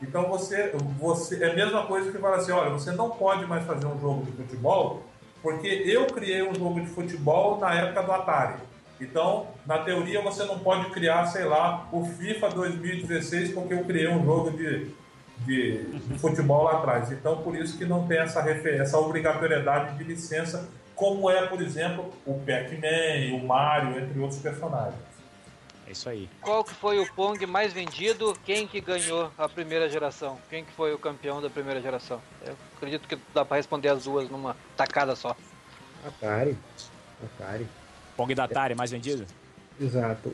Então 0.01 0.27
você, 0.29 0.71
você 0.97 1.43
é 1.43 1.51
a 1.51 1.53
mesma 1.53 1.85
coisa 1.85 2.11
que 2.11 2.17
fala 2.17 2.37
assim, 2.37 2.51
olha, 2.51 2.69
você 2.69 2.91
não 2.91 3.09
pode 3.09 3.45
mais 3.45 3.65
fazer 3.65 3.85
um 3.85 3.99
jogo 3.99 4.23
de 4.23 4.31
futebol 4.31 5.01
porque 5.41 5.67
eu 5.67 6.05
criei 6.07 6.41
um 6.43 6.53
jogo 6.53 6.81
de 6.81 6.87
futebol 6.87 7.59
na 7.59 7.73
época 7.73 8.03
do 8.03 8.11
Atari. 8.11 8.55
Então, 8.99 9.47
na 9.65 9.77
teoria, 9.79 10.21
você 10.21 10.43
não 10.43 10.59
pode 10.59 10.89
criar, 10.91 11.25
sei 11.27 11.45
lá, 11.45 11.87
o 11.91 12.05
FIFA 12.05 12.49
2016 12.49 13.53
porque 13.53 13.73
eu 13.73 13.85
criei 13.85 14.09
um 14.09 14.23
jogo 14.23 14.51
de, 14.51 14.91
de, 15.45 15.83
de 15.83 16.19
futebol 16.19 16.63
lá 16.63 16.73
atrás. 16.73 17.11
Então, 17.11 17.37
por 17.41 17.55
isso 17.55 17.77
que 17.77 17.85
não 17.85 18.05
tem 18.07 18.19
essa, 18.19 18.41
essa 18.41 18.97
obrigatoriedade 18.97 19.97
de 19.97 20.03
licença, 20.03 20.69
como 20.95 21.29
é, 21.29 21.47
por 21.47 21.61
exemplo, 21.61 22.13
o 22.25 22.33
Pac-Man, 22.39 23.37
o 23.37 23.47
Mario, 23.47 23.99
entre 23.99 24.19
outros 24.19 24.41
personagens. 24.41 25.09
É 25.87 25.91
isso 25.91 26.07
aí. 26.07 26.29
Qual 26.41 26.63
que 26.63 26.73
foi 26.73 26.99
o 26.99 27.13
Pong 27.13 27.43
mais 27.47 27.73
vendido? 27.73 28.37
Quem 28.45 28.67
que 28.67 28.79
ganhou 28.79 29.31
a 29.37 29.49
primeira 29.49 29.89
geração? 29.89 30.37
Quem 30.49 30.63
que 30.63 30.71
foi 30.73 30.93
o 30.93 30.99
campeão 30.99 31.41
da 31.41 31.49
primeira 31.49 31.81
geração? 31.81 32.21
Eu 32.45 32.55
acredito 32.75 33.07
que 33.07 33.17
dá 33.33 33.43
pra 33.43 33.57
responder 33.57 33.89
as 33.89 34.03
duas 34.03 34.29
numa 34.29 34.55
tacada 34.77 35.15
só. 35.15 35.35
Atari. 36.05 36.55
Atari. 37.23 37.67
Pong 38.19 38.35
da 38.35 38.43
Atari, 38.43 38.75
mais 38.75 38.91
vendido? 38.91 39.25
Exato. 39.79 40.29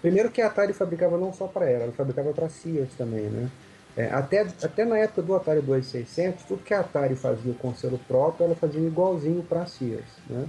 Primeiro 0.00 0.30
que 0.30 0.40
a 0.40 0.46
Atari 0.46 0.72
fabricava 0.72 1.18
não 1.18 1.32
só 1.32 1.48
para 1.48 1.68
ela, 1.68 1.82
ela 1.82 1.92
fabricava 1.92 2.32
para 2.32 2.48
Sears 2.48 2.94
também, 2.96 3.24
né? 3.24 3.50
É, 3.96 4.06
até, 4.12 4.42
até 4.62 4.84
na 4.84 4.98
época 4.98 5.22
do 5.22 5.34
Atari 5.34 5.60
2600, 5.60 6.44
tudo 6.44 6.62
que 6.62 6.72
a 6.72 6.80
Atari 6.80 7.16
fazia 7.16 7.52
com 7.54 7.74
selo 7.74 7.98
próprio, 8.06 8.46
ela 8.46 8.54
fazia 8.54 8.80
igualzinho 8.80 9.42
para 9.42 9.66
Sears, 9.66 10.04
né? 10.30 10.46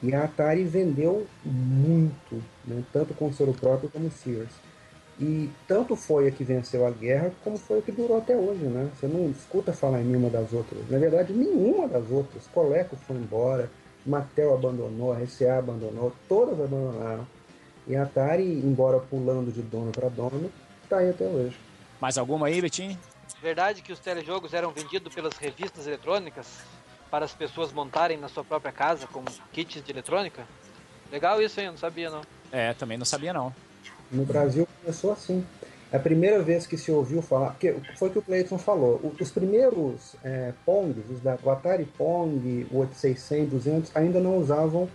E 0.00 0.14
a 0.14 0.22
Atari 0.22 0.62
vendeu 0.62 1.26
muito, 1.44 2.40
né? 2.64 2.84
tanto 2.92 3.14
com 3.14 3.32
selo 3.32 3.54
próprio 3.54 3.90
como 3.90 4.08
Sears. 4.08 4.52
E 5.20 5.50
tanto 5.66 5.96
foi 5.96 6.28
a 6.28 6.30
que 6.30 6.44
venceu 6.44 6.86
a 6.86 6.90
guerra, 6.90 7.32
como 7.42 7.56
foi 7.56 7.80
a 7.80 7.82
que 7.82 7.92
durou 7.92 8.18
até 8.18 8.36
hoje, 8.36 8.64
né? 8.64 8.90
Você 8.94 9.06
não 9.06 9.28
escuta 9.30 9.72
falar 9.72 10.00
em 10.00 10.04
nenhuma 10.04 10.30
das 10.30 10.52
outras. 10.52 10.88
Na 10.88 10.98
verdade, 10.98 11.32
nenhuma 11.32 11.88
das 11.88 12.08
outras. 12.10 12.46
Coleco 12.52 12.96
foi 12.96 13.16
embora, 13.16 13.68
Mattel 14.04 14.54
abandonou, 14.54 15.12
a 15.12 15.18
RCA 15.18 15.58
abandonou, 15.58 16.12
todas 16.28 16.60
abandonaram. 16.60 17.26
E 17.86 17.96
a 17.96 18.04
Atari, 18.04 18.44
embora 18.44 18.98
pulando 18.98 19.52
de 19.52 19.62
dono 19.62 19.90
para 19.90 20.08
dono, 20.08 20.50
está 20.84 20.98
aí 20.98 21.10
até 21.10 21.24
hoje. 21.24 21.56
Mais 22.00 22.18
alguma 22.18 22.46
aí, 22.46 22.60
Betinho? 22.60 22.98
Verdade 23.40 23.82
que 23.82 23.92
os 23.92 23.98
telejogos 23.98 24.54
eram 24.54 24.70
vendidos 24.70 25.12
pelas 25.12 25.36
revistas 25.36 25.86
eletrônicas 25.86 26.46
para 27.10 27.24
as 27.24 27.32
pessoas 27.32 27.72
montarem 27.72 28.16
na 28.16 28.28
sua 28.28 28.44
própria 28.44 28.72
casa 28.72 29.06
como 29.08 29.26
kits 29.52 29.82
de 29.82 29.90
eletrônica? 29.90 30.46
Legal 31.10 31.42
isso, 31.42 31.60
hein? 31.60 31.66
Eu 31.66 31.72
não 31.72 31.78
sabia 31.78 32.08
não. 32.08 32.22
É, 32.50 32.72
também 32.74 32.96
não 32.96 33.04
sabia 33.04 33.32
não. 33.32 33.54
No 34.10 34.24
Brasil 34.24 34.66
começou 34.80 35.12
assim. 35.12 35.44
É 35.92 35.96
a 35.98 36.00
primeira 36.00 36.40
vez 36.42 36.66
que 36.66 36.78
se 36.78 36.90
ouviu 36.90 37.20
falar, 37.20 37.50
porque 37.50 37.74
foi 37.96 38.08
o 38.08 38.12
que 38.12 38.18
o 38.18 38.22
Cleiton 38.22 38.56
falou, 38.56 38.98
os 39.20 39.30
primeiros 39.30 40.16
é, 40.24 40.52
Pongs, 40.64 41.04
os 41.10 41.20
da, 41.20 41.38
o 41.42 41.50
Atari 41.50 41.84
Pong, 41.84 42.66
o 42.70 42.78
8600, 42.78 43.50
200, 43.50 43.96
ainda 43.96 44.18
não 44.18 44.38
usavam 44.38 44.88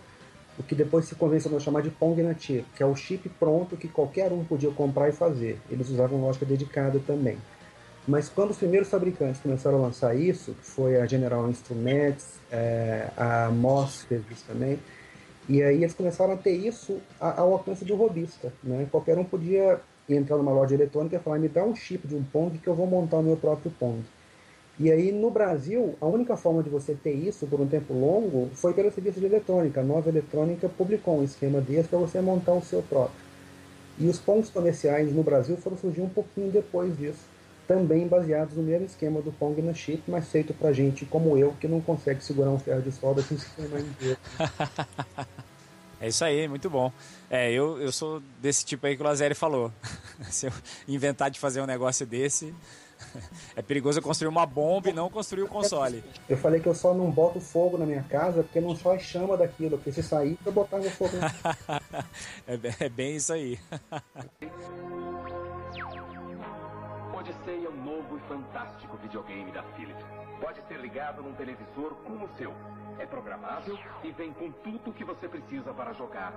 o 0.58 0.64
que 0.64 0.74
depois 0.74 1.06
se 1.06 1.14
convencionou 1.14 1.60
chamar 1.60 1.84
de 1.84 1.92
Pong 1.92 2.20
nativo, 2.24 2.66
que 2.76 2.82
é 2.82 2.86
o 2.86 2.96
chip 2.96 3.30
pronto 3.40 3.78
que 3.78 3.88
qualquer 3.88 4.34
um 4.34 4.44
podia 4.44 4.72
comprar 4.72 5.08
e 5.08 5.12
fazer. 5.12 5.60
Eles 5.70 5.88
usavam 5.88 6.20
lógica 6.20 6.48
dedicada 6.48 7.00
também. 7.06 7.38
Mas 8.08 8.28
quando 8.28 8.50
os 8.50 8.58
primeiros 8.58 8.90
fabricantes 8.90 9.40
começaram 9.40 9.78
a 9.78 9.82
lançar 9.82 10.16
isso, 10.18 10.54
que 10.54 10.66
foi 10.66 11.00
a 11.00 11.06
General 11.06 11.48
Instruments, 11.48 12.40
é, 12.52 13.10
a 13.16 13.52
Moss 13.52 14.04
fez 14.06 14.24
isso 14.32 14.46
também, 14.48 14.80
e 15.48 15.62
aí 15.62 15.76
eles 15.84 15.94
começaram 15.94 16.34
a 16.34 16.38
ter 16.38 16.54
isso 16.56 16.98
a- 17.22 17.40
ao 17.42 17.54
alcance 17.54 17.86
do 17.86 17.96
robista. 17.96 18.52
Né? 18.64 18.88
Qualquer 18.90 19.18
um 19.20 19.24
podia 19.24 19.80
entrar 20.16 20.38
numa 20.38 20.52
loja 20.52 20.76
eletrônica 20.76 21.16
e 21.16 21.20
falar, 21.20 21.40
me 21.40 21.48
dá 21.48 21.64
um 21.64 21.76
chip 21.76 22.08
de 22.08 22.16
um 22.16 22.24
Pong 22.24 22.58
que 22.58 22.68
eu 22.68 22.76
vou 22.76 22.88
montar 22.88 23.18
o 23.18 23.24
meu 23.24 23.36
próprio 23.36 23.72
Pong. 23.80 24.04
E 24.80 24.92
aí 24.92 25.12
no 25.12 25.32
Brasil, 25.32 25.96
a 26.00 26.06
única 26.06 26.38
forma 26.38 26.62
de 26.62 26.70
você 26.70 26.94
ter 26.94 27.14
isso 27.14 27.48
por 27.48 27.60
um 27.60 27.68
tempo 27.68 27.94
longo 27.94 28.50
foi 28.54 28.74
pelo 28.74 28.92
serviço 28.92 29.20
de 29.20 29.26
eletrônica. 29.26 29.82
A 29.82 29.84
Nova 29.84 30.08
Eletrônica 30.08 30.70
publicou 30.70 31.20
um 31.20 31.24
esquema 31.24 31.60
desse 31.60 31.90
para 31.90 31.98
você 31.98 32.22
montar 32.22 32.54
o 32.54 32.62
seu 32.62 32.84
próprio. 32.84 33.20
E 33.98 34.08
os 34.08 34.20
Pongs 34.20 34.52
comerciais 34.52 35.12
no 35.12 35.24
Brasil 35.24 35.58
foram 35.58 35.76
surgir 35.78 36.02
um 36.02 36.10
pouquinho 36.10 36.52
depois 36.52 36.96
disso. 36.96 37.26
Também 37.68 38.08
baseados 38.08 38.56
no 38.56 38.62
mesmo 38.62 38.86
esquema 38.86 39.20
do 39.20 39.32
Pong 39.32 39.60
na 39.64 39.74
chip, 39.74 40.04
mas 40.08 40.30
feito 40.30 40.54
pra 40.54 40.72
gente 40.72 41.06
como 41.06 41.36
eu, 41.36 41.54
que 41.60 41.68
não 41.68 41.82
consegue 41.82 42.24
segurar 42.24 42.52
um 42.52 42.60
ferro 42.60 42.84
de 42.84 42.92
solda 42.92 43.24
sem 43.24 43.38
se 43.38 43.50
queimar 43.56 43.82
inteiro. 43.82 44.18
É 46.00 46.08
isso 46.08 46.24
aí, 46.24 46.48
muito 46.48 46.70
bom. 46.70 46.92
É, 47.30 47.52
eu, 47.52 47.82
eu 47.82 47.92
sou 47.92 48.22
desse 48.40 48.64
tipo 48.64 48.86
aí 48.86 48.96
que 48.96 49.02
o 49.02 49.06
Lazeri 49.06 49.34
falou. 49.34 49.72
Se 50.30 50.48
eu 50.48 50.54
inventar 50.88 51.32
de 51.32 51.40
fazer 51.40 51.62
um 51.62 51.66
negócio 51.66 52.06
desse, 52.06 52.54
é 53.56 53.62
perigoso 53.62 54.00
eu 54.00 54.04
construir 54.04 54.30
uma 54.30 54.46
bomba 54.46 54.90
e 54.90 54.94
não 54.94 55.10
construir 55.10 55.44
o 55.44 55.48
console. 55.48 56.04
Eu 56.30 56.38
falei 56.38 56.60
que 56.60 56.68
eu 56.68 56.76
só 56.76 56.94
não 56.94 57.10
boto 57.10 57.40
fogo 57.40 57.78
na 57.78 57.86
minha 57.86 58.04
casa 58.04 58.44
porque 58.44 58.62
não 58.62 58.76
só 58.76 58.98
chama 59.00 59.36
daquilo, 59.36 59.78
porque 59.78 59.92
se 59.92 60.04
sair 60.04 60.38
eu 60.46 60.52
botar 60.52 60.78
no 60.78 60.90
fogo. 60.90 61.14
é, 62.48 62.86
é 62.86 62.90
bem 62.90 63.16
isso 63.16 63.34
aí. 63.34 63.60
Odyssey 67.14 67.66
é 67.66 67.70
um 67.70 67.84
novo 67.84 68.18
e 68.18 68.22
fantástico 68.28 68.98
videogame 68.98 69.52
da 69.52 69.64
Philips. 69.64 70.17
Pode 70.40 70.62
ser 70.68 70.80
ligado 70.80 71.22
num 71.22 71.34
televisor 71.34 71.96
como 72.06 72.26
o 72.26 72.30
seu. 72.38 72.54
É 73.00 73.06
programável 73.06 73.78
e 74.04 74.12
vem 74.12 74.34
com 74.34 74.52
tudo 74.52 74.94
que 74.94 75.04
você 75.04 75.28
precisa 75.28 75.74
para 75.74 75.94
jogar. 75.94 76.34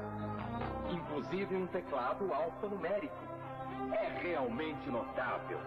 Inclusive 0.90 1.56
um 1.56 1.66
teclado 1.66 2.32
alfanumérico. 2.32 3.16
É 3.92 4.20
realmente 4.22 4.88
notável. 4.90 5.58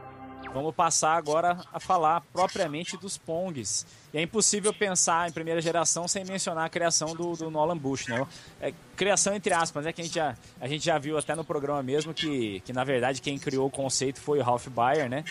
Vamos 0.51 0.76
passar 0.76 1.15
agora 1.15 1.57
a 1.72 1.80
falar 1.80 2.22
propriamente 2.34 2.97
dos 2.97 3.18
Pongs. 3.18 3.85
E 4.14 4.18
é 4.18 4.22
impossível 4.22 4.73
pensar 4.73 5.30
em 5.30 5.31
primeira 5.31 5.61
geração 5.61 6.07
sem 6.07 6.26
mencionar 6.26 6.65
a 6.65 6.69
criação 6.69 7.15
do, 7.15 7.35
do 7.35 7.49
Nolan 7.49 7.77
Bush, 7.77 8.07
né? 8.07 8.26
É, 8.60 8.73
criação 8.95 9.34
entre 9.34 9.53
aspas, 9.53 9.85
né? 9.85 9.93
Que 9.93 10.01
a 10.01 10.03
gente, 10.03 10.15
já, 10.15 10.35
a 10.60 10.68
gente 10.68 10.85
já 10.85 10.97
viu 10.97 11.18
até 11.18 11.34
no 11.34 11.43
programa 11.43 11.81
mesmo 11.81 12.14
que, 12.14 12.60
que 12.61 12.73
na 12.73 12.84
verdade 12.84 13.22
quem 13.22 13.39
criou 13.39 13.68
o 13.68 13.72
conceito 13.72 14.19
foi 14.19 14.39
o 14.39 14.43
Ralph 14.43 14.68
Baer, 14.68 15.10
né? 15.10 15.23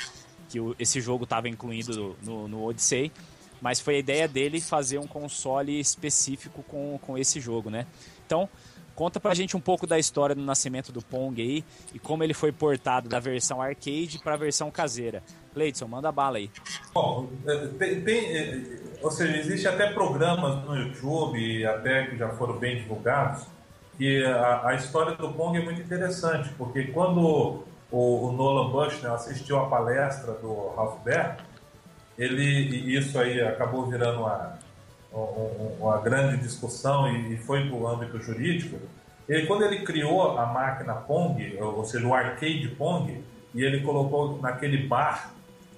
Que 0.53 0.61
o, 0.61 0.77
esse 0.79 1.01
jogo 1.01 1.25
estava 1.25 1.49
incluído 1.49 2.15
no, 2.23 2.47
no 2.47 2.65
Odyssey. 2.65 3.11
Mas 3.61 3.81
foi 3.81 3.97
a 3.97 3.99
ideia 3.99 4.29
dele 4.29 4.61
fazer 4.61 4.99
um 4.99 5.07
console 5.07 5.79
específico 5.79 6.63
com, 6.65 6.99
com 7.01 7.17
esse 7.17 7.41
jogo, 7.41 7.71
né? 7.71 7.87
Então, 8.27 8.49
Conta 8.95 9.19
pra 9.19 9.35
gente 9.35 9.57
um 9.57 9.61
pouco 9.61 9.87
da 9.87 9.99
história 9.99 10.35
do 10.35 10.43
nascimento 10.43 10.93
do 10.93 11.01
Pong 11.01 11.41
aí 11.41 11.65
e 11.95 11.99
como 11.99 12.23
ele 12.23 12.35
foi 12.35 12.53
portado 12.53 13.09
da 13.09 13.19
versão 13.19 13.61
arcade 13.61 14.19
para 14.23 14.35
a 14.35 14.37
versão 14.37 14.71
caseira. 14.71 15.23
Leidson, 15.55 15.87
manda 15.89 16.13
bala 16.13 16.37
aí. 16.37 16.51
Bom, 16.93 17.29
é, 17.47 17.67
tem, 17.79 18.01
tem, 18.03 18.37
é, 18.37 18.63
ou 19.01 19.11
seja, 19.11 19.37
existe 19.39 19.67
até 19.67 19.93
programas 19.93 20.63
no 20.65 20.77
YouTube, 20.77 21.67
até 21.67 22.07
que 22.07 22.17
já 22.17 22.29
foram 22.31 22.59
bem 22.59 22.77
divulgados, 22.77 23.47
que 23.97 24.25
a, 24.25 24.69
a 24.69 24.75
história 24.75 25.17
do 25.17 25.33
Pong 25.33 25.59
é 25.59 25.65
muito 25.65 25.81
interessante, 25.81 26.51
porque 26.59 26.85
quando 26.85 27.65
o, 27.93 28.29
o 28.29 28.33
Nolan 28.33 28.71
Bushnell 28.71 29.15
assistiu 29.15 29.61
a 29.61 29.69
palestra 29.69 30.33
do 30.33 30.71
Ralph 30.75 31.05
Baer, 31.05 31.37
ele, 32.19 32.43
e 32.43 32.97
isso 32.97 33.19
aí 33.19 33.41
acabou 33.41 33.87
virando 33.87 34.21
uma, 34.21 34.59
uma 35.79 35.99
grande 35.99 36.43
discussão 36.43 37.09
e 37.09 37.37
foi 37.37 37.69
para 37.69 37.77
o 37.77 37.87
âmbito 37.87 38.19
jurídico, 38.19 38.79
ele, 39.29 39.47
quando 39.47 39.65
ele 39.65 39.85
criou 39.85 40.37
a 40.37 40.47
máquina 40.47 40.95
Pong, 40.95 41.57
ou 41.61 41.85
seja, 41.85 42.07
o 42.07 42.15
arcade 42.15 42.69
Pong, 42.77 43.23
e 43.55 43.63
ele 43.63 43.81
colocou 43.81 44.41
naquele 44.41 44.87
bar, 44.87 45.33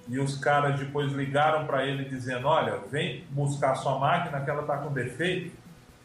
e 0.07 0.19
os 0.19 0.37
caras 0.37 0.79
depois 0.79 1.11
ligaram 1.11 1.65
para 1.65 1.85
ele 1.85 2.05
dizendo: 2.05 2.47
Olha, 2.47 2.77
vem 2.91 3.23
buscar 3.31 3.75
sua 3.75 3.97
máquina 3.97 4.39
que 4.41 4.49
ela 4.49 4.61
está 4.61 4.77
com 4.77 4.93
defeito, 4.93 5.55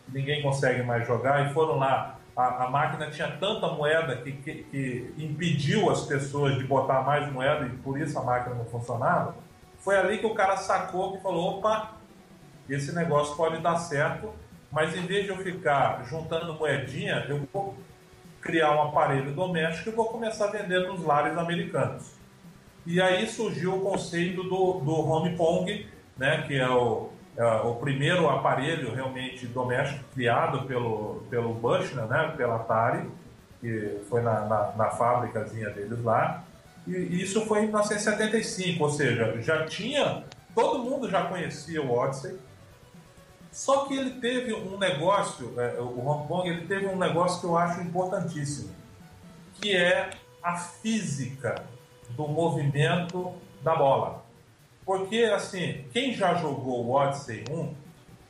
ninguém 0.09 0.43
consegue 0.43 0.82
mais 0.82 1.07
jogar, 1.07 1.51
e 1.51 1.53
foram 1.53 1.78
lá. 1.78 2.16
A, 2.41 2.65
a 2.65 2.71
máquina 2.71 3.11
tinha 3.11 3.29
tanta 3.37 3.69
moeda 3.69 4.17
que, 4.17 4.33
que, 4.33 4.62
que 4.65 5.15
impediu 5.19 5.91
as 5.91 6.03
pessoas 6.07 6.57
de 6.57 6.65
botar 6.65 7.03
mais 7.03 7.31
moeda 7.31 7.67
e 7.67 7.71
por 7.79 8.01
isso 8.01 8.19
a 8.19 8.23
máquina 8.23 8.55
não 8.55 8.65
funcionava. 8.65 9.35
Foi 9.79 9.97
ali 9.97 10.19
que 10.19 10.27
o 10.27 10.35
cara 10.35 10.57
sacou 10.57 11.17
e 11.17 11.21
falou: 11.21 11.59
opa, 11.59 11.93
esse 12.69 12.95
negócio 12.95 13.37
pode 13.37 13.59
dar 13.59 13.77
certo, 13.77 14.33
mas 14.73 14.97
em 14.97 15.07
vez 15.07 15.25
de 15.25 15.31
eu 15.31 15.37
ficar 15.39 16.03
juntando 16.05 16.55
moedinha, 16.55 17.27
eu 17.29 17.47
vou 17.53 17.77
criar 18.41 18.75
um 18.75 18.83
aparelho 18.89 19.33
doméstico 19.33 19.91
e 19.91 19.93
vou 19.93 20.07
começar 20.07 20.47
a 20.47 20.51
vender 20.51 20.87
nos 20.89 21.05
lares 21.05 21.37
americanos. 21.37 22.12
E 22.87 23.01
aí 23.01 23.27
surgiu 23.27 23.77
o 23.77 23.81
conceito 23.83 24.43
do, 24.43 24.81
do 24.81 24.93
home 24.93 25.37
pong, 25.37 25.87
né, 26.17 26.43
que 26.47 26.59
é 26.59 26.69
o, 26.69 27.11
é 27.41 27.62
o 27.62 27.75
primeiro 27.77 28.29
aparelho 28.29 28.95
realmente 28.95 29.47
doméstico 29.47 30.05
criado 30.12 30.67
pelo, 30.67 31.23
pelo 31.31 31.55
Bushnell, 31.55 32.07
né, 32.07 32.35
pela 32.37 32.57
Atari, 32.57 33.11
que 33.62 33.99
foi 34.11 34.21
na, 34.21 34.41
na, 34.41 34.73
na 34.77 34.91
fábricazinha 34.91 35.71
deles 35.71 36.05
lá. 36.05 36.45
E 36.87 37.23
isso 37.23 37.47
foi 37.47 37.61
em 37.61 37.62
1975, 37.69 38.85
ou 38.85 38.91
seja, 38.91 39.41
já 39.41 39.65
tinha, 39.65 40.23
todo 40.55 40.81
mundo 40.81 41.09
já 41.09 41.25
conhecia 41.25 41.81
o 41.81 41.91
Odyssey, 41.91 42.39
só 43.51 43.87
que 43.87 43.97
ele 43.97 44.21
teve 44.21 44.53
um 44.53 44.77
negócio, 44.77 45.55
é, 45.59 45.81
o 45.81 46.07
Hong 46.07 46.29
Kong, 46.29 46.47
ele 46.47 46.67
teve 46.67 46.87
um 46.87 46.97
negócio 46.97 47.41
que 47.41 47.47
eu 47.47 47.57
acho 47.57 47.81
importantíssimo, 47.81 48.71
que 49.55 49.75
é 49.75 50.11
a 50.43 50.57
física 50.57 51.65
do 52.11 52.29
movimento 52.29 53.33
da 53.62 53.75
bola. 53.75 54.23
Porque, 54.85 55.19
assim, 55.35 55.85
quem 55.93 56.12
já 56.15 56.35
jogou 56.35 56.85
o 56.85 56.93
Odyssey 56.93 57.44
1, 57.51 57.74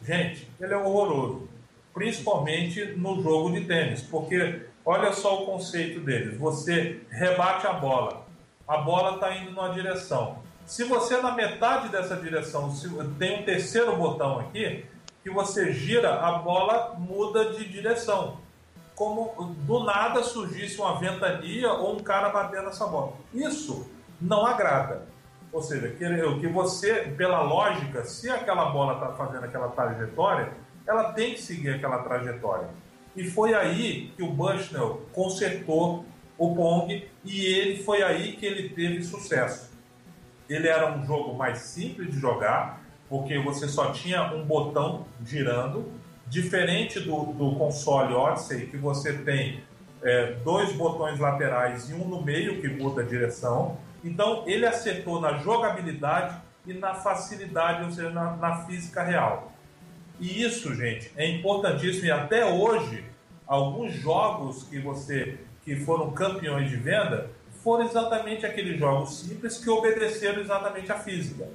gente, 0.02 0.48
ele 0.60 0.74
é 0.74 0.76
horroroso. 0.76 1.48
Principalmente 1.94 2.84
no 2.96 3.22
jogo 3.22 3.52
de 3.52 3.64
tênis. 3.66 4.02
Porque, 4.02 4.66
olha 4.84 5.12
só 5.12 5.42
o 5.42 5.46
conceito 5.46 6.00
deles. 6.00 6.36
Você 6.38 7.00
rebate 7.10 7.66
a 7.66 7.72
bola. 7.72 8.26
A 8.66 8.78
bola 8.78 9.14
está 9.14 9.36
indo 9.36 9.50
numa 9.52 9.70
direção. 9.70 10.38
Se 10.64 10.84
você, 10.84 11.20
na 11.20 11.32
metade 11.32 11.88
dessa 11.88 12.16
direção, 12.16 12.72
tem 13.18 13.40
um 13.40 13.44
terceiro 13.44 13.96
botão 13.96 14.38
aqui, 14.38 14.84
que 15.22 15.28
você 15.28 15.72
gira, 15.72 16.20
a 16.20 16.38
bola 16.38 16.94
muda 16.96 17.52
de 17.52 17.68
direção. 17.68 18.38
Como 18.94 19.54
do 19.66 19.82
nada 19.82 20.22
surgisse 20.22 20.80
uma 20.80 20.98
ventania 20.98 21.72
ou 21.72 21.96
um 21.96 21.98
cara 21.98 22.28
batendo 22.28 22.68
essa 22.68 22.86
bola. 22.86 23.14
Isso 23.34 23.90
não 24.20 24.46
agrada. 24.46 25.09
Ou 25.52 25.62
seja, 25.62 25.88
que, 25.88 26.40
que 26.40 26.46
você, 26.46 27.12
pela 27.16 27.42
lógica, 27.42 28.04
se 28.04 28.30
aquela 28.30 28.66
bola 28.66 28.94
está 28.94 29.12
fazendo 29.12 29.44
aquela 29.44 29.68
trajetória, 29.68 30.52
ela 30.86 31.12
tem 31.12 31.34
que 31.34 31.42
seguir 31.42 31.70
aquela 31.70 32.02
trajetória. 32.02 32.68
E 33.16 33.24
foi 33.24 33.54
aí 33.54 34.12
que 34.16 34.22
o 34.22 34.30
Bushnell 34.30 35.02
consertou 35.12 36.04
o 36.38 36.54
Pong 36.54 37.08
e 37.24 37.46
ele 37.46 37.82
foi 37.82 38.02
aí 38.02 38.36
que 38.36 38.46
ele 38.46 38.70
teve 38.70 39.02
sucesso. 39.02 39.70
Ele 40.48 40.68
era 40.68 40.92
um 40.92 41.04
jogo 41.04 41.34
mais 41.34 41.58
simples 41.58 42.10
de 42.10 42.18
jogar, 42.18 42.82
porque 43.08 43.38
você 43.38 43.68
só 43.68 43.92
tinha 43.92 44.32
um 44.32 44.44
botão 44.44 45.06
girando, 45.24 45.92
diferente 46.26 47.00
do, 47.00 47.26
do 47.32 47.56
console 47.56 48.14
Odyssey, 48.14 48.68
que 48.68 48.76
você 48.76 49.12
tem 49.12 49.62
é, 50.02 50.32
dois 50.44 50.72
botões 50.72 51.18
laterais 51.18 51.90
e 51.90 51.94
um 51.94 52.06
no 52.08 52.22
meio 52.22 52.60
que 52.60 52.68
muda 52.68 53.02
a 53.02 53.04
direção. 53.04 53.76
Então 54.02 54.44
ele 54.46 54.66
acertou 54.66 55.20
na 55.20 55.38
jogabilidade 55.38 56.36
e 56.66 56.74
na 56.74 56.94
facilidade, 56.94 57.84
ou 57.84 57.90
seja, 57.90 58.10
na, 58.10 58.36
na 58.36 58.64
física 58.64 59.02
real. 59.02 59.52
E 60.18 60.42
isso, 60.42 60.74
gente, 60.74 61.10
é 61.16 61.26
importantíssimo 61.28 62.06
e 62.06 62.10
até 62.10 62.44
hoje 62.44 63.04
alguns 63.46 63.94
jogos 63.94 64.64
que 64.64 64.78
você 64.78 65.38
que 65.64 65.76
foram 65.76 66.10
campeões 66.12 66.70
de 66.70 66.76
venda 66.76 67.30
foram 67.62 67.84
exatamente 67.84 68.46
aqueles 68.46 68.78
jogos 68.78 69.20
simples 69.20 69.58
que 69.58 69.68
obedeceram 69.68 70.40
exatamente 70.40 70.90
à 70.90 70.98
física. 70.98 71.48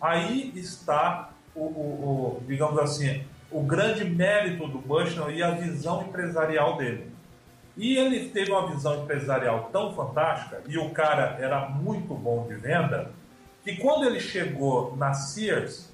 Aí 0.00 0.52
está 0.56 1.30
o, 1.54 1.60
o, 1.60 2.38
o, 2.40 2.42
digamos 2.46 2.78
assim, 2.78 3.24
o 3.50 3.62
grande 3.62 4.04
mérito 4.04 4.66
do 4.66 4.78
Bushnell 4.78 5.30
e 5.30 5.42
a 5.42 5.50
visão 5.50 6.02
empresarial 6.02 6.76
dele. 6.76 7.11
E 7.76 7.96
ele 7.96 8.28
teve 8.28 8.50
uma 8.50 8.66
visão 8.68 9.02
empresarial 9.02 9.70
tão 9.72 9.94
fantástica, 9.94 10.62
e 10.68 10.76
o 10.76 10.90
cara 10.90 11.36
era 11.40 11.68
muito 11.68 12.14
bom 12.14 12.46
de 12.46 12.54
venda, 12.54 13.10
que 13.62 13.76
quando 13.76 14.04
ele 14.04 14.20
chegou 14.20 14.96
na 14.96 15.14
Sears, 15.14 15.90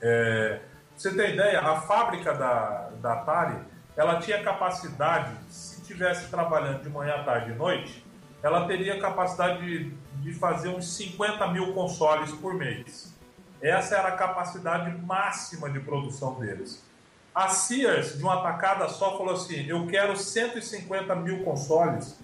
é, 0.00 0.60
você 0.96 1.14
tem 1.14 1.34
ideia, 1.34 1.60
a 1.60 1.80
fábrica 1.80 2.34
da, 2.34 2.90
da 3.00 3.12
Atari, 3.14 3.56
ela 3.96 4.20
tinha 4.20 4.42
capacidade, 4.42 5.34
se 5.48 5.82
tivesse 5.82 6.28
trabalhando 6.30 6.82
de 6.82 6.88
manhã, 6.88 7.22
tarde 7.24 7.52
e 7.52 7.54
noite, 7.54 8.04
ela 8.42 8.66
teria 8.66 9.00
capacidade 9.00 9.64
de, 9.64 9.90
de 10.22 10.32
fazer 10.34 10.68
uns 10.68 10.96
50 10.96 11.46
mil 11.48 11.72
consoles 11.72 12.32
por 12.32 12.54
mês. 12.54 13.14
Essa 13.60 13.96
era 13.96 14.08
a 14.08 14.16
capacidade 14.16 14.90
máxima 15.02 15.68
de 15.70 15.80
produção 15.80 16.38
deles. 16.38 16.82
A 17.40 17.48
Sears, 17.48 18.18
de 18.18 18.22
uma 18.22 18.42
tacada 18.42 18.86
só, 18.90 19.16
falou 19.16 19.32
assim: 19.32 19.66
Eu 19.66 19.86
quero 19.86 20.14
150 20.14 21.14
mil 21.16 21.42
consoles 21.42 22.18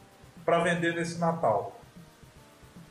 para 0.45 0.59
vender 0.59 0.95
nesse 0.95 1.19
Natal. 1.19 1.81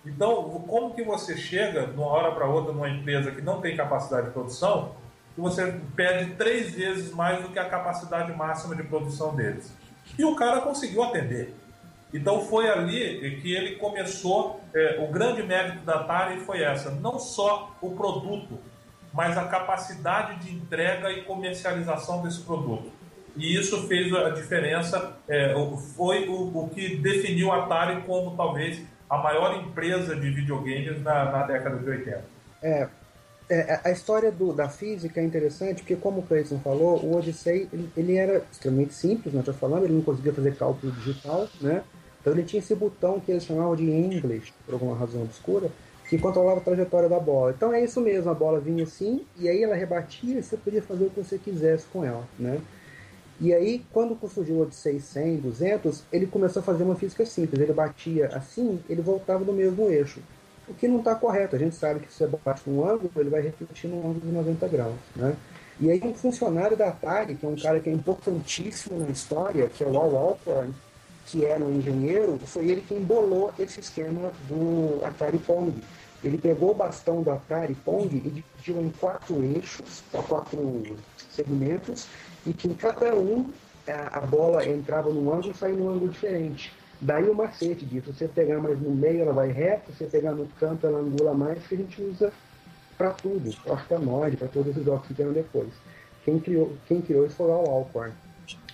Então, 0.03 0.65
como 0.67 0.95
que 0.95 1.03
você 1.03 1.37
chega 1.37 1.85
de 1.85 1.95
uma 1.95 2.07
hora 2.07 2.31
para 2.31 2.47
outra 2.47 2.73
numa 2.73 2.89
empresa 2.89 3.29
que 3.29 3.43
não 3.43 3.61
tem 3.61 3.77
capacidade 3.77 4.25
de 4.25 4.33
produção 4.33 4.95
e 5.37 5.41
você 5.41 5.79
pede 5.95 6.33
três 6.33 6.73
vezes 6.73 7.11
mais 7.11 7.43
do 7.43 7.49
que 7.49 7.59
a 7.59 7.69
capacidade 7.69 8.35
máxima 8.35 8.75
de 8.75 8.81
produção 8.81 9.35
deles? 9.35 9.71
E 10.17 10.25
o 10.25 10.35
cara 10.35 10.61
conseguiu 10.61 11.03
atender. 11.03 11.53
Então 12.11 12.43
foi 12.45 12.67
ali 12.67 13.39
que 13.39 13.53
ele 13.53 13.75
começou, 13.75 14.61
é, 14.73 14.97
o 14.99 15.11
grande 15.11 15.43
mérito 15.43 15.85
da 15.85 15.97
Atari 15.97 16.39
foi 16.39 16.63
essa, 16.63 16.89
não 16.89 17.19
só 17.19 17.75
o 17.79 17.91
produto, 17.91 18.59
mas 19.15 19.37
a 19.37 19.45
capacidade 19.45 20.45
de 20.45 20.53
entrega 20.53 21.09
e 21.09 21.23
comercialização 21.23 22.21
desse 22.21 22.41
produto. 22.41 22.91
e 23.37 23.55
isso 23.55 23.87
fez 23.87 24.13
a 24.13 24.29
diferença, 24.29 25.13
é, 25.27 25.53
foi 25.95 26.27
o, 26.27 26.57
o, 26.57 26.69
que 26.69 26.97
definiu 26.97 27.51
a 27.51 27.63
Atari 27.63 28.01
como 28.03 28.35
talvez 28.35 28.81
a 29.09 29.17
maior 29.17 29.55
empresa 29.55 30.15
de 30.15 30.29
videogames 30.29 31.01
na, 31.01 31.31
na 31.31 31.43
década 31.43 31.77
de 31.77 31.89
80. 31.89 32.25
É, 32.61 32.87
é, 33.49 33.79
a 33.83 33.91
história 33.91 34.31
do, 34.31 34.51
da 34.51 34.67
física 34.67 35.21
é 35.21 35.23
interessante 35.23 35.81
porque, 35.81 35.95
como 35.95 36.19
o 36.19 36.23
Clayton 36.23 36.59
falou, 36.59 36.99
o 37.03 37.15
Odyssey 37.15 37.69
ele, 37.71 37.89
ele 37.95 38.17
era 38.17 38.43
extremamente 38.51 38.93
simples, 38.93 39.33
nós 39.33 39.45
já 39.45 39.53
falamos, 39.53 39.85
ele 39.85 39.93
não 39.93 40.01
conseguia 40.01 40.33
fazer 40.33 40.55
cálculo 40.55 40.91
digital, 40.93 41.47
né? 41.61 41.83
Então 42.19 42.33
ele 42.33 42.43
tinha 42.43 42.59
esse 42.59 42.73
botão 42.73 43.19
que 43.19 43.31
eles 43.31 43.45
chamavam 43.45 43.75
de 43.75 43.83
English, 43.83 44.51
por 44.65 44.73
alguma 44.73 44.97
razão 44.97 45.21
obscura, 45.21 45.69
que 46.09 46.17
controlava 46.17 46.59
a 46.59 46.63
trajetória 46.63 47.09
da 47.09 47.19
bola. 47.19 47.53
Então 47.55 47.73
é 47.73 47.83
isso 47.83 47.99
mesmo, 48.01 48.29
a 48.29 48.33
bola 48.33 48.59
vinha 48.59 48.83
assim, 48.83 49.25
e 49.37 49.49
aí 49.49 49.63
ela 49.63 49.75
rebatia 49.75 50.39
e 50.39 50.43
você 50.43 50.55
podia 50.55 50.81
fazer 50.81 51.05
o 51.05 51.09
que 51.09 51.21
você 51.21 51.37
quisesse 51.37 51.85
com 51.91 52.03
ela, 52.03 52.27
né? 52.37 52.59
E 53.39 53.53
aí, 53.53 53.85
quando 53.91 54.17
surgiu 54.29 54.55
o 54.55 54.61
Odyssey 54.61 54.99
100, 54.99 55.37
200, 55.37 56.03
ele 56.11 56.25
começou 56.25 56.61
a 56.61 56.63
fazer 56.63 56.83
uma 56.83 56.95
física 56.95 57.25
simples. 57.25 57.61
Ele 57.61 57.73
batia 57.73 58.27
assim, 58.27 58.79
ele 58.89 59.01
voltava 59.01 59.43
no 59.43 59.51
mesmo 59.51 59.89
eixo. 59.89 60.21
O 60.69 60.73
que 60.73 60.87
não 60.87 60.99
está 60.99 61.13
correto. 61.15 61.55
A 61.55 61.59
gente 61.59 61.75
sabe 61.75 61.99
que 61.99 62.11
se 62.11 62.19
você 62.19 62.27
bate 62.43 62.61
num 62.65 62.87
ângulo, 62.87 63.11
ele 63.17 63.29
vai 63.29 63.41
refletir 63.41 63.89
num 63.89 63.99
ângulo 63.99 64.21
de 64.21 64.31
90 64.31 64.67
graus, 64.69 64.95
né? 65.15 65.35
E 65.79 65.91
aí 65.91 66.01
um 66.05 66.13
funcionário 66.13 66.77
da 66.77 66.87
Atari, 66.87 67.35
que 67.35 67.45
é 67.45 67.49
um 67.49 67.57
cara 67.57 67.81
que 67.81 67.89
é 67.89 67.93
importantíssimo 67.93 68.97
na 68.97 69.09
história, 69.09 69.67
que 69.67 69.83
é 69.83 69.87
o 69.87 69.97
Al 69.97 70.15
Alcorn, 70.15 70.73
que 71.25 71.43
era 71.43 71.63
um 71.63 71.77
engenheiro, 71.77 72.39
foi 72.45 72.69
ele 72.69 72.81
que 72.81 72.93
embolou 72.93 73.51
esse 73.57 73.79
esquema 73.79 74.31
do 74.47 75.03
Atari 75.03 75.39
Pong. 75.39 75.73
Ele 76.23 76.37
pegou 76.37 76.71
o 76.71 76.75
bastão 76.75 77.21
do 77.21 77.31
Atari 77.31 77.75
Pong 77.75 78.15
e 78.15 78.19
dividiu 78.19 78.81
em 78.81 78.89
quatro 78.89 79.43
eixos, 79.43 80.03
quatro 80.27 80.83
segmentos, 81.31 82.07
e 82.45 82.53
que 82.53 82.67
em 82.67 82.73
cada 82.73 83.15
um 83.15 83.49
a 83.87 84.21
bola 84.21 84.65
entrava 84.67 85.09
num 85.09 85.31
ângulo 85.31 85.51
e 85.51 85.57
saía 85.57 85.75
num 85.75 85.89
ângulo 85.89 86.09
diferente. 86.09 86.71
Daí 87.01 87.29
o 87.29 87.35
macete 87.35 87.85
disso, 87.85 88.13
você 88.13 88.27
pegar 88.27 88.59
mais 88.59 88.79
no 88.79 88.91
meio 88.91 89.21
ela 89.21 89.33
vai 89.33 89.51
reto, 89.51 89.91
você 89.91 90.05
pegar 90.05 90.31
no 90.31 90.47
canto 90.59 90.87
ela 90.87 90.99
angula 90.99 91.33
mais, 91.33 91.65
que 91.67 91.75
a 91.75 91.77
gente 91.77 92.01
usa 92.01 92.31
para 92.97 93.11
tudo, 93.11 93.53
para 93.63 93.73
orcanoide, 93.73 94.37
para 94.37 94.47
todos 94.47 94.75
os 94.77 94.83
jogos 94.83 95.05
que 95.07 95.13
vieram 95.13 95.33
depois. 95.33 95.69
Quem 96.23 96.39
criou, 96.39 96.73
quem 96.87 97.01
criou 97.01 97.25
isso 97.25 97.35
foi 97.35 97.47
o 97.47 97.51
Alcorn. 97.51 98.13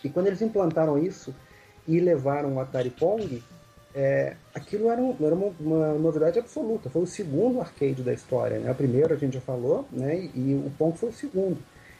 E 0.03 0.09
quando 0.09 0.27
eles 0.27 0.41
implantaram 0.41 0.97
isso, 0.97 1.33
e 1.87 1.99
levaram 1.99 2.55
o 2.55 2.59
Atari 2.59 2.89
Pong, 2.89 3.41
é, 3.93 4.35
aquilo 4.53 4.89
era, 4.89 5.01
um, 5.01 5.15
era 5.19 5.35
uma, 5.35 5.53
uma, 5.59 5.93
novidade 5.93 6.39
absoluta. 6.39 6.89
Foi 6.89 7.01
o 7.01 7.07
segundo 7.07 7.59
arcade 7.59 8.01
da 8.03 8.13
história. 8.13 8.59
Né? 8.59 8.71
O 8.71 8.75
primeiro 8.75 9.13
a 9.13 9.17
gente 9.17 9.33
já 9.33 9.41
falou, 9.41 9.85
né? 9.91 10.15
e, 10.15 10.39
e 10.39 10.63
o 10.65 10.71
Pong 10.77 10.97
foi 10.97 11.09
o 11.09 11.13
segundo. 11.13 11.57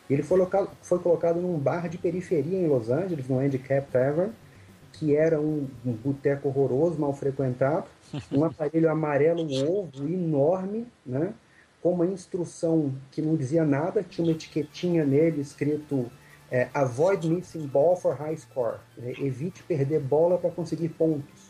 Ele 0.10 0.24
foi, 0.24 0.38
local, 0.38 0.72
foi 0.82 1.00
colocado 1.00 1.40
num 1.40 1.58
bar 1.58 1.88
de 1.88 1.98
periferia 1.98 2.58
em 2.58 2.68
Los 2.68 2.90
Angeles, 2.90 3.28
no 3.28 3.40
Handicap 3.40 3.90
Tavern, 3.92 4.32
que 4.94 5.16
era 5.16 5.40
um, 5.40 5.68
um 5.86 5.94
boteco 5.94 6.50
horroroso, 6.50 7.00
mal 7.00 7.14
frequentado, 7.14 7.86
um 8.32 8.44
aparelho 8.44 8.90
amarelo 8.90 9.48
ovo 9.66 10.06
enorme, 10.06 10.86
né? 11.06 11.34
com 11.82 11.94
uma 11.94 12.06
instrução 12.06 12.94
que 13.12 13.22
não 13.22 13.36
dizia 13.36 13.66
nada, 13.66 14.04
tinha 14.04 14.26
uma 14.26 14.34
etiquetinha 14.34 15.04
nele 15.04 15.42
escrito 15.42 16.12
é, 16.52 16.68
avoid 16.74 17.28
missing 17.28 17.66
ball 17.66 17.96
for 17.96 18.14
high 18.14 18.36
score. 18.36 18.80
Né? 18.98 19.14
Evite 19.20 19.64
perder 19.64 20.02
bola 20.02 20.38
para 20.38 20.52
conseguir 20.52 20.90
pontos. 20.90 21.50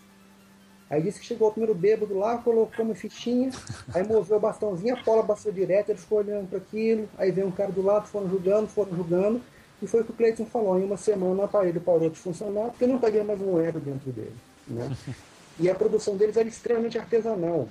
Aí 0.89 1.01
disse 1.01 1.19
que 1.19 1.25
chegou 1.25 1.47
o 1.47 1.51
primeiro 1.51 1.73
bêbado 1.73 2.17
lá, 2.17 2.37
colocou 2.37 2.85
uma 2.85 2.93
fichinha, 2.93 3.49
aí 3.95 4.05
moveu 4.05 4.37
o 4.37 4.39
bastãozinho, 4.39 4.95
a 4.95 5.01
bola 5.01 5.23
passou 5.23 5.51
direto, 5.51 5.89
ele 5.89 5.97
ficou 5.97 6.19
olhando 6.19 6.49
para 6.49 6.57
aquilo, 6.59 7.09
aí 7.17 7.31
veio 7.31 7.47
um 7.47 7.51
cara 7.51 7.71
do 7.71 7.81
lado, 7.81 8.07
foram 8.07 8.29
jogando, 8.29 8.67
foram 8.67 8.95
jogando, 8.95 9.41
e 9.81 9.87
foi 9.87 10.01
o 10.01 10.03
que 10.03 10.11
o 10.11 10.13
Cleiton 10.13 10.45
falou, 10.45 10.77
em 10.77 10.83
uma 10.83 10.97
semana 10.97 11.41
o 11.41 11.43
aparelho 11.43 11.81
parou 11.81 12.09
de 12.09 12.17
funcionar, 12.17 12.69
porque 12.69 12.85
não 12.85 12.99
cabia 12.99 13.23
mais 13.23 13.41
um 13.41 13.59
ego 13.59 13.79
dentro 13.79 14.11
dele. 14.11 14.35
Né? 14.67 14.95
E 15.59 15.69
a 15.69 15.75
produção 15.75 16.15
deles 16.17 16.37
era 16.37 16.47
extremamente 16.47 16.99
artesanal. 16.99 17.67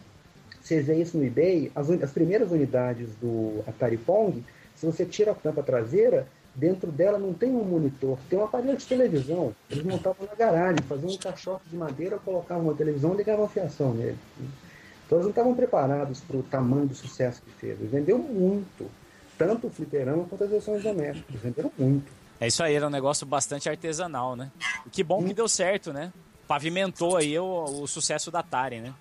Você 0.61 0.81
vê 0.81 0.97
isso 0.97 1.17
no 1.17 1.25
eBay, 1.25 1.71
as, 1.75 1.91
as 1.91 2.11
primeiras 2.11 2.51
unidades 2.51 3.11
do 3.21 3.63
Atari 3.67 3.99
Pong, 3.99 4.43
se 4.75 4.87
você 4.87 5.05
tira 5.05 5.33
a 5.33 5.35
tampa 5.35 5.63
traseira, 5.63 6.27
Dentro 6.55 6.91
dela 6.91 7.19
não 7.19 7.33
tem 7.33 7.51
um 7.51 7.65
monitor, 7.65 8.19
tem 8.29 8.39
um 8.39 8.45
aparelho 8.45 8.77
de 8.77 8.85
televisão. 8.85 9.55
Eles 9.71 9.85
montavam 9.85 10.27
na 10.27 10.35
garagem, 10.35 10.79
faziam 10.89 11.11
um 11.11 11.17
caixote 11.17 11.69
de 11.69 11.77
madeira, 11.77 12.19
colocavam 12.19 12.65
uma 12.65 12.75
televisão 12.75 13.15
e 13.15 13.19
ligavam 13.19 13.45
a 13.45 13.49
fiação 13.49 13.95
nele. 13.95 14.19
Então 15.07 15.19
eles 15.19 15.25
não 15.25 15.31
estavam 15.31 15.55
preparados 15.55 16.21
para 16.21 16.37
o 16.37 16.43
tamanho 16.43 16.87
do 16.87 16.95
sucesso 16.95 17.41
que 17.43 17.51
fez. 17.53 17.79
Eles 17.79 17.91
venderam 17.91 18.19
muito. 18.19 18.91
Tanto 19.39 19.69
o 19.69 19.71
fliperama 19.71 20.25
quanto 20.25 20.45
as 20.45 20.51
versões 20.51 20.83
domésticas. 20.83 21.29
Eles 21.31 21.43
venderam 21.43 21.73
muito. 21.79 22.13
É 22.41 22.47
isso 22.47 22.63
aí, 22.63 22.75
era 22.75 22.87
um 22.87 22.91
negócio 22.91 23.27
bastante 23.27 23.69
artesanal, 23.69 24.35
né? 24.35 24.51
E 24.87 24.91
que 24.91 25.05
bom 25.05 25.23
que 25.25 25.35
deu 25.35 25.49
certo, 25.49 25.93
né? 25.93 26.13
Pavimentou 26.49 27.17
aí 27.17 27.39
o, 27.39 27.65
o 27.65 27.87
sucesso 27.87 28.31
da 28.31 28.41
Atari, 28.41 28.81
né? 28.81 28.95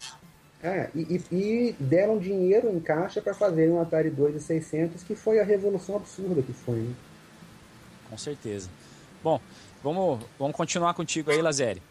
É, 0.61 0.89
e, 0.93 1.21
e, 1.31 1.75
deram 1.79 2.17
dinheiro 2.17 2.69
em 2.69 2.81
caixa 2.81 3.21
para 3.21 3.33
fazer 3.33 3.69
um 3.69 3.79
Atari 3.79 4.09
2600, 4.09 5.03
que 5.03 5.15
foi 5.15 5.39
a 5.39 5.43
revolução 5.43 5.95
absurda 5.95 6.41
que 6.41 6.51
foi. 6.51 6.79
Né? 6.79 6.93
Com 8.09 8.17
certeza. 8.17 8.69
Bom, 9.23 9.39
vamos, 9.83 10.19
vamos 10.37 10.55
continuar 10.55 10.93
contigo 10.93 11.31
aí, 11.31 11.41
Lazeri. 11.41 11.81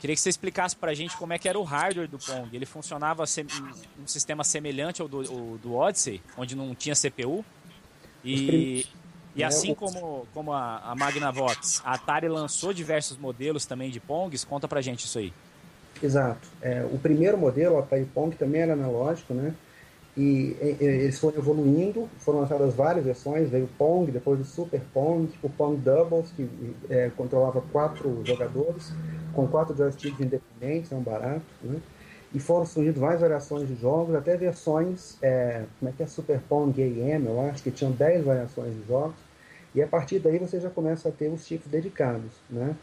Queria 0.00 0.14
que 0.14 0.20
você 0.20 0.28
explicasse 0.28 0.76
para 0.76 0.90
a 0.90 0.94
gente 0.94 1.16
como 1.16 1.32
é 1.32 1.38
que 1.38 1.48
era 1.48 1.58
o 1.58 1.62
hardware 1.62 2.06
do 2.06 2.18
Pong. 2.18 2.54
Ele 2.54 2.66
funcionava 2.66 3.24
em 3.38 4.02
um 4.02 4.06
sistema 4.06 4.44
semelhante 4.44 5.00
ao 5.00 5.08
do, 5.08 5.56
do 5.56 5.74
Odyssey, 5.74 6.20
onde 6.36 6.54
não 6.54 6.74
tinha 6.74 6.94
CPU. 6.94 7.42
E, 8.22 8.86
e 9.34 9.42
é, 9.42 9.46
assim 9.46 9.74
como, 9.74 10.26
como 10.34 10.52
a, 10.52 10.78
a 10.90 10.94
Magnavox, 10.94 11.80
a 11.84 11.94
Atari 11.94 12.28
lançou 12.28 12.74
diversos 12.74 13.16
modelos 13.16 13.64
também 13.64 13.90
de 13.90 13.98
Pongs. 13.98 14.44
Conta 14.44 14.68
pra 14.68 14.82
gente 14.82 15.06
isso 15.06 15.18
aí. 15.18 15.32
Exato. 16.02 16.48
É, 16.60 16.84
o 16.84 16.98
primeiro 16.98 17.38
modelo, 17.38 17.76
o 17.76 17.78
Atari 17.78 18.04
Pong, 18.04 18.36
também 18.36 18.60
era 18.60 18.74
analógico, 18.74 19.32
né? 19.32 19.54
E, 20.16 20.56
e, 20.60 20.76
eles 20.80 21.18
foram 21.18 21.38
evoluindo, 21.38 22.08
foram 22.18 22.40
lançadas 22.40 22.74
várias 22.74 23.04
versões, 23.04 23.50
veio 23.50 23.68
Pong, 23.76 24.10
depois 24.12 24.40
o 24.40 24.44
Super 24.44 24.80
Pong, 24.92 25.28
o 25.42 25.48
Pong 25.48 25.76
Doubles, 25.76 26.30
que 26.36 26.48
é, 26.88 27.10
controlava 27.16 27.60
quatro 27.72 28.22
jogadores, 28.24 28.92
com 29.34 29.48
quatro 29.48 29.76
joysticks 29.76 30.20
independentes, 30.20 30.92
é 30.92 30.94
um 30.94 31.02
barato, 31.02 31.42
né? 31.62 31.80
E 32.32 32.40
foram 32.40 32.66
surgindo 32.66 32.98
várias 32.98 33.20
variações 33.20 33.68
de 33.68 33.76
jogos, 33.76 34.14
até 34.14 34.36
versões, 34.36 35.16
é, 35.22 35.64
como 35.78 35.88
é 35.88 35.94
que 35.96 36.02
é, 36.02 36.06
Super 36.06 36.40
Pong 36.48 36.80
AM, 36.80 37.26
eu 37.26 37.40
acho, 37.48 37.62
que 37.62 37.70
tinham 37.70 37.92
10 37.92 38.24
variações 38.24 38.74
de 38.74 38.86
jogos, 38.86 39.16
e 39.74 39.82
a 39.82 39.86
partir 39.86 40.20
daí 40.20 40.38
você 40.38 40.60
já 40.60 40.70
começa 40.70 41.08
a 41.08 41.12
ter 41.12 41.28
os 41.28 41.44
chips 41.44 41.66
dedicados, 41.66 42.30
né? 42.48 42.76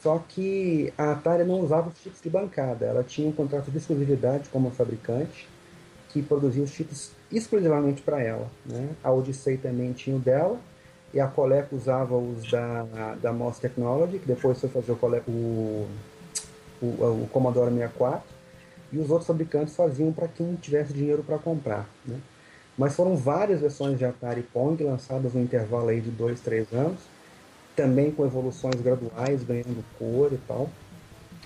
Só 0.00 0.22
que 0.28 0.92
a 0.96 1.12
Atari 1.12 1.42
não 1.42 1.60
usava 1.60 1.88
os 1.88 1.98
chips 1.98 2.20
de 2.22 2.30
bancada, 2.30 2.86
ela 2.86 3.02
tinha 3.02 3.28
um 3.28 3.32
contrato 3.32 3.68
de 3.68 3.78
exclusividade 3.78 4.48
como 4.48 4.70
fabricante, 4.70 5.48
que 6.20 6.28
produzia 6.28 6.62
os 6.62 6.70
chips 6.70 7.12
exclusivamente 7.30 8.02
para 8.02 8.20
ela. 8.20 8.48
Né? 8.66 8.90
A 9.02 9.12
Odyssey 9.12 9.56
também 9.56 9.92
tinha 9.92 10.16
o 10.16 10.18
dela, 10.18 10.58
e 11.12 11.20
a 11.20 11.26
Coleco 11.26 11.76
usava 11.76 12.16
os 12.16 12.50
da, 12.50 13.16
da 13.20 13.32
MOS 13.32 13.58
Technology, 13.58 14.18
que 14.18 14.26
depois 14.26 14.60
foi 14.60 14.68
fazer 14.68 14.92
o, 14.92 14.96
Coleco, 14.96 15.30
o, 15.30 15.88
o, 16.82 16.86
o 16.86 17.28
Commodore 17.32 17.72
64, 17.72 18.22
e 18.92 18.98
os 18.98 19.10
outros 19.10 19.26
fabricantes 19.26 19.76
faziam 19.76 20.12
para 20.12 20.28
quem 20.28 20.54
tivesse 20.56 20.92
dinheiro 20.92 21.22
para 21.22 21.38
comprar. 21.38 21.88
Né? 22.04 22.18
Mas 22.76 22.94
foram 22.94 23.16
várias 23.16 23.60
versões 23.60 23.98
de 23.98 24.04
Atari 24.04 24.42
Pong 24.42 24.82
lançadas 24.82 25.34
no 25.34 25.40
intervalo 25.40 25.88
aí 25.88 26.00
de 26.00 26.10
2, 26.10 26.40
3 26.40 26.72
anos, 26.72 27.00
também 27.74 28.10
com 28.10 28.24
evoluções 28.24 28.80
graduais, 28.80 29.42
ganhando 29.44 29.84
cor 29.98 30.32
e 30.32 30.38
tal. 30.48 30.68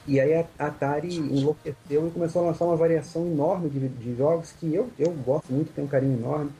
E 0.06 0.20
aí 0.20 0.34
a 0.34 0.46
Atari 0.58 1.14
enlouqueceu 1.14 2.08
e 2.08 2.10
começou 2.10 2.42
a 2.42 2.46
lançar 2.48 2.64
uma 2.64 2.76
variação 2.76 3.26
enorme 3.26 3.68
de, 3.68 3.88
de 3.88 4.16
jogos 4.16 4.52
que 4.52 4.74
eu, 4.74 4.90
eu 4.98 5.12
gosto 5.12 5.52
muito, 5.52 5.72
tenho 5.72 5.86
um 5.86 5.90
carinho 5.90 6.18
enorme. 6.18 6.50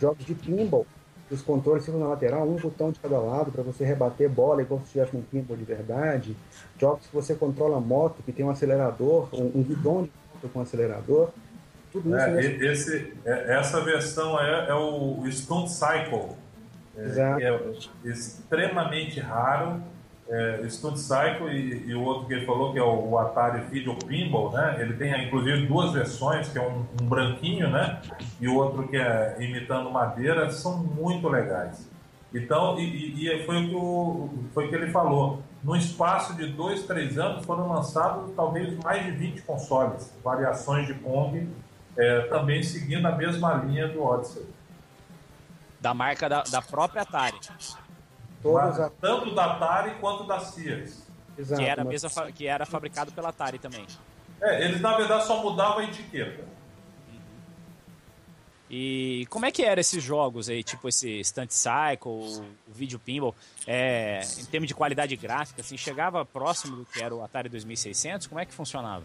Jogos 0.00 0.24
de 0.24 0.34
pinball, 0.34 0.86
os 1.30 1.42
controles 1.42 1.84
ficam 1.84 1.98
na 1.98 2.08
lateral, 2.08 2.48
um 2.48 2.56
botão 2.56 2.92
de 2.92 3.00
cada 3.00 3.18
lado 3.18 3.50
para 3.50 3.62
você 3.62 3.84
rebater 3.84 4.28
bola 4.28 4.62
igual 4.62 4.80
se 4.80 4.86
estivesse 4.86 5.16
um 5.16 5.22
pinball 5.22 5.56
de 5.56 5.64
verdade. 5.64 6.36
Jogos 6.78 7.06
que 7.06 7.14
você 7.14 7.34
controla 7.34 7.80
moto, 7.80 8.22
que 8.22 8.32
tem 8.32 8.44
um 8.44 8.50
acelerador, 8.50 9.28
um, 9.32 9.58
um 9.58 9.62
guidão 9.62 10.04
de 10.04 10.10
moto 10.32 10.52
com 10.52 10.60
acelerador. 10.60 11.30
Tudo 11.90 12.16
isso. 12.16 12.26
É, 12.26 12.72
esse, 12.72 13.12
é, 13.24 13.56
essa 13.56 13.80
versão 13.80 14.38
é, 14.40 14.68
é 14.68 14.74
o 14.74 15.24
Stunt 15.30 15.68
Cycle. 15.68 16.36
É, 16.96 17.42
é 17.42 18.08
extremamente 18.08 19.18
raro 19.18 19.82
é, 20.28 20.66
Stunt 20.68 20.96
Cycle 20.96 21.50
e, 21.50 21.88
e, 21.88 21.94
o 21.94 22.02
outro 22.02 22.26
que 22.26 22.34
ele 22.34 22.46
falou 22.46 22.72
que 22.72 22.78
é 22.78 22.82
o, 22.82 23.18
Atari 23.18 23.60
Video 23.66 23.94
Pinball, 23.96 24.52
né? 24.52 24.76
Ele 24.80 24.94
tem 24.94 25.26
inclusive 25.26 25.66
duas 25.66 25.92
versões, 25.92 26.48
que 26.48 26.58
é 26.58 26.62
um, 26.62 26.86
um, 27.00 27.06
branquinho, 27.06 27.68
né? 27.68 28.00
E 28.40 28.48
o 28.48 28.56
outro 28.56 28.88
que 28.88 28.96
é 28.96 29.36
imitando 29.38 29.90
madeira, 29.90 30.50
são 30.50 30.78
muito 30.78 31.28
legais. 31.28 31.88
Então, 32.32 32.78
e, 32.78 33.28
e 33.28 33.44
foi 33.44 33.64
o 33.64 33.68
que 33.68 33.74
o, 33.74 34.30
foi 34.54 34.68
que 34.68 34.74
ele 34.74 34.90
falou. 34.90 35.42
No 35.62 35.76
espaço 35.76 36.34
de 36.34 36.46
dois, 36.46 36.82
três 36.82 37.18
anos 37.18 37.44
foram 37.44 37.72
lançados 37.72 38.30
talvez 38.34 38.76
mais 38.78 39.04
de 39.04 39.12
20 39.12 39.42
consoles, 39.42 40.12
variações 40.22 40.86
de 40.86 40.94
Pong, 40.94 41.48
é, 41.96 42.20
também 42.22 42.62
seguindo 42.62 43.06
a 43.06 43.12
mesma 43.12 43.54
linha 43.54 43.88
do 43.88 44.02
Odyssey. 44.02 44.44
Da 45.80 45.94
marca 45.94 46.28
da, 46.28 46.42
da 46.42 46.60
própria 46.60 47.02
Atari. 47.02 47.38
Todos 48.44 48.78
a... 48.78 48.90
Tanto 48.90 49.34
da 49.34 49.52
Atari 49.52 49.94
quanto 49.94 50.24
da 50.24 50.38
Sears. 50.38 51.02
Exato, 51.36 51.62
que, 51.62 51.66
era 51.66 51.82
mas... 51.82 52.02
mesma, 52.02 52.32
que 52.32 52.46
era 52.46 52.66
fabricado 52.66 53.10
pela 53.10 53.30
Atari 53.30 53.58
também. 53.58 53.86
É, 54.38 54.66
eles 54.66 54.82
na 54.82 54.94
verdade 54.94 55.24
só 55.24 55.42
mudavam 55.42 55.78
a 55.78 55.84
etiqueta. 55.84 56.44
E 58.70 59.26
como 59.30 59.46
é 59.46 59.50
que 59.50 59.62
eram 59.62 59.80
esses 59.80 60.02
jogos 60.02 60.48
aí, 60.50 60.62
tipo 60.62 60.88
esse 60.88 61.22
Stunt 61.24 61.52
Cycle, 61.52 62.10
o 62.10 62.44
Video 62.68 62.98
Pinball, 62.98 63.34
é, 63.66 64.20
em 64.38 64.44
termos 64.44 64.68
de 64.68 64.74
qualidade 64.74 65.16
gráfica, 65.16 65.62
assim, 65.62 65.76
chegava 65.78 66.24
próximo 66.24 66.76
do 66.76 66.84
que 66.84 67.02
era 67.02 67.14
o 67.14 67.22
Atari 67.22 67.48
2600? 67.48 68.26
Como 68.26 68.40
é 68.40 68.44
que 68.44 68.52
funcionava? 68.52 69.04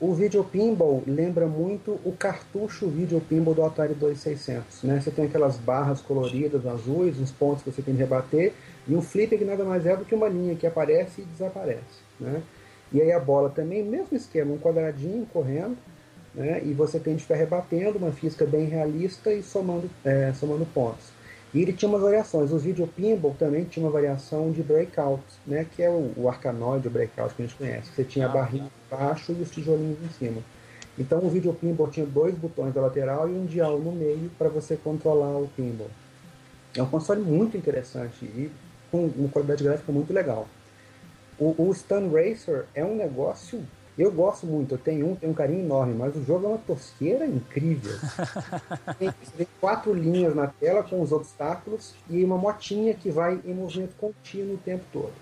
O 0.00 0.14
Video 0.14 0.44
Pinball 0.44 1.02
lembra 1.08 1.48
muito 1.48 1.98
o 2.04 2.14
cartucho 2.16 2.86
Video 2.86 3.20
Pinball 3.20 3.52
do 3.52 3.64
Atari 3.64 3.94
2600, 3.94 4.84
né? 4.84 5.00
Você 5.00 5.10
tem 5.10 5.24
aquelas 5.24 5.56
barras 5.56 6.00
coloridas, 6.00 6.64
azuis, 6.64 7.18
os 7.18 7.32
pontos 7.32 7.64
que 7.64 7.72
você 7.72 7.82
tem 7.82 7.94
que 7.94 8.00
rebater, 8.00 8.52
e 8.86 8.94
um 8.94 9.02
flipper 9.02 9.36
que 9.36 9.44
nada 9.44 9.64
mais 9.64 9.84
é 9.86 9.96
do 9.96 10.04
que 10.04 10.14
uma 10.14 10.28
linha 10.28 10.54
que 10.54 10.68
aparece 10.68 11.22
e 11.22 11.24
desaparece, 11.24 11.82
né? 12.20 12.40
E 12.92 13.02
aí 13.02 13.10
a 13.10 13.18
bola 13.18 13.50
também, 13.50 13.82
mesmo 13.82 14.16
esquema, 14.16 14.54
um 14.54 14.58
quadradinho 14.58 15.26
correndo, 15.32 15.76
né? 16.32 16.62
e 16.64 16.72
você 16.72 17.00
tem 17.00 17.16
de 17.16 17.22
ficar 17.22 17.34
rebatendo, 17.34 17.98
uma 17.98 18.12
física 18.12 18.46
bem 18.46 18.66
realista 18.66 19.32
e 19.32 19.42
somando, 19.42 19.90
é, 20.04 20.32
somando 20.32 20.64
pontos. 20.66 21.17
E 21.54 21.62
ele 21.62 21.72
tinha 21.72 21.88
umas 21.88 22.02
variações. 22.02 22.52
Os 22.52 22.62
Video 22.62 22.86
Pinball 22.86 23.34
também 23.38 23.64
tinha 23.64 23.84
uma 23.84 23.92
variação 23.92 24.50
de 24.52 24.62
breakout, 24.62 25.22
né? 25.46 25.66
que 25.74 25.82
é 25.82 25.88
o, 25.88 26.12
o 26.16 26.28
arcanoide, 26.28 26.88
o 26.88 26.90
breakout 26.90 27.34
que 27.34 27.42
a 27.42 27.46
gente 27.46 27.56
conhece. 27.56 27.90
Você 27.92 28.04
tinha 28.04 28.26
a 28.26 28.30
ah, 28.30 28.32
barrinha 28.32 28.70
tá. 28.90 28.96
embaixo 28.96 29.32
e 29.32 29.42
os 29.42 29.50
tijolinhos 29.50 29.98
em 30.02 30.10
cima. 30.10 30.42
Então 30.98 31.20
o 31.24 31.30
Video 31.30 31.54
Pinball 31.54 31.88
tinha 31.88 32.04
dois 32.04 32.34
botões 32.34 32.74
da 32.74 32.80
lateral 32.80 33.28
e 33.28 33.32
um 33.32 33.46
dial 33.46 33.78
no 33.78 33.92
meio 33.92 34.30
para 34.36 34.48
você 34.48 34.76
controlar 34.76 35.38
o 35.38 35.48
pinball. 35.56 35.90
É 36.76 36.82
um 36.82 36.86
console 36.86 37.22
muito 37.22 37.56
interessante 37.56 38.24
e 38.24 38.50
com 38.90 39.06
uma 39.06 39.28
qualidade 39.28 39.62
gráfica 39.62 39.92
muito 39.92 40.12
legal. 40.12 40.48
O, 41.38 41.54
o 41.56 41.72
Stun 41.72 42.10
Racer 42.10 42.64
é 42.74 42.84
um 42.84 42.96
negócio 42.96 43.62
eu 43.98 44.12
gosto 44.12 44.46
muito, 44.46 44.74
eu 44.74 44.78
tenho 44.78 45.10
um, 45.10 45.16
tenho 45.16 45.32
um 45.32 45.34
carinho 45.34 45.64
enorme, 45.64 45.92
mas 45.94 46.14
o 46.14 46.24
jogo 46.24 46.46
é 46.46 46.48
uma 46.50 46.58
tosqueira 46.58 47.26
incrível. 47.26 47.96
tem, 48.96 49.12
tem, 49.36 49.46
quatro 49.60 49.92
linhas 49.92 50.36
na 50.36 50.46
tela 50.46 50.84
com 50.84 51.02
os 51.02 51.10
obstáculos 51.10 51.94
e 52.08 52.22
uma 52.22 52.38
motinha 52.38 52.94
que 52.94 53.10
vai 53.10 53.40
em 53.44 53.52
movimento 53.52 53.96
contínuo 53.96 54.54
o 54.54 54.58
tempo 54.58 54.84
todo. 54.92 55.12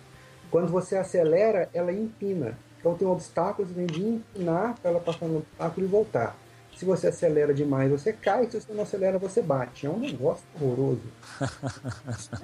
Quando 0.51 0.69
você 0.69 0.97
acelera, 0.97 1.71
ela 1.73 1.91
empina. 1.91 2.59
Então 2.79 2.95
tem 2.95 3.09
um 3.09 3.13
obstáculo, 3.13 3.67
você 3.67 3.75
tem 3.75 3.87
de 3.87 4.07
empinar 4.07 4.77
para 4.81 4.91
ela 4.91 5.01
passar 5.01 5.27
no 5.27 5.39
obstáculo 5.39 5.87
e 5.87 5.91
voltar. 5.91 6.37
Se 6.77 6.85
você 6.85 7.07
acelera 7.07 7.55
demais, 7.55 7.91
você 7.91 8.13
cai. 8.13 8.49
Se 8.51 8.61
você 8.61 8.73
não 8.75 8.83
acelera, 8.83 9.19
você 9.19 9.41
bate. 9.41 9.87
É 9.87 9.91
um 9.91 9.99
negócio 9.99 10.45
horroroso. 10.61 11.01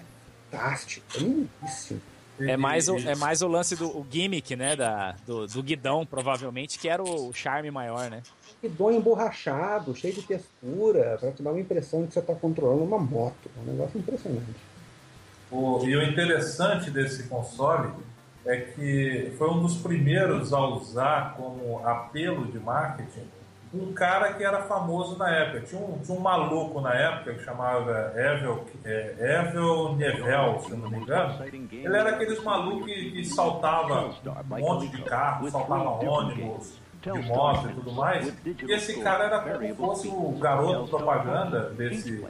Fantástico, 0.50 1.06
é 1.14 1.18
lindíssimo. 1.20 2.00
É 2.48 2.56
mais 2.56 2.88
o, 2.88 2.96
é 2.96 3.14
mais 3.14 3.42
o 3.42 3.48
lance 3.48 3.76
do 3.76 3.86
o 3.86 4.06
gimmick, 4.10 4.56
né? 4.56 4.76
Da, 4.76 5.14
do, 5.26 5.46
do 5.46 5.62
guidão, 5.62 6.06
provavelmente, 6.06 6.78
que 6.78 6.88
era 6.88 7.02
o 7.02 7.32
charme 7.32 7.70
maior, 7.70 8.10
né? 8.10 8.22
Guidão 8.62 8.92
emborrachado, 8.92 9.94
cheio 9.94 10.14
de 10.14 10.22
textura, 10.22 11.16
para 11.18 11.32
te 11.32 11.42
dar 11.42 11.50
uma 11.50 11.60
impressão 11.60 12.02
de 12.02 12.08
que 12.08 12.14
você 12.14 12.20
está 12.20 12.34
controlando 12.34 12.84
uma 12.84 12.98
moto. 12.98 13.50
É 13.56 13.60
um 13.60 13.72
negócio 13.72 13.98
impressionante. 13.98 14.54
O, 15.50 15.84
e 15.84 15.94
o 15.96 16.02
interessante 16.02 16.90
desse 16.90 17.24
console 17.24 17.92
é 18.46 18.56
que 18.56 19.32
foi 19.36 19.50
um 19.50 19.60
dos 19.60 19.76
primeiros 19.76 20.52
a 20.52 20.60
usar 20.60 21.34
como 21.36 21.86
apelo 21.86 22.50
de 22.50 22.58
marketing 22.58 23.26
um 23.74 23.92
cara 23.92 24.34
que 24.34 24.44
era 24.44 24.62
famoso 24.62 25.16
na 25.16 25.30
época. 25.30 25.60
Tinha 25.60 25.80
um, 25.80 25.98
tinha 25.98 26.16
um 26.16 26.20
maluco 26.20 26.80
na 26.80 26.94
época 26.94 27.34
que 27.34 27.44
chamava 27.44 28.12
Evel, 28.14 28.64
é, 28.84 29.40
Evel 29.40 29.94
Nevel, 29.96 30.60
se 30.60 30.74
não 30.74 30.90
me 30.90 30.98
engano. 30.98 31.44
Ele 31.44 31.96
era 31.96 32.10
aqueles 32.10 32.42
malucos 32.42 32.84
que, 32.84 33.10
que 33.12 33.24
saltava 33.24 34.10
um 34.50 34.58
monte 34.58 34.88
de 34.88 35.02
carro, 35.02 35.50
saltava 35.50 35.90
ônibus, 36.04 36.80
de 37.00 37.28
moto 37.28 37.70
e 37.70 37.72
tudo 37.74 37.92
mais. 37.92 38.32
E 38.44 38.72
esse 38.72 39.00
cara 39.00 39.24
era 39.24 39.40
como 39.40 39.66
se 39.66 39.74
fosse 39.74 40.08
o 40.08 40.32
garoto 40.38 40.88
propaganda 40.88 41.70
desse, 41.70 42.24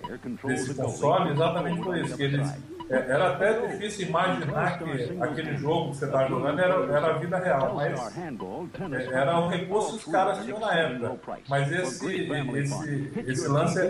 desse 0.45 0.75
console, 0.75 1.31
exatamente 1.33 1.81
por 1.81 1.97
isso. 1.97 2.17
Que 2.17 2.23
eles 2.23 2.55
era 2.93 3.31
até 3.31 3.67
difícil 3.67 4.09
imaginar 4.09 4.79
que 4.79 4.85
aquele 5.21 5.57
jogo 5.57 5.91
que 5.91 5.97
você 5.97 6.05
estava 6.05 6.29
jogando 6.29 6.61
era, 6.61 6.75
era 6.75 7.07
a 7.07 7.19
vida 7.19 7.39
real, 7.39 7.75
mas 7.75 8.17
é, 8.17 9.05
era 9.13 9.41
o 9.41 9.49
recurso 9.49 9.99
que 9.99 10.07
os 10.07 10.13
caras 10.13 10.45
tinham 10.45 10.61
na 10.61 10.75
época. 10.75 11.39
Mas 11.49 11.73
esse, 11.73 12.07
esse, 12.07 13.13
esse 13.27 13.49
lance, 13.49 13.81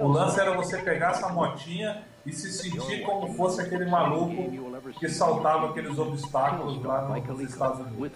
o 0.00 0.08
lance 0.08 0.40
era 0.40 0.52
você 0.52 0.78
pegar 0.78 1.10
essa 1.10 1.28
motinha 1.28 2.02
e 2.26 2.32
se 2.32 2.52
sentir 2.52 3.02
como 3.02 3.32
fosse 3.34 3.60
aquele 3.60 3.86
maluco 3.86 4.50
que 4.98 5.08
saltava 5.08 5.70
aqueles 5.70 5.96
obstáculos 5.96 6.82
lá 6.82 7.02
nos 7.08 7.40
Estados 7.40 7.86
Unidos. 7.86 8.10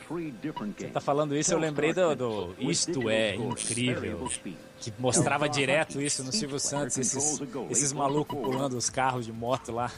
Você 0.76 0.88
tá 0.88 1.00
falando 1.00 1.36
isso, 1.36 1.54
eu 1.54 1.58
lembrei 1.58 1.92
do, 1.92 2.14
do 2.16 2.54
Isto 2.58 3.08
é 3.08 3.36
Incrível, 3.36 4.28
que 4.80 4.92
mostrava 4.98 5.48
direto 5.48 6.00
isso 6.00 6.24
no 6.24 6.32
Silvio 6.32 6.58
Santos, 6.58 6.98
esses, 6.98 7.40
esses 7.70 7.92
malucos 7.92 8.36
pulando 8.36 8.76
os 8.76 8.90
carros 8.90 9.26
de 9.26 9.32
moto 9.32 9.70
lá. 9.70 9.92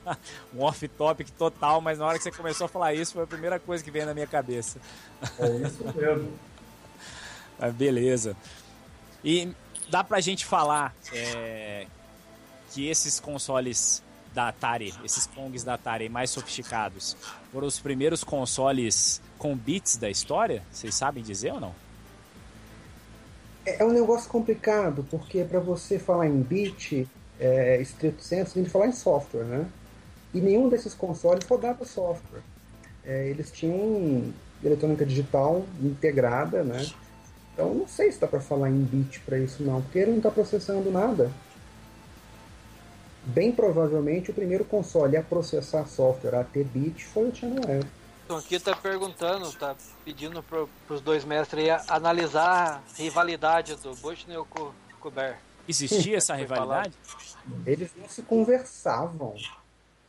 um 0.54 0.62
off-topic 0.62 1.30
total, 1.32 1.82
mas 1.82 1.98
na 1.98 2.06
hora 2.06 2.16
que 2.16 2.24
você 2.24 2.32
começou 2.32 2.64
a 2.64 2.68
falar 2.68 2.94
isso, 2.94 3.12
foi 3.12 3.24
a 3.24 3.26
primeira 3.26 3.58
coisa 3.58 3.84
que 3.84 3.90
veio 3.90 4.06
na 4.06 4.14
minha 4.14 4.26
cabeça. 4.26 4.80
É 5.38 5.48
isso 5.56 5.84
mesmo. 5.94 6.32
mas 7.58 7.74
beleza. 7.74 8.34
E 9.22 9.52
dá 9.90 10.02
pra 10.02 10.20
gente 10.20 10.46
falar 10.46 10.94
é, 11.12 11.86
que 12.70 12.88
esses 12.88 13.18
consoles 13.20 14.02
da 14.32 14.48
Atari, 14.48 14.94
esses 15.04 15.26
Pongs 15.26 15.64
da 15.64 15.74
Atari 15.74 16.08
mais 16.08 16.30
sofisticados, 16.30 17.16
foram 17.52 17.66
os 17.66 17.80
primeiros 17.80 18.22
consoles 18.22 19.20
com 19.38 19.56
bits 19.56 19.96
da 19.96 20.08
história? 20.08 20.62
Vocês 20.70 20.94
sabem 20.94 21.22
dizer 21.22 21.52
ou 21.52 21.60
não? 21.60 21.74
É, 23.66 23.82
é 23.82 23.84
um 23.84 23.92
negócio 23.92 24.30
complicado, 24.30 25.04
porque 25.10 25.42
para 25.44 25.58
você 25.58 25.98
falar 25.98 26.26
em 26.26 26.40
bit, 26.40 27.08
é, 27.38 27.80
estrito 27.80 28.22
senso, 28.22 28.54
tem 28.54 28.64
que 28.64 28.70
falar 28.70 28.86
em 28.86 28.92
software, 28.92 29.44
né? 29.44 29.66
E 30.32 30.40
nenhum 30.40 30.68
desses 30.68 30.94
consoles 30.94 31.44
rodava 31.46 31.84
software. 31.84 32.42
É, 33.04 33.28
eles 33.28 33.50
tinham 33.50 34.32
eletrônica 34.62 35.04
digital 35.04 35.64
integrada, 35.82 36.62
né? 36.62 36.86
Então 37.52 37.74
não 37.74 37.88
sei 37.88 38.12
se 38.12 38.20
dá 38.20 38.28
para 38.28 38.40
falar 38.40 38.70
em 38.70 38.80
bit 38.80 39.20
para 39.20 39.38
isso 39.38 39.62
não, 39.62 39.82
porque 39.82 39.98
ele 39.98 40.12
não 40.12 40.18
está 40.18 40.30
processando 40.30 40.90
nada 40.90 41.30
bem 43.24 43.52
provavelmente 43.52 44.30
o 44.30 44.34
primeiro 44.34 44.64
console 44.64 45.16
a 45.16 45.22
processar 45.22 45.86
software 45.86 46.34
a 46.34 46.44
ter 46.44 46.64
bit 46.64 47.04
foi 47.04 47.28
o 47.28 47.34
Channel 47.34 47.84
Então 48.24 48.36
aqui 48.36 48.58
tá 48.58 48.74
perguntando, 48.74 49.52
tá 49.52 49.76
pedindo 50.04 50.42
para 50.42 50.66
os 50.88 51.00
dois 51.00 51.24
mestres 51.24 51.68
aí 51.68 51.80
analisar 51.88 52.82
a 52.82 52.96
rivalidade 52.96 53.76
do 53.76 53.94
Bushnell 53.96 54.46
com 54.48 54.64
o 54.64 54.74
Kuber. 55.00 55.38
Existia 55.68 56.16
essa 56.18 56.34
rivalidade? 56.34 56.94
Eles 57.66 57.90
não 57.96 58.08
se 58.08 58.22
conversavam. 58.22 59.34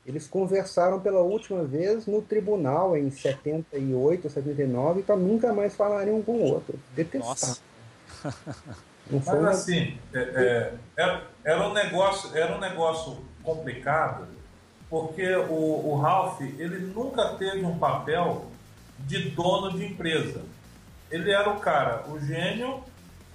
Eles 0.06 0.28
conversaram 0.28 1.00
pela 1.00 1.22
última 1.22 1.64
vez 1.64 2.08
no 2.08 2.22
tribunal 2.24 2.98
em 2.98 3.12
78, 3.12 4.30
79 4.30 5.04
para 5.04 5.16
nunca 5.16 5.54
mais 5.54 5.76
falarem 5.76 6.12
um 6.14 6.24
com 6.24 6.34
o 6.34 6.44
outro. 6.44 6.80
Detestavam. 9.12 9.42
Mas 9.44 9.60
assim, 9.60 9.98
é, 10.14 10.20
é, 10.20 10.74
era, 10.96 11.24
era, 11.44 11.68
um 11.68 11.74
negócio, 11.74 12.36
era 12.36 12.56
um 12.56 12.60
negócio 12.60 13.20
complicado, 13.44 14.28
porque 14.90 15.36
o, 15.36 15.90
o 15.90 16.00
Ralph 16.02 16.42
ele 16.42 16.80
nunca 16.80 17.30
teve 17.36 17.64
um 17.66 17.78
papel 17.78 18.46
de 19.00 19.30
dono 19.32 19.72
de 19.72 19.86
empresa. 19.86 20.42
Ele 21.10 21.32
era 21.32 21.50
o 21.50 21.60
cara, 21.60 22.06
o 22.08 22.20
gênio 22.20 22.84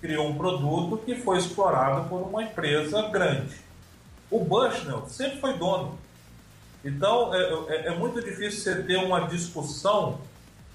criou 0.01 0.29
um 0.29 0.37
produto 0.37 0.99
que 1.05 1.17
foi 1.17 1.39
explorado 1.39 2.09
por 2.09 2.23
uma 2.23 2.43
empresa 2.43 3.03
grande. 3.09 3.57
O 4.31 4.41
Bushnell 4.41 5.07
sempre 5.09 5.41
foi 5.41 5.55
dono. 5.55 5.99
Então 6.85 7.35
é, 7.35 7.39
é, 7.69 7.87
é 7.89 7.91
muito 7.99 8.23
difícil 8.23 8.61
você 8.61 8.83
ter 8.83 8.97
uma 8.97 9.27
discussão 9.27 10.21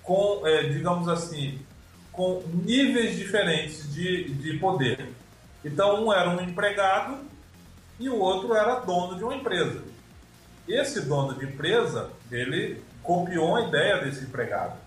com, 0.03 0.45
é, 0.45 0.63
digamos 0.63 1.07
assim, 1.07 1.59
com 2.11 2.43
níveis 2.53 3.15
diferentes 3.15 3.91
de, 3.93 4.33
de 4.33 4.57
poder. 4.57 5.09
Então, 5.63 6.05
um 6.05 6.13
era 6.13 6.29
um 6.29 6.41
empregado 6.41 7.19
e 7.99 8.09
o 8.09 8.17
outro 8.17 8.53
era 8.53 8.79
dono 8.79 9.17
de 9.17 9.23
uma 9.23 9.35
empresa. 9.35 9.83
Esse 10.67 11.01
dono 11.01 11.33
de 11.37 11.45
empresa, 11.45 12.09
ele 12.31 12.81
copiou 13.01 13.55
a 13.55 13.61
ideia 13.61 13.99
desse 13.99 14.23
empregado. 14.23 14.77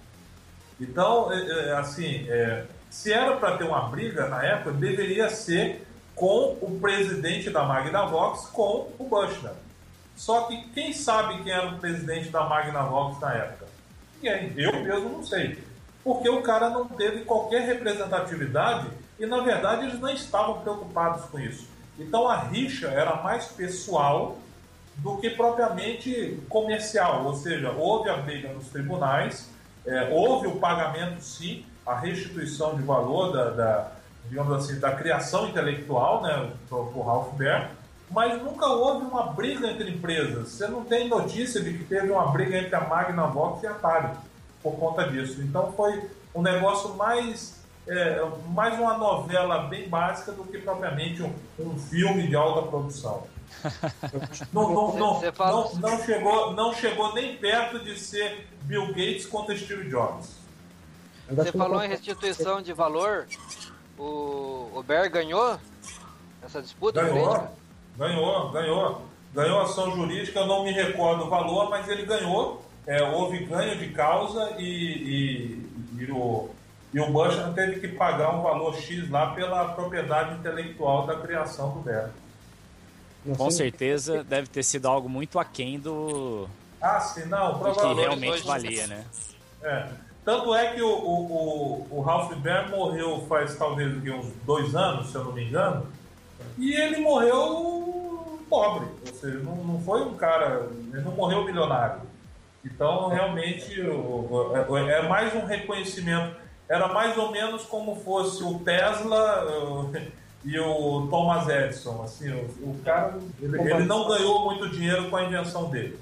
Então, 0.81 1.33
é, 1.33 1.69
é, 1.69 1.73
assim, 1.75 2.27
é, 2.29 2.65
se 2.91 3.13
era 3.13 3.37
para 3.37 3.57
ter 3.57 3.65
uma 3.65 3.89
briga 3.89 4.29
na 4.29 4.45
época, 4.45 4.73
deveria 4.73 5.31
ser 5.31 5.87
com 6.15 6.57
o 6.61 6.79
presidente 6.81 7.51
da 7.51 7.65
Magnavox, 7.65 8.47
com 8.47 8.93
o 8.99 9.05
Bushner. 9.05 9.53
Só 10.17 10.43
que 10.43 10.69
quem 10.69 10.93
sabe 10.93 11.43
quem 11.43 11.53
era 11.53 11.69
o 11.69 11.79
presidente 11.79 12.29
da 12.29 12.45
Magnavox 12.45 13.21
na 13.21 13.35
época? 13.35 13.67
Ninguém. 14.17 14.53
Eu 14.57 14.83
mesmo 14.83 15.09
não 15.09 15.25
sei 15.25 15.59
porque 16.05 16.29
o 16.29 16.43
cara 16.43 16.69
não 16.69 16.87
teve 16.87 17.25
qualquer 17.25 17.63
representatividade 17.63 18.89
e, 19.19 19.25
na 19.25 19.41
verdade, 19.41 19.87
eles 19.87 19.99
não 19.99 20.11
estavam 20.11 20.61
preocupados 20.61 21.25
com 21.25 21.41
isso. 21.41 21.67
Então 21.99 22.29
a 22.29 22.37
rixa 22.37 22.89
era 22.89 23.23
mais 23.23 23.47
pessoal 23.47 24.37
do 24.97 25.17
que 25.17 25.31
propriamente 25.31 26.39
comercial. 26.49 27.25
Ou 27.25 27.35
seja, 27.35 27.71
houve 27.73 28.11
a 28.11 28.19
briga 28.19 28.53
nos 28.53 28.69
tribunais, 28.69 29.49
é, 29.87 30.11
houve 30.13 30.47
o 30.47 30.57
pagamento, 30.57 31.23
sim, 31.23 31.65
a 31.87 31.95
restituição 31.95 32.77
de 32.77 32.83
valor 32.83 33.33
da, 33.33 33.51
da 33.51 33.93
digamos 34.29 34.53
assim, 34.53 34.81
da 34.81 34.93
criação 34.93 35.49
intelectual 35.49 36.23
né, 36.23 36.51
o 36.71 37.03
Ralph 37.03 37.35
Baer, 37.35 37.71
mas 38.11 38.43
nunca 38.43 38.67
houve 38.67 39.05
uma 39.05 39.25
briga 39.33 39.71
entre 39.71 39.91
empresas. 39.91 40.49
Você 40.49 40.67
não 40.67 40.85
tem 40.85 41.09
notícia 41.09 41.61
de 41.63 41.77
que 41.77 41.85
teve 41.85 42.11
uma 42.11 42.29
briga 42.29 42.59
entre 42.59 42.75
a 42.75 42.81
Magnavox 42.81 43.63
e 43.63 43.67
a 43.67 43.73
Atari 43.73 44.11
por 44.65 44.77
conta 44.79 45.07
disso. 45.07 45.43
Então 45.43 45.73
foi 45.75 46.11
um 46.35 46.41
negócio 46.41 46.95
mais 46.95 47.63
é, 47.87 48.27
mais 48.49 48.79
uma 48.81 48.97
novela 48.97 49.65
bem 49.65 49.87
básica 49.87 50.33
do 50.33 50.43
que 50.45 50.59
propriamente 50.59 51.23
um, 51.23 51.35
um 51.59 51.79
filme 51.79 52.27
de 52.27 52.35
alta 52.35 52.67
produção. 52.67 53.25
não, 54.53 54.73
não, 54.73 54.97
não, 54.97 55.21
não, 55.21 55.75
não, 55.75 56.03
chegou, 56.03 56.53
não 56.55 56.75
chegou 56.75 57.15
nem 57.15 57.37
perto 57.37 57.79
de 57.79 57.99
ser 57.99 58.49
Bill 58.63 58.89
Gates 58.89 59.27
contra 59.27 59.57
Steve 59.57 59.89
Jobs. 59.91 60.31
Você 61.31 61.53
falou 61.53 61.83
em 61.85 61.89
restituição 61.89 62.63
de 62.63 62.73
valor. 62.73 63.27
O, 63.99 64.71
o 64.75 64.83
Bear 64.83 65.11
ganhou 65.11 65.59
essa 66.43 66.61
disputa? 66.61 67.03
Ganhou, 67.03 67.49
ganhou, 67.97 68.51
ganhou. 68.51 69.03
Ganhou 69.35 69.61
ação 69.61 69.95
jurídica, 69.97 70.39
eu 70.41 70.47
não 70.47 70.63
me 70.63 70.71
recordo 70.71 71.25
o 71.25 71.29
valor, 71.29 71.69
mas 71.69 71.89
ele 71.89 72.07
ganhou. 72.07 72.64
É, 72.87 73.03
houve 73.03 73.45
ganho 73.45 73.79
de 73.79 73.89
causa 73.89 74.55
e, 74.59 74.65
e, 74.65 76.03
e 76.03 76.13
o, 76.13 76.51
e 76.93 77.01
o 77.01 77.11
Bush 77.11 77.35
teve 77.55 77.81
que 77.81 77.89
pagar 77.89 78.37
um 78.37 78.43
valor 78.43 78.75
X 78.77 79.09
lá 79.11 79.35
pela 79.35 79.71
propriedade 79.71 80.35
intelectual 80.39 81.07
da 81.07 81.17
criação 81.17 81.71
do 81.73 81.81
Bear. 81.81 82.11
Com 83.37 83.51
certeza 83.51 84.23
deve 84.23 84.49
ter 84.49 84.63
sido 84.63 84.87
algo 84.87 85.09
muito 85.09 85.39
aquém 85.39 85.79
do. 85.79 86.47
Ah, 86.81 87.01
sim, 87.01 87.25
não, 87.25 87.59
provavelmente. 87.59 87.97
que 87.97 88.01
realmente 88.03 88.47
valia, 88.47 88.87
né? 88.87 89.05
É. 89.63 89.89
Tanto 90.25 90.55
é 90.55 90.73
que 90.75 90.83
o, 90.83 90.89
o, 90.89 91.87
o, 91.91 92.01
Ralph 92.03 92.35
Baer 92.37 92.71
morreu 92.71 93.25
faz 93.29 93.57
talvez 93.57 93.95
uns 93.97 94.33
dois 94.45 94.75
anos, 94.75 95.11
se 95.11 95.15
eu 95.15 95.25
não 95.25 95.33
me 95.33 95.45
engano, 95.45 95.87
e 96.59 96.75
ele 96.75 96.99
morreu 96.99 98.39
pobre, 98.49 98.87
ou 99.07 99.15
seja, 99.15 99.39
não, 99.39 99.57
não 99.57 99.81
foi 99.81 100.03
um 100.03 100.15
cara, 100.15 100.69
ele 100.93 101.03
não 101.03 101.13
morreu 101.13 101.45
milionário. 101.45 102.01
Então, 102.65 103.09
realmente, 103.09 103.81
é, 103.81 104.99
é 104.99 105.09
mais 105.09 105.35
um 105.35 105.45
reconhecimento. 105.45 106.37
Era 106.69 106.89
mais 106.89 107.17
ou 107.19 107.31
menos 107.31 107.65
como 107.65 107.97
fosse 107.97 108.43
o 108.43 108.59
Tesla 108.61 109.47
e 110.45 110.59
o 110.59 111.07
Thomas 111.09 111.49
Edison. 111.49 112.03
Assim, 112.03 112.31
o, 112.31 112.71
o 112.71 112.81
cara, 112.85 113.19
ele, 113.41 113.61
ele 113.61 113.85
não 113.85 114.09
ganhou 114.09 114.45
muito 114.45 114.69
dinheiro 114.71 115.11
com 115.11 115.17
a 115.17 115.25
invenção 115.25 115.71
dele. 115.71 115.99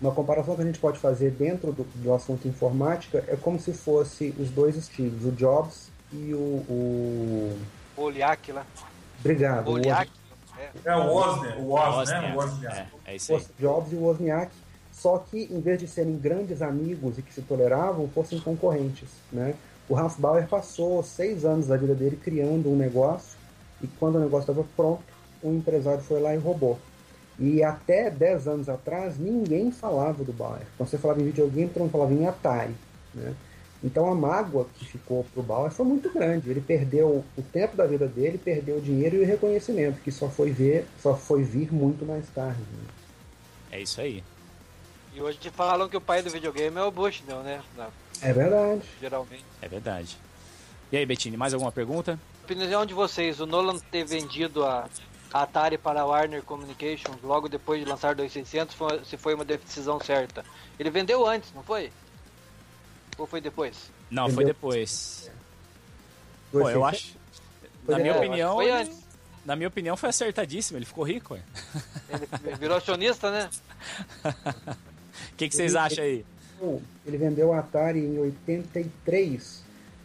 Uma 0.00 0.12
comparação 0.12 0.54
que 0.54 0.62
a 0.62 0.64
gente 0.64 0.78
pode 0.78 0.98
fazer 0.98 1.30
dentro 1.30 1.72
do, 1.72 1.84
do 1.84 2.14
assunto 2.14 2.48
informática 2.48 3.22
é 3.28 3.36
como 3.36 3.60
se 3.60 3.72
fosse 3.72 4.34
os 4.38 4.50
dois 4.50 4.76
estilos, 4.76 5.24
o 5.26 5.32
Jobs 5.32 5.90
e 6.12 6.32
o. 6.32 7.58
O 7.96 8.02
Oliak 8.02 8.52
lá. 8.52 8.64
Obrigado. 9.20 9.68
O 9.68 9.72
Oliak. 9.72 10.10
É, 10.84 10.94
o 10.94 11.06
Wozniak, 11.06 11.60
o 11.60 11.64
Wozniak, 11.64 12.22
né? 12.22 12.34
O. 12.34 12.66
É, 12.66 13.12
é 13.12 13.16
isso 13.16 13.34
aí. 13.34 13.46
Jobs 13.58 13.92
e 13.92 13.96
o 13.96 14.00
Wozniak, 14.00 14.50
só 15.00 15.16
que 15.18 15.48
em 15.50 15.60
vez 15.60 15.78
de 15.78 15.88
serem 15.88 16.16
grandes 16.18 16.60
amigos 16.60 17.16
e 17.16 17.22
que 17.22 17.32
se 17.32 17.40
toleravam, 17.40 18.06
fossem 18.08 18.38
concorrentes, 18.38 19.08
né? 19.32 19.54
O 19.88 19.96
Bauer 20.18 20.46
passou 20.46 21.02
seis 21.02 21.44
anos 21.44 21.66
da 21.66 21.76
vida 21.76 21.94
dele 21.94 22.16
criando 22.22 22.70
um 22.70 22.76
negócio 22.76 23.36
e 23.82 23.86
quando 23.86 24.16
o 24.16 24.20
negócio 24.20 24.52
estava 24.52 24.66
pronto, 24.76 25.02
um 25.42 25.56
empresário 25.56 26.02
foi 26.02 26.20
lá 26.20 26.34
e 26.34 26.38
roubou. 26.38 26.78
E 27.38 27.62
até 27.62 28.10
10 28.10 28.46
anos 28.46 28.68
atrás, 28.68 29.18
ninguém 29.18 29.72
falava 29.72 30.22
do 30.22 30.32
Bauer. 30.32 30.66
Quando 30.76 30.90
você 30.90 30.98
falava 30.98 31.22
em 31.22 31.24
videogame, 31.24 31.70
todo 31.70 31.84
mundo 31.84 31.92
falava 31.92 32.12
em 32.12 32.26
Atari. 32.26 32.74
Né? 33.14 33.34
Então 33.82 34.12
a 34.12 34.14
mágoa 34.14 34.66
que 34.74 34.84
ficou 34.84 35.24
pro 35.32 35.42
Bauer 35.42 35.70
foi 35.70 35.86
muito 35.86 36.12
grande. 36.12 36.50
Ele 36.50 36.60
perdeu 36.60 37.24
o 37.36 37.42
tempo 37.50 37.74
da 37.74 37.86
vida 37.86 38.06
dele, 38.06 38.36
perdeu 38.36 38.76
o 38.76 38.80
dinheiro 38.80 39.16
e 39.16 39.20
o 39.20 39.26
reconhecimento, 39.26 40.02
que 40.02 40.12
só 40.12 40.28
foi 40.28 40.50
ver, 40.50 40.86
só 41.02 41.16
foi 41.16 41.42
vir 41.42 41.72
muito 41.72 42.04
mais 42.04 42.28
tarde. 42.28 42.60
Né? 42.60 42.88
É 43.72 43.80
isso 43.80 43.98
aí. 44.00 44.22
E 45.14 45.20
hoje 45.20 45.38
te 45.38 45.50
falam 45.50 45.88
que 45.88 45.96
o 45.96 46.00
pai 46.00 46.22
do 46.22 46.30
videogame 46.30 46.76
é 46.76 46.82
o 46.82 46.90
Bush, 46.90 47.22
não, 47.26 47.42
né? 47.42 47.60
Não. 47.76 47.88
É 48.22 48.32
verdade. 48.32 48.82
Geralmente. 49.00 49.44
É 49.60 49.68
verdade. 49.68 50.16
E 50.92 50.96
aí, 50.96 51.06
Bettini, 51.06 51.36
mais 51.36 51.52
alguma 51.52 51.72
pergunta? 51.72 52.18
Opinião 52.44 52.84
de 52.84 52.94
vocês, 52.94 53.40
o 53.40 53.46
Nolan 53.46 53.78
ter 53.78 54.04
vendido 54.04 54.64
a 54.64 54.88
Atari 55.32 55.78
para 55.78 56.00
a 56.00 56.04
Warner 56.04 56.42
Communications 56.42 57.16
logo 57.22 57.48
depois 57.48 57.82
de 57.82 57.88
lançar 57.88 58.14
2600 58.14 58.74
foi, 58.74 59.04
se 59.04 59.16
foi 59.16 59.34
uma 59.34 59.44
decisão 59.44 60.00
certa. 60.00 60.44
Ele 60.78 60.90
vendeu 60.90 61.26
antes, 61.26 61.52
não 61.54 61.62
foi? 61.62 61.92
Ou 63.16 63.26
foi 63.26 63.40
depois? 63.40 63.90
Não, 64.10 64.24
vendeu. 64.24 64.34
foi 64.36 64.44
depois. 64.44 65.30
Pô, 66.50 66.68
eu 66.68 66.84
acho. 66.84 67.16
Na 67.86 67.98
minha 67.98 68.16
opinião. 68.16 68.54
Foi 68.54 68.70
antes. 68.70 69.00
Na 69.44 69.56
minha 69.56 69.68
opinião, 69.68 69.96
foi 69.96 70.08
acertadíssimo. 70.08 70.78
Ele 70.78 70.84
ficou 70.84 71.04
rico. 71.04 71.34
Ué. 71.34 71.42
Ele 72.44 72.56
virou 72.56 72.76
acionista, 72.76 73.30
né? 73.30 73.50
O 75.32 75.36
que, 75.36 75.48
que 75.48 75.54
vocês 75.54 75.74
acham 75.74 76.04
aí? 76.04 76.24
Ele 77.06 77.16
vendeu 77.16 77.52
a 77.52 77.60
Atari 77.60 78.00
em 78.00 78.18
83 78.18 79.62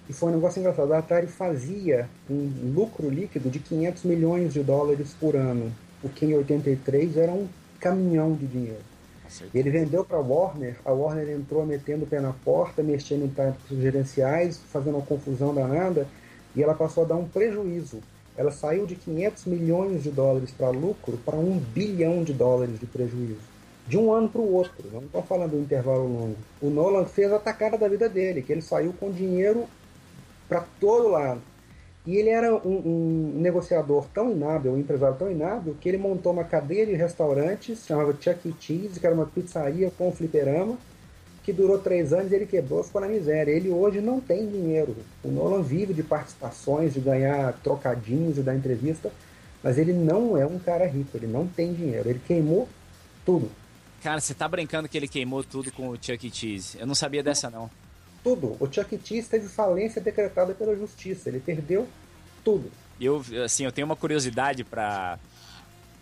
e 0.10 0.14
foi 0.14 0.30
um 0.30 0.36
negócio 0.36 0.60
engraçado. 0.60 0.94
A 0.94 1.00
Atari 1.00 1.28
fazia 1.28 2.08
um 2.30 2.74
lucro 2.74 3.10
líquido 3.10 3.50
de 3.50 3.60
500 3.60 4.04
milhões 4.04 4.54
de 4.54 4.64
dólares 4.64 5.16
por 5.20 5.36
ano, 5.36 5.72
o 6.04 6.10
que 6.10 6.26
em 6.26 6.34
83 6.36 7.18
era 7.18 7.32
um 7.32 7.48
caminhão 7.80 8.34
de 8.34 8.48
dinheiro. 8.48 8.96
Ele 9.54 9.70
vendeu 9.70 10.06
para 10.06 10.18
a 10.18 10.22
Warner, 10.22 10.76
a 10.86 10.92
Warner 10.92 11.30
entrou 11.30 11.66
metendo 11.66 12.06
o 12.06 12.08
pé 12.08 12.20
na 12.20 12.32
porta, 12.32 12.84
mexendo 12.84 13.26
em 13.26 13.28
táticos 13.28 13.78
gerenciais, 13.78 14.60
fazendo 14.72 14.96
uma 14.96 15.06
confusão 15.06 15.54
danada, 15.54 16.08
e 16.56 16.64
ela 16.64 16.74
passou 16.74 17.04
a 17.04 17.08
dar 17.08 17.16
um 17.16 17.28
prejuízo. 17.28 18.00
Ela 18.38 18.52
saiu 18.52 18.86
de 18.86 18.96
500 18.96 19.46
milhões 19.46 20.04
de 20.04 20.12
dólares 20.12 20.52
para 20.52 20.70
lucro 20.70 21.18
para 21.26 21.36
um 21.36 21.58
bilhão 21.58 22.24
de 22.24 22.34
dólares 22.34 22.80
de 22.80 22.86
prejuízo. 22.86 23.55
De 23.88 23.98
um 23.98 24.12
ano 24.12 24.28
para 24.28 24.42
o 24.42 24.52
outro, 24.52 24.90
não 24.92 25.02
estou 25.02 25.22
falando 25.22 25.52
do 25.52 25.60
intervalo 25.60 26.08
longo. 26.08 26.38
O 26.60 26.70
Nolan 26.72 27.06
fez 27.06 27.32
a 27.32 27.38
tacada 27.38 27.78
da 27.78 27.88
vida 27.88 28.10
dele, 28.10 28.42
que 28.42 28.52
ele 28.52 28.62
saiu 28.62 28.94
com 29.00 29.12
dinheiro 29.12 29.66
para 30.50 30.66
todo 30.80 31.10
lado. 31.10 31.42
E 32.06 32.18
ele 32.18 32.30
era 32.30 32.54
um, 32.54 32.60
um, 32.86 33.32
negociador 33.36 34.06
tão 34.14 34.32
inábil, 34.32 34.72
um 34.72 34.80
empresário 34.80 35.18
tão 35.18 35.30
inábil, 35.30 35.76
que 35.80 35.90
ele 35.90 35.98
montou 35.98 36.32
uma 36.32 36.44
cadeia 36.44 36.86
de 36.86 36.94
restaurantes, 36.94 37.86
chamava 37.86 38.14
Chuck 38.14 38.48
E. 38.48 38.56
Cheese, 38.60 39.00
que 39.00 39.06
era 39.06 39.16
uma 39.16 39.26
pizzaria 39.26 39.92
com 39.98 40.12
fliperama, 40.12 40.78
que 41.44 41.52
durou 41.52 41.78
três 41.78 42.12
anos 42.14 42.32
ele 42.32 42.46
quebrou, 42.46 42.84
ficou 42.84 43.02
na 43.02 43.08
miséria. 43.08 43.52
Ele 43.52 43.70
hoje 43.70 44.02
não 44.02 44.20
tem 44.20 44.48
dinheiro. 44.48 44.96
O 45.24 45.30
Nolan 45.30 45.62
vive 45.62 45.94
de 45.94 46.04
participações, 46.04 46.94
de 46.94 47.00
ganhar 47.00 47.54
trocadinhos 47.64 48.38
e 48.38 48.42
dar 48.42 48.56
entrevista, 48.56 49.12
mas 49.64 49.78
ele 49.78 49.94
não 49.94 50.38
é 50.38 50.46
um 50.46 50.60
cara 50.60 50.86
rico, 50.86 51.18
ele 51.18 51.28
não 51.28 51.48
tem 51.48 51.74
dinheiro. 51.74 52.10
Ele 52.10 52.22
queimou 52.28 52.68
tudo. 53.24 53.50
Cara, 54.06 54.22
você 54.22 54.34
tá 54.34 54.48
brincando 54.48 54.88
que 54.88 54.96
ele 54.96 55.08
queimou 55.08 55.44
tudo 55.44 55.72
com 55.72 55.90
o 55.90 55.96
Chuck 55.96 56.28
E. 56.28 56.32
Cheese. 56.32 56.78
Eu 56.80 56.86
não 56.86 56.96
sabia 56.96 57.22
dessa, 57.22 57.50
não 57.50 57.70
tudo. 58.26 58.58
O 58.60 58.66
Chuck 58.66 59.00
Cheese 59.04 59.30
teve 59.30 59.48
falência 59.48 60.02
decretada 60.02 60.56
pela 60.56 60.76
justiça. 60.76 61.30
Ele 61.30 61.40
perdeu 61.40 61.88
tudo. 62.44 62.72
Eu, 63.00 63.24
assim, 63.44 63.66
eu 63.66 63.72
tenho 63.72 63.86
uma 63.86 63.96
curiosidade 63.96 64.64
para 64.64 65.20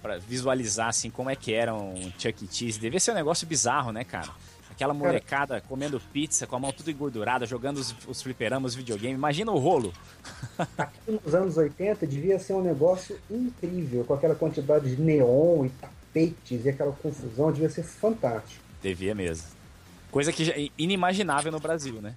para 0.01 0.17
visualizar 0.17 0.89
assim 0.89 1.09
como 1.09 1.29
é 1.29 1.35
que 1.35 1.53
era 1.53 1.73
um 1.73 2.11
Chuck 2.17 2.47
Cheese. 2.49 2.79
Devia 2.79 2.99
ser 2.99 3.11
um 3.11 3.15
negócio 3.15 3.47
bizarro, 3.47 3.91
né, 3.91 4.03
cara? 4.03 4.29
Aquela 4.69 4.93
molecada 4.93 5.55
cara, 5.55 5.61
comendo 5.61 5.99
pizza 6.11 6.45
com 6.45 6.55
a 6.57 6.59
mão 6.59 6.73
tudo 6.73 6.91
engordurada, 6.91 7.45
jogando 7.45 7.77
os, 7.77 7.95
os 8.07 8.21
fliperamas, 8.21 8.75
videogame. 8.75 9.13
Imagina 9.13 9.51
o 9.51 9.59
rolo. 9.59 9.93
Aqui 10.77 11.11
nos 11.23 11.33
anos 11.33 11.55
80 11.55 12.05
devia 12.07 12.37
ser 12.39 12.53
um 12.53 12.61
negócio 12.61 13.17
incrível, 13.29 14.03
com 14.03 14.13
aquela 14.13 14.35
quantidade 14.35 14.93
de 14.93 15.01
neon 15.01 15.65
e 15.65 15.71
tapetes 16.13 16.65
e 16.65 16.69
aquela 16.69 16.91
confusão, 16.91 17.51
devia 17.51 17.69
ser 17.69 17.83
fantástico. 17.83 18.63
Devia 18.81 19.15
mesmo. 19.15 19.47
Coisa 20.11 20.31
que 20.31 20.51
é 20.51 20.69
inimaginável 20.77 21.51
no 21.51 21.59
Brasil, 21.59 22.01
né? 22.01 22.15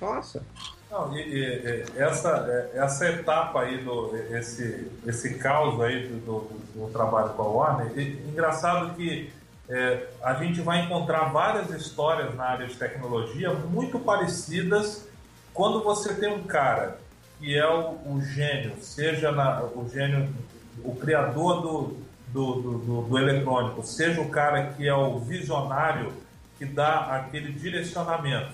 Nossa. 0.00 0.42
Não, 0.90 1.16
e, 1.16 1.20
e, 1.20 1.84
e, 1.94 1.98
essa, 1.98 2.46
é, 2.48 2.78
essa 2.78 3.08
etapa 3.08 3.62
aí, 3.62 3.84
do, 3.84 4.16
esse, 4.34 4.90
esse 5.06 5.34
caos 5.34 5.80
aí 5.80 6.08
do, 6.08 6.20
do, 6.20 6.86
do 6.86 6.92
trabalho 6.92 7.30
com 7.30 7.42
a 7.42 7.46
Warner, 7.46 7.98
engraçado 8.26 8.94
que 8.96 9.30
é, 9.68 10.08
a 10.22 10.34
gente 10.34 10.60
vai 10.62 10.84
encontrar 10.84 11.26
várias 11.26 11.70
histórias 11.70 12.34
na 12.34 12.44
área 12.44 12.66
de 12.66 12.74
tecnologia 12.74 13.52
muito 13.52 13.98
parecidas 13.98 15.06
quando 15.52 15.82
você 15.82 16.14
tem 16.14 16.32
um 16.32 16.44
cara 16.44 16.98
que 17.38 17.56
é 17.56 17.68
o, 17.68 17.98
o 18.06 18.22
gênio, 18.22 18.72
seja 18.80 19.30
na, 19.30 19.62
o 19.62 19.88
gênio, 19.92 20.28
o 20.82 20.94
criador 20.94 21.60
do, 21.60 22.07
do, 22.32 22.60
do, 22.60 23.02
do 23.02 23.18
eletrônico, 23.18 23.82
seja 23.82 24.20
o 24.20 24.28
cara 24.28 24.72
que 24.76 24.86
é 24.86 24.94
o 24.94 25.18
visionário 25.18 26.12
que 26.58 26.64
dá 26.64 27.16
aquele 27.16 27.52
direcionamento. 27.52 28.52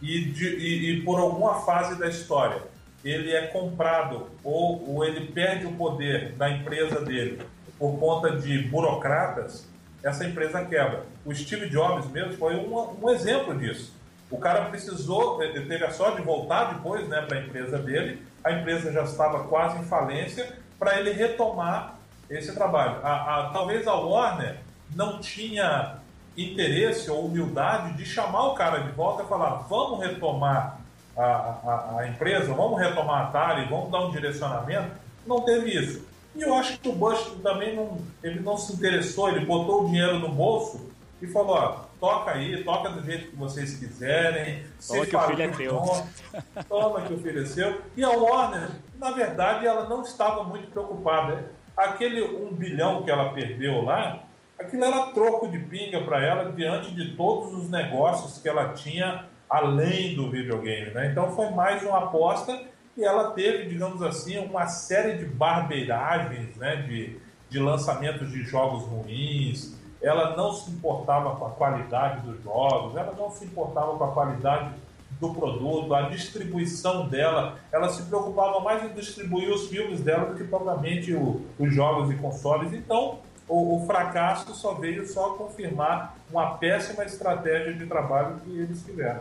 E, 0.00 0.24
de, 0.26 0.46
e, 0.46 0.90
e, 0.90 1.02
por 1.02 1.18
alguma 1.18 1.60
fase 1.60 1.98
da 1.98 2.08
história 2.08 2.62
ele 3.04 3.32
é 3.32 3.46
comprado 3.46 4.26
ou, 4.44 4.94
ou 4.94 5.04
ele 5.04 5.26
perde 5.32 5.66
o 5.66 5.72
poder 5.72 6.32
da 6.32 6.50
empresa 6.50 7.00
dele 7.00 7.40
por 7.78 7.98
conta 7.98 8.36
de 8.36 8.58
burocratas, 8.64 9.66
essa 10.02 10.24
empresa 10.26 10.62
quebra. 10.64 11.04
O 11.24 11.34
Steve 11.34 11.68
Jobs 11.70 12.10
mesmo 12.10 12.34
foi 12.34 12.56
um, 12.56 12.96
um 13.02 13.10
exemplo 13.10 13.56
disso. 13.58 13.94
O 14.30 14.38
cara 14.38 14.66
precisou, 14.66 15.38
teve 15.38 15.84
a 15.84 15.90
sorte 15.90 16.18
de 16.18 16.22
voltar 16.22 16.74
depois 16.74 17.08
né, 17.08 17.22
para 17.22 17.38
a 17.38 17.42
empresa 17.42 17.78
dele, 17.78 18.22
a 18.44 18.52
empresa 18.52 18.92
já 18.92 19.02
estava 19.02 19.44
quase 19.44 19.78
em 19.78 19.84
falência, 19.84 20.54
para 20.78 20.98
ele 20.98 21.12
retomar 21.12 21.98
esse 22.30 22.54
trabalho. 22.54 23.00
A, 23.02 23.40
a, 23.40 23.50
talvez 23.50 23.86
a 23.86 23.94
Warner 23.94 24.58
não 24.94 25.18
tinha 25.18 25.96
interesse 26.36 27.10
ou 27.10 27.26
humildade 27.26 27.96
de 27.96 28.06
chamar 28.06 28.48
o 28.48 28.54
cara 28.54 28.78
de 28.78 28.92
volta 28.92 29.24
e 29.24 29.26
falar: 29.26 29.66
vamos 29.68 30.00
retomar 30.00 30.78
a, 31.16 31.22
a, 31.22 31.96
a 31.98 32.08
empresa, 32.08 32.54
vamos 32.54 32.80
retomar 32.80 33.22
a 33.22 33.28
Atari, 33.28 33.68
vamos 33.68 33.90
dar 33.90 34.06
um 34.06 34.10
direcionamento. 34.10 34.92
Não 35.26 35.40
teve 35.40 35.70
isso. 35.70 36.08
E 36.34 36.42
eu 36.42 36.54
acho 36.54 36.78
que 36.78 36.88
o 36.88 36.92
Bush 36.92 37.32
também 37.42 37.74
não, 37.74 37.98
ele 38.22 38.40
não 38.40 38.56
se 38.56 38.72
interessou, 38.72 39.28
ele 39.28 39.44
botou 39.44 39.82
o 39.82 39.86
dinheiro 39.86 40.20
no 40.20 40.28
bolso 40.28 40.88
e 41.20 41.26
falou: 41.26 41.56
ó, 41.56 41.76
toca 41.98 42.30
aí, 42.30 42.62
toca 42.62 42.90
do 42.90 43.02
jeito 43.02 43.30
que 43.30 43.36
vocês 43.36 43.76
quiserem. 43.76 44.64
Toma 44.86 45.06
que 45.06 45.16
o 45.16 45.20
filho 45.20 45.42
é 45.42 45.48
teu. 45.48 45.82
Toma 46.68 47.00
que 47.02 47.12
o 47.12 47.18
filho 47.18 47.42
é 47.42 47.46
seu. 47.46 47.82
E 47.96 48.04
a 48.04 48.10
Warner, 48.10 48.70
na 48.98 49.10
verdade, 49.10 49.66
ela 49.66 49.88
não 49.88 50.02
estava 50.02 50.44
muito 50.44 50.70
preocupada. 50.70 51.44
Aquele 51.84 52.22
um 52.22 52.52
bilhão 52.52 53.02
que 53.02 53.10
ela 53.10 53.32
perdeu 53.32 53.82
lá, 53.82 54.24
aquilo 54.58 54.84
era 54.84 55.06
troco 55.12 55.48
de 55.48 55.58
pinga 55.58 56.02
para 56.02 56.22
ela 56.24 56.52
diante 56.52 56.94
de 56.94 57.16
todos 57.16 57.54
os 57.54 57.70
negócios 57.70 58.40
que 58.40 58.48
ela 58.48 58.74
tinha 58.74 59.24
além 59.48 60.14
do 60.14 60.30
videogame. 60.30 60.90
Né? 60.90 61.10
Então 61.10 61.34
foi 61.34 61.50
mais 61.50 61.82
uma 61.82 61.98
aposta 61.98 62.60
e 62.96 63.02
ela 63.02 63.32
teve, 63.32 63.68
digamos 63.68 64.02
assim, 64.02 64.38
uma 64.38 64.66
série 64.66 65.18
de 65.18 65.24
barbeiragens 65.24 66.54
né? 66.56 66.76
de, 66.76 67.18
de 67.48 67.58
lançamentos 67.58 68.30
de 68.30 68.42
jogos 68.42 68.84
ruins, 68.84 69.74
ela 70.02 70.36
não 70.36 70.52
se 70.52 70.70
importava 70.70 71.36
com 71.36 71.46
a 71.46 71.50
qualidade 71.50 72.20
dos 72.20 72.42
jogos, 72.42 72.96
ela 72.96 73.14
não 73.18 73.30
se 73.30 73.44
importava 73.44 73.96
com 73.96 74.04
a 74.04 74.12
qualidade 74.12 74.74
do 75.20 75.34
produto, 75.34 75.92
a 75.94 76.08
distribuição 76.08 77.06
dela, 77.06 77.58
ela 77.70 77.90
se 77.90 78.02
preocupava 78.04 78.58
mais 78.60 78.82
em 78.84 78.94
distribuir 78.94 79.50
os 79.50 79.68
filmes 79.68 80.00
dela 80.00 80.26
do 80.26 80.34
que 80.34 80.44
propriamente 80.44 81.12
o, 81.12 81.42
os 81.58 81.72
jogos 81.74 82.10
e 82.10 82.14
consoles. 82.14 82.72
Então, 82.72 83.18
o, 83.46 83.76
o, 83.76 83.86
fracasso 83.86 84.54
só 84.54 84.74
veio 84.74 85.06
só 85.06 85.34
confirmar 85.34 86.16
uma 86.30 86.54
péssima 86.54 87.04
estratégia 87.04 87.74
de 87.74 87.84
trabalho 87.86 88.40
que 88.44 88.50
eles 88.50 88.82
tiveram. 88.82 89.20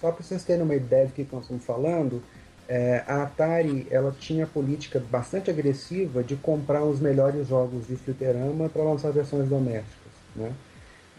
Só 0.00 0.10
para 0.10 0.24
vocês 0.24 0.44
terem 0.44 0.62
uma 0.62 0.74
ideia 0.74 1.06
do 1.06 1.12
que 1.12 1.26
nós 1.30 1.42
estamos 1.42 1.64
falando, 1.64 2.22
é, 2.68 3.04
a 3.06 3.24
Atari 3.24 3.86
ela 3.90 4.14
tinha 4.18 4.46
política 4.46 5.02
bastante 5.10 5.50
agressiva 5.50 6.22
de 6.22 6.36
comprar 6.36 6.82
os 6.82 7.00
melhores 7.00 7.48
jogos 7.48 7.86
de 7.86 7.96
fliperama 7.96 8.68
para 8.68 8.82
lançar 8.82 9.10
versões 9.12 9.48
domésticas. 9.48 10.12
Né? 10.34 10.52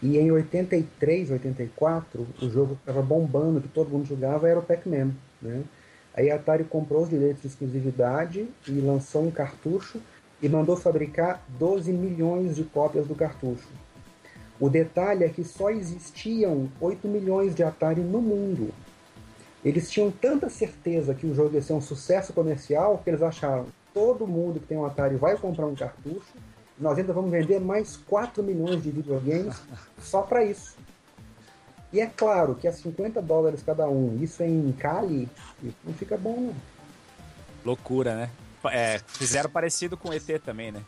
E 0.02 0.16
em 0.16 0.30
83, 0.30 1.30
84, 1.32 2.26
o 2.40 2.48
jogo 2.48 2.76
que 2.76 2.82
estava 2.82 3.02
bombando, 3.02 3.60
que 3.60 3.68
todo 3.68 3.90
mundo 3.90 4.06
jogava, 4.06 4.48
era 4.48 4.58
o 4.58 4.62
Pac-Man. 4.62 5.10
Né? 5.42 5.64
Aí 6.14 6.30
a 6.30 6.36
Atari 6.36 6.64
comprou 6.64 7.02
os 7.02 7.10
direitos 7.10 7.42
de 7.42 7.48
exclusividade 7.48 8.48
e 8.66 8.72
lançou 8.80 9.24
um 9.24 9.30
cartucho 9.30 10.00
e 10.40 10.48
mandou 10.48 10.76
fabricar 10.76 11.42
12 11.58 11.92
milhões 11.92 12.56
de 12.56 12.64
cópias 12.64 13.06
do 13.06 13.14
cartucho. 13.14 13.68
O 14.60 14.68
detalhe 14.68 15.24
é 15.24 15.28
que 15.28 15.44
só 15.44 15.70
existiam 15.70 16.68
8 16.80 17.06
milhões 17.08 17.54
de 17.54 17.62
Atari 17.62 18.00
no 18.00 18.20
mundo. 18.20 18.72
Eles 19.64 19.90
tinham 19.90 20.10
tanta 20.10 20.48
certeza 20.48 21.14
que 21.14 21.26
o 21.26 21.34
jogo 21.34 21.54
ia 21.54 21.62
ser 21.62 21.72
um 21.72 21.80
sucesso 21.80 22.32
comercial 22.32 23.00
que 23.02 23.10
eles 23.10 23.22
acharam 23.22 23.66
todo 23.98 24.28
mundo 24.28 24.60
que 24.60 24.66
tem 24.66 24.78
um 24.78 24.84
Atari 24.84 25.16
vai 25.16 25.36
comprar 25.36 25.66
um 25.66 25.74
cartucho. 25.74 26.32
Nós 26.80 26.98
ainda 26.98 27.12
vamos 27.12 27.30
vender 27.30 27.60
mais 27.60 27.96
4 27.96 28.42
milhões 28.42 28.82
de 28.82 28.90
videogames 28.90 29.60
só 30.00 30.22
para 30.22 30.44
isso. 30.44 30.76
E 31.92 32.00
é 32.00 32.06
claro 32.06 32.54
que 32.54 32.68
a 32.68 32.72
50 32.72 33.20
dólares 33.22 33.62
cada 33.64 33.88
um, 33.88 34.18
isso 34.22 34.42
em 34.42 34.72
Cali, 34.72 35.28
não 35.84 35.94
fica 35.94 36.16
bom, 36.16 36.36
não. 36.40 36.54
Loucura, 37.64 38.14
né? 38.14 38.30
É, 38.70 39.00
fizeram 39.06 39.48
parecido 39.48 39.96
com 39.96 40.10
o 40.10 40.12
ET 40.12 40.26
também, 40.44 40.70
né? 40.70 40.82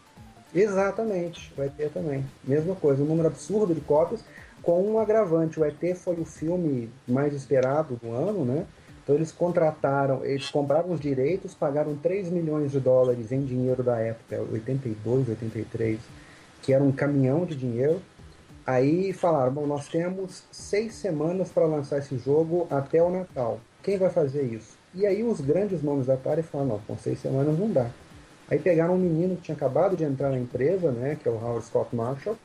Exatamente, 0.55 1.53
o 1.57 1.63
ET 1.63 1.93
também. 1.93 2.25
Mesma 2.45 2.75
coisa, 2.75 3.03
um 3.03 3.07
número 3.07 3.29
absurdo 3.29 3.75
de 3.75 3.81
cópias 3.81 4.23
com 4.63 4.83
um 4.83 4.99
agravante. 4.99 5.59
O 5.59 5.65
ET 5.65 5.97
foi 5.97 6.17
o 6.21 6.25
filme 6.25 6.91
mais 7.09 7.33
esperado 7.33 7.97
do 7.97 8.13
ano, 8.13 8.45
né? 8.45 8.67
Então 9.03 9.15
eles 9.15 9.33
contrataram, 9.33 10.25
eles 10.25 10.51
compraram 10.51 10.93
os 10.93 11.01
direitos, 11.01 11.55
pagaram 11.55 11.97
3 11.97 12.29
milhões 12.31 12.71
de 12.71 12.81
dólares 12.81 13.33
em 13.33 13.45
dinheiro 13.45 13.83
da 13.83 13.99
época, 13.99 14.41
82, 14.53 15.29
83, 15.29 15.99
que 16.63 16.73
era 16.73 16.85
um 16.85 16.93
caminhão 16.93 17.45
de 17.45 17.55
dinheiro. 17.55 18.01
Aí 18.67 19.13
falaram, 19.13 19.53
bom, 19.53 19.67
nós 19.67 19.89
temos 19.89 20.45
seis 20.53 20.95
semanas 20.95 21.49
para 21.49 21.65
lançar 21.65 21.99
esse 21.99 22.19
jogo 22.19 22.67
até 22.71 23.03
o 23.03 23.11
Natal. 23.11 23.59
Quem 23.83 23.99
vai 23.99 24.11
fazer 24.11 24.43
isso? 24.43 24.79
E 24.95 25.07
aí 25.07 25.23
os 25.23 25.41
grandes 25.41 25.83
nomes 25.83 26.07
da 26.07 26.15
Atari 26.15 26.43
falaram, 26.43 26.73
não, 26.73 26.79
com 26.81 26.97
seis 26.97 27.19
semanas 27.21 27.59
não 27.59 27.71
dá. 27.71 27.91
Aí 28.51 28.59
pegaram 28.59 28.95
um 28.95 28.99
menino 28.99 29.37
que 29.37 29.43
tinha 29.43 29.57
acabado 29.57 29.97
de 29.97 30.05
entrar 30.05 30.31
na 30.31 30.39
empresa, 30.39 30.91
né, 30.91 31.17
que 31.21 31.29
é 31.29 31.33
o 31.33 31.37
Howard 31.37 31.65
Scott 31.65 31.95
Marshall, 31.95 32.37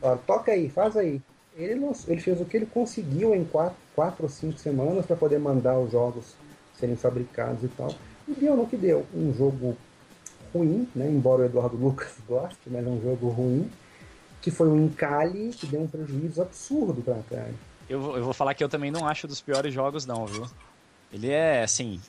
falaram, 0.00 0.20
toca 0.26 0.52
aí, 0.52 0.68
faz 0.68 0.96
aí. 0.96 1.20
Ele, 1.56 1.74
lançou, 1.74 2.12
ele 2.12 2.20
fez 2.20 2.40
o 2.40 2.44
que 2.44 2.56
ele 2.56 2.66
conseguiu 2.66 3.34
em 3.34 3.44
quatro, 3.44 3.76
quatro 3.98 4.22
ou 4.22 4.28
cinco 4.28 4.56
semanas 4.60 5.04
para 5.04 5.16
poder 5.16 5.40
mandar 5.40 5.76
os 5.76 5.90
jogos 5.90 6.36
serem 6.78 6.94
fabricados 6.94 7.64
e 7.64 7.68
tal. 7.68 7.92
E 8.28 8.32
deu 8.32 8.56
no 8.56 8.64
que 8.64 8.76
deu. 8.76 9.04
Um 9.12 9.34
jogo 9.34 9.76
ruim, 10.54 10.88
né? 10.94 11.10
embora 11.10 11.42
o 11.42 11.44
Eduardo 11.46 11.74
Lucas 11.84 12.12
goste, 12.28 12.60
mas 12.68 12.86
é 12.86 12.88
um 12.88 13.02
jogo 13.02 13.28
ruim, 13.28 13.68
que 14.40 14.52
foi 14.52 14.68
um 14.68 14.84
encalhe 14.84 15.50
que 15.50 15.66
deu 15.66 15.80
um 15.80 15.88
prejuízo 15.88 16.40
absurdo 16.40 17.02
para 17.02 17.14
a 17.14 17.18
Atari. 17.18 17.54
Eu, 17.90 18.16
eu 18.16 18.22
vou 18.22 18.32
falar 18.32 18.54
que 18.54 18.62
eu 18.62 18.68
também 18.68 18.92
não 18.92 19.04
acho 19.04 19.26
dos 19.26 19.40
piores 19.40 19.74
jogos, 19.74 20.06
não, 20.06 20.24
viu? 20.26 20.46
Ele 21.12 21.30
é, 21.32 21.64
assim, 21.64 22.00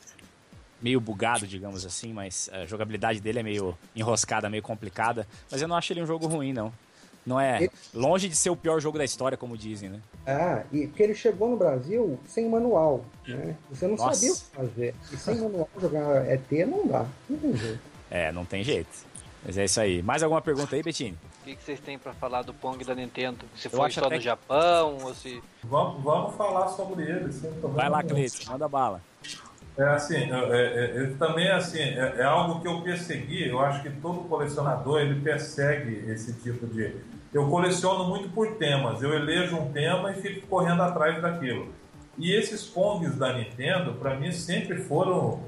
meio 0.80 1.02
bugado, 1.02 1.48
digamos 1.48 1.88
assim, 1.88 2.14
mas 2.14 2.52
a 2.54 2.68
jogabilidade 2.68 3.20
dele 3.20 3.40
é 3.40 3.44
meio 3.44 3.76
enroscada, 3.96 4.48
meio 4.48 4.62
complicada. 4.62 5.28
Mas 5.50 5.60
eu 5.60 5.68
não 5.68 5.76
acho 5.76 5.92
ele 5.92 6.04
um 6.04 6.06
jogo 6.06 6.28
ruim, 6.28 6.54
não. 6.54 6.72
Não 7.30 7.40
é 7.40 7.58
ele... 7.58 7.72
longe 7.94 8.28
de 8.28 8.36
ser 8.36 8.50
o 8.50 8.56
pior 8.56 8.80
jogo 8.80 8.98
da 8.98 9.06
história, 9.06 9.38
como 9.38 9.56
dizem, 9.56 9.88
né? 9.88 10.00
Ah, 10.26 10.64
e 10.74 10.88
porque 10.88 11.04
ele 11.04 11.14
chegou 11.14 11.48
no 11.48 11.58
Brasil 11.58 12.20
sem 12.26 12.50
manual, 12.50 13.06
né? 13.28 13.56
Você 13.70 13.88
não 13.88 13.96
Nossa. 13.96 14.16
sabia 14.16 14.34
o 14.34 14.36
que 14.36 14.56
fazer. 14.56 14.96
E 15.14 15.18
sem 15.18 15.36
manual 15.36 15.70
jogar 15.80 16.28
ET 16.28 16.52
não 16.68 16.88
dá, 16.88 17.06
não 17.30 17.38
tem 17.38 17.56
jeito. 17.56 17.80
É, 18.10 18.32
não 18.32 18.46
tem 18.46 18.64
jeito. 18.64 18.90
Mas 19.46 19.60
é 19.60 19.66
isso 19.66 19.80
aí. 19.80 20.02
Mais 20.02 20.24
alguma 20.24 20.42
pergunta 20.42 20.76
aí, 20.76 20.82
Bettini? 20.82 21.16
O 21.42 21.46
que, 21.46 21.56
que 21.56 21.64
vocês 21.64 21.80
têm 21.80 22.00
para 22.00 22.14
falar 22.14 22.42
do 22.42 22.54
Pong 22.54 22.84
da 22.84 22.96
Nintendo? 22.96 23.46
Se 23.56 23.70
foi 23.70 23.92
só 23.92 24.10
no 24.10 24.20
Japão 24.20 24.98
ou 25.04 25.14
se. 25.14 25.40
Vamos, 25.64 26.04
vamos 26.04 26.36
falar 26.36 26.68
sobre 26.70 27.04
ele. 27.04 27.32
Vai 27.62 27.90
lá, 27.90 28.02
Cleiton, 28.02 28.52
manda 28.52 28.68
bala. 28.68 29.02
É 29.80 29.84
assim, 29.84 30.16
é, 30.16 30.28
é, 30.28 31.04
é, 31.04 31.06
também 31.18 31.50
assim, 31.50 31.80
é, 31.80 32.16
é, 32.18 32.24
algo 32.24 32.60
que 32.60 32.68
eu 32.68 32.82
persegui, 32.82 33.48
eu 33.48 33.62
acho 33.62 33.82
que 33.82 33.90
todo 33.90 34.28
colecionador 34.28 35.00
ele 35.00 35.22
persegue 35.22 36.12
esse 36.12 36.34
tipo 36.34 36.68
de. 36.68 36.96
Eu 37.34 37.48
coleciono 37.50 38.06
muito 38.06 38.30
por 38.30 38.56
temas, 38.58 39.02
eu 39.04 39.14
elejo 39.14 39.56
um 39.56 39.72
tema 39.72 40.12
e 40.12 40.22
fico 40.22 40.48
correndo 40.48 40.82
atrás 40.82 41.22
daquilo. 41.22 41.72
E 42.18 42.34
esses 42.34 42.66
Pongs 42.66 43.16
da 43.16 43.34
Nintendo, 43.34 43.94
para 43.94 44.16
mim, 44.16 44.32
sempre 44.32 44.78
foram 44.78 45.44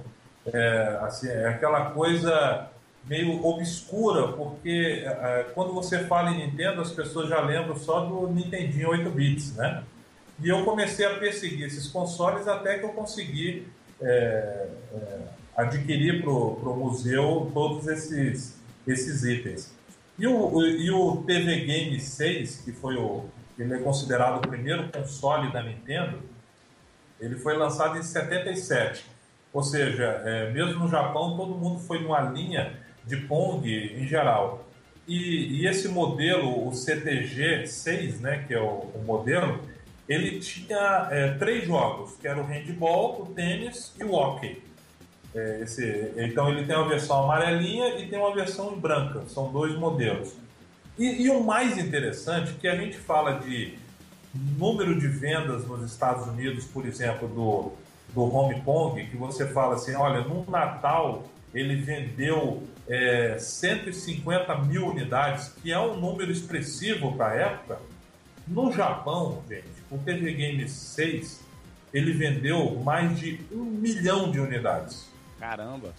é, 0.46 1.00
assim, 1.02 1.28
é 1.28 1.50
aquela 1.50 1.92
coisa 1.92 2.70
meio 3.06 3.44
obscura, 3.46 4.28
porque 4.30 5.04
quando 5.54 5.74
você 5.74 6.04
fala 6.06 6.32
em 6.32 6.46
Nintendo, 6.46 6.82
as 6.82 6.92
pessoas 6.92 7.30
já 7.30 7.42
lembram 7.42 7.76
só 7.76 8.06
do 8.06 8.28
Nintendinho 8.28 8.90
8 8.90 9.10
bits, 9.10 9.56
né? 9.56 9.84
E 10.44 10.50
eu 10.50 10.64
comecei 10.64 11.06
a 11.06 11.16
perseguir 11.16 11.68
esses 11.68 11.88
consoles 11.88 12.48
até 12.48 12.80
que 12.80 12.86
eu 12.86 12.90
consegui 12.90 13.68
é, 14.02 14.68
é, 14.94 15.20
adquirir 15.56 16.22
para 16.22 16.32
o 16.32 16.76
museu 16.76 17.52
todos 17.54 17.88
esses, 17.88 18.60
esses 18.88 19.24
itens. 19.24 19.72
E 20.22 20.28
o, 20.28 20.62
e 20.62 20.92
o 20.92 21.24
TV 21.24 21.62
Game 21.62 22.00
6, 22.00 22.58
que 22.58 22.72
foi 22.72 22.96
o, 22.96 23.26
ele 23.58 23.74
é 23.74 23.80
considerado 23.80 24.38
o 24.38 24.48
primeiro 24.48 24.88
console 24.92 25.52
da 25.52 25.64
Nintendo, 25.64 26.20
ele 27.20 27.40
foi 27.40 27.58
lançado 27.58 27.98
em 27.98 28.04
77. 28.04 29.04
Ou 29.52 29.64
seja, 29.64 30.22
é, 30.24 30.52
mesmo 30.52 30.82
no 30.82 30.88
Japão, 30.88 31.36
todo 31.36 31.56
mundo 31.56 31.80
foi 31.80 32.04
numa 32.04 32.22
linha 32.22 32.80
de 33.04 33.18
Pong 33.18 33.68
em 33.68 34.06
geral. 34.06 34.70
E, 35.08 35.60
e 35.60 35.68
esse 35.68 35.88
modelo, 35.88 36.68
o 36.68 36.72
CTG 36.72 37.66
6, 37.66 38.20
né, 38.20 38.46
que 38.48 38.54
é 38.54 38.62
o, 38.62 38.92
o 38.94 39.04
modelo, 39.04 39.60
ele 40.08 40.40
tinha 40.40 41.08
é, 41.10 41.32
três 41.32 41.66
jogos, 41.66 42.16
que 42.18 42.28
era 42.28 42.40
o 42.40 42.46
handball, 42.46 43.24
o 43.24 43.26
tênis 43.34 43.92
e 44.00 44.04
o 44.04 44.14
hockey. 44.14 44.62
É, 45.34 45.62
esse, 45.62 46.12
então 46.18 46.50
ele 46.50 46.66
tem 46.66 46.76
uma 46.76 46.90
versão 46.90 47.24
amarelinha 47.24 48.00
e 48.00 48.08
tem 48.08 48.20
uma 48.20 48.34
versão 48.34 48.78
branca, 48.78 49.24
são 49.28 49.52
dois 49.52 49.74
modelos. 49.78 50.34
E, 51.00 51.24
e, 51.24 51.30
o 51.30 51.42
mais 51.42 51.78
interessante, 51.78 52.54
que 52.54 52.68
a 52.68 52.76
gente 52.76 52.98
fala 52.98 53.40
de 53.40 53.76
número 54.34 55.00
de 55.00 55.08
vendas 55.08 55.66
nos 55.66 55.90
Estados 55.90 56.28
Unidos, 56.28 56.66
por 56.66 56.86
exemplo, 56.86 57.28
do, 57.28 57.72
do 58.14 58.36
Home 58.36 58.62
Pong, 58.62 59.06
que 59.06 59.16
você 59.16 59.48
fala 59.48 59.76
assim, 59.76 59.96
olha, 59.96 60.22
no 60.22 60.50
Natal 60.50 61.24
ele 61.54 61.76
vendeu 61.76 62.64
é, 62.88 63.38
150 63.38 64.58
mil 64.60 64.88
unidades, 64.88 65.50
que 65.62 65.72
é 65.72 65.80
um 65.80 66.00
número 66.00 66.32
expressivo 66.32 67.16
para 67.16 67.28
a 67.28 67.36
época. 67.36 67.80
No 68.48 68.72
Japão, 68.72 69.42
gente, 69.50 69.68
o 69.90 69.98
TV 69.98 70.34
Game 70.34 70.68
6, 70.68 71.42
ele 71.94 72.14
vendeu 72.14 72.80
mais 72.84 73.18
de 73.20 73.40
um 73.52 73.64
milhão 73.64 74.32
de 74.32 74.40
unidades. 74.40 75.11
Caramba! 75.42 75.92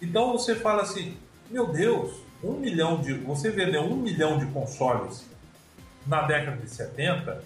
Então 0.00 0.32
você 0.32 0.54
fala 0.54 0.80
assim, 0.80 1.18
meu 1.50 1.66
Deus, 1.66 2.14
um 2.42 2.52
milhão 2.52 3.02
de. 3.02 3.12
Você 3.12 3.50
vendeu 3.50 3.82
um 3.82 3.94
milhão 3.94 4.38
de 4.38 4.46
consoles 4.46 5.28
na 6.06 6.22
década 6.22 6.56
de 6.56 6.70
70 6.70 7.44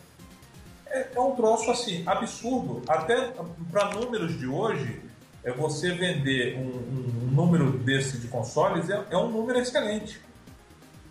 é, 0.86 1.08
é 1.12 1.20
um 1.20 1.34
troço 1.34 1.72
assim, 1.72 2.04
absurdo. 2.06 2.82
Até 2.88 3.32
para 3.72 3.90
números 3.94 4.38
de 4.38 4.46
hoje, 4.46 5.02
é 5.42 5.50
você 5.50 5.90
vender 5.90 6.56
um, 6.56 6.68
um, 6.68 7.30
número 7.32 7.72
desse 7.78 8.18
de 8.18 8.28
consoles 8.28 8.88
é, 8.88 9.04
é 9.10 9.16
um 9.16 9.28
número 9.28 9.58
excelente. 9.58 10.20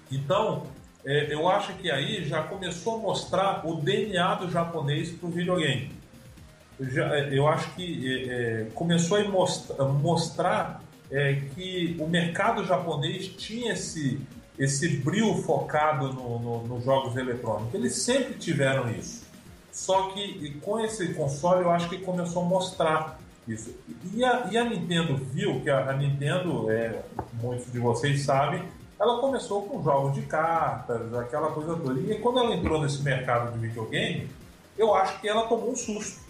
Então, 0.09 0.67
é, 1.03 1.33
eu 1.33 1.49
acho 1.49 1.73
que 1.73 1.91
aí 1.91 2.23
já 2.23 2.43
começou 2.43 2.95
a 2.95 2.97
mostrar 2.99 3.67
o 3.67 3.75
DNA 3.75 4.35
do 4.35 4.49
japonês 4.49 5.11
para 5.11 5.27
o 5.27 5.31
videogame. 5.31 5.91
Já, 6.79 7.15
é, 7.15 7.37
eu 7.37 7.47
acho 7.47 7.73
que 7.75 8.29
é, 8.29 8.63
é 8.63 8.67
começou 8.73 9.17
a 9.17 9.23
mostra, 9.23 9.85
mostrar 9.85 10.81
é, 11.11 11.41
que 11.53 11.95
o 11.99 12.07
mercado 12.07 12.65
japonês 12.65 13.27
tinha 13.27 13.73
esse, 13.73 14.19
esse 14.57 14.97
brilho 14.97 15.35
focado 15.43 16.07
nos 16.11 16.41
no, 16.41 16.67
no 16.67 16.81
jogos 16.81 17.15
eletrônicos. 17.15 17.73
Eles 17.73 17.95
sempre 17.95 18.33
tiveram 18.35 18.89
isso. 18.91 19.23
Só 19.71 20.09
que 20.09 20.51
com 20.61 20.79
esse 20.79 21.13
console 21.13 21.63
eu 21.63 21.71
acho 21.71 21.89
que 21.89 21.97
começou 21.97 22.43
a 22.43 22.45
mostrar 22.45 23.19
isso. 23.47 23.75
E 24.13 24.23
a, 24.23 24.47
e 24.51 24.57
a 24.57 24.63
Nintendo 24.63 25.17
viu 25.17 25.61
que 25.61 25.69
a, 25.69 25.89
a, 25.89 25.93
Nintendo, 25.93 26.69
é, 26.71 27.01
muitos 27.33 27.71
de 27.71 27.79
vocês 27.79 28.21
sabem, 28.21 28.63
ela 28.99 29.19
começou 29.19 29.63
com 29.63 29.83
jogos 29.83 30.13
de 30.13 30.21
cartas, 30.21 31.13
aquela 31.13 31.51
coisa 31.51 31.75
toda. 31.75 31.99
E 31.99 32.19
quando 32.19 32.39
ela 32.39 32.55
entrou 32.55 32.81
nesse 32.81 33.01
mercado 33.01 33.51
de 33.51 33.59
videogame, 33.59 34.29
eu 34.77 34.93
acho 34.95 35.19
que 35.19 35.27
ela 35.27 35.47
tomou 35.47 35.71
um 35.71 35.75
susto. 35.75 36.22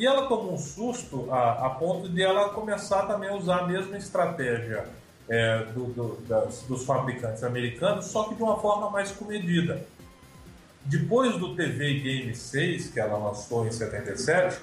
E 0.00 0.06
ela 0.06 0.26
tomou 0.26 0.54
um 0.54 0.58
susto 0.58 1.30
a, 1.30 1.66
a 1.66 1.70
ponto 1.70 2.08
de 2.08 2.22
ela 2.22 2.48
começar 2.48 3.02
também 3.02 3.28
a 3.28 3.34
usar 3.34 3.58
a 3.58 3.66
mesma 3.66 3.98
estratégia 3.98 4.86
é, 5.28 5.64
do, 5.74 5.84
do, 5.92 6.20
das, 6.26 6.62
dos 6.62 6.86
fabricantes 6.86 7.44
americanos, 7.44 8.06
só 8.06 8.24
que 8.24 8.34
de 8.34 8.42
uma 8.42 8.58
forma 8.58 8.88
mais 8.88 9.12
comedida. 9.12 9.84
Depois 10.86 11.36
do 11.36 11.54
TV 11.54 12.00
Game 12.00 12.34
6, 12.34 12.86
que 12.88 12.98
ela 12.98 13.18
lançou 13.18 13.66
em 13.66 13.70
77, 13.70 14.58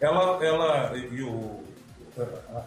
ela, 0.00 0.42
ela 0.42 0.96
e 0.96 1.22
o, 1.22 1.62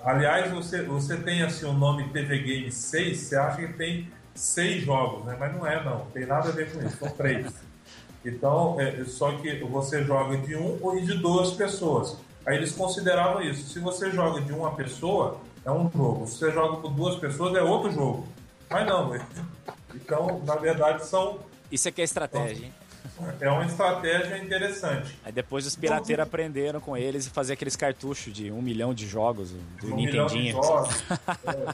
aliás, 0.03 0.51
você, 0.51 0.83
você 0.83 1.17
tem 1.17 1.41
assim 1.41 1.65
o 1.65 1.73
nome 1.73 2.07
TV 2.09 2.37
Game 2.37 2.71
6, 2.71 3.17
você 3.17 3.35
acha 3.35 3.65
que 3.65 3.73
tem 3.73 4.11
seis 4.35 4.83
jogos, 4.83 5.25
né? 5.25 5.35
Mas 5.39 5.55
não 5.55 5.65
é, 5.65 5.83
não. 5.83 6.05
Tem 6.13 6.27
nada 6.27 6.49
a 6.49 6.51
ver 6.51 6.71
com 6.71 6.85
isso, 6.85 6.97
são 6.97 7.09
três. 7.09 7.51
Então, 8.23 8.79
é, 8.79 9.03
só 9.05 9.31
que 9.33 9.59
você 9.63 10.03
joga 10.03 10.37
de 10.37 10.55
um 10.55 10.77
ou 10.81 10.99
de 10.99 11.17
duas 11.17 11.51
pessoas. 11.51 12.17
Aí 12.45 12.57
eles 12.57 12.71
consideravam 12.71 13.41
isso. 13.41 13.69
Se 13.69 13.79
você 13.79 14.11
joga 14.11 14.41
de 14.41 14.51
uma 14.51 14.75
pessoa, 14.75 15.39
é 15.65 15.71
um 15.71 15.89
jogo. 15.89 16.27
Se 16.27 16.37
você 16.37 16.51
joga 16.51 16.77
com 16.77 16.91
duas 16.91 17.15
pessoas, 17.15 17.55
é 17.55 17.61
outro 17.61 17.91
jogo. 17.91 18.27
Mas 18.69 18.87
não. 18.87 19.15
Então, 19.93 20.41
na 20.45 20.55
verdade, 20.55 21.05
são. 21.05 21.39
Isso 21.71 21.87
aqui 21.87 22.01
é 22.01 22.03
estratégia, 22.03 22.65
hein? 22.65 22.73
É 23.39 23.49
uma 23.49 23.65
estratégia 23.65 24.37
interessante. 24.37 25.17
Aí 25.23 25.31
depois 25.31 25.65
os 25.65 25.75
pirateiros 25.75 26.23
aprenderam 26.23 26.79
com 26.79 26.97
eles 26.97 27.27
e 27.27 27.29
fazer 27.29 27.53
aqueles 27.53 27.75
cartuchos 27.75 28.33
de 28.33 28.51
um 28.51 28.61
milhão 28.61 28.93
de 28.93 29.07
jogos 29.07 29.51
do 29.79 29.93
um 29.93 29.95
Nintendinho. 29.95 30.53
Jogos, 30.53 31.03
é, 31.45 31.73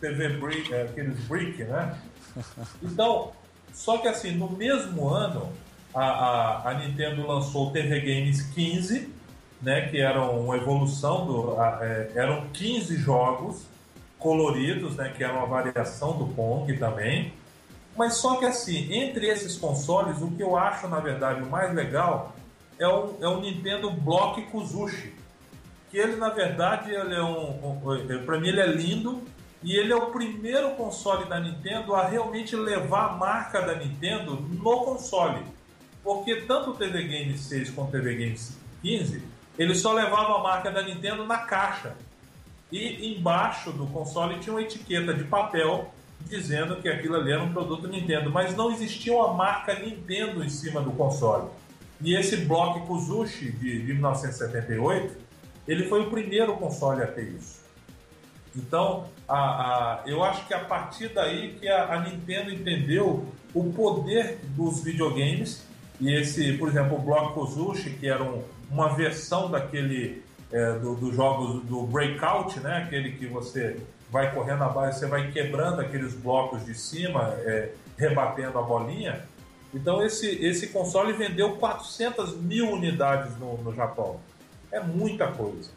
TV 0.00 0.28
Brick, 0.30 0.72
é, 0.74 0.82
aqueles 0.82 1.18
Brick, 1.20 1.64
né? 1.64 1.98
Então, 2.82 3.32
só 3.76 3.98
que 3.98 4.08
assim, 4.08 4.32
no 4.32 4.50
mesmo 4.50 5.10
ano, 5.10 5.52
a, 5.94 6.02
a, 6.02 6.70
a 6.70 6.74
Nintendo 6.74 7.26
lançou 7.26 7.68
o 7.68 7.70
TV 7.72 8.00
Games 8.00 8.40
15, 8.40 9.12
né, 9.60 9.88
que 9.88 10.00
era 10.00 10.20
uma 10.22 10.56
evolução 10.56 11.26
do. 11.26 11.60
A, 11.60 11.78
é, 11.82 12.10
eram 12.14 12.48
15 12.54 12.96
jogos 12.96 13.66
coloridos, 14.18 14.96
né, 14.96 15.12
que 15.14 15.22
era 15.22 15.34
uma 15.34 15.46
variação 15.46 16.16
do 16.16 16.26
Pong 16.34 16.74
também. 16.78 17.34
Mas 17.94 18.14
só 18.14 18.36
que 18.36 18.46
assim, 18.46 18.92
entre 18.92 19.28
esses 19.28 19.56
consoles, 19.56 20.22
o 20.22 20.30
que 20.30 20.42
eu 20.42 20.56
acho, 20.56 20.88
na 20.88 20.98
verdade, 20.98 21.42
o 21.42 21.46
mais 21.46 21.72
legal 21.74 22.34
é 22.78 22.88
o, 22.88 23.14
é 23.20 23.28
o 23.28 23.40
Nintendo 23.40 23.90
Block 23.90 24.40
Kuzushi. 24.46 25.14
Que 25.90 25.98
ele, 25.98 26.16
na 26.16 26.30
verdade, 26.30 26.90
ele 26.90 27.14
é 27.14 27.22
um, 27.22 27.78
um 27.78 28.24
para 28.24 28.40
mim 28.40 28.48
ele 28.48 28.60
é 28.60 28.66
lindo 28.66 29.22
e 29.66 29.76
ele 29.76 29.92
é 29.92 29.96
o 29.96 30.12
primeiro 30.12 30.70
console 30.76 31.28
da 31.28 31.40
Nintendo 31.40 31.92
a 31.96 32.06
realmente 32.06 32.54
levar 32.54 33.06
a 33.06 33.12
marca 33.14 33.60
da 33.60 33.74
Nintendo 33.74 34.36
no 34.36 34.84
console. 34.84 35.42
Porque 36.04 36.42
tanto 36.42 36.70
o 36.70 36.74
TV 36.74 37.02
Game 37.02 37.36
6 37.36 37.70
quanto 37.70 37.88
o 37.88 37.90
TV 37.90 38.14
Game 38.14 38.38
15, 38.80 39.24
ele 39.58 39.74
só 39.74 39.92
levava 39.92 40.36
a 40.36 40.38
marca 40.40 40.70
da 40.70 40.82
Nintendo 40.82 41.26
na 41.26 41.38
caixa. 41.38 41.96
E 42.70 43.12
embaixo 43.12 43.72
do 43.72 43.88
console 43.88 44.38
tinha 44.38 44.54
uma 44.54 44.62
etiqueta 44.62 45.12
de 45.12 45.24
papel 45.24 45.92
dizendo 46.20 46.76
que 46.76 46.88
aquilo 46.88 47.16
ali 47.16 47.32
era 47.32 47.42
um 47.42 47.52
produto 47.52 47.88
Nintendo, 47.88 48.30
mas 48.30 48.54
não 48.54 48.70
existia 48.70 49.14
uma 49.14 49.34
marca 49.34 49.74
Nintendo 49.74 50.44
em 50.44 50.48
cima 50.48 50.80
do 50.80 50.92
console. 50.92 51.50
E 52.00 52.14
esse 52.14 52.36
Block 52.36 52.86
Kuzushi 52.86 53.50
de, 53.50 53.84
de 53.84 53.94
1978, 53.94 55.12
ele 55.66 55.88
foi 55.88 56.02
o 56.02 56.10
primeiro 56.10 56.54
console 56.54 57.02
a 57.02 57.06
ter 57.08 57.30
isso. 57.30 57.66
Então, 58.54 59.08
a, 59.28 59.36
a, 59.36 60.00
eu 60.06 60.22
acho 60.22 60.46
que 60.46 60.54
a 60.54 60.64
partir 60.64 61.08
daí 61.08 61.56
que 61.60 61.68
a, 61.68 61.94
a, 61.94 62.00
Nintendo 62.00 62.52
entendeu 62.52 63.26
o 63.54 63.72
poder 63.72 64.38
dos 64.56 64.82
videogames 64.82 65.64
e 66.00 66.12
esse, 66.12 66.52
por 66.58 66.68
exemplo, 66.68 66.96
o 66.96 67.00
Block 67.00 67.34
Kozushi, 67.34 67.90
que 67.90 68.08
era 68.08 68.22
um, 68.22 68.42
uma 68.70 68.94
versão 68.94 69.50
daquele 69.50 70.22
é, 70.52 70.72
dos 70.78 70.98
do 71.00 71.12
jogos 71.12 71.62
do 71.64 71.82
Breakout, 71.82 72.60
né? 72.60 72.84
Aquele 72.84 73.12
que 73.12 73.26
você 73.26 73.80
vai 74.10 74.32
correndo 74.32 74.62
a 74.62 74.68
base, 74.68 75.00
você 75.00 75.06
vai 75.06 75.30
quebrando 75.32 75.80
aqueles 75.80 76.14
blocos 76.14 76.64
de 76.64 76.74
cima, 76.74 77.34
é, 77.38 77.72
rebatendo 77.96 78.58
a 78.58 78.62
bolinha. 78.62 79.24
Então 79.74 80.04
esse, 80.04 80.26
esse 80.44 80.68
console 80.68 81.12
vendeu 81.12 81.56
400 81.56 82.36
mil 82.40 82.70
unidades 82.70 83.36
no, 83.38 83.56
no 83.58 83.74
Japão. 83.74 84.20
É 84.70 84.80
muita 84.80 85.28
coisa. 85.28 85.70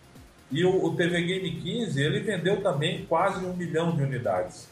E 0.52 0.66
o, 0.66 0.86
o, 0.86 0.96
TV 0.96 1.22
Game 1.22 1.52
15 1.62 2.02
ele 2.02 2.20
vendeu 2.22 2.62
também 2.62 3.06
quase 3.06 3.46
um 3.46 3.56
milhão 3.56 3.96
de 3.96 4.02
unidades. 4.02 4.68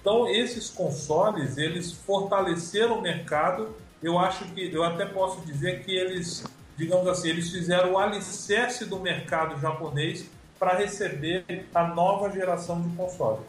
Então 0.00 0.28
esses 0.28 0.68
consoles 0.68 1.56
eles 1.56 1.92
fortaleceram 1.92 2.98
o 2.98 3.02
mercado. 3.02 3.74
Eu 4.02 4.18
acho 4.18 4.44
que 4.46 4.72
eu 4.72 4.84
até 4.84 5.06
posso 5.06 5.40
dizer 5.46 5.82
que 5.82 5.96
eles, 5.96 6.44
digamos 6.76 7.08
assim, 7.08 7.30
eles 7.30 7.50
fizeram 7.50 7.92
o 7.92 7.98
alicerce 7.98 8.84
do 8.84 9.00
mercado 9.00 9.58
japonês 9.60 10.26
para 10.58 10.76
receber 10.76 11.66
a 11.74 11.88
nova 11.88 12.30
geração 12.30 12.80
de 12.82 12.94
consoles. 12.94 13.44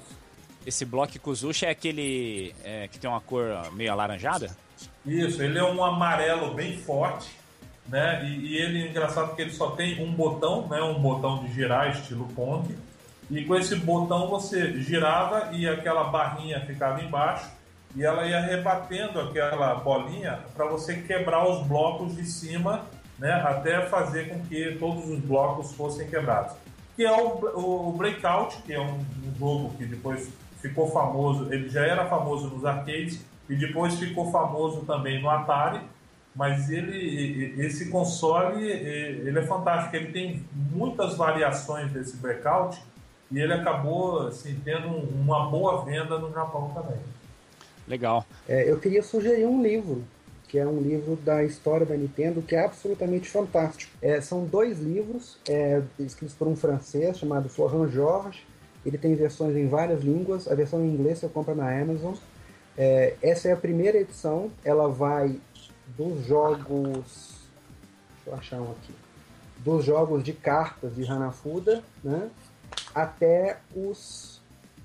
Esse 0.66 0.84
Block 0.84 1.20
Kuzushi 1.20 1.66
é 1.66 1.70
aquele 1.70 2.56
é, 2.64 2.88
que 2.88 2.98
tem 2.98 3.10
uma 3.10 3.22
cor 3.22 3.72
meio 3.74 3.92
alaranjada? 3.92 4.56
Isso, 5.06 5.42
ele 5.44 5.60
é 5.60 5.64
um 5.64 5.84
amarelo 5.84 6.54
bem 6.54 6.78
forte, 6.78 7.30
né? 7.88 8.26
E, 8.26 8.54
e 8.54 8.58
ele 8.58 8.88
engraçado 8.88 9.28
porque 9.28 9.44
ele 9.44 9.52
só 9.52 9.72
tem 9.72 10.04
um 10.04 10.12
botão, 10.12 10.68
né? 10.68 10.82
Um 10.82 11.00
botão 11.00 11.44
de 11.44 11.54
girar 11.54 11.92
estilo 11.92 12.28
Pong. 12.36 12.76
E 13.30 13.44
com 13.44 13.56
esse 13.56 13.76
botão 13.76 14.28
você 14.28 14.80
girava 14.82 15.50
e 15.52 15.68
aquela 15.68 16.06
barrinha 16.06 16.60
ficava 16.62 17.02
embaixo 17.02 17.50
e 17.96 18.04
ela 18.04 18.26
ia 18.26 18.40
rebatendo 18.40 19.20
aquela 19.20 19.76
bolinha 19.76 20.40
para 20.56 20.66
você 20.66 20.96
quebrar 20.96 21.48
os 21.48 21.66
blocos 21.66 22.16
de 22.16 22.26
cima, 22.26 22.86
né? 23.18 23.34
Até 23.34 23.82
fazer 23.88 24.30
com 24.30 24.40
que 24.46 24.76
todos 24.80 25.10
os 25.10 25.20
blocos 25.20 25.74
fossem 25.74 26.08
quebrados 26.08 26.56
que 26.96 27.04
é 27.04 27.12
o, 27.12 27.90
o 27.90 27.92
Breakout, 27.92 28.58
que 28.64 28.74
é 28.74 28.80
um, 28.80 28.96
um, 28.96 29.36
jogo 29.38 29.74
que 29.78 29.86
depois 29.86 30.30
ficou 30.62 30.90
famoso, 30.90 31.54
ele 31.54 31.70
já 31.70 31.86
era 31.86 32.06
famoso 32.06 32.48
nos 32.48 32.66
arcades 32.66 33.24
e 33.50 33.56
depois 33.56 34.00
ficou 34.00 34.32
famoso 34.32 34.82
também 34.86 35.22
no 35.22 35.30
Atari, 35.30 35.82
mas 36.36 36.70
ele, 36.70 37.56
esse 37.58 37.90
console, 37.90 38.70
ele 38.70 39.40
é 39.40 39.44
fantástico, 39.44 39.96
ele 39.96 40.12
tem 40.12 40.44
muitas 40.72 41.16
variações 41.16 41.92
desse 41.92 42.18
Breakout 42.18 42.82
e 43.32 43.40
ele 43.40 43.54
acabou 43.54 44.28
assim, 44.28 44.60
tendo 44.64 44.90
uma 44.90 45.50
boa 45.50 45.86
venda 45.86 46.20
no 46.20 46.32
Japão 46.34 46.72
também. 46.74 47.00
Legal. 47.88 48.26
É, 48.48 48.70
eu 48.70 48.80
queria 48.80 49.02
sugerir 49.02 49.46
um 49.46 49.62
livro 49.62 50.04
que 50.48 50.60
é 50.60 50.66
um 50.66 50.80
livro 50.80 51.16
da 51.18 51.44
história 51.44 51.86
da 51.86 51.96
Nintendo 51.96 52.42
que 52.42 52.56
é 52.56 52.64
absolutamente 52.64 53.30
fantástico. 53.30 53.92
É, 54.02 54.22
são 54.22 54.46
dois 54.46 54.80
livros 54.80 55.38
é, 55.50 55.82
escritos 56.00 56.36
por 56.36 56.48
um 56.48 56.56
francês 56.56 57.18
chamado 57.18 57.50
Florent 57.50 57.92
Georges. 57.92 58.42
Ele 58.86 58.98
tem 58.98 59.16
versões 59.16 59.56
em 59.56 59.68
várias 59.68 60.02
línguas. 60.02 60.48
A 60.48 60.56
versão 60.56 60.84
em 60.84 60.94
inglês 60.94 61.20
você 61.20 61.28
compra 61.28 61.56
na 61.56 61.70
Amazon. 61.70 62.14
É, 62.78 63.16
essa 63.22 63.50
é 63.50 63.52
a 63.52 63.58
primeira 63.58 63.98
edição. 63.98 64.52
Ela 64.64 64.88
vai 64.88 65.36
dos 65.98 66.26
jogos. 66.26 67.36
Deixa 68.16 68.28
eu 68.28 68.36
achar 68.36 68.62
um 68.62 68.72
aqui. 68.72 68.94
Dos 69.60 69.86
jogos 69.86 70.24
de 70.24 70.34
cartas 70.34 70.96
de 70.96 71.06
Hanafuda, 71.06 71.84
né? 72.04 72.30
Até 72.94 73.60
os 73.76 74.42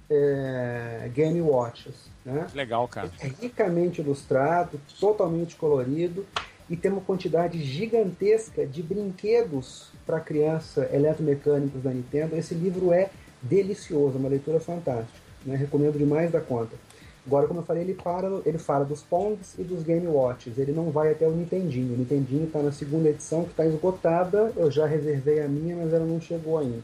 é, 0.08 1.10
Game 1.14 1.40
Watches. 1.40 2.10
Né? 2.24 2.46
Legal, 2.54 2.86
cara. 2.88 3.10
É 3.20 3.28
ricamente 3.28 4.00
ilustrado, 4.00 4.80
totalmente 4.98 5.56
colorido 5.56 6.26
e 6.68 6.76
tem 6.76 6.90
uma 6.90 7.00
quantidade 7.00 7.62
gigantesca 7.64 8.66
de 8.66 8.82
brinquedos 8.82 9.88
para 10.06 10.20
criança 10.20 10.88
eletromecânicos 10.92 11.82
da 11.82 11.90
Nintendo. 11.90 12.36
Esse 12.36 12.54
livro 12.54 12.92
é 12.92 13.10
delicioso, 13.42 14.18
uma 14.18 14.28
leitura 14.28 14.60
fantástica. 14.60 15.18
Né? 15.44 15.56
Recomendo 15.56 15.98
demais 15.98 16.30
da 16.30 16.40
conta. 16.40 16.76
Agora, 17.26 17.46
como 17.46 17.60
eu 17.60 17.64
falei, 17.64 17.82
ele, 17.82 17.94
para, 17.94 18.28
ele 18.46 18.56
fala 18.58 18.84
dos 18.84 19.02
Pongs 19.02 19.54
e 19.58 19.62
dos 19.62 19.82
Game 19.82 20.06
Watches. 20.06 20.56
Ele 20.58 20.72
não 20.72 20.90
vai 20.90 21.12
até 21.12 21.26
o 21.28 21.30
Nintendinho. 21.32 21.94
O 21.94 21.96
Nintendinho 21.98 22.44
está 22.46 22.60
na 22.60 22.72
segunda 22.72 23.08
edição, 23.10 23.44
que 23.44 23.50
está 23.50 23.66
esgotada. 23.66 24.52
Eu 24.56 24.70
já 24.70 24.86
reservei 24.86 25.42
a 25.42 25.46
minha, 25.48 25.76
mas 25.76 25.92
ela 25.92 26.04
não 26.06 26.20
chegou 26.20 26.58
ainda. 26.58 26.78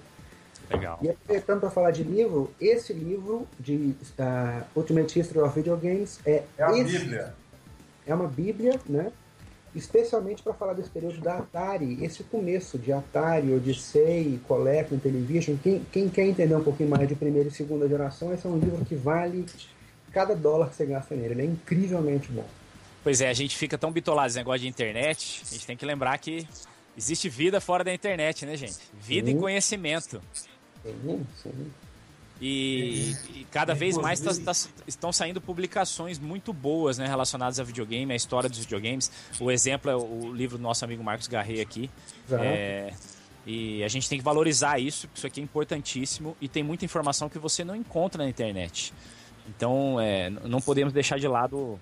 Legal. 0.70 0.98
E 1.00 1.08
aproveitando 1.08 1.60
para 1.60 1.70
falar 1.70 1.90
de 1.90 2.02
livro, 2.02 2.50
esse 2.60 2.92
livro 2.92 3.46
de 3.58 3.94
uh, 4.20 4.64
Ultimate 4.74 5.18
History 5.18 5.40
of 5.40 5.54
Video 5.54 5.76
Games 5.76 6.18
é, 6.26 6.42
É 6.58 6.62
a 6.64 6.76
esse- 6.78 6.98
Bíblia. 6.98 7.34
é 8.06 8.14
uma 8.14 8.26
bíblia, 8.28 8.78
né? 8.88 9.10
Especialmente 9.74 10.42
para 10.42 10.54
falar 10.54 10.72
desse 10.72 10.88
período 10.90 11.20
da 11.20 11.36
Atari, 11.38 12.02
esse 12.04 12.22
começo 12.24 12.78
de 12.78 12.92
Atari, 12.92 13.54
Odyssey, 13.54 14.40
Coleco, 14.48 14.94
Intellivision. 14.94 15.56
Quem, 15.62 15.82
quem 15.92 16.08
quer 16.08 16.24
entender 16.26 16.54
um 16.54 16.64
pouquinho 16.64 16.88
mais 16.88 17.06
de 17.06 17.14
primeira 17.14 17.48
e 17.48 17.52
segunda 17.52 17.86
geração, 17.86 18.32
esse 18.32 18.46
é 18.46 18.50
um 18.50 18.58
livro 18.58 18.84
que 18.86 18.94
vale 18.94 19.44
cada 20.16 20.34
dólar 20.34 20.70
que 20.70 20.76
você 20.76 20.86
gasta 20.86 21.14
nele. 21.14 21.34
Ele 21.34 21.42
é 21.42 21.44
incrivelmente 21.44 22.32
bom. 22.32 22.46
Pois 23.04 23.20
é, 23.20 23.28
a 23.28 23.34
gente 23.34 23.54
fica 23.54 23.76
tão 23.76 23.92
bitolado 23.92 24.28
nesse 24.28 24.38
negócio 24.38 24.60
de 24.62 24.66
internet, 24.66 25.42
a 25.46 25.52
gente 25.52 25.66
tem 25.66 25.76
que 25.76 25.84
lembrar 25.84 26.16
que 26.16 26.48
existe 26.96 27.28
vida 27.28 27.60
fora 27.60 27.84
da 27.84 27.92
internet, 27.92 28.46
né, 28.46 28.56
gente? 28.56 28.78
Vida 28.98 29.28
e 29.28 29.34
Sim. 29.34 29.38
conhecimento. 29.38 30.22
Sim, 30.82 31.26
sim. 31.42 31.70
E, 32.40 33.14
e 33.34 33.46
cada 33.50 33.74
vez 33.74 33.96
mais 33.98 34.20
tá- 34.20 34.32
tá- 34.34 34.52
estão 34.86 35.12
saindo 35.12 35.38
publicações 35.40 36.18
muito 36.18 36.50
boas 36.50 36.96
né, 36.96 37.06
relacionadas 37.06 37.60
a 37.60 37.62
videogame, 37.62 38.10
a 38.12 38.16
história 38.16 38.48
dos 38.48 38.58
videogames. 38.58 39.10
O 39.38 39.50
exemplo 39.50 39.90
é 39.90 39.96
o, 39.96 40.32
livro 40.32 40.56
do 40.56 40.62
nosso 40.62 40.82
amigo 40.84 41.04
Marcos 41.04 41.28
Garret 41.28 41.60
aqui. 41.60 41.90
É, 42.30 42.92
e 43.46 43.84
a 43.84 43.88
gente 43.88 44.08
tem 44.08 44.18
que 44.18 44.24
valorizar 44.24 44.78
isso, 44.78 45.08
porque 45.08 45.18
isso 45.18 45.26
aqui 45.26 45.40
é 45.40 45.44
importantíssimo 45.44 46.36
e 46.40 46.48
tem 46.48 46.62
muita 46.62 46.84
informação 46.84 47.28
que 47.28 47.38
você 47.38 47.62
não 47.64 47.76
encontra 47.76 48.22
na 48.22 48.28
internet. 48.28 48.92
Então, 49.48 50.00
é, 50.00 50.30
não 50.30 50.60
podemos 50.60 50.92
deixar 50.92 51.18
de 51.18 51.28
lado 51.28 51.78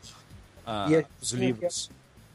ah, 0.67 0.87
a- 0.87 1.05
os 1.21 1.31
livros. 1.33 1.91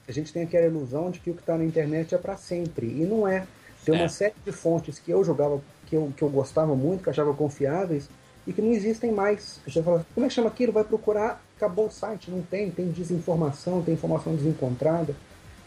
A 0.07 0.11
gente 0.11 0.33
tem 0.33 0.43
aquela 0.43 0.65
ilusão 0.65 1.11
de 1.11 1.19
que 1.19 1.29
o 1.29 1.33
que 1.35 1.41
está 1.41 1.57
na 1.57 1.63
internet 1.63 2.15
é 2.15 2.17
para 2.17 2.35
sempre. 2.35 2.87
E 2.87 3.05
não 3.05 3.27
é. 3.27 3.45
Tem 3.85 3.93
uma 3.93 4.05
É. 4.05 4.09
série 4.09 4.33
de 4.45 4.51
fontes 4.51 4.97
que 4.99 5.11
eu 5.11 5.23
jogava, 5.23 5.61
que 5.87 5.95
eu, 5.95 6.11
que 6.15 6.21
eu 6.23 6.29
gostava 6.29 6.75
muito, 6.75 7.03
que 7.03 7.09
achava 7.09 7.33
confiáveis, 7.33 8.09
e 8.47 8.51
que 8.53 8.61
não 8.61 8.71
existem 8.71 9.11
mais. 9.11 9.59
Você 9.67 9.81
fala, 9.83 10.05
como 10.13 10.25
é 10.25 10.29
que 10.29 10.33
chama 10.35 10.47
aquilo? 10.49 10.71
Vai 10.73 10.83
procurar, 10.83 11.41
acabou 11.55 11.87
o 11.87 11.91
site. 11.91 12.31
Não 12.31 12.41
tem, 12.41 12.71
tem 12.71 12.89
desinformação, 12.91 13.81
tem 13.83 13.93
informação 13.93 14.35
desencontrada. 14.35 15.15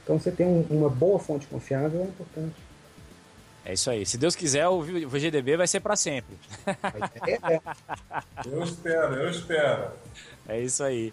Então 0.02 0.18
você 0.18 0.32
tem 0.32 0.46
um- 0.46 0.66
uma 0.70 0.88
boa 0.88 1.18
fonte 1.20 1.46
confiável 1.46 2.00
é 2.00 2.04
importante. 2.04 2.54
É 3.64 3.74
isso 3.74 3.90
aí. 3.90 4.04
Se 4.04 4.18
Deus 4.18 4.34
quiser, 4.34 4.66
o 4.68 4.82
VGDB 4.82 5.56
vai 5.56 5.66
ser 5.66 5.80
para 5.80 5.96
sempre. 5.96 6.36
É. 6.66 7.60
Eu 8.50 8.62
espero, 8.62 9.14
eu 9.14 9.30
espero. 9.30 9.90
É 10.48 10.60
isso 10.60 10.82
aí. 10.82 11.12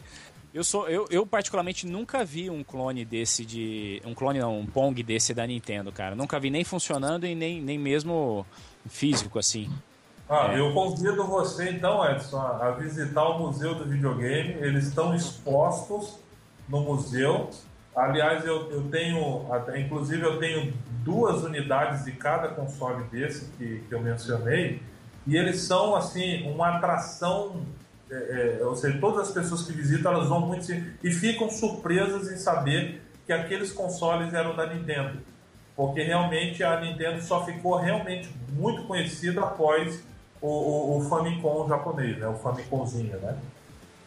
Eu 0.51 0.63
sou, 0.63 0.89
eu, 0.89 1.05
eu 1.11 1.27
particularmente 1.27 1.85
nunca 1.85 2.25
vi 2.25 2.49
um 2.49 2.63
clone 2.63 3.05
desse 3.05 3.45
de, 3.45 4.01
um 4.03 4.15
clone 4.15 4.39
não, 4.39 4.59
um 4.59 4.65
Pong 4.65 5.01
desse 5.03 5.31
da 5.31 5.45
Nintendo, 5.45 5.91
cara. 5.91 6.15
Nunca 6.15 6.39
vi 6.39 6.49
nem 6.49 6.63
funcionando 6.63 7.27
e 7.27 7.35
nem, 7.35 7.61
nem 7.61 7.77
mesmo 7.77 8.45
físico 8.89 9.37
assim. 9.37 9.71
Ah, 10.27 10.53
É. 10.53 10.59
Eu 10.59 10.73
convido 10.73 11.23
você 11.25 11.69
então, 11.69 12.03
Edson, 12.09 12.39
a 12.39 12.71
visitar 12.71 13.25
o 13.29 13.39
Museu 13.39 13.75
do 13.75 13.85
Videogame. 13.85 14.53
Eles 14.61 14.87
estão 14.87 15.13
expostos 15.15 16.17
no 16.67 16.81
museu. 16.81 17.49
Aliás, 17.95 18.45
eu, 18.45 18.71
eu 18.71 18.83
tenho, 18.89 19.51
até- 19.51 19.79
inclusive 19.79 20.21
eu 20.23 20.37
tenho 20.39 20.73
duas 21.03 21.43
unidades 21.43 22.05
de 22.05 22.11
cada 22.13 22.49
console 22.49 23.03
desse 23.05 23.45
que, 23.57 23.79
que 23.87 23.93
eu 23.93 23.99
mencionei, 24.01 24.81
e 25.27 25.35
eles 25.35 25.61
são 25.61 25.95
assim 25.95 26.49
uma 26.49 26.77
atração. 26.77 27.63
é, 28.09 28.59
é, 28.61 28.65
ou 28.65 28.75
seja, 28.75 28.97
todas 28.99 29.27
as 29.27 29.31
pessoas 29.33 29.63
que 29.63 29.71
visitam 29.71 30.11
elas 30.13 30.27
vão 30.27 30.41
muito 30.41 30.71
e 31.03 31.11
ficam 31.11 31.49
surpresas 31.49 32.31
em 32.31 32.37
saber 32.37 33.01
que 33.25 33.33
aqueles 33.33 33.71
consoles 33.71 34.33
eram 34.33 34.55
da 34.55 34.65
Nintendo 34.65 35.19
porque 35.75 36.01
realmente 36.03 36.61
a 36.61 36.81
Nintendo 36.81 37.21
só 37.21 37.45
ficou 37.45 37.77
realmente 37.77 38.29
muito 38.51 38.83
conhecida 38.83 39.39
após 39.39 40.03
o, 40.41 40.47
o, 40.47 40.97
o 40.97 41.01
Famicom 41.09 41.69
japonês, 41.69 42.17
né? 42.17 42.27
O 42.27 42.33
Famicomzinho, 42.33 43.17
né? 43.17 43.37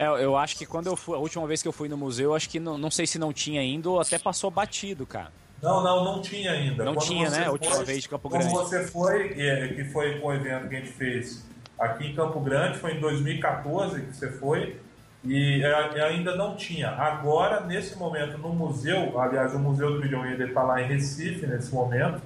É, 0.03 0.24
eu 0.24 0.37
acho 0.37 0.57
que 0.57 0.66
quando 0.66 0.89
eu 0.89 0.97
fui, 0.97 1.15
a 1.15 1.19
última 1.19 1.47
vez 1.47 1.62
que 1.62 1.69
eu 1.69 1.73
fui 1.73 1.89
no 1.89 1.97
museu, 1.97 2.31
eu 2.31 2.35
acho 2.35 2.49
que 2.49 2.59
não, 2.59 2.77
não 2.77 2.91
sei 2.91 3.07
se 3.07 3.19
não 3.19 3.33
tinha 3.33 3.61
ainda 3.61 3.89
ou 3.89 4.01
até 4.01 4.19
passou 4.19 4.51
batido, 4.51 5.07
cara. 5.07 5.31
Não, 5.62 5.83
não, 5.83 6.05
não 6.05 6.20
tinha 6.20 6.51
ainda. 6.51 6.85
Não 6.85 6.95
Quando 6.95 7.07
tinha, 7.07 7.31
né? 7.31 7.47
A 7.47 7.53
última 7.53 7.85
vez 7.85 8.03
de 8.03 8.09
Campo 8.09 8.29
quando 8.29 8.43
Grande. 8.43 8.57
você 8.57 8.85
foi, 8.85 9.41
é, 9.41 9.69
que 9.69 9.85
foi 9.85 10.19
com 10.19 10.27
o 10.27 10.35
evento 10.35 10.69
que 10.69 10.74
a 10.74 10.79
gente 10.81 10.91
fez 10.91 11.47
aqui 11.79 12.09
em 12.09 12.15
Campo 12.15 12.41
Grande, 12.41 12.79
foi 12.79 12.97
em 12.97 13.01
2014 13.01 14.01
que 14.01 14.12
você 14.12 14.33
foi, 14.33 14.77
e 15.24 15.62
é, 15.62 16.03
ainda 16.03 16.35
não 16.35 16.57
tinha. 16.57 16.91
Agora, 16.91 17.61
nesse 17.61 17.97
momento, 17.97 18.39
no 18.39 18.49
museu, 18.49 19.20
aliás, 19.20 19.55
o 19.55 19.59
Museu 19.61 19.93
do 19.93 20.01
Videogame 20.01 20.43
está 20.43 20.65
lá 20.65 20.83
em 20.83 20.89
Recife, 20.89 21.47
nesse 21.47 21.73
momento, 21.73 22.20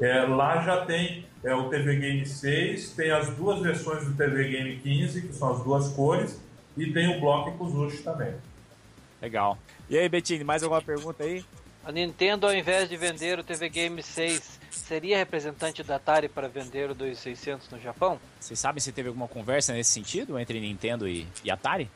é, 0.00 0.22
lá 0.22 0.62
já 0.62 0.86
tem 0.86 1.26
é, 1.44 1.54
o 1.54 1.68
TV 1.68 1.96
Game 1.96 2.24
6, 2.24 2.92
tem 2.92 3.10
as 3.10 3.28
duas 3.30 3.60
versões 3.60 4.06
do 4.06 4.14
TV 4.14 4.48
Game 4.48 4.76
15, 4.76 5.20
que 5.20 5.34
são 5.34 5.52
as 5.52 5.62
duas 5.62 5.88
cores, 5.90 6.40
e 6.80 6.92
tem 6.92 7.14
o 7.14 7.20
Bloco 7.20 7.52
Kuzushi 7.52 8.02
também. 8.02 8.34
Legal. 9.20 9.58
E 9.88 9.98
aí, 9.98 10.08
Bettini, 10.08 10.42
mais 10.42 10.62
alguma 10.62 10.80
pergunta 10.80 11.22
aí? 11.24 11.44
A 11.84 11.92
Nintendo, 11.92 12.46
ao 12.46 12.54
invés 12.54 12.88
de 12.88 12.96
vender 12.96 13.38
o 13.38 13.44
TV 13.44 13.68
Game 13.68 14.02
6, 14.02 14.58
seria 14.70 15.18
representante 15.18 15.82
da 15.82 15.96
Atari 15.96 16.28
para 16.28 16.48
vender 16.48 16.90
o 16.90 16.94
2600 16.94 17.68
no 17.70 17.78
Japão? 17.78 18.18
Vocês 18.38 18.58
sabem 18.58 18.80
se 18.80 18.92
teve 18.92 19.08
alguma 19.08 19.28
conversa 19.28 19.74
nesse 19.74 19.90
sentido 19.90 20.38
entre 20.38 20.58
Nintendo 20.58 21.06
e, 21.06 21.26
e 21.44 21.50
Atari? 21.50 21.90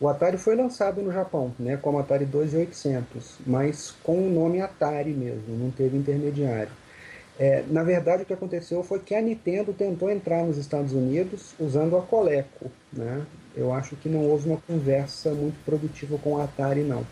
O 0.00 0.08
Atari 0.08 0.36
foi 0.36 0.54
lançado 0.54 1.00
no 1.00 1.12
Japão, 1.12 1.52
né, 1.58 1.76
como 1.76 1.98
Atari 1.98 2.24
2800, 2.24 3.38
mas 3.46 3.92
com 4.02 4.26
o 4.26 4.30
nome 4.30 4.60
Atari 4.60 5.10
mesmo, 5.10 5.56
não 5.56 5.70
teve 5.70 5.96
intermediário. 5.96 6.72
É, 7.38 7.64
na 7.68 7.82
verdade, 7.82 8.22
o 8.22 8.26
que 8.26 8.32
aconteceu 8.32 8.82
foi 8.84 9.00
que 9.00 9.14
a 9.14 9.20
Nintendo 9.20 9.72
tentou 9.72 10.10
entrar 10.10 10.44
nos 10.44 10.56
Estados 10.56 10.92
Unidos 10.92 11.54
usando 11.58 11.96
a 11.96 12.02
Coleco. 12.02 12.70
Né? 12.92 13.24
Eu 13.56 13.72
acho 13.72 13.96
que 13.96 14.08
não 14.08 14.20
houve 14.20 14.48
uma 14.48 14.60
conversa 14.66 15.30
muito 15.30 15.56
produtiva 15.64 16.18
com 16.18 16.38
a 16.38 16.44
Atari, 16.44 16.82
não. 16.82 17.04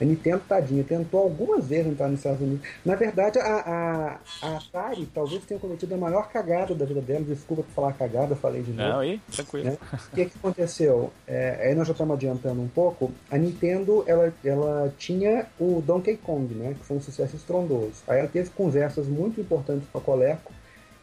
A 0.00 0.04
Nintendo, 0.04 0.42
tadinha, 0.48 0.82
tentou 0.82 1.22
algumas 1.22 1.68
vezes 1.68 1.86
entrar 1.86 2.08
nos 2.08 2.18
Estados 2.18 2.40
Unidos. 2.40 2.66
Na 2.84 2.96
verdade, 2.96 3.38
a, 3.38 3.44
a, 3.44 4.18
a 4.42 4.56
Atari 4.56 5.06
talvez 5.14 5.44
tenha 5.44 5.60
cometido 5.60 5.94
a 5.94 5.96
maior 5.98 6.28
cagada 6.28 6.74
da 6.74 6.84
vida 6.84 7.00
dela. 7.00 7.24
Desculpa 7.24 7.62
por 7.62 7.70
falar 7.70 7.92
cagada, 7.92 8.34
falei 8.34 8.62
de 8.62 8.72
novo. 8.72 8.88
Não, 8.88 8.98
aí, 8.98 9.20
tranquilo. 9.30 9.66
Né? 9.66 9.78
O 9.92 10.14
que, 10.14 10.24
que 10.26 10.38
aconteceu? 10.38 11.12
É, 11.28 11.68
aí 11.68 11.74
nós 11.76 11.86
já 11.86 11.92
estamos 11.92 12.14
adiantando 12.14 12.60
um 12.60 12.68
pouco. 12.68 13.12
A 13.30 13.38
Nintendo 13.38 14.02
ela, 14.08 14.34
ela 14.44 14.92
tinha 14.98 15.46
o 15.60 15.80
Donkey 15.80 16.16
Kong, 16.16 16.52
né, 16.54 16.74
que 16.74 16.84
foi 16.84 16.96
um 16.96 17.00
sucesso 17.00 17.36
estrondoso. 17.36 18.02
Aí 18.08 18.18
ela 18.18 18.28
teve 18.28 18.50
conversas 18.50 19.06
muito 19.06 19.40
importantes 19.40 19.88
com 19.92 19.98
a 19.98 20.00
Coleco 20.00 20.52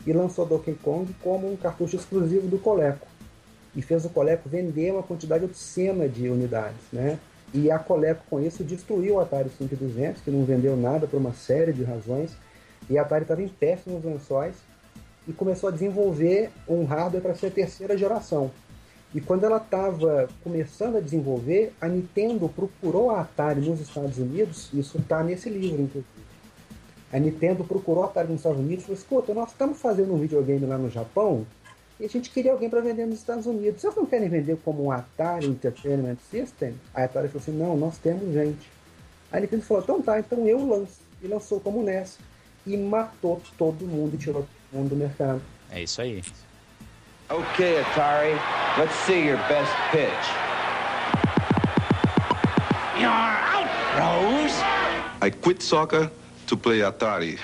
e 0.06 0.11
lançou 0.11 0.45
Donkey 0.45 0.73
Kong 0.73 1.14
como 1.23 1.52
um 1.52 1.56
cartucho 1.56 1.95
exclusivo 1.95 2.48
do 2.48 2.57
Coleco. 2.57 3.10
E 3.76 3.81
fez 3.81 4.03
o 4.06 4.10
Coleco 4.10 4.49
vender 4.49 4.91
uma 4.91 5.03
quantidade 5.03 5.45
obscena 5.45 6.07
de 6.07 6.27
unidades. 6.27 6.81
Né? 6.91 7.18
E 7.53 7.69
a 7.69 7.80
Coleco, 7.80 8.23
com 8.30 8.39
isso, 8.39 8.64
destruiu 8.64 9.15
o 9.15 9.19
Atari 9.19 9.49
5200, 9.49 10.22
que 10.22 10.31
não 10.31 10.45
vendeu 10.45 10.76
nada 10.76 11.07
por 11.07 11.18
uma 11.18 11.34
série 11.34 11.73
de 11.73 11.84
razões. 11.84 12.31
E 12.89 12.98
a 12.98 13.02
Atari 13.02 13.23
estava 13.23 13.41
em 13.41 13.48
péssimos 13.48 14.03
lençóis 14.03 14.56
e 15.27 15.34
começou 15.34 15.69
a 15.69 15.72
desenvolver 15.72 16.49
um 16.68 16.84
hardware 16.84 17.22
para 17.22 17.35
ser 17.35 17.48
a 17.48 17.52
terceira 17.52 17.98
geração. 17.98 18.52
E 19.14 19.19
quando 19.19 19.43
ela 19.43 19.57
estava 19.57 20.30
começando 20.41 20.95
a 20.95 21.02
desenvolver, 21.02 21.73
a 21.81 21.88
Nintendo 21.88 22.48
procurou 22.48 23.11
a 23.11 23.22
Atari 23.22 23.60
nos 23.60 23.81
Estados 23.81 24.18
Unidos, 24.18 24.69
isso 24.73 24.98
está 24.98 25.22
nesse 25.22 25.49
livro, 25.49 25.81
inclusive. 25.81 26.06
A 27.11 27.19
Nintendo 27.19 27.65
procurou 27.65 28.03
a 28.03 28.07
Atari 28.07 28.30
nos 28.30 28.38
Estados 28.38 28.60
Unidos 28.60 28.84
e 28.84 28.88
falou: 28.88 28.98
escuta, 28.98 29.34
nós 29.34 29.49
estamos 29.49 29.80
fazendo 29.80 30.14
um 30.14 30.18
videogame 30.18 30.65
lá 30.65 30.77
no 30.77 30.89
Japão 30.89 31.45
e 32.01 32.05
a 32.05 32.09
gente 32.09 32.31
queria 32.31 32.51
alguém 32.51 32.67
para 32.67 32.81
vender 32.81 33.05
nos 33.05 33.19
Estados 33.19 33.45
Unidos. 33.45 33.79
Vocês 33.79 33.95
não 33.95 34.07
querem 34.07 34.27
vender 34.27 34.57
como 34.65 34.83
um 34.83 34.91
Atari 34.91 35.45
Entertainment 35.45 36.17
System? 36.31 36.73
A 36.95 37.03
Atari 37.03 37.27
falou 37.27 37.41
assim: 37.43 37.51
não, 37.51 37.77
nós 37.77 37.99
temos 37.99 38.33
gente. 38.33 38.67
A 39.31 39.39
Nintendo 39.39 39.61
falou: 39.61 39.83
então 39.83 40.01
tá, 40.01 40.19
então 40.19 40.47
eu 40.47 40.65
lanço. 40.67 40.99
E 41.21 41.27
lançou 41.27 41.59
como 41.59 41.83
NES. 41.83 42.17
E 42.65 42.75
matou 42.75 43.39
todo 43.55 43.85
mundo 43.85 44.15
e 44.15 44.17
tirou 44.17 44.41
todo 44.41 44.79
mundo 44.79 44.89
do 44.89 44.95
mercado. 44.95 45.43
É 45.69 45.83
isso 45.83 46.01
aí. 46.01 46.23
Okay, 47.29 47.79
Atari, 47.81 48.33
let's 48.79 48.95
see 49.05 49.27
your 49.27 49.37
best 49.47 49.71
pitch. 49.91 50.09
You're 52.97 53.11
out, 53.11 53.69
Rose. 53.95 54.55
I 55.21 55.29
quit 55.29 55.63
soccer 55.63 56.09
to 56.47 56.57
play 56.57 56.81
Atari. 56.81 57.37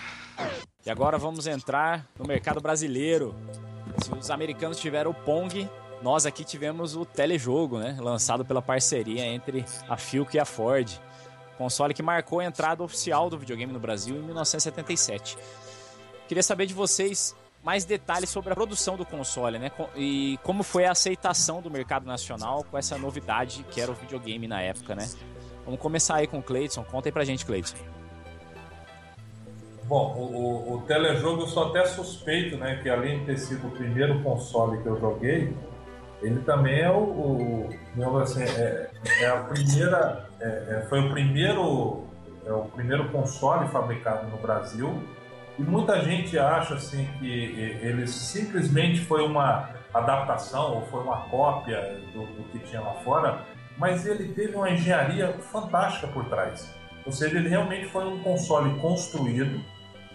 E 0.83 0.89
agora 0.89 1.19
vamos 1.19 1.45
entrar 1.45 2.07
no 2.17 2.25
mercado 2.25 2.59
brasileiro. 2.59 3.35
Se 3.97 4.13
os 4.13 4.29
americanos 4.29 4.79
tiveram 4.79 5.11
o 5.11 5.13
Pong, 5.13 5.69
nós 6.01 6.25
aqui 6.25 6.43
tivemos 6.43 6.95
o 6.95 7.05
telejogo, 7.05 7.79
né? 7.79 7.97
Lançado 7.99 8.45
pela 8.45 8.61
parceria 8.61 9.25
entre 9.25 9.65
a 9.89 9.97
Philco 9.97 10.35
e 10.35 10.39
a 10.39 10.45
Ford. 10.45 10.99
Console 11.57 11.93
que 11.93 12.03
marcou 12.03 12.39
a 12.39 12.45
entrada 12.45 12.83
oficial 12.83 13.29
do 13.29 13.37
videogame 13.37 13.73
no 13.73 13.79
Brasil 13.79 14.15
em 14.15 14.21
1977. 14.21 15.37
Queria 16.27 16.43
saber 16.43 16.67
de 16.67 16.73
vocês 16.73 17.35
mais 17.63 17.83
detalhes 17.83 18.29
sobre 18.29 18.53
a 18.53 18.55
produção 18.55 18.95
do 18.95 19.05
console, 19.05 19.57
né? 19.57 19.71
E 19.95 20.37
como 20.43 20.61
foi 20.61 20.85
a 20.85 20.91
aceitação 20.91 21.61
do 21.61 21.71
mercado 21.71 22.05
nacional 22.05 22.63
com 22.63 22.77
essa 22.77 22.97
novidade 22.97 23.65
que 23.71 23.81
era 23.81 23.91
o 23.91 23.95
videogame 23.95 24.47
na 24.47 24.61
época, 24.61 24.95
né? 24.95 25.09
Vamos 25.65 25.79
começar 25.79 26.15
aí 26.17 26.27
com 26.27 26.39
o 26.39 26.43
Cleiton. 26.43 26.83
Conta 26.83 27.09
aí 27.09 27.11
pra 27.11 27.25
gente, 27.25 27.45
Cleiton. 27.45 27.75
Bom, 29.87 30.13
o, 30.17 30.21
o, 30.21 30.73
o, 30.73 30.81
telejogo 30.81 31.43
eu 31.43 31.47
sou 31.47 31.69
até 31.69 31.85
suspeito, 31.85 32.57
né? 32.57 32.77
Que 32.83 32.89
além 32.89 33.19
de 33.19 33.25
ter 33.25 33.37
sido 33.37 33.67
o 33.67 33.71
primeiro 33.71 34.21
console 34.21 34.81
que 34.81 34.85
eu 34.85 34.99
joguei, 34.99 35.55
ele 36.21 36.41
também 36.41 36.81
é 36.81 36.91
o, 36.91 37.69
o 37.95 38.17
assim, 38.17 38.43
é, 38.43 38.89
é, 39.21 39.27
a 39.27 39.37
primeira, 39.43 40.29
é, 40.41 40.45
é, 40.45 40.85
foi 40.89 40.99
o 40.99 41.09
primeiro, 41.09 42.03
é 42.45 42.51
o 42.51 42.65
primeiro 42.65 43.07
console 43.11 43.69
fabricado 43.69 44.27
no 44.27 44.37
Brasil. 44.37 45.01
E 45.57 45.61
muita 45.61 46.01
gente 46.01 46.37
acha 46.37 46.75
assim 46.75 47.07
que 47.17 47.79
ele 47.81 48.07
simplesmente 48.07 48.99
foi 48.99 49.23
uma 49.23 49.69
adaptação 49.93 50.75
ou 50.75 50.81
foi 50.87 51.01
uma 51.01 51.21
cópia 51.29 51.97
do, 52.13 52.25
do 52.25 52.43
que 52.51 52.59
tinha 52.59 52.81
lá 52.81 52.93
fora, 53.05 53.39
mas 53.77 54.05
ele 54.05 54.33
teve 54.33 54.53
uma 54.53 54.69
engenharia 54.69 55.31
fantástica 55.51 56.07
por 56.07 56.25
trás. 56.25 56.75
Ou 57.05 57.11
seja, 57.11 57.37
ele 57.37 57.47
realmente 57.47 57.85
foi 57.87 58.05
um 58.05 58.21
console 58.21 58.77
construído 58.79 59.63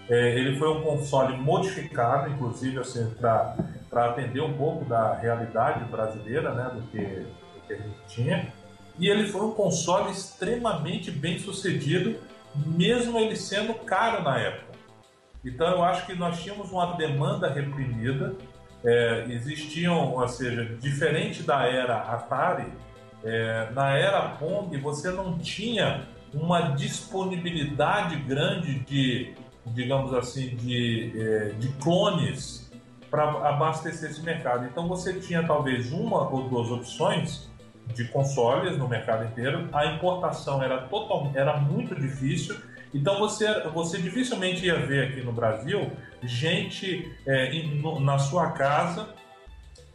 é, 0.09 0.39
ele 0.39 0.57
foi 0.57 0.69
um 0.69 0.83
console 0.83 1.37
modificado, 1.37 2.31
inclusive, 2.31 2.79
assim, 2.79 3.15
para 3.19 3.57
atender 3.93 4.41
um 4.43 4.55
pouco 4.55 4.85
da 4.85 5.15
realidade 5.15 5.85
brasileira, 5.85 6.53
né, 6.55 6.71
do 6.75 6.83
que, 6.89 6.99
do 6.99 7.67
que 7.67 7.73
a 7.73 7.77
gente 7.77 7.99
tinha. 8.09 8.53
E 8.99 9.09
ele 9.09 9.27
foi 9.29 9.43
um 9.43 9.53
console 9.53 10.11
extremamente 10.11 11.11
bem 11.11 11.39
sucedido, 11.39 12.17
mesmo 12.55 13.19
ele 13.19 13.37
sendo 13.37 13.75
caro 13.75 14.23
na 14.23 14.39
época. 14.39 14.73
Então 15.45 15.69
eu 15.71 15.83
acho 15.83 16.07
que 16.07 16.15
nós 16.15 16.41
tínhamos 16.41 16.71
uma 16.71 16.95
demanda 16.97 17.49
reprimida, 17.49 18.37
é, 18.85 19.27
existiam, 19.29 20.13
ou 20.13 20.29
seja, 20.29 20.65
diferente 20.77 21.43
da 21.43 21.67
era 21.67 21.97
Atari, 21.97 22.73
é, 23.25 23.71
na 23.73 23.97
era 23.97 24.21
Pong 24.31 24.77
você 24.79 25.11
não 25.11 25.39
tinha 25.39 26.03
uma 26.35 26.71
disponibilidade 26.71 28.17
grande 28.17 28.81
de 28.81 29.35
digamos 29.67 30.13
assim, 30.13 30.57
de, 30.57 31.13
é, 31.17 31.49
de 31.59 31.69
clones 31.75 32.71
para 33.11 33.25
abastecer 33.49 34.11
esse 34.11 34.23
mercado. 34.23 34.67
Então 34.67 34.89
você 34.89 35.15
tinha 35.21 35.47
talvez 35.47 35.93
uma 35.93 36.29
ou 36.29 36.49
duas 36.49 36.71
opções 36.71 37.51
de 37.95 38.05
consoles 38.09 38.79
no 38.79 38.89
mercado 38.89 39.25
inteiro. 39.25 39.69
A 39.73 39.87
importação 39.87 40.63
era 40.63 40.83
total, 40.83 41.31
era 41.35 41.59
muito 41.59 41.95
difícil. 41.95 42.57
Então 42.95 43.19
você, 43.19 43.69
você 43.71 43.99
dificilmente 43.99 44.67
ia 44.67 44.79
ver 44.87 45.09
aqui 45.09 45.23
no 45.23 45.33
Brasil 45.33 45.91
gente 46.23 47.11
é, 47.27 47.55
in, 47.55 47.81
no, 47.81 48.01
na 48.01 48.19
sua 48.19 48.53
casa 48.53 49.09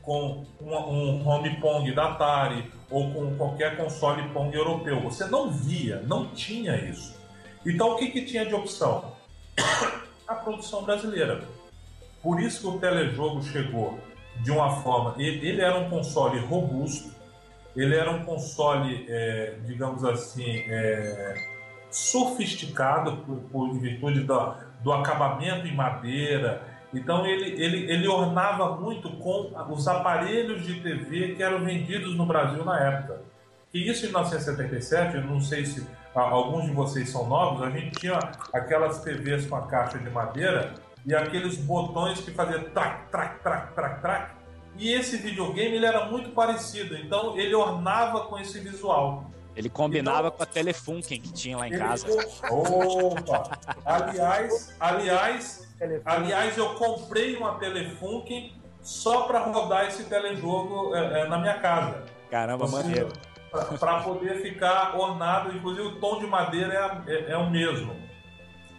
com 0.02 0.46
um, 0.62 0.74
um 0.74 1.28
home 1.28 1.60
Pong 1.60 1.92
da 1.92 2.12
Atari 2.12 2.72
ou 2.90 3.12
com 3.12 3.36
qualquer 3.36 3.78
console 3.78 4.30
Pong 4.30 4.56
europeu. 4.56 5.02
Você 5.02 5.26
não 5.26 5.52
via, 5.52 6.02
não 6.08 6.28
tinha 6.30 6.76
isso. 6.76 7.16
Então 7.66 7.94
o 7.94 7.98
que, 7.98 8.10
que 8.10 8.26
tinha 8.26 8.46
de 8.46 8.54
opção? 8.54 9.17
A 10.28 10.36
produção 10.36 10.84
brasileira. 10.84 11.42
Por 12.22 12.40
isso 12.40 12.62
que 12.62 12.78
o 12.78 12.80
telejogo 12.80 13.44
chegou 13.44 14.00
de 14.42 14.52
uma 14.52 14.82
forma. 14.82 15.16
Ele, 15.18 15.48
ele 15.48 15.62
era 15.62 15.78
um 15.78 15.90
console 15.90 16.40
robusto, 16.40 17.10
ele 17.76 17.96
era 17.96 18.12
um 18.12 18.24
console, 18.26 19.06
é, 19.08 19.56
digamos 19.66 20.04
assim, 20.04 20.64
é, 20.68 21.36
sofisticado 21.90 23.18
por, 23.18 23.38
por 23.52 23.80
virtude 23.80 24.22
do, 24.22 24.56
do 24.84 24.92
acabamento 24.92 25.68
em 25.68 25.76
madeira. 25.76 26.62
Então 26.94 27.26
ele, 27.26 27.62
ele, 27.62 27.92
ele 27.92 28.08
ornava 28.08 28.76
muito 28.76 29.10
com 29.18 29.54
os 29.70 29.88
aparelhos 29.88 30.66
de 30.66 30.80
TV 30.82 31.36
que 31.36 31.44
eram 31.44 31.64
vendidos 31.64 32.16
no 32.16 32.26
Brasil 32.26 32.64
na 32.64 32.80
época. 32.80 33.22
E 33.74 33.90
isso 33.90 34.06
em 34.06 34.10
1977, 34.10 35.18
eu 35.18 35.24
não 35.24 35.42
sei 35.42 35.66
se 35.66 35.86
alguns 36.22 36.66
de 36.66 36.72
vocês 36.72 37.10
são 37.10 37.28
novos, 37.28 37.62
a 37.62 37.70
gente 37.70 38.00
tinha 38.00 38.18
aquelas 38.54 39.02
TVs 39.04 39.46
com 39.46 39.56
a 39.56 39.68
caixa 39.68 40.00
de 40.00 40.10
madeira 40.10 40.74
e 41.06 41.16
aqueles 41.16 41.58
botões 41.58 42.20
que 42.20 42.32
faziam 42.32 42.64
trac, 42.72 43.10
trac, 43.12 43.42
trac, 43.42 43.74
trac, 43.74 44.02
trac. 44.02 44.32
E 44.78 44.94
esse 44.94 45.18
videogame 45.18 45.76
ele 45.76 45.86
era 45.86 46.06
muito 46.06 46.32
parecido, 46.32 46.96
então 46.98 47.38
ele 47.38 47.56
ornava 47.56 48.22
com 48.26 48.38
esse 48.38 48.60
visual. 48.60 49.32
Ele 49.56 49.70
combinava 49.70 50.28
então, 50.28 50.38
com 50.38 50.44
a 50.44 50.46
Telefunken 50.46 51.20
que 51.20 51.34
tinha 51.34 51.58
lá 51.58 51.68
em 51.68 51.78
casa. 51.78 52.08
Opa! 52.50 53.58
aliás, 53.86 54.76
aliás, 54.80 55.68
aliás, 56.06 56.58
eu 56.58 56.76
comprei 56.76 57.36
uma 57.36 57.56
Telefunken 57.56 58.54
só 58.82 59.22
para 59.22 59.40
rodar 59.40 59.88
esse 59.88 60.04
telejogo 60.04 60.96
é, 60.96 61.22
é, 61.22 61.28
na 61.28 61.40
minha 61.40 61.60
casa. 61.60 62.04
Caramba, 62.30 62.68
maneiro 62.68 63.10
para 63.52 64.02
poder 64.02 64.42
ficar 64.42 64.98
ornado, 64.98 65.56
inclusive 65.56 65.88
o 65.88 65.96
tom 66.00 66.20
de 66.20 66.28
madeira 66.28 67.04
é, 67.08 67.14
é, 67.14 67.32
é 67.32 67.38
o 67.38 67.50
mesmo. 67.50 67.96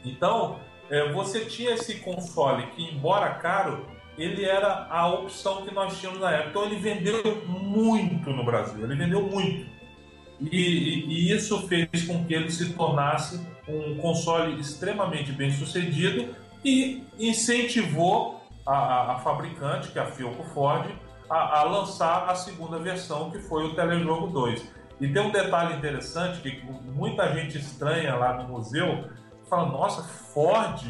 Então, 0.04 0.60
é, 0.90 1.12
você 1.12 1.44
tinha 1.44 1.72
esse 1.72 1.96
console 1.96 2.66
que, 2.68 2.82
embora 2.82 3.34
caro, 3.34 3.86
ele 4.16 4.44
era 4.44 4.86
a 4.90 5.06
opção 5.06 5.64
que 5.64 5.72
nós 5.72 5.98
tínhamos 5.98 6.20
na 6.20 6.32
época. 6.32 6.50
Então, 6.50 6.64
ele 6.64 6.76
vendeu 6.76 7.42
muito 7.46 8.30
no 8.30 8.44
Brasil, 8.44 8.84
ele 8.84 8.96
vendeu 8.96 9.22
muito. 9.22 9.66
E, 10.40 10.56
e, 10.56 11.06
e 11.06 11.32
isso 11.32 11.66
fez 11.66 12.06
com 12.06 12.24
que 12.24 12.34
ele 12.34 12.50
se 12.50 12.72
tornasse 12.74 13.40
um 13.66 13.96
console 13.98 14.58
extremamente 14.60 15.32
bem 15.32 15.50
sucedido 15.50 16.34
e 16.64 17.04
incentivou 17.18 18.42
a, 18.66 18.72
a, 18.72 19.12
a 19.12 19.18
fabricante, 19.18 19.88
que 19.88 19.98
é 19.98 20.02
a 20.02 20.06
Philco 20.06 20.42
Ford, 20.54 20.86
a, 21.28 21.60
a, 21.60 21.62
lançar 21.64 22.28
a 22.28 22.34
segunda 22.34 22.78
versão, 22.78 23.30
que 23.30 23.38
foi 23.38 23.66
o 23.66 23.74
Telejogo 23.74 24.28
2. 24.28 24.66
E 25.00 25.08
tem 25.08 25.22
um 25.22 25.30
detalhe 25.30 25.76
interessante 25.76 26.40
que 26.40 26.64
muita 26.92 27.32
gente 27.32 27.58
estranha 27.58 28.14
lá 28.16 28.34
no 28.34 28.48
museu, 28.48 29.08
fala, 29.48 29.66
nossa, 29.66 30.02
Ford 30.02 30.82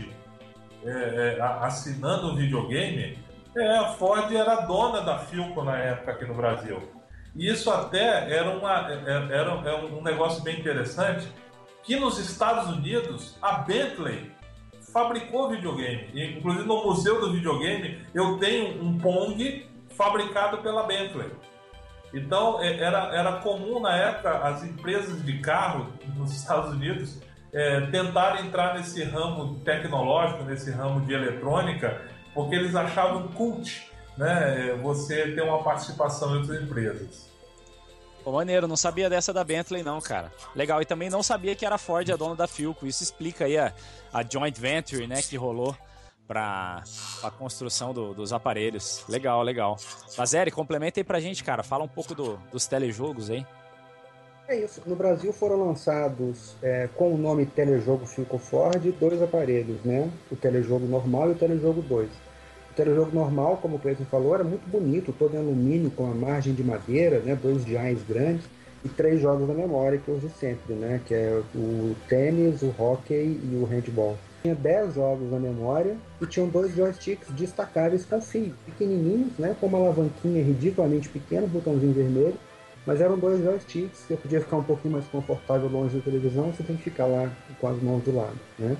é, 0.84 1.36
é, 1.38 1.42
assinando 1.60 2.28
o 2.28 2.36
videogame? 2.36 3.18
É, 3.56 3.78
a 3.78 3.88
Ford 3.88 4.32
era 4.32 4.62
dona 4.62 5.00
da 5.02 5.18
Philco 5.18 5.62
na 5.62 5.76
época 5.76 6.12
aqui 6.12 6.24
no 6.24 6.34
Brasil. 6.34 6.88
E 7.34 7.48
isso 7.48 7.70
até 7.70 8.32
era, 8.32 8.50
uma, 8.50 8.90
é, 8.90 9.02
era, 9.04 9.60
era 9.64 9.76
um 9.86 10.02
negócio 10.02 10.42
bem 10.42 10.58
interessante, 10.58 11.26
que 11.82 11.96
nos 11.96 12.18
Estados 12.18 12.68
Unidos, 12.70 13.36
a 13.40 13.58
Bentley 13.58 14.30
fabricou 14.92 15.50
videogame. 15.50 16.08
Inclusive 16.38 16.66
no 16.66 16.84
Museu 16.84 17.20
do 17.20 17.32
Videogame, 17.32 18.06
eu 18.14 18.38
tenho 18.38 18.82
um 18.82 18.98
Pong 18.98 19.66
fabricado 19.98 20.58
pela 20.58 20.84
Bentley. 20.84 21.30
Então 22.14 22.62
é, 22.62 22.78
era, 22.78 23.14
era 23.14 23.32
comum 23.40 23.80
na 23.80 23.94
época 23.94 24.38
as 24.38 24.62
empresas 24.62 25.22
de 25.22 25.38
carro 25.40 25.92
nos 26.16 26.32
Estados 26.38 26.70
Unidos 26.72 27.20
é, 27.52 27.80
tentarem 27.86 28.46
entrar 28.46 28.74
nesse 28.74 29.02
ramo 29.02 29.56
tecnológico, 29.60 30.44
nesse 30.44 30.70
ramo 30.70 31.00
de 31.04 31.12
eletrônica, 31.12 32.00
porque 32.32 32.54
eles 32.54 32.74
achavam 32.76 33.28
cult 33.28 33.90
né, 34.16 34.78
você 34.82 35.32
ter 35.32 35.42
uma 35.42 35.62
participação 35.62 36.34
outras 36.34 36.62
empresas. 36.62 37.28
Pô, 38.22 38.32
maneiro, 38.32 38.68
não 38.68 38.76
sabia 38.76 39.08
dessa 39.08 39.32
da 39.32 39.42
Bentley 39.42 39.82
não, 39.82 40.00
cara. 40.00 40.30
Legal, 40.54 40.82
e 40.82 40.84
também 40.84 41.08
não 41.08 41.22
sabia 41.22 41.54
que 41.54 41.64
era 41.64 41.76
a 41.76 41.78
Ford 41.78 42.10
a 42.10 42.16
dona 42.16 42.34
da 42.34 42.46
Philco. 42.46 42.86
Isso 42.86 43.02
explica 43.02 43.46
aí 43.46 43.56
a, 43.56 43.72
a 44.12 44.22
joint 44.22 44.58
venture, 44.58 45.06
né, 45.06 45.22
que 45.22 45.36
rolou 45.36 45.74
para 46.28 46.84
a 47.22 47.30
construção 47.30 47.94
do, 47.94 48.12
dos 48.12 48.34
aparelhos. 48.34 49.02
Legal, 49.08 49.42
legal. 49.42 49.76
Lazeri, 50.16 50.50
complementa 50.50 51.00
aí 51.00 51.04
pra 51.04 51.18
gente, 51.18 51.42
cara. 51.42 51.62
Fala 51.62 51.82
um 51.82 51.88
pouco 51.88 52.14
do, 52.14 52.38
dos 52.52 52.66
telejogos 52.66 53.30
aí. 53.30 53.46
É 54.46 54.56
isso. 54.56 54.82
No 54.86 54.94
Brasil 54.94 55.32
foram 55.32 55.66
lançados 55.66 56.54
é, 56.62 56.88
com 56.94 57.14
o 57.14 57.18
nome 57.18 57.46
Telejogo 57.46 58.06
Fico 58.06 58.38
Ford 58.38 58.82
dois 58.98 59.20
aparelhos, 59.22 59.82
né? 59.84 60.10
O 60.30 60.36
telejogo 60.36 60.86
normal 60.86 61.30
e 61.30 61.32
o 61.32 61.34
telejogo 61.34 61.82
2. 61.82 62.08
O 62.08 62.74
telejogo 62.74 63.14
normal, 63.14 63.58
como 63.60 63.76
o 63.76 63.78
Cleiton 63.78 64.04
falou, 64.04 64.34
era 64.34 64.44
muito 64.44 64.66
bonito, 64.66 65.12
todo 65.12 65.34
em 65.34 65.38
alumínio 65.38 65.90
com 65.90 66.10
a 66.10 66.14
margem 66.14 66.54
de 66.54 66.62
madeira, 66.62 67.18
né? 67.20 67.34
Dois 67.34 67.64
diais 67.64 68.02
grandes 68.08 68.44
e 68.84 68.88
três 68.88 69.20
jogos 69.20 69.48
da 69.48 69.54
memória 69.54 69.98
que 69.98 70.10
uso 70.10 70.30
sempre, 70.38 70.74
né? 70.74 71.00
Que 71.06 71.14
é 71.14 71.42
o 71.54 71.94
tênis, 72.08 72.62
o 72.62 72.74
hockey 72.78 73.38
e 73.42 73.60
o 73.60 73.66
handball. 73.66 74.16
Tinha 74.42 74.54
10 74.54 74.94
jogos 74.94 75.30
na 75.30 75.38
memória 75.38 75.96
e 76.20 76.26
tinham 76.26 76.48
dois 76.48 76.74
joysticks 76.74 77.28
destacáveis 77.30 78.04
com 78.04 78.20
fio, 78.20 78.54
pequenininhos, 78.64 79.36
né, 79.38 79.56
com 79.60 79.66
uma 79.66 79.78
alavanquinha 79.78 80.42
ridiculamente 80.44 81.08
pequena, 81.08 81.46
botãozinho 81.46 81.92
vermelho, 81.92 82.36
mas 82.86 83.00
eram 83.00 83.18
dois 83.18 83.42
joysticks, 83.42 83.98
você 84.00 84.16
podia 84.16 84.40
ficar 84.40 84.56
um 84.56 84.62
pouquinho 84.62 84.92
mais 84.92 85.04
confortável 85.06 85.68
longe 85.68 85.96
da 85.96 86.02
televisão, 86.02 86.52
você 86.52 86.62
tem 86.62 86.76
que 86.76 86.84
ficar 86.84 87.06
lá 87.06 87.30
com 87.60 87.68
as 87.68 87.82
mãos 87.82 88.02
do 88.02 88.14
lado, 88.14 88.38
né? 88.58 88.76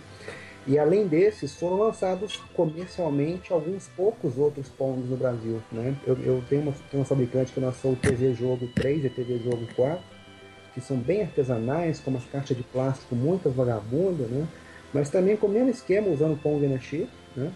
E 0.68 0.78
além 0.78 1.06
desses, 1.06 1.54
foram 1.54 1.78
lançados 1.78 2.36
comercialmente 2.54 3.54
alguns 3.54 3.88
poucos 3.88 4.36
outros 4.36 4.68
Pongs 4.68 5.08
no 5.08 5.16
Brasil. 5.16 5.62
Né? 5.72 5.96
Eu, 6.06 6.14
eu 6.18 6.44
tenho, 6.46 6.60
uma, 6.60 6.72
tenho 6.90 7.00
uma 7.00 7.06
fabricante 7.06 7.52
que 7.52 7.58
lançou 7.58 7.92
o 7.92 7.96
TV 7.96 8.34
Jogo 8.34 8.68
3 8.74 9.06
e 9.06 9.08
TV 9.08 9.38
Jogo 9.38 9.66
4, 9.74 9.98
que 10.74 10.80
são 10.82 10.98
bem 10.98 11.22
artesanais, 11.22 12.00
com 12.00 12.10
umas 12.10 12.26
caixas 12.26 12.54
de 12.54 12.62
plástico 12.62 13.16
muitas 13.16 13.54
vagabundas, 13.54 14.28
né? 14.28 14.46
Mas 14.92 15.10
também 15.10 15.36
com 15.36 15.46
o 15.46 15.50
mesmo 15.50 15.70
esquema, 15.70 16.08
usando 16.08 16.40
Pong 16.40 16.66
na 16.66 16.78
chip. 16.78 17.08
Né? 17.36 17.52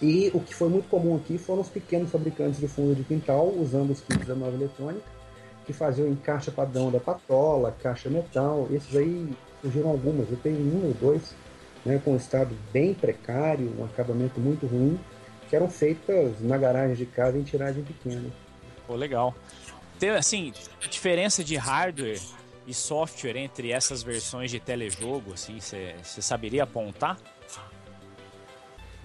E 0.00 0.30
o 0.34 0.40
que 0.40 0.54
foi 0.54 0.68
muito 0.68 0.88
comum 0.88 1.16
aqui 1.16 1.38
foram 1.38 1.60
os 1.60 1.68
pequenos 1.68 2.10
fabricantes 2.10 2.58
de 2.58 2.66
fundo 2.66 2.94
de 2.94 3.04
quintal, 3.04 3.48
usando 3.48 3.90
os 3.90 4.00
kits 4.00 4.26
da 4.26 4.34
nova 4.34 4.56
eletrônica, 4.56 5.04
que 5.64 5.72
faziam 5.72 6.08
em 6.08 6.16
caixa 6.16 6.50
padrão 6.50 6.90
da 6.90 6.98
Patola, 6.98 7.76
caixa 7.82 8.10
metal. 8.10 8.66
Esses 8.72 8.96
aí 8.96 9.28
surgiram 9.60 9.90
algumas, 9.90 10.28
eu 10.30 10.36
tenho 10.36 10.58
um 10.58 10.86
ou 10.88 10.94
dois 10.94 11.34
né, 11.84 12.00
com 12.04 12.12
um 12.12 12.16
estado 12.16 12.56
bem 12.72 12.94
precário, 12.94 13.72
um 13.78 13.84
acabamento 13.84 14.40
muito 14.40 14.66
ruim, 14.66 14.98
que 15.48 15.54
eram 15.54 15.68
feitas 15.68 16.40
na 16.40 16.56
garagem 16.56 16.96
de 16.96 17.06
casa 17.06 17.38
em 17.38 17.42
tiragem 17.42 17.84
pequena. 17.84 18.28
Pô, 18.86 18.96
legal. 18.96 19.34
Tem, 19.98 20.10
assim, 20.10 20.52
diferença 20.90 21.44
de 21.44 21.56
hardware 21.56 22.20
e 22.66 22.74
software 22.74 23.36
entre 23.36 23.72
essas 23.72 24.02
versões 24.02 24.50
de 24.50 24.60
telejogo, 24.60 25.32
assim, 25.34 25.58
você 25.60 26.22
saberia 26.22 26.64
apontar? 26.64 27.18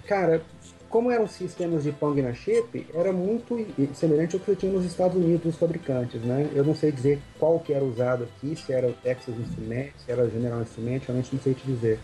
Cara, 0.06 0.42
como 0.90 1.12
eram 1.12 1.28
sistemas 1.28 1.84
de 1.84 1.92
Pong 1.92 2.22
na 2.22 2.34
chip, 2.34 2.88
era 2.94 3.12
muito 3.12 3.68
semelhante 3.94 4.36
ao 4.36 4.40
que 4.40 4.46
você 4.46 4.56
tinha 4.56 4.72
nos 4.72 4.86
Estados 4.86 5.18
Unidos, 5.18 5.54
os 5.54 5.60
fabricantes, 5.60 6.22
né? 6.22 6.50
Eu 6.56 6.64
não 6.64 6.74
sei 6.74 6.92
dizer 6.92 7.20
qual 7.38 7.60
que 7.60 7.74
era 7.74 7.84
usado 7.84 8.24
aqui, 8.24 8.56
se 8.56 8.72
era 8.72 8.88
o 8.88 8.94
Texas 8.94 9.36
Instruments, 9.38 10.02
se 10.06 10.12
era 10.12 10.24
o 10.24 10.30
General 10.30 10.62
Instruments, 10.62 11.06
realmente 11.06 11.36
não 11.36 11.42
sei 11.42 11.54
te 11.54 11.66
dizer. 11.66 12.00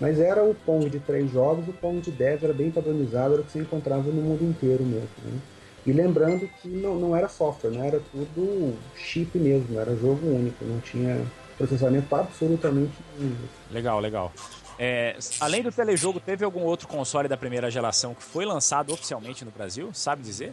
Mas 0.00 0.18
era 0.18 0.42
o 0.42 0.54
Pong 0.54 0.88
de 0.88 0.98
três 0.98 1.30
jogos, 1.30 1.68
o 1.68 1.72
Pong 1.74 2.00
de 2.00 2.10
10 2.10 2.42
era 2.42 2.52
bem 2.54 2.70
padronizado, 2.70 3.34
era 3.34 3.42
o 3.42 3.44
que 3.44 3.52
você 3.52 3.58
encontrava 3.58 4.10
no 4.10 4.22
mundo 4.22 4.42
inteiro 4.42 4.82
mesmo. 4.82 5.08
Né? 5.24 5.38
E 5.84 5.92
lembrando 5.92 6.48
que 6.60 6.68
não, 6.68 6.94
não 6.94 7.16
era 7.16 7.28
software, 7.28 7.70
né? 7.70 7.88
era 7.88 8.00
tudo 8.12 8.76
chip 8.94 9.36
mesmo, 9.36 9.78
era 9.78 9.96
jogo 9.96 10.26
único, 10.26 10.64
não 10.64 10.80
tinha 10.80 11.20
processamento 11.58 12.14
absolutamente 12.14 12.92
nenhum. 13.18 13.36
Legal, 13.70 13.98
legal. 14.00 14.32
É, 14.78 15.16
além 15.40 15.62
do 15.62 15.70
telejogo, 15.70 16.18
teve 16.18 16.44
algum 16.44 16.62
outro 16.62 16.88
console 16.88 17.28
da 17.28 17.36
primeira 17.36 17.70
geração 17.70 18.14
que 18.14 18.22
foi 18.22 18.44
lançado 18.44 18.92
oficialmente 18.92 19.44
no 19.44 19.50
Brasil? 19.50 19.90
Sabe 19.92 20.22
dizer? 20.22 20.52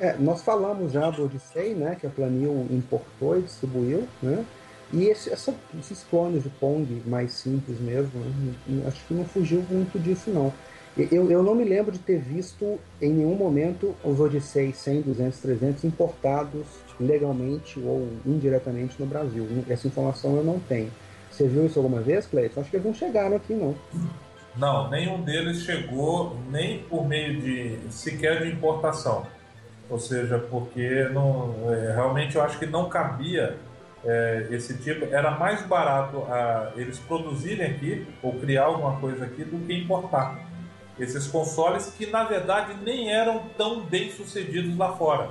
É, 0.00 0.16
nós 0.16 0.42
falamos 0.42 0.92
já 0.92 1.08
do 1.10 1.24
Odyssey, 1.24 1.74
né, 1.74 1.96
que 1.98 2.06
a 2.06 2.10
Planil 2.10 2.66
importou 2.70 3.38
e 3.38 3.42
distribuiu, 3.42 4.08
né? 4.22 4.44
E 4.92 5.04
esse, 5.04 5.32
essa, 5.32 5.54
esses 5.78 6.04
clones 6.04 6.42
de 6.42 6.48
Pong 6.50 7.02
mais 7.06 7.32
simples 7.32 7.80
mesmo, 7.80 8.12
né? 8.20 8.84
acho 8.86 9.04
que 9.06 9.14
não 9.14 9.24
fugiu 9.24 9.64
muito 9.70 9.98
disso 9.98 10.30
não. 10.30 10.52
Eu, 10.96 11.28
eu 11.28 11.42
não 11.42 11.56
me 11.56 11.64
lembro 11.64 11.90
de 11.90 11.98
ter 11.98 12.18
visto 12.20 12.78
em 13.02 13.12
nenhum 13.12 13.34
momento 13.34 13.94
os 14.04 14.20
Odyssey 14.20 14.72
100, 14.72 15.02
200, 15.02 15.40
300 15.40 15.84
importados 15.84 16.66
legalmente 17.00 17.80
ou 17.80 18.08
indiretamente 18.24 18.94
no 19.00 19.06
Brasil. 19.06 19.46
Essa 19.68 19.88
informação 19.88 20.36
eu 20.36 20.44
não 20.44 20.60
tenho. 20.60 20.90
Você 21.28 21.48
viu 21.48 21.66
isso 21.66 21.80
alguma 21.80 22.00
vez, 22.00 22.26
Cleiton? 22.26 22.60
Acho 22.60 22.70
que 22.70 22.76
eles 22.76 22.86
não 22.86 22.94
chegaram 22.94 23.34
aqui, 23.34 23.54
não. 23.54 23.74
Não, 24.56 24.88
nenhum 24.88 25.20
deles 25.22 25.62
chegou 25.62 26.38
nem 26.48 26.84
por 26.84 27.08
meio 27.08 27.40
de 27.40 27.76
sequer 27.90 28.44
de 28.44 28.52
importação. 28.52 29.26
Ou 29.90 29.98
seja, 29.98 30.38
porque 30.38 31.08
não, 31.12 31.56
é, 31.72 31.92
realmente 31.92 32.36
eu 32.36 32.42
acho 32.42 32.56
que 32.56 32.66
não 32.66 32.88
cabia 32.88 33.56
é, 34.04 34.46
esse 34.52 34.78
tipo, 34.78 35.12
era 35.12 35.32
mais 35.32 35.66
barato 35.66 36.18
a, 36.28 36.72
eles 36.76 37.00
produzirem 37.00 37.66
aqui 37.66 38.06
ou 38.22 38.34
criar 38.34 38.66
alguma 38.66 39.00
coisa 39.00 39.24
aqui 39.24 39.42
do 39.42 39.58
que 39.66 39.74
importar 39.74 40.53
esses 40.98 41.26
consoles 41.26 41.92
que 41.96 42.06
na 42.06 42.24
verdade 42.24 42.74
nem 42.82 43.12
eram 43.12 43.42
tão 43.56 43.80
bem 43.80 44.10
sucedidos 44.10 44.76
lá 44.76 44.92
fora. 44.96 45.30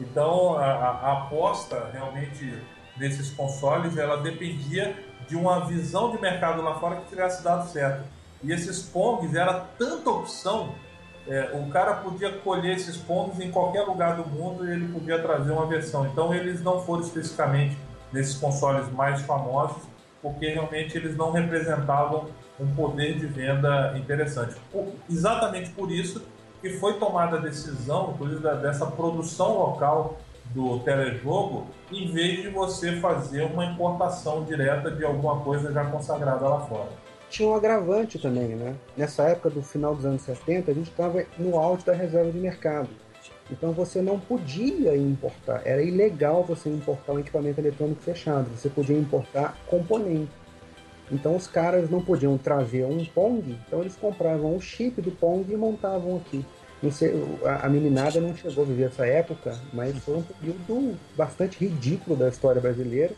Então 0.00 0.56
a, 0.56 0.64
a 0.64 1.12
aposta 1.12 1.90
realmente 1.92 2.58
nesses 2.96 3.30
consoles 3.30 3.96
ela 3.96 4.18
dependia 4.18 4.96
de 5.28 5.36
uma 5.36 5.66
visão 5.66 6.10
de 6.10 6.20
mercado 6.20 6.62
lá 6.62 6.78
fora 6.78 6.96
que 6.96 7.08
tivesse 7.08 7.42
dado 7.42 7.68
certo. 7.68 8.04
E 8.42 8.52
esses 8.52 8.82
Pongs 8.82 9.34
era 9.34 9.60
tanta 9.78 10.10
opção, 10.10 10.74
é, 11.28 11.52
o 11.54 11.70
cara 11.70 11.94
podia 11.94 12.32
colher 12.38 12.76
esses 12.76 12.96
Pongs 12.96 13.38
em 13.38 13.50
qualquer 13.50 13.82
lugar 13.82 14.16
do 14.16 14.28
mundo 14.28 14.66
e 14.66 14.72
ele 14.72 14.92
podia 14.92 15.20
trazer 15.20 15.52
uma 15.52 15.66
versão. 15.66 16.06
Então 16.06 16.34
eles 16.34 16.62
não 16.62 16.82
foram 16.82 17.02
especificamente 17.02 17.78
nesses 18.12 18.34
consoles 18.34 18.90
mais 18.90 19.22
famosos, 19.22 19.82
porque 20.20 20.48
realmente 20.48 20.96
eles 20.96 21.16
não 21.16 21.30
representavam 21.30 22.28
um 22.62 22.74
poder 22.74 23.18
de 23.18 23.26
venda 23.26 23.94
interessante. 23.98 24.54
Por, 24.70 24.92
exatamente 25.10 25.70
por 25.70 25.90
isso 25.90 26.22
que 26.60 26.70
foi 26.70 26.98
tomada 26.98 27.38
a 27.38 27.40
decisão, 27.40 28.12
inclusive, 28.14 28.40
dessa 28.40 28.86
produção 28.86 29.58
local 29.58 30.18
do 30.54 30.78
telejogo, 30.80 31.66
em 31.90 32.10
vez 32.12 32.42
de 32.42 32.48
você 32.48 32.96
fazer 33.00 33.42
uma 33.42 33.64
importação 33.64 34.44
direta 34.44 34.90
de 34.90 35.04
alguma 35.04 35.40
coisa 35.40 35.72
já 35.72 35.84
consagrada 35.84 36.48
lá 36.48 36.60
fora. 36.60 36.88
Tinha 37.28 37.48
um 37.48 37.54
agravante 37.54 38.18
também, 38.18 38.48
né? 38.48 38.74
Nessa 38.96 39.24
época 39.24 39.50
do 39.50 39.62
final 39.62 39.94
dos 39.94 40.04
anos 40.04 40.22
70, 40.22 40.70
a 40.70 40.74
gente 40.74 40.90
estava 40.90 41.24
no 41.38 41.58
auge 41.58 41.84
da 41.84 41.94
reserva 41.94 42.30
de 42.30 42.38
mercado. 42.38 42.90
Então 43.50 43.72
você 43.72 44.00
não 44.00 44.18
podia 44.18 44.96
importar, 44.96 45.62
era 45.64 45.82
ilegal 45.82 46.44
você 46.44 46.68
importar 46.68 47.12
um 47.12 47.18
equipamento 47.18 47.60
eletrônico 47.60 48.02
fechado, 48.02 48.48
você 48.54 48.68
podia 48.68 48.96
importar 48.96 49.56
componente. 49.66 50.30
Então 51.12 51.36
os 51.36 51.46
caras 51.46 51.90
não 51.90 52.00
podiam 52.00 52.38
trazer 52.38 52.84
um 52.84 53.04
Pong, 53.04 53.56
então 53.66 53.80
eles 53.80 53.94
compravam 53.94 54.56
o 54.56 54.60
chip 54.60 55.00
do 55.02 55.10
Pong 55.10 55.52
e 55.52 55.56
montavam 55.56 56.16
aqui. 56.16 56.44
Sei, 56.90 57.12
a, 57.44 57.68
meninada 57.68 58.20
não 58.20 58.34
chegou 58.34 58.64
a 58.64 58.66
viver 58.66 58.84
essa 58.84 59.06
época, 59.06 59.56
mas 59.72 59.96
foi 59.98 60.16
um 60.16 60.22
período 60.22 60.98
bastante 61.16 61.62
ridículo 61.64 62.16
da 62.16 62.28
história 62.28 62.60
brasileira, 62.60 63.14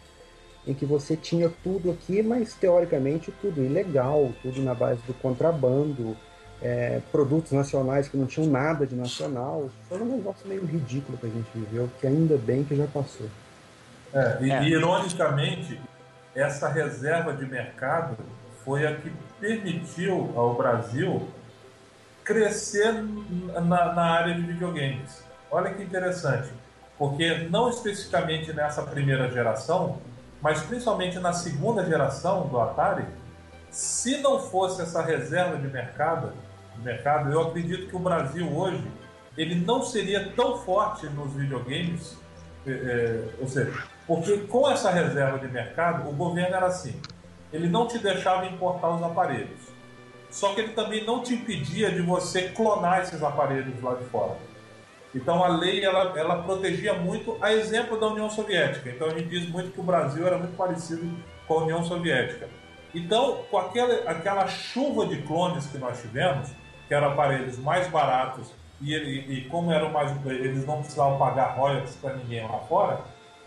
em 0.67 0.75
que 0.75 0.85
você 0.85 1.17
tinha 1.17 1.51
tudo 1.63 1.91
aqui, 1.93 2.23
mas 2.23 2.53
teoricamente 2.53 3.33
tudo 3.41 3.63
ilegal, 3.63 4.33
tudo 4.43 4.61
na 4.61 4.75
base 4.75 5.01
do 5.07 5.15
contrabando, 5.15 6.15
é, 6.61 7.01
produtos 7.11 7.53
nacionais 7.53 8.09
que 8.09 8.17
não 8.17 8.27
tinham 8.27 8.51
nada 8.51 8.87
de 8.87 8.95
nacional. 8.95 9.71
Foi 9.89 10.01
um 10.01 10.17
negócio 10.17 10.47
meio 10.47 10.65
ridículo 10.65 11.17
que 11.17 11.27
a 11.27 11.31
gente 11.31 11.49
viveu, 11.55 11.89
que 12.01 12.07
ainda 12.07 12.37
bem 12.37 12.65
que 12.65 12.77
já 12.77 12.87
passou. 12.87 13.29
É, 14.13 14.39
e, 14.43 14.51
é. 14.51 14.65
ironicamente, 14.65 15.81
essa 16.35 16.69
reserva 16.69 17.33
de 17.33 17.47
mercado 17.47 18.17
foi 18.65 18.87
a 18.87 18.97
que 18.97 19.13
permitiu 19.41 20.33
ao 20.37 20.55
Brasil 20.55 21.29
crescer 22.25 22.93
na, 22.93 23.93
na 23.93 24.03
área 24.03 24.35
de 24.35 24.41
videogames. 24.41 25.23
Olha 25.51 25.73
que 25.75 25.83
interessante, 25.83 26.49
porque 26.99 27.47
não 27.51 27.69
especificamente 27.69 28.53
nessa 28.53 28.83
primeira 28.83 29.31
geração, 29.31 29.99
mas 30.41 30.63
principalmente 30.63 31.19
na 31.19 31.33
segunda 31.33 31.85
geração 31.85 32.49
do 32.49 32.59
Atari, 32.59 33.05
se 33.71 34.19
não 34.19 34.41
fosse 34.41 34.83
essa 34.83 35.03
reserva 35.03 35.57
de 35.57 35.69
mercado, 35.69 36.33
mercado, 36.83 37.33
eu 37.33 37.41
acredito 37.49 37.89
que 37.89 37.97
o 37.97 37.99
Brasil 37.99 38.51
hoje 38.51 38.83
ele 39.37 39.55
não 39.55 39.83
seria 39.83 40.31
tão 40.31 40.59
forte 40.59 41.07
nos 41.07 41.33
videogames, 41.33 42.17
é, 42.67 43.25
ou 43.41 43.49
seja, 43.49 43.73
porque 44.07 44.39
com 44.39 44.71
essa 44.71 44.91
reserva 44.91 45.39
de 45.39 45.49
mercado, 45.49 46.09
o 46.09 46.13
governo 46.13 46.55
era 46.55 46.67
assim, 46.67 47.01
ele 47.53 47.69
não 47.69 47.87
te 47.87 47.99
deixava 47.99 48.47
importar 48.47 48.91
os 48.91 49.03
aparelhos, 49.03 49.61
só 50.31 50.55
que 50.55 50.61
ele 50.61 50.73
também 50.73 51.05
não 51.05 51.23
te 51.23 51.35
impedia 51.35 51.91
de 51.91 52.03
você 52.03 52.49
clonar 52.49 53.03
esses 53.03 53.23
aparelhos 53.23 53.81
lá 53.83 53.95
de 53.95 54.05
fora. 54.07 54.37
Então 55.15 55.45
a 55.45 55.49
lei 55.49 55.85
ela, 55.85 56.19
ela 56.19 56.43
protegia 56.43 56.95
muito, 56.95 57.39
a 57.41 57.53
exemplo 57.53 57.99
da 57.99 58.09
União 58.09 58.29
Soviética. 58.29 58.91
Então 58.91 59.07
a 59.07 59.11
gente 59.11 59.29
diz 59.29 59.49
muito 59.49 59.71
que 59.71 59.81
o 59.81 59.85
Brasil 59.85 60.27
era 60.27 60.37
muito 60.37 60.57
parecido 60.57 61.09
com 61.47 61.55
a 61.55 61.63
União 61.63 61.85
Soviética. 61.85 62.49
Então, 62.93 63.45
com 63.51 63.59
aquela, 63.59 64.11
aquela 64.11 64.47
chuva 64.47 65.07
de 65.07 65.23
clones 65.23 65.67
que 65.67 65.79
nós 65.79 66.01
tivemos, 66.01 66.51
que 66.87 66.95
eram 66.95 67.13
aparelhos 67.13 67.59
mais 67.59 67.89
baratos 67.89 68.53
e, 68.81 68.95
e, 68.95 69.39
e 69.39 69.49
como 69.49 69.73
eram 69.73 69.91
mais 69.91 70.13
eles 70.27 70.67
não 70.67 70.79
precisavam 70.79 71.19
pagar 71.19 71.57
royalties 71.57 71.97
para 71.97 72.15
ninguém 72.15 72.47
lá 72.47 72.59
fora, 72.61 73.01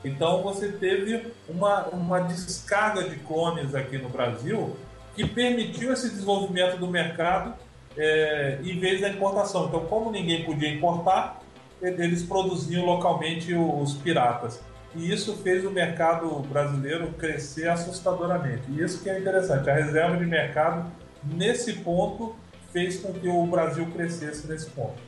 então 0.03 0.43
você 0.43 0.71
teve 0.71 1.33
uma, 1.49 1.87
uma 1.87 2.19
descarga 2.19 3.03
de 3.09 3.17
clones 3.17 3.73
aqui 3.73 3.97
no 3.97 4.09
Brasil 4.09 4.75
que 5.15 5.27
permitiu 5.27 5.91
esse 5.91 6.09
desenvolvimento 6.09 6.77
do 6.77 6.87
mercado 6.87 7.55
é, 7.97 8.59
em 8.63 8.79
vez 8.79 9.01
da 9.01 9.09
importação. 9.09 9.65
Então, 9.65 9.85
como 9.85 10.11
ninguém 10.11 10.45
podia 10.45 10.69
importar, 10.69 11.41
eles 11.81 12.23
produziam 12.23 12.85
localmente 12.85 13.53
os 13.53 13.95
piratas. 13.95 14.61
E 14.95 15.11
isso 15.11 15.35
fez 15.37 15.65
o 15.65 15.71
mercado 15.71 16.27
brasileiro 16.41 17.11
crescer 17.13 17.67
assustadoramente. 17.67 18.63
E 18.69 18.81
isso 18.81 19.01
que 19.03 19.09
é 19.09 19.19
interessante. 19.19 19.69
A 19.69 19.73
reserva 19.73 20.17
de 20.17 20.25
mercado, 20.25 20.91
nesse 21.23 21.73
ponto, 21.73 22.35
fez 22.71 22.99
com 22.99 23.13
que 23.13 23.27
o 23.27 23.45
Brasil 23.45 23.85
crescesse 23.87 24.47
nesse 24.47 24.69
ponto. 24.69 24.99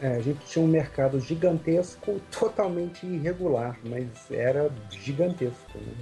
É, 0.00 0.16
a 0.16 0.20
gente 0.20 0.38
tinha 0.46 0.64
um 0.64 0.68
mercado 0.68 1.18
gigantesco, 1.20 2.20
totalmente 2.30 3.04
irregular, 3.04 3.76
mas 3.84 4.08
era 4.30 4.70
gigantesco. 4.90 5.76
Né? 5.76 5.92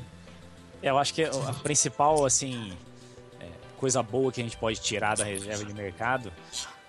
É, 0.82 0.90
eu 0.90 0.98
acho 0.98 1.14
que 1.14 1.24
a 1.24 1.54
principal, 1.62 2.24
assim, 2.26 2.72
é, 3.40 3.46
coisa 3.78 4.02
boa 4.02 4.30
que 4.30 4.40
a 4.40 4.44
gente 4.44 4.56
pode 4.56 4.80
tirar 4.80 5.16
da 5.16 5.24
reserva 5.24 5.64
de 5.64 5.72
mercado 5.72 6.30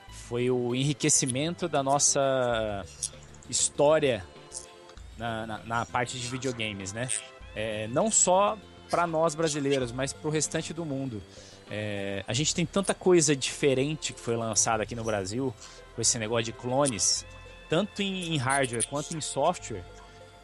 foi 0.09 0.49
o 0.51 0.75
enriquecimento 0.75 1.69
da 1.69 1.81
nossa 1.81 2.85
história 3.49 4.25
na, 5.17 5.47
na, 5.47 5.57
na 5.59 5.85
parte 5.85 6.19
de 6.19 6.27
videogames, 6.27 6.91
né? 6.91 7.07
É, 7.55 7.87
não 7.87 8.11
só 8.11 8.57
para 8.89 9.07
nós 9.07 9.33
brasileiros, 9.33 9.91
mas 9.91 10.11
para 10.11 10.27
o 10.27 10.31
restante 10.31 10.73
do 10.73 10.85
mundo. 10.85 11.21
É, 11.69 12.23
a 12.27 12.33
gente 12.33 12.53
tem 12.53 12.65
tanta 12.65 12.93
coisa 12.93 13.35
diferente 13.35 14.13
que 14.13 14.19
foi 14.19 14.35
lançada 14.35 14.83
aqui 14.83 14.95
no 14.95 15.03
Brasil, 15.03 15.53
com 15.97 16.01
esse 16.01 16.19
negócio 16.19 16.43
de 16.43 16.53
clones, 16.53 17.25
tanto 17.67 18.03
em, 18.03 18.35
em 18.35 18.37
hardware 18.37 18.85
quanto 18.87 19.17
em 19.17 19.19
software, 19.19 19.83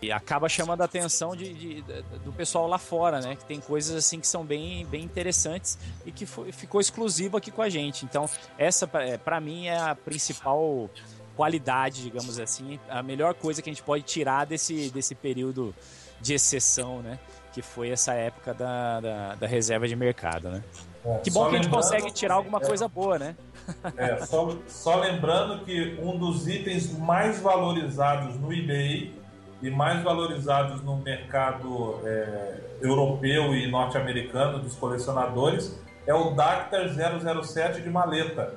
e 0.01 0.11
acaba 0.11 0.49
chamando 0.49 0.81
a 0.81 0.85
atenção 0.85 1.35
de, 1.35 1.53
de, 1.53 1.81
de, 1.83 2.01
do 2.25 2.33
pessoal 2.33 2.67
lá 2.67 2.79
fora, 2.79 3.21
né? 3.21 3.35
Que 3.35 3.45
tem 3.45 3.61
coisas 3.61 3.95
assim 3.95 4.19
que 4.19 4.27
são 4.27 4.43
bem, 4.43 4.83
bem 4.87 5.03
interessantes 5.03 5.77
e 6.07 6.11
que 6.11 6.25
foi, 6.25 6.51
ficou 6.51 6.81
exclusivo 6.81 7.37
aqui 7.37 7.51
com 7.51 7.61
a 7.61 7.69
gente. 7.69 8.03
Então, 8.03 8.27
essa 8.57 8.87
para 8.87 9.39
mim 9.39 9.67
é 9.67 9.77
a 9.77 9.93
principal 9.93 10.89
qualidade, 11.35 12.01
digamos 12.01 12.39
assim, 12.39 12.79
a 12.89 13.01
melhor 13.03 13.35
coisa 13.35 13.61
que 13.61 13.69
a 13.69 13.73
gente 13.73 13.83
pode 13.83 14.03
tirar 14.03 14.45
desse, 14.45 14.89
desse 14.89 15.13
período 15.13 15.73
de 16.19 16.33
exceção, 16.33 17.03
né? 17.03 17.19
Que 17.53 17.61
foi 17.61 17.91
essa 17.91 18.13
época 18.13 18.55
da, 18.55 18.99
da, 18.99 19.35
da 19.35 19.47
reserva 19.47 19.87
de 19.87 19.95
mercado, 19.95 20.49
né? 20.49 20.63
É, 21.05 21.17
que 21.19 21.29
bom 21.29 21.47
que 21.49 21.55
a 21.55 21.61
gente 21.61 21.69
consegue 21.69 22.11
tirar 22.11 22.35
alguma 22.35 22.57
é, 22.57 22.65
coisa 22.65 22.87
boa, 22.87 23.19
né? 23.19 23.35
É, 23.97 24.17
só, 24.25 24.55
só 24.67 24.95
lembrando 24.99 25.63
que 25.65 25.97
um 26.01 26.17
dos 26.17 26.47
itens 26.47 26.97
mais 26.97 27.39
valorizados 27.39 28.39
no 28.39 28.51
eBay 28.51 29.13
e 29.61 29.69
mais 29.69 30.03
valorizados 30.03 30.81
no 30.83 30.97
mercado 30.97 31.99
é, 32.05 32.55
europeu 32.81 33.55
e 33.55 33.69
norte-americano 33.69 34.59
dos 34.59 34.75
colecionadores 34.75 35.79
é 36.05 36.13
o 36.13 36.31
Dactar 36.31 36.89
007 36.89 37.81
de 37.81 37.89
maleta. 37.89 38.55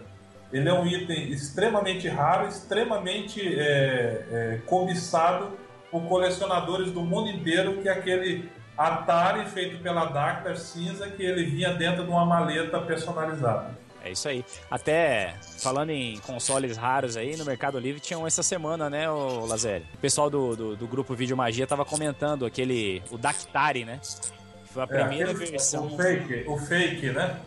Ele 0.53 0.69
é 0.69 0.73
um 0.73 0.87
item 0.87 1.31
extremamente 1.31 2.09
raro, 2.09 2.49
extremamente 2.49 3.41
é, 3.41 4.27
é, 4.31 4.61
cobiçado 4.67 5.51
por 5.91 6.03
colecionadores 6.03 6.91
do 6.91 7.03
mundo 7.03 7.29
inteiro, 7.31 7.81
que 7.83 7.89
é 7.89 7.93
aquele 7.93 8.51
Atari 8.77 9.47
feito 9.47 9.81
pela 9.83 10.07
Dactar 10.07 10.57
cinza 10.57 11.09
que 11.09 11.23
ele 11.23 11.45
vinha 11.45 11.73
dentro 11.73 12.05
de 12.05 12.11
uma 12.11 12.25
maleta 12.25 12.81
personalizada. 12.81 13.86
É 14.07 14.13
isso 14.13 14.29
aí. 14.29 14.45
Até 14.71 15.35
falando 15.59 15.91
em 15.91 16.19
consoles 16.21 16.77
raros 16.77 17.17
aí, 17.17 17.37
no 17.37 17.45
Mercado 17.45 17.79
Livre 17.79 18.01
tinham 18.01 18.27
essa 18.27 18.43
semana, 18.43 18.89
né, 18.89 19.11
o 19.11 19.45
Lazer? 19.47 19.83
O 19.95 19.99
pessoal 19.99 20.31
do, 20.31 20.55
do, 20.55 20.77
do, 20.77 20.87
grupo 20.87 21.15
Vídeo 21.15 21.37
Magia 21.37 21.67
tava 21.67 21.85
comentando 21.85 22.47
aquele. 22.47 23.03
O 23.11 23.19
Dactari, 23.19 23.85
né? 23.85 24.01
Foi 24.67 24.83
a 24.83 24.85
é, 24.85 24.87
primeira 24.87 25.33
aquele, 25.33 25.51
versão. 25.51 25.87
O 25.87 25.97
fake, 25.97 26.45
o 26.47 26.59
fake, 26.59 27.11
né? 27.11 27.41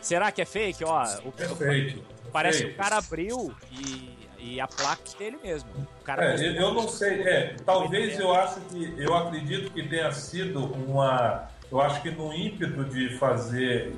Será 0.00 0.30
que 0.30 0.42
é 0.42 0.44
fake? 0.44 0.84
Ó, 0.84 1.02
o, 1.24 1.32
é 1.36 1.48
fake. 1.48 2.02
Parece 2.32 2.58
fake. 2.58 2.70
que 2.70 2.80
o 2.80 2.82
cara 2.82 2.98
abriu 2.98 3.54
e, 3.72 4.18
e 4.38 4.60
a 4.60 4.68
placa 4.68 5.02
dele 5.18 5.38
mesmo. 5.42 5.70
O 6.00 6.04
cara 6.04 6.34
é, 6.34 6.48
eu, 6.48 6.54
eu 6.54 6.74
não 6.74 6.88
sei, 6.88 7.22
é, 7.22 7.56
talvez 7.64 8.18
eu 8.18 8.32
acho 8.34 8.60
que 8.62 8.94
eu 8.98 9.14
acredito 9.16 9.72
que 9.72 9.82
tenha 9.88 10.12
sido 10.12 10.64
uma, 10.64 11.48
eu 11.70 11.80
acho 11.80 12.02
que 12.02 12.10
no 12.10 12.32
ímpeto 12.32 12.84
de 12.84 13.16
fazer 13.18 13.92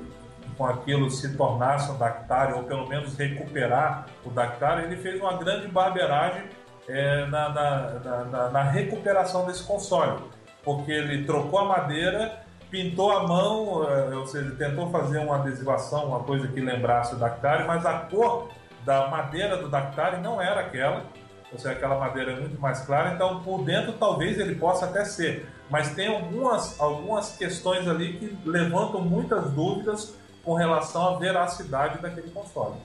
com 0.57 0.65
aquilo 0.65 1.09
se 1.09 1.35
tornasse 1.35 1.91
um 1.91 1.97
Dactari, 1.97 2.53
ou 2.53 2.63
pelo 2.63 2.87
menos 2.87 3.15
recuperar 3.17 4.07
o 4.25 4.29
Dactari, 4.29 4.85
ele 4.85 4.97
fez 4.97 5.19
uma 5.19 5.33
grande 5.37 5.67
barbeiragem 5.67 6.43
é, 6.87 7.25
na, 7.25 7.49
na, 7.49 8.25
na, 8.25 8.49
na, 8.49 8.63
recuperação 8.63 9.45
desse 9.45 9.63
console, 9.63 10.19
porque 10.63 10.91
ele 10.91 11.25
trocou 11.25 11.59
a 11.59 11.65
madeira, 11.65 12.41
pintou 12.69 13.11
a 13.11 13.27
mão, 13.27 13.89
é, 13.89 14.15
ou 14.15 14.27
seja, 14.27 14.51
tentou 14.55 14.89
fazer 14.91 15.19
uma 15.19 15.37
adesivação, 15.37 16.07
uma 16.07 16.19
coisa 16.19 16.47
que 16.47 16.59
lembrasse 16.59 17.15
o 17.15 17.17
Dactari, 17.17 17.65
mas 17.65 17.85
a 17.85 17.99
cor 17.99 18.49
da 18.85 19.07
madeira 19.07 19.57
do 19.57 19.67
Dactari 19.67 20.21
não 20.21 20.39
era 20.39 20.61
aquela, 20.61 21.03
ou 21.51 21.57
seja, 21.57 21.73
aquela 21.73 21.97
madeira 21.97 22.33
é 22.33 22.39
muito 22.39 22.59
mais 22.61 22.81
clara, 22.81 23.13
então 23.13 23.41
por 23.41 23.63
dentro 23.63 23.93
talvez 23.93 24.39
ele 24.39 24.55
possa 24.55 24.85
até 24.85 25.03
ser, 25.05 25.49
mas 25.69 25.95
tem 25.95 26.07
algumas, 26.07 26.79
algumas 26.79 27.35
questões 27.35 27.87
ali 27.87 28.13
que 28.13 28.37
levantam 28.47 29.01
muitas 29.01 29.49
dúvidas 29.51 30.15
com 30.45 30.53
relação 30.53 31.15
à 31.15 31.19
veracidade 31.19 31.97
daquele 31.97 32.29
console. 32.29 32.75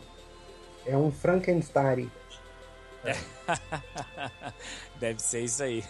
É 0.86 0.96
um 0.96 1.12
Frankenstein. 1.12 2.10
É. 3.04 3.14
Deve 4.98 5.20
ser 5.20 5.42
isso 5.42 5.62
aí. 5.62 5.84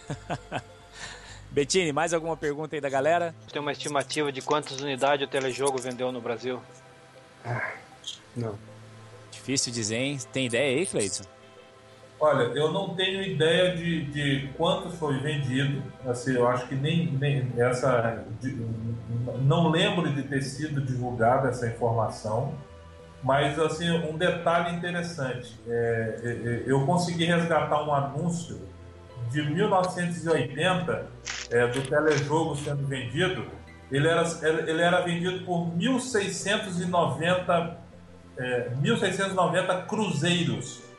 Bettini, 1.49 1.91
mais 1.91 2.13
alguma 2.13 2.37
pergunta 2.37 2.75
aí 2.75 2.81
da 2.81 2.89
galera? 2.89 3.33
Tem 3.51 3.61
uma 3.61 3.71
estimativa 3.71 4.31
de 4.31 4.41
quantas 4.41 4.79
unidades 4.79 5.25
o 5.25 5.29
telejogo 5.29 5.77
vendeu 5.77 6.11
no 6.11 6.21
Brasil? 6.21 6.61
Ah, 7.43 7.73
não. 8.35 8.57
Difícil 9.31 9.73
dizer, 9.73 9.95
hein? 9.97 10.19
Tem 10.31 10.45
ideia 10.45 10.77
aí, 10.77 10.85
Cleiton? 10.85 11.23
Olha, 12.21 12.43
eu 12.53 12.71
não 12.71 12.93
tenho 12.93 13.23
ideia 13.23 13.75
de, 13.75 14.05
de 14.05 14.49
quanto 14.55 14.91
foi 14.91 15.17
vendido. 15.17 15.81
Assim, 16.05 16.35
eu 16.35 16.47
acho 16.47 16.67
que 16.67 16.75
nem, 16.75 17.11
nem 17.13 17.51
essa. 17.57 18.23
De, 18.39 18.63
não 19.41 19.69
lembro 19.69 20.07
de 20.13 20.21
ter 20.21 20.43
sido 20.43 20.81
divulgada 20.81 21.49
essa 21.49 21.65
informação. 21.65 22.53
Mas 23.23 23.57
assim, 23.57 23.89
um 24.07 24.15
detalhe 24.15 24.77
interessante. 24.77 25.59
É, 25.67 26.19
é, 26.23 26.29
é 26.29 26.63
eu 26.67 26.85
consegui 26.85 27.25
resgatar 27.25 27.83
um 27.83 27.91
anúncio 27.91 28.69
de 29.31 29.41
1980 29.41 31.07
é, 31.49 31.67
do 31.67 31.81
telejogo 31.81 32.55
sendo 32.55 32.85
vendido. 32.85 33.47
Ele 33.91 34.07
era, 34.07 34.23
ele 34.67 34.81
era 34.81 35.01
vendido 35.01 35.43
por 35.43 35.71
1.690, 35.75 37.77
é, 38.37 38.69
1.690 38.79 39.87
cruzeiros 39.87 40.90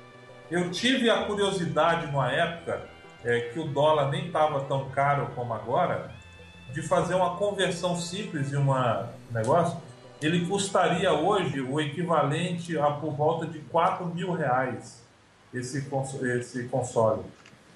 eu 0.52 0.70
tive 0.70 1.08
a 1.08 1.24
curiosidade 1.24 2.06
numa 2.08 2.30
época 2.30 2.82
é, 3.24 3.40
que 3.40 3.58
o 3.58 3.64
dólar 3.68 4.10
nem 4.10 4.26
estava 4.26 4.60
tão 4.64 4.90
caro 4.90 5.30
como 5.34 5.54
agora, 5.54 6.10
de 6.74 6.82
fazer 6.82 7.14
uma 7.14 7.36
conversão 7.36 7.96
simples 7.96 8.50
de 8.50 8.56
um 8.58 8.66
negócio. 9.30 9.80
Ele 10.20 10.46
custaria 10.46 11.10
hoje 11.10 11.60
o 11.62 11.80
equivalente 11.80 12.78
a 12.78 12.90
por 12.90 13.14
volta 13.14 13.46
de 13.46 13.60
4 13.60 14.04
mil 14.06 14.32
reais 14.32 15.02
esse, 15.54 15.88
esse 16.38 16.64
console. 16.68 17.22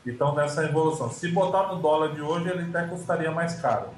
Então, 0.07 0.35
nessa 0.35 0.62
evolução. 0.65 1.11
Se 1.11 1.28
botar 1.28 1.69
no 1.69 1.81
dólar 1.81 2.15
de 2.15 2.20
hoje, 2.20 2.48
ele 2.51 2.69
até 2.69 2.86
custaria 2.86 3.31
mais 3.31 3.59
caro. 3.59 3.89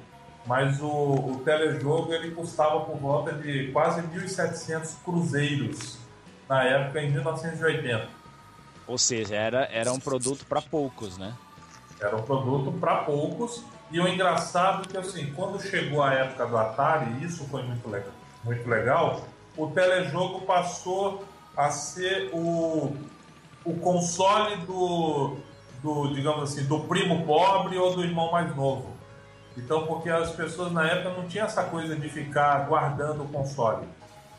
Mas 0.45 0.81
o, 0.81 0.87
o 0.87 1.41
telejogo 1.43 2.13
ele 2.13 2.31
custava 2.31 2.79
por 2.79 2.95
volta 2.95 3.33
de 3.33 3.71
quase 3.73 4.01
1.700 4.01 5.03
cruzeiros 5.03 5.99
na 6.47 6.63
época, 6.63 7.01
em 7.01 7.11
1980. 7.11 8.18
Ou 8.89 8.97
seja, 8.97 9.35
era, 9.35 9.69
era 9.71 9.93
um 9.93 9.99
produto 9.99 10.45
para 10.45 10.61
poucos, 10.61 11.17
né? 11.17 11.33
Era 12.01 12.17
um 12.17 12.23
produto 12.23 12.71
para 12.79 12.97
poucos. 12.97 13.63
E 13.91 13.99
o 13.99 14.07
engraçado 14.07 14.83
é 14.83 14.91
que, 14.91 14.97
assim, 14.97 15.31
quando 15.33 15.61
chegou 15.61 16.03
a 16.03 16.13
época 16.13 16.45
do 16.45 16.57
Atari, 16.57 17.23
isso 17.23 17.45
foi 17.45 17.63
muito 17.63 17.89
legal, 17.89 18.11
muito 18.43 18.67
legal 18.69 19.21
o 19.59 19.67
telejogo 19.67 20.41
passou 20.41 21.25
a 21.55 21.69
ser 21.69 22.29
o, 22.33 22.95
o 23.65 23.73
console 23.81 24.55
do, 24.65 25.35
do, 25.83 26.13
digamos 26.13 26.43
assim, 26.43 26.65
do 26.65 26.79
primo 26.81 27.25
pobre 27.25 27.77
ou 27.77 27.93
do 27.93 28.03
irmão 28.03 28.31
mais 28.31 28.55
novo. 28.55 28.97
Então, 29.57 29.85
porque 29.85 30.09
as 30.09 30.31
pessoas 30.31 30.71
na 30.71 30.87
época 30.87 31.09
não 31.09 31.27
tinham 31.27 31.45
essa 31.45 31.63
coisa 31.63 31.95
de 31.95 32.07
ficar 32.07 32.65
guardando 32.67 33.23
o 33.23 33.27
console. 33.27 33.85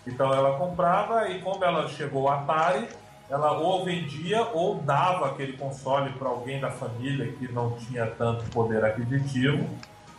Então 0.07 0.33
ela 0.33 0.57
comprava 0.57 1.29
e 1.29 1.43
como 1.43 1.63
ela 1.63 1.87
chegou 1.89 2.23
o 2.23 2.29
Atari, 2.31 2.89
ela 3.31 3.53
ou 3.59 3.85
vendia 3.85 4.43
ou 4.53 4.75
dava 4.83 5.29
aquele 5.29 5.53
console 5.53 6.13
para 6.15 6.29
alguém 6.29 6.61
da 6.61 6.71
família 6.71 7.33
que 7.33 7.51
não 7.53 7.73
tinha 7.73 8.07
tanto 8.07 8.45
poder 8.51 8.85
aquisitivo 8.85 9.65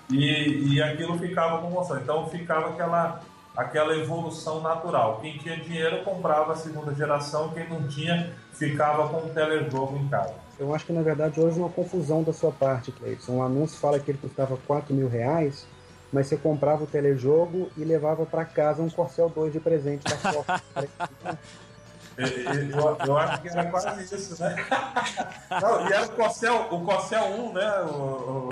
e, 0.09 0.75
e 0.75 0.81
aquilo 0.81 1.19
ficava 1.19 1.59
com 1.59 1.71
console. 1.71 2.01
Então 2.01 2.27
ficava 2.29 2.69
aquela, 2.69 3.21
aquela 3.55 3.97
evolução 3.97 4.61
natural. 4.61 5.19
Quem 5.21 5.37
tinha 5.37 5.57
dinheiro 5.57 6.03
comprava 6.05 6.53
a 6.53 6.55
segunda 6.55 6.95
geração, 6.95 7.49
quem 7.49 7.67
não 7.67 7.85
tinha 7.85 8.31
ficava 8.53 9.09
com 9.09 9.27
o 9.27 9.29
telejogo 9.29 9.97
em 9.97 10.07
casa. 10.07 10.33
Eu 10.57 10.73
acho 10.73 10.85
que 10.85 10.93
na 10.93 11.01
verdade 11.01 11.39
houve 11.41 11.59
uma 11.59 11.69
confusão 11.69 12.23
da 12.23 12.31
sua 12.31 12.51
parte, 12.51 12.93
Cleiton. 12.93 13.33
Um 13.33 13.43
anúncio 13.43 13.77
fala 13.77 13.99
que 13.99 14.09
ele 14.09 14.19
custava 14.19 14.55
4 14.65 14.93
mil 14.93 15.09
reais, 15.09 15.67
mas 16.13 16.27
você 16.27 16.37
comprava 16.37 16.85
o 16.85 16.87
telejogo 16.87 17.69
e 17.75 17.83
levava 17.83 18.25
para 18.25 18.45
casa 18.45 18.81
um 18.81 18.89
Corcel 18.89 19.27
2 19.27 19.51
de 19.51 19.59
presente 19.59 20.03
da 20.03 20.17
sua. 20.17 20.45
Eu, 22.21 22.97
eu, 23.07 23.17
acho 23.17 23.41
que 23.41 23.49
era 23.49 23.65
quase 23.65 24.15
isso, 24.15 24.41
né? 24.41 24.55
Não, 25.61 25.89
e 25.89 25.93
era 25.93 26.05
o 26.05 26.11
Corcel, 26.11 26.67
o 26.71 26.85
Corcel 26.85 27.23
1, 27.23 27.53
né? 27.53 27.81
O, 27.81 28.47
o... 28.47 28.49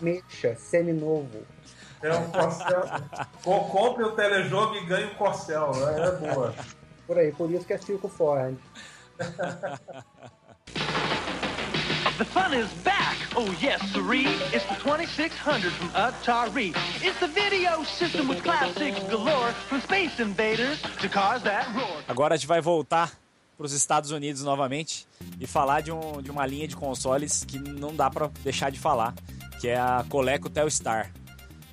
Mexa, 0.00 0.54
semi-novo. 0.56 1.42
É 2.02 2.12
um 2.12 2.30
Corcel. 2.30 2.84
Compre 3.42 4.04
o 4.04 4.12
telejogo 4.12 4.76
e 4.76 4.84
ganhe 4.84 5.06
o 5.06 5.14
Corcel, 5.14 5.72
né? 5.74 6.06
É 6.06 6.34
boa. 6.34 6.54
Por 7.06 7.18
aí, 7.18 7.32
por 7.32 7.50
isso 7.50 7.64
que 7.64 7.72
é 7.72 7.78
Circo 7.78 8.08
Ford. 8.08 8.56
The 12.18 12.24
fun 12.24 12.54
is 12.54 12.72
back. 12.82 13.14
Oh, 13.36 13.54
yes, 13.60 13.78
siree. 13.92 14.24
It's 14.50 14.64
the 14.64 14.76
2600 14.76 15.70
from 15.70 15.88
Atari. 15.90 16.74
It's 17.02 17.20
the 17.20 17.26
video 17.26 17.84
system 17.84 18.26
with 18.26 18.42
classics 18.42 18.98
galore, 19.10 19.52
from 19.68 19.82
Space 19.82 20.18
Invaders 20.18 20.80
to 20.80 21.08
that 21.10 21.66
roar. 21.74 22.02
Agora 22.08 22.32
a 22.32 22.36
gente 22.38 22.46
vai 22.46 22.62
voltar 22.62 23.12
para 23.54 23.66
os 23.66 23.74
Estados 23.74 24.12
Unidos 24.12 24.42
novamente 24.42 25.06
e 25.38 25.46
falar 25.46 25.82
de, 25.82 25.92
um, 25.92 26.22
de 26.22 26.30
uma 26.30 26.46
linha 26.46 26.66
de 26.66 26.74
consoles 26.74 27.44
que 27.44 27.58
não 27.58 27.94
dá 27.94 28.08
para 28.08 28.28
deixar 28.42 28.70
de 28.70 28.78
falar, 28.78 29.14
que 29.60 29.68
é 29.68 29.76
a 29.78 30.02
Coleco 30.08 30.48
Telstar, 30.48 31.12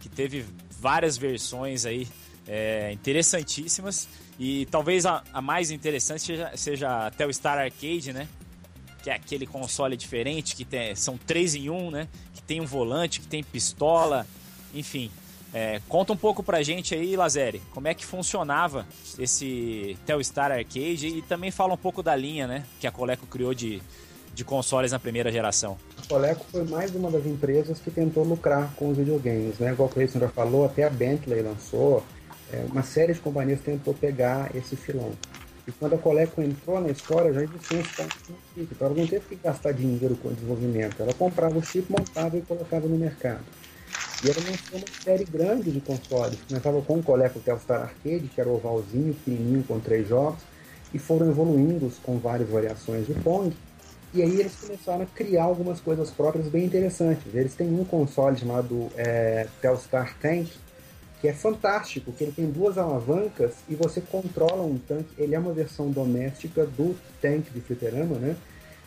que 0.02 0.10
teve 0.10 0.46
várias 0.70 1.18
versões 1.18 1.86
aí 1.86 2.06
é, 2.46 2.92
interessantíssimas 2.92 4.10
e 4.38 4.66
talvez 4.66 5.06
a, 5.06 5.24
a 5.34 5.42
mais 5.42 5.72
interessante 5.72 6.22
seja, 6.22 6.52
seja 6.58 7.08
a 7.08 7.12
Telstar 7.12 7.58
Arcade, 7.58 8.12
né? 8.12 8.28
Que 9.04 9.12
é 9.12 9.14
aquele 9.14 9.46
console 9.46 9.96
diferente 9.96 10.56
que 10.56 10.66
tem, 10.66 10.96
são 10.96 11.18
três 11.18 11.54
em 11.54 11.70
um, 11.70 11.92
né? 11.92 12.08
Que 12.34 12.42
tem 12.42 12.60
um 12.60 12.66
volante, 12.66 13.20
que 13.20 13.28
tem 13.28 13.44
pistola, 13.44 14.26
enfim. 14.74 15.12
É, 15.54 15.80
conta 15.88 16.12
um 16.12 16.18
pouco 16.18 16.42
pra 16.42 16.64
gente 16.64 16.96
aí, 16.96 17.16
Lazeri, 17.16 17.62
como 17.72 17.88
é 17.88 17.94
que 17.94 18.04
funcionava 18.04 18.88
esse 19.20 19.96
Telstar 20.04 20.52
Arcade 20.52 21.08
e 21.08 21.22
também 21.22 21.52
fala 21.52 21.76
um 21.76 21.78
pouco 21.78 22.02
da 22.02 22.16
linha, 22.16 22.48
né? 22.48 22.64
Que 22.80 22.88
a 22.88 22.92
Coleco 22.92 23.28
criou 23.28 23.54
de, 23.54 23.80
de 24.34 24.44
consoles 24.44 24.92
na 24.92 24.98
primeira 24.98 25.32
geração. 25.32 25.78
A 26.02 26.08
Coleco 26.08 26.44
foi 26.52 26.64
mais 26.64 26.96
uma 26.96 27.12
das 27.12 27.28
empresas 27.28 27.80
que 27.80 27.92
tentou 27.92 28.24
lucrar 28.24 28.74
com 28.76 28.90
os 28.90 28.98
videogames, 28.98 29.60
né? 29.60 29.74
Igual 29.74 29.90
o 29.90 29.92
Cleiton 29.92 30.20
já 30.20 30.30
falou, 30.30 30.66
até 30.66 30.86
a 30.86 30.90
Bentley 30.90 31.44
lançou, 31.44 32.04
é, 32.52 32.66
uma 32.72 32.82
série 32.82 33.14
de 33.14 33.20
companhias 33.20 33.62
tentou 33.62 33.94
pegar 33.94 34.56
esse 34.56 34.76
filão. 34.76 35.12
E 35.68 35.72
quando 35.72 35.96
a 35.96 35.98
Coleco 35.98 36.42
entrou 36.42 36.82
na 36.82 36.90
história, 36.90 37.32
já 37.32 37.44
existia 37.44 37.80
um 37.80 37.84
chip. 37.84 38.14
Então 38.58 38.88
ela 38.88 38.96
não 38.96 39.08
teve 39.08 39.26
que 39.28 39.36
gastar 39.36 39.72
dinheiro 39.72 40.16
com 40.16 40.28
o 40.28 40.34
desenvolvimento. 40.34 41.02
Ela 41.02 41.14
comprava 41.14 41.58
o 41.58 41.64
chip, 41.64 41.90
montava 41.90 42.38
e 42.38 42.42
colocava 42.42 42.88
no 42.88 42.98
mercado. 42.98 43.44
E 44.24 44.30
ela 44.30 44.40
lançou 44.40 44.78
uma 44.78 44.88
série 45.02 45.24
grande 45.24 45.72
de 45.72 45.80
consoles. 45.80 46.40
Começava 46.48 46.82
com 46.82 47.00
o 47.00 47.04
Coleco 47.04 47.40
Telstar 47.40 47.82
Arcade, 47.82 48.30
que 48.34 48.42
era 48.42 48.50
ovalzinho, 48.50 49.14
pequenininho, 49.14 49.64
com 49.64 49.80
três 49.80 50.08
jogos. 50.08 50.42
E 50.94 51.00
foram 51.00 51.30
evoluindo 51.30 51.92
com 52.04 52.18
várias 52.20 52.50
variações 52.50 53.08
de 53.08 53.14
Pong. 53.16 53.56
E 54.14 54.22
aí 54.22 54.40
eles 54.40 54.56
começaram 54.56 55.02
a 55.04 55.08
criar 55.08 55.44
algumas 55.44 55.80
coisas 55.80 56.12
próprias 56.12 56.48
bem 56.48 56.66
interessantes. 56.66 57.34
Eles 57.34 57.56
têm 57.56 57.68
um 57.68 57.84
console 57.84 58.38
chamado 58.38 58.90
é, 58.96 59.48
Telstar 59.60 60.16
Tank, 60.22 60.50
que 61.24 61.30
é 61.30 61.34
fantástico, 61.34 62.12
que 62.12 62.22
ele 62.22 62.34
tem 62.34 62.52
duas 62.52 62.78
alavancas 62.78 63.54
e 63.70 63.76
você 63.76 64.02
controla 64.02 64.62
um 64.62 64.78
tanque. 64.78 65.08
Ele 65.18 65.34
é 65.34 65.40
uma 65.40 65.54
versão 65.54 65.90
doméstica 65.90 66.66
do 66.66 66.98
tanque 67.22 67.50
de 67.50 67.62
fliperama, 67.62 68.16
né? 68.16 68.36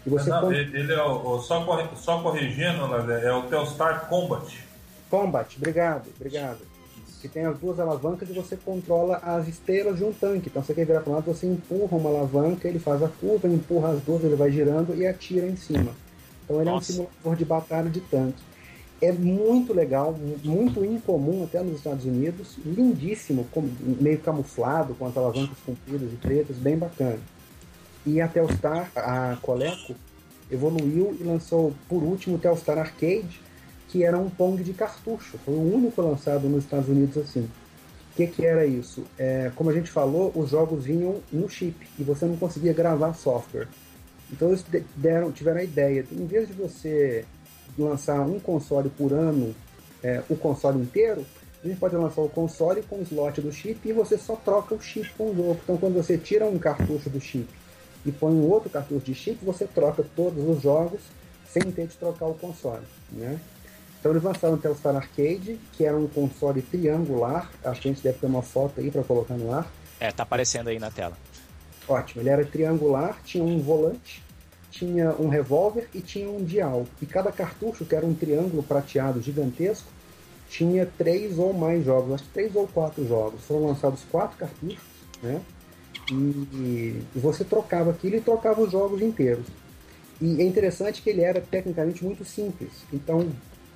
E 0.05 0.11
você 0.11 0.29
não, 0.29 0.53
ele, 0.53 0.79
ele 0.79 0.93
é 0.93 1.03
o, 1.03 1.41
só, 1.41 1.65
corri, 1.65 1.89
só 1.97 2.21
corrigindo, 2.21 2.95
é 3.11 3.33
o 3.33 3.45
Telstar 3.45 4.07
Combat. 4.07 4.55
Combat, 5.09 5.57
obrigado, 5.57 6.11
obrigado. 6.15 6.59
Que 7.23 7.27
tem 7.27 7.47
as 7.47 7.59
duas 7.59 7.81
alavancas 7.81 8.29
e 8.29 8.35
você 8.35 8.55
controla 8.55 9.17
as 9.23 9.49
esteiras 9.49 9.97
de 9.97 10.05
um 10.05 10.13
tanque. 10.13 10.51
Então 10.51 10.63
você 10.63 10.75
quer 10.75 10.85
virar 10.85 11.01
para 11.01 11.13
um 11.13 11.15
lado, 11.15 11.25
você 11.25 11.47
empurra 11.47 11.97
uma 11.97 12.11
alavanca, 12.11 12.69
ele 12.69 12.79
faz 12.79 13.03
a 13.03 13.09
curva, 13.09 13.49
empurra 13.49 13.93
as 13.93 14.03
duas, 14.03 14.23
ele 14.23 14.37
vai 14.37 14.53
girando 14.53 14.95
e 14.95 15.07
atira 15.07 15.47
em 15.47 15.57
cima. 15.57 15.93
Então 16.45 16.61
ele 16.61 16.69
Nossa. 16.69 16.93
é 16.93 16.93
um 16.93 16.97
simulador 16.97 17.35
de 17.35 17.45
batalha 17.47 17.89
de 17.89 18.01
tanque 18.03 18.43
é 19.01 19.13
muito 19.13 19.75
legal, 19.75 20.19
muito 20.43 20.85
incomum 20.85 21.45
até 21.45 21.63
nos 21.63 21.77
Estados 21.77 22.05
Unidos, 22.05 22.57
lindíssimo, 22.65 23.47
meio 24.01 24.19
camuflado, 24.19 24.95
com 24.95 25.07
as 25.07 25.17
alavancas 25.17 25.59
compridas 25.65 26.13
e 26.13 26.17
pretas, 26.17 26.57
bem 26.57 26.77
bacana. 26.77 27.19
E 28.07 28.21
a 28.21 28.29
Telstar, 28.29 28.91
a 28.97 29.37
Coleco, 29.43 29.95
evoluiu 30.51 31.17
e 31.21 31.25
lançou 31.25 31.75
por 31.89 32.03
último 32.03 32.37
o 32.37 32.39
Telstar 32.39 32.79
Arcade, 32.79 33.41
que 33.89 34.05
era 34.05 34.19
um 34.19 34.31
Pong 34.31 34.63
de 34.63 34.73
cartucho, 34.73 35.39
foi 35.45 35.55
o 35.55 35.75
único 35.75 36.01
lançado 36.01 36.49
nos 36.49 36.65
Estados 36.65 36.89
Unidos 36.89 37.17
assim. 37.19 37.49
O 38.13 38.17
que, 38.17 38.27
que 38.27 38.47
era 38.47 38.65
isso? 38.65 39.05
É, 39.19 39.53
como 39.55 39.69
a 39.69 39.75
gente 39.75 39.91
falou, 39.91 40.33
os 40.35 40.51
jogos 40.51 40.85
vinham 40.85 41.21
no 41.31 41.49
chip 41.51 41.87
e 41.99 42.03
você 42.03 42.25
não 42.25 42.37
conseguia 42.37 42.73
gravar 42.73 43.13
software. 43.13 43.69
Então 44.33 44.49
eles 44.49 44.65
deram, 44.97 45.31
tiveram 45.31 45.61
a 45.61 45.65
ideia, 45.65 46.03
de, 46.03 46.15
em 46.15 46.27
vez 46.27 46.49
de 46.49 46.55
você 46.55 47.27
lançar 47.79 48.21
um 48.21 48.39
console 48.39 48.89
por 48.91 49.13
ano, 49.13 49.55
é, 50.03 50.23
o 50.29 50.37
console 50.37 50.81
inteiro, 50.81 51.25
a 51.65 51.69
gente 51.69 51.79
pode 51.79 51.97
lançar 51.97 52.21
o 52.21 52.29
console 52.29 52.83
com 52.83 52.97
o 52.97 53.03
slot 53.03 53.41
do 53.41 53.53
chip 53.53 53.89
e 53.89 53.93
você 53.93 54.17
só 54.17 54.37
troca 54.37 54.75
o 54.75 54.81
chip 54.81 55.09
com 55.17 55.31
o 55.31 55.35
jogo. 55.35 55.61
Então, 55.63 55.77
quando 55.77 55.95
você 55.95 56.17
tira 56.17 56.47
um 56.47 56.59
cartucho 56.59 57.11
do 57.11 57.21
chip 57.21 57.49
e 58.05 58.13
põe 58.13 58.33
um 58.33 58.49
outro 58.49 58.71
cartucho 58.71 59.05
de 59.05 59.15
chip, 59.15 59.45
você 59.45 59.67
troca 59.67 60.05
todos 60.15 60.49
os 60.49 60.63
jogos 60.63 61.01
sem 61.49 61.63
ter 61.73 61.87
de 61.87 61.97
trocar 61.97 62.27
o 62.27 62.35
console, 62.35 62.85
né? 63.11 63.41
Então 63.99 64.13
eles 64.13 64.23
lançaram 64.23 64.55
o 64.55 64.59
Telstar 64.59 64.95
Arcade, 64.95 65.59
que 65.73 65.85
era 65.85 65.97
um 65.97 66.07
console 66.07 66.63
triangular. 66.63 67.51
Acho 67.65 67.81
que 67.81 67.89
a 67.89 67.93
gente 67.93 68.03
deve 68.03 68.19
ter 68.19 68.27
uma 68.27 68.43
foto 68.43 68.81
aí 68.81 68.91
para 68.91 69.03
colocar 69.03 69.35
no 69.35 69.53
ar. 69.53 69.69
É, 69.99 70.13
tá 70.13 70.23
aparecendo 70.23 70.69
aí 70.69 70.79
na 70.79 70.91
tela. 70.91 71.17
Ótimo, 71.89 72.23
ele 72.23 72.29
era 72.29 72.45
triangular, 72.45 73.19
tinha 73.25 73.43
um 73.43 73.61
volante 73.61 74.23
tinha 74.77 75.15
um 75.19 75.29
revólver 75.29 75.89
e 75.95 76.01
tinha 76.01 76.29
um 76.29 76.45
dial. 76.45 76.87
E 77.01 77.07
cada 77.07 77.33
cartucho, 77.33 77.85
que 77.85 77.95
era 77.95 78.05
um 78.05 78.15
triângulo 78.15 78.63
prateado 78.63 79.23
gigantesco, 79.23 79.89
tinha 80.51 80.87
três 80.99 81.39
ou 81.39 81.53
mais 81.53 81.85
jogos, 81.85 82.15
acho 82.15 82.25
que 82.25 82.31
três 82.31 82.55
ou 82.55 82.69
quatro 82.69 83.07
jogos. 83.07 83.43
Foram 83.45 83.67
lançados 83.67 84.05
quatro 84.11 84.37
cartuchos, 84.37 84.85
né? 85.23 85.41
E, 86.11 86.15
e 86.15 87.03
você 87.15 87.45
trocava 87.45 87.91
aquilo 87.91 88.17
e 88.17 88.21
trocava 88.21 88.61
os 88.61 88.71
jogos 88.71 89.01
inteiros. 89.01 89.47
E 90.21 90.41
é 90.41 90.45
interessante 90.45 91.03
que 91.03 91.11
ele 91.11 91.23
era 91.23 91.41
tecnicamente 91.41 92.05
muito 92.05 92.25
simples. 92.25 92.71
Então, 92.93 93.29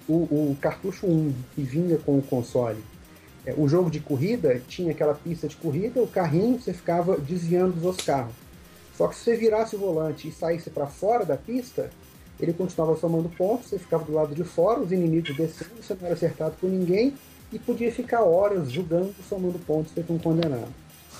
o, 0.09 0.12
o 0.12 0.56
cartucho 0.60 1.06
1 1.06 1.32
que 1.55 1.62
vinha 1.62 1.97
com 1.98 2.18
o 2.18 2.22
console, 2.22 2.78
é, 3.44 3.55
o 3.56 3.66
jogo 3.66 3.90
de 3.90 4.01
corrida 4.01 4.60
tinha 4.68 4.93
aquela 4.93 5.14
pista 5.14 5.48
de 5.48 5.56
corrida, 5.56 6.01
o 6.01 6.06
carrinho 6.06 6.60
você 6.60 6.72
ficava 6.72 7.16
desviando 7.16 7.72
dos 7.81 7.97
carros. 7.97 8.35
Só 9.01 9.09
que 9.09 9.14
se 9.14 9.24
você 9.24 9.35
virasse 9.35 9.77
o 9.77 9.78
volante 9.78 10.28
e 10.28 10.31
saísse 10.31 10.68
para 10.68 10.86
fora 10.86 11.24
da 11.24 11.35
pista, 11.35 11.90
ele 12.39 12.52
continuava 12.52 12.94
somando 12.98 13.31
pontos, 13.31 13.70
você 13.70 13.78
ficava 13.78 14.05
do 14.05 14.12
lado 14.12 14.35
de 14.35 14.44
fora, 14.44 14.78
os 14.78 14.93
inimigos 14.93 15.35
descendo, 15.35 15.70
você 15.81 15.94
não 15.94 16.05
era 16.05 16.12
acertado 16.12 16.55
por 16.60 16.68
ninguém 16.68 17.14
e 17.51 17.59
podia 17.59 17.90
ficar 17.90 18.20
horas 18.20 18.70
jogando, 18.70 19.14
somando 19.27 19.59
pontos, 19.60 19.90
feito 19.93 20.12
um 20.12 20.18
condenado. 20.18 20.68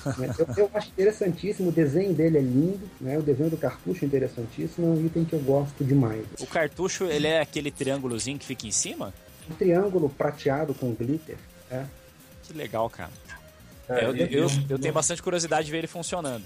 Né? 0.17 0.33
eu, 0.39 0.47
eu, 0.57 0.71
acho 0.73 0.89
interessantíssimo, 0.89 1.69
o 1.69 1.71
desenho 1.71 2.11
dele 2.11 2.37
é 2.39 2.41
lindo, 2.41 2.89
né? 2.99 3.19
o 3.19 3.21
desenho 3.21 3.51
do 3.51 3.57
cartucho 3.57 4.03
é 4.03 4.07
interessantíssimo, 4.07 4.87
é 4.87 4.89
um 4.89 5.05
item 5.05 5.25
que 5.25 5.33
eu 5.33 5.39
gosto 5.39 5.83
demais. 5.83 6.25
O 6.39 6.47
cartucho, 6.47 7.05
ele 7.05 7.27
é 7.27 7.39
aquele 7.39 7.69
triângulozinho 7.69 8.39
que 8.39 8.45
fica 8.45 8.65
em 8.65 8.71
cima? 8.71 9.13
Um 9.49 9.53
triângulo 9.53 10.09
prateado 10.09 10.73
com 10.73 10.91
glitter. 10.93 11.37
É. 11.69 11.85
Que 12.41 12.53
legal, 12.53 12.89
cara. 12.89 13.11
É, 13.89 14.05
eu, 14.05 14.15
eu, 14.15 14.47
eu, 14.69 14.79
tenho 14.79 14.93
bastante 14.93 15.21
curiosidade 15.21 15.65
de 15.65 15.71
ver 15.71 15.79
ele 15.79 15.87
funcionando. 15.87 16.45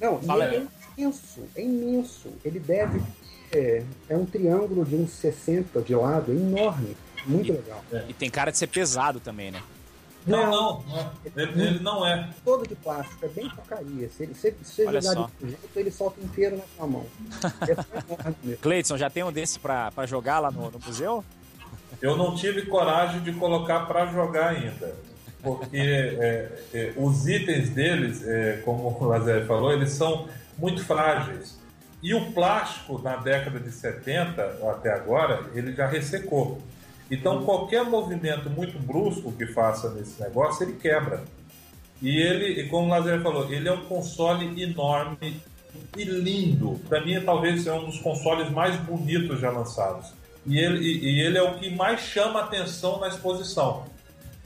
Não, 0.00 0.20
Fala 0.20 0.44
é 0.44 0.66
imenso, 0.96 1.40
é 1.54 1.62
imenso. 1.62 2.28
Ele 2.44 2.58
deve 2.58 3.00
é, 3.52 3.82
é 4.08 4.16
um 4.16 4.26
triângulo 4.26 4.84
de 4.84 4.94
uns 4.94 5.10
60 5.12 5.80
de 5.80 5.94
lado, 5.94 6.32
é 6.32 6.34
enorme. 6.34 6.96
Muito 7.26 7.48
e, 7.48 7.52
legal. 7.52 7.84
É. 7.92 8.04
E 8.08 8.14
tem 8.14 8.30
cara 8.30 8.50
de 8.50 8.58
ser 8.58 8.68
pesado 8.68 9.20
também, 9.20 9.50
né? 9.50 9.62
Não, 10.26 10.50
não, 10.50 10.82
não. 10.82 11.12
Ele, 11.34 11.62
ele, 11.62 11.78
não 11.80 12.06
é. 12.06 12.28
Todo 12.44 12.66
de 12.68 12.74
plástico, 12.74 13.24
é 13.24 13.28
bem 13.28 13.48
porcaria. 13.48 14.10
Se, 14.10 14.24
ele, 14.24 14.34
se, 14.34 14.54
se 14.62 14.84
você 14.84 14.84
jogar 14.84 15.30
de 15.40 15.48
jeito, 15.48 15.76
ele 15.76 15.90
solta 15.90 16.20
inteiro 16.20 16.56
na 16.56 16.64
sua 16.76 16.86
mão. 16.86 17.06
É 18.52 18.56
Cleiton, 18.56 18.96
já 18.96 19.08
tem 19.08 19.22
um 19.22 19.32
desse 19.32 19.58
pra, 19.58 19.90
pra 19.90 20.06
jogar 20.06 20.38
lá 20.38 20.50
no, 20.50 20.70
no 20.70 20.78
museu? 20.78 21.24
Eu 22.00 22.16
não 22.16 22.34
tive 22.36 22.66
coragem 22.66 23.22
de 23.22 23.32
colocar 23.32 23.86
para 23.86 24.06
jogar 24.06 24.50
ainda 24.50 24.94
porque 25.42 25.76
é, 25.76 26.48
é, 26.74 26.92
os 26.96 27.28
itens 27.28 27.70
deles, 27.70 28.26
é, 28.26 28.60
como 28.64 28.88
o 28.88 29.04
Lazer 29.04 29.46
falou, 29.46 29.72
eles 29.72 29.92
são 29.92 30.28
muito 30.56 30.84
frágeis. 30.84 31.58
E 32.02 32.14
o 32.14 32.32
plástico, 32.32 33.00
na 33.00 33.16
década 33.16 33.58
de 33.58 33.70
70 33.70 34.42
até 34.70 34.92
agora, 34.92 35.48
ele 35.54 35.72
já 35.72 35.86
ressecou. 35.86 36.58
Então, 37.10 37.44
qualquer 37.44 37.84
movimento 37.84 38.50
muito 38.50 38.78
brusco 38.78 39.32
que 39.32 39.46
faça 39.46 39.90
nesse 39.90 40.20
negócio, 40.20 40.64
ele 40.64 40.74
quebra. 40.74 41.24
E 42.00 42.16
ele, 42.16 42.68
como 42.68 42.86
o 42.86 42.90
Lazer 42.90 43.20
falou, 43.22 43.52
ele 43.52 43.68
é 43.68 43.72
um 43.72 43.84
console 43.86 44.62
enorme 44.62 45.40
e 45.96 46.04
lindo. 46.04 46.80
Para 46.88 47.04
mim, 47.04 47.20
talvez 47.20 47.62
seja 47.62 47.74
um 47.74 47.86
dos 47.86 47.98
consoles 47.98 48.50
mais 48.50 48.76
bonitos 48.76 49.40
já 49.40 49.50
lançados. 49.50 50.12
E 50.46 50.58
ele, 50.58 50.84
e 50.84 51.20
ele 51.20 51.38
é 51.38 51.42
o 51.42 51.58
que 51.58 51.74
mais 51.74 52.00
chama 52.00 52.40
atenção 52.40 53.00
na 53.00 53.08
exposição 53.08 53.84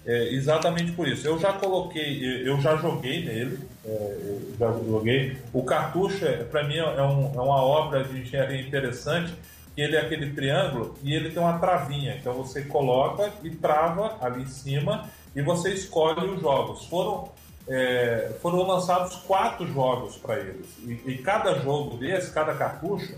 é, 0.04 0.34
exatamente 0.34 0.92
por 0.92 1.06
isso. 1.06 1.26
Eu 1.26 1.38
já 1.38 1.52
coloquei, 1.52 2.48
eu 2.48 2.60
já 2.60 2.76
joguei 2.76 3.24
nele, 3.24 3.58
é, 3.84 4.36
já 4.58 4.72
joguei. 4.72 5.36
O 5.52 5.62
cartucho, 5.62 6.24
é, 6.24 6.44
para 6.44 6.64
mim, 6.64 6.76
é, 6.76 7.02
um, 7.02 7.32
é, 7.34 7.40
uma 7.40 7.62
obra 7.62 8.02
de 8.04 8.20
engenharia 8.20 8.60
interessante, 8.60 9.32
que 9.74 9.80
ele 9.80 9.96
é 9.96 10.00
aquele 10.00 10.32
triângulo 10.32 10.94
e 11.02 11.14
ele 11.14 11.30
tem 11.30 11.42
uma 11.42 11.58
travinha. 11.58 12.16
Então 12.16 12.32
você 12.34 12.62
coloca 12.62 13.32
e 13.42 13.50
trava 13.50 14.16
ali 14.20 14.42
em 14.42 14.46
cima 14.46 15.08
e 15.34 15.40
você 15.40 15.72
escolhe 15.72 16.26
os 16.26 16.40
jogos. 16.40 16.84
Foram, 16.86 17.30
é, 17.68 18.32
foram 18.42 18.66
lançados 18.66 19.16
quatro 19.16 19.66
jogos 19.72 20.16
para 20.16 20.38
eles. 20.38 20.66
E, 20.80 21.12
e 21.12 21.18
cada 21.18 21.54
jogo 21.60 21.96
desse, 21.96 22.32
cada 22.32 22.54
cartucho, 22.54 23.14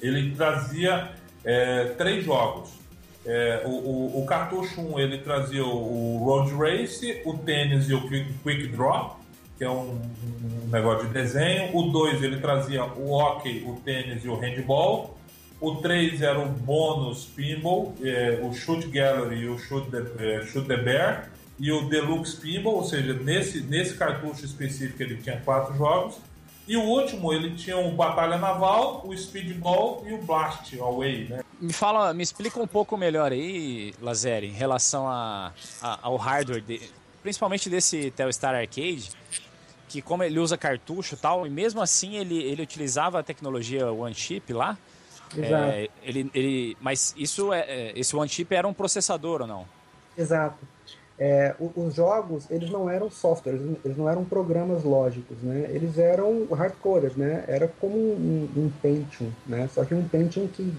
ele 0.00 0.34
trazia 0.34 1.10
é, 1.44 1.84
três 1.96 2.24
jogos. 2.24 2.79
É, 3.24 3.62
o, 3.66 3.70
o, 3.70 4.22
o, 4.22 4.26
cartucho 4.26 4.80
1 4.80 4.98
ele 4.98 5.18
trazia 5.18 5.64
o, 5.64 6.16
o, 6.16 6.24
Road 6.24 6.54
Race, 6.54 7.20
o 7.24 7.36
tênis 7.36 7.88
e 7.88 7.94
o 7.94 8.08
Quick, 8.08 8.32
quick 8.42 8.68
Draw, 8.68 9.20
que 9.58 9.64
é 9.64 9.70
um, 9.70 10.00
um, 10.00 10.68
negócio 10.70 11.06
de 11.06 11.12
desenho. 11.12 11.76
O 11.76 11.90
2 11.90 12.22
ele 12.22 12.38
trazia 12.38 12.84
o 12.84 13.12
hockey, 13.12 13.64
o 13.66 13.74
tênis 13.84 14.24
e 14.24 14.28
o 14.28 14.36
handball. 14.36 15.18
O 15.60 15.76
3 15.76 16.22
era 16.22 16.40
o 16.40 16.46
bônus 16.46 17.26
pinball, 17.26 17.94
é, 18.02 18.40
o 18.42 18.54
Shoot 18.54 18.86
Gallery 18.88 19.40
e 19.40 19.48
o 19.48 19.58
Shoot 19.58 19.90
the, 19.90 20.02
é, 20.18 20.46
Shoot 20.46 20.66
the 20.66 20.78
Bear. 20.78 21.30
E 21.58 21.70
o 21.70 21.90
Deluxe 21.90 22.40
Pinball, 22.40 22.76
ou 22.76 22.84
seja, 22.84 23.12
nesse, 23.12 23.60
nesse 23.60 23.92
cartucho 23.94 24.46
específico 24.46 25.02
ele 25.02 25.18
tinha 25.18 25.38
quatro 25.44 25.76
jogos. 25.76 26.16
E 26.66 26.74
o 26.74 26.82
último, 26.82 27.34
ele 27.34 27.54
tinha 27.54 27.76
o 27.76 27.90
Batalha 27.90 28.38
Naval, 28.38 29.02
o 29.04 29.14
Speedball 29.14 30.02
e 30.06 30.14
o 30.14 30.22
Blast 30.22 30.74
Away, 30.80 31.26
né? 31.28 31.40
Me 31.60 31.72
fala, 31.72 32.14
me 32.14 32.22
explica 32.22 32.58
um 32.58 32.66
pouco 32.66 32.96
melhor 32.96 33.32
aí, 33.32 33.92
Lazeri, 34.00 34.46
em 34.46 34.52
relação 34.52 35.06
a, 35.06 35.52
a, 35.82 35.98
ao 36.02 36.16
hardware, 36.16 36.62
de, 36.62 36.80
principalmente 37.22 37.68
desse 37.68 38.10
Telstar 38.10 38.54
Arcade, 38.54 39.10
que 39.88 40.00
como 40.00 40.22
ele 40.22 40.38
usa 40.38 40.56
cartucho 40.56 41.14
e 41.14 41.18
tal, 41.18 41.46
e 41.46 41.50
mesmo 41.50 41.82
assim 41.82 42.16
ele, 42.16 42.42
ele 42.42 42.62
utilizava 42.62 43.18
a 43.18 43.22
tecnologia 43.22 43.92
One 43.92 44.14
Chip 44.14 44.52
lá. 44.52 44.78
Exato. 45.36 45.72
É, 45.72 45.88
ele, 46.02 46.30
ele, 46.34 46.76
mas 46.80 47.14
isso 47.16 47.52
é, 47.52 47.60
é 47.60 47.92
esse 47.94 48.16
One 48.16 48.28
Chip 48.28 48.54
era 48.54 48.66
um 48.66 48.72
processador 48.72 49.42
ou 49.42 49.46
não? 49.46 49.66
Exato. 50.16 50.58
É, 51.18 51.54
os 51.76 51.94
jogos, 51.94 52.50
eles 52.50 52.70
não 52.70 52.88
eram 52.88 53.10
softwares, 53.10 53.60
eles 53.84 53.96
não 53.98 54.08
eram 54.08 54.24
programas 54.24 54.82
lógicos, 54.84 55.36
né? 55.42 55.66
Eles 55.68 55.98
eram 55.98 56.46
hardcores, 56.50 57.14
né? 57.14 57.44
Era 57.46 57.68
como 57.68 57.94
um, 57.94 58.48
um 58.56 58.72
Pentium, 58.80 59.30
né? 59.46 59.68
Só 59.74 59.84
que 59.84 59.94
um 59.94 60.08
Pentium 60.08 60.48
que 60.48 60.74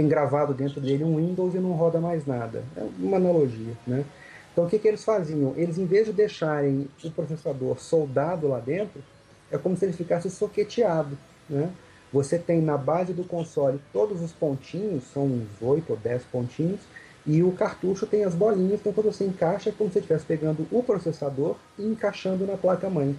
tem 0.00 0.08
gravado 0.08 0.54
dentro 0.54 0.80
dele 0.80 1.04
um 1.04 1.16
Windows 1.16 1.54
e 1.54 1.58
não 1.58 1.72
roda 1.72 2.00
mais 2.00 2.24
nada. 2.26 2.64
É 2.74 2.82
uma 2.98 3.18
analogia, 3.18 3.74
né? 3.86 4.02
Então 4.50 4.64
o 4.64 4.68
que, 4.68 4.78
que 4.78 4.88
eles 4.88 5.04
faziam? 5.04 5.52
Eles, 5.58 5.76
em 5.76 5.84
vez 5.84 6.06
de 6.06 6.12
deixarem 6.14 6.88
o 7.04 7.10
processador 7.10 7.78
soldado 7.78 8.48
lá 8.48 8.58
dentro, 8.58 9.02
é 9.50 9.58
como 9.58 9.76
se 9.76 9.84
ele 9.84 9.92
ficasse 9.92 10.30
soqueteado, 10.30 11.18
né? 11.48 11.70
Você 12.10 12.38
tem 12.38 12.62
na 12.62 12.78
base 12.78 13.12
do 13.12 13.24
console 13.24 13.78
todos 13.92 14.22
os 14.22 14.32
pontinhos, 14.32 15.04
são 15.12 15.26
uns 15.26 15.60
8 15.60 15.90
ou 15.90 15.96
10 15.98 16.22
pontinhos, 16.24 16.80
e 17.26 17.42
o 17.42 17.52
cartucho 17.52 18.06
tem 18.06 18.24
as 18.24 18.34
bolinhas, 18.34 18.80
então 18.80 18.92
quando 18.94 19.12
você 19.12 19.24
encaixa 19.24 19.68
é 19.68 19.72
como 19.72 19.92
se 19.92 19.98
estivesse 19.98 20.24
pegando 20.24 20.66
o 20.72 20.82
processador 20.82 21.56
e 21.78 21.84
encaixando 21.84 22.46
na 22.46 22.56
placa-mãe. 22.56 23.14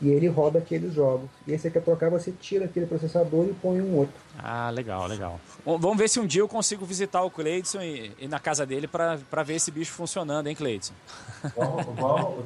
E 0.00 0.08
ele 0.08 0.28
roda 0.28 0.58
aqueles 0.58 0.94
jogos. 0.94 1.28
E 1.46 1.52
aí 1.52 1.58
você 1.58 1.70
quer 1.70 1.82
trocar, 1.82 2.08
você 2.08 2.32
tira 2.32 2.64
aquele 2.64 2.86
processador 2.86 3.46
e 3.46 3.52
põe 3.52 3.82
um 3.82 3.96
outro. 3.96 4.14
Ah, 4.38 4.70
legal, 4.70 5.06
legal. 5.06 5.38
Vamos 5.64 5.98
ver 5.98 6.08
se 6.08 6.18
um 6.18 6.26
dia 6.26 6.40
eu 6.40 6.48
consigo 6.48 6.86
visitar 6.86 7.22
o 7.22 7.30
Cleidson 7.30 7.82
e 7.82 8.12
ir 8.18 8.28
na 8.28 8.38
casa 8.38 8.64
dele 8.64 8.88
para 8.88 9.42
ver 9.44 9.56
esse 9.56 9.70
bicho 9.70 9.92
funcionando, 9.92 10.46
hein, 10.46 10.54
Cleidson? 10.54 10.94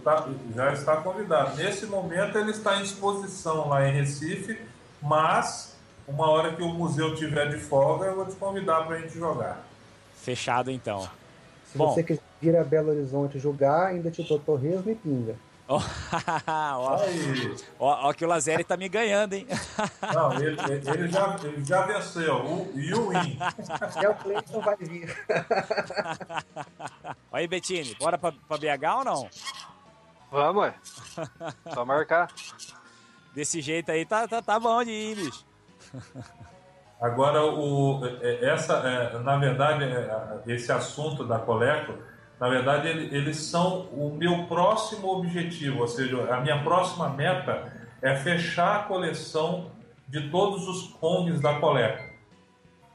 Tá, 0.05 0.29
já 0.55 0.73
está 0.73 0.97
convidado. 0.97 1.57
Nesse 1.57 1.87
momento 1.87 2.37
ele 2.37 2.51
está 2.51 2.79
em 2.79 2.83
exposição 2.83 3.69
lá 3.69 3.89
em 3.89 3.93
Recife, 3.93 4.59
mas 5.01 5.75
uma 6.07 6.29
hora 6.29 6.55
que 6.55 6.63
o 6.63 6.69
museu 6.69 7.15
tiver 7.15 7.49
de 7.49 7.59
folga, 7.59 8.07
eu 8.07 8.17
vou 8.17 8.27
te 8.27 8.37
convidar 8.37 8.87
para 8.87 8.97
a 8.97 9.01
gente 9.01 9.19
jogar. 9.19 9.65
Fechado 10.17 10.71
então. 10.71 11.09
Se 11.71 11.79
Bom. 11.79 11.93
você 11.93 12.03
quiser 12.03 12.23
vir 12.41 12.57
a 12.57 12.65
Belo 12.65 12.91
Horizonte 12.91 13.39
jogar, 13.39 13.87
ainda 13.87 14.11
te 14.11 14.23
dou 14.23 14.39
torresmo 14.39 14.91
e 14.91 14.95
pinga. 14.95 15.35
Ó, 15.69 15.81
ó, 17.79 18.09
ó, 18.09 18.13
que 18.13 18.25
o 18.25 18.29
Lazeri 18.29 18.65
tá 18.65 18.77
me 18.77 18.89
ganhando, 18.89 19.33
hein? 19.35 19.47
Não, 20.13 20.33
ele, 20.35 20.57
ele, 20.61 21.09
já, 21.09 21.37
ele 21.43 21.65
já 21.65 21.83
venceu. 21.87 22.37
O, 22.45 22.73
e 22.75 22.95
o 22.95 23.09
win. 23.09 23.39
É 24.03 24.09
o 24.11 24.15
Cleiton 24.15 24.61
vai 24.61 24.77
vir. 24.77 25.17
Aí, 27.33 27.49
Bettini, 27.49 27.95
bora 27.95 28.19
pra, 28.19 28.33
pra 28.33 28.59
BH 28.59 28.99
ou 28.99 29.05
não? 29.05 29.29
Vamos, 30.31 30.63
ué. 30.63 30.75
Só 31.73 31.85
marcar. 31.85 32.29
Desse 33.35 33.61
jeito 33.61 33.91
aí 33.91 34.05
tá, 34.07 34.29
tá, 34.29 34.41
tá 34.41 34.61
bom 34.61 34.83
de 34.85 34.91
ir, 34.91 35.17
bicho. 35.17 35.45
Agora, 37.01 37.45
o, 37.45 38.01
é, 38.23 38.51
essa, 38.51 38.75
é, 38.79 39.19
na 39.19 39.37
verdade, 39.37 39.85
é, 39.85 40.41
esse 40.47 40.71
assunto 40.71 41.25
da 41.25 41.39
Coleco, 41.39 41.95
na 42.41 42.49
verdade, 42.49 42.89
eles 42.89 43.37
são 43.37 43.89
o 43.93 44.15
meu 44.17 44.45
próximo 44.45 45.09
objetivo, 45.09 45.81
ou 45.81 45.89
seja, 45.89 46.35
a 46.35 46.41
minha 46.41 46.63
próxima 46.63 47.09
meta 47.09 47.73
é 48.03 48.17
fechar 48.17 48.77
a 48.77 48.83
coleção 48.85 49.71
de 50.09 50.29
todos 50.31 50.69
os 50.69 50.89
Kongs 50.95 51.41
da 51.41 51.55
Coleco. 51.61 52.13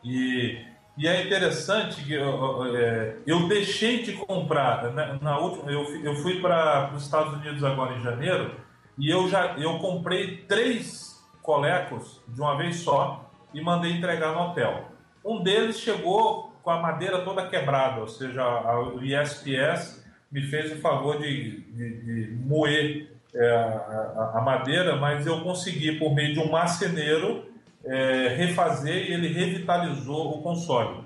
E, 0.03 0.57
e 0.97 1.07
é 1.07 1.25
interessante 1.25 2.03
que 2.03 2.13
eu, 2.13 2.65
eu 3.25 3.47
deixei 3.47 4.03
de 4.03 4.13
comprar, 4.13 4.91
né, 4.91 5.17
na 5.21 5.37
última, 5.39 5.71
eu, 5.71 5.83
eu 6.03 6.15
fui 6.15 6.39
para 6.39 6.91
os 6.93 7.03
Estados 7.03 7.33
Unidos 7.33 7.63
agora 7.63 7.95
em 7.95 8.01
janeiro, 8.01 8.55
e 8.97 9.09
eu 9.09 9.27
já 9.29 9.55
eu 9.57 9.79
comprei 9.79 10.37
três 10.37 11.09
Colecos 11.41 12.21
de 12.27 12.39
uma 12.39 12.55
vez 12.55 12.81
só, 12.81 13.27
e 13.53 13.61
mandei 13.61 13.93
entregar 13.93 14.33
no 14.33 14.41
hotel. 14.41 14.85
Um 15.25 15.41
deles 15.41 15.79
chegou 15.79 16.48
com 16.63 16.71
a 16.71 16.79
madeira 16.79 17.19
toda 17.21 17.47
quebrada, 17.47 18.01
ou 18.01 18.07
seja, 18.07 18.43
o 18.93 19.03
ISPS 19.03 20.05
me 20.31 20.41
fez 20.43 20.71
o 20.71 20.81
favor 20.81 21.19
de, 21.19 21.61
de, 21.61 22.01
de 22.01 22.35
moer 22.45 23.09
é, 23.33 23.49
a, 23.51 24.31
a, 24.35 24.41
madeira, 24.41 24.95
mas 24.95 25.25
eu 25.25 25.41
consegui, 25.41 25.93
por 25.99 26.13
meio 26.13 26.33
de 26.33 26.39
um 26.39 26.49
marceneiro, 26.49 27.45
é, 27.85 28.35
refazer 28.35 29.09
e 29.09 29.13
ele 29.13 29.27
revitalizou 29.27 30.37
o 30.37 30.41
console. 30.41 31.03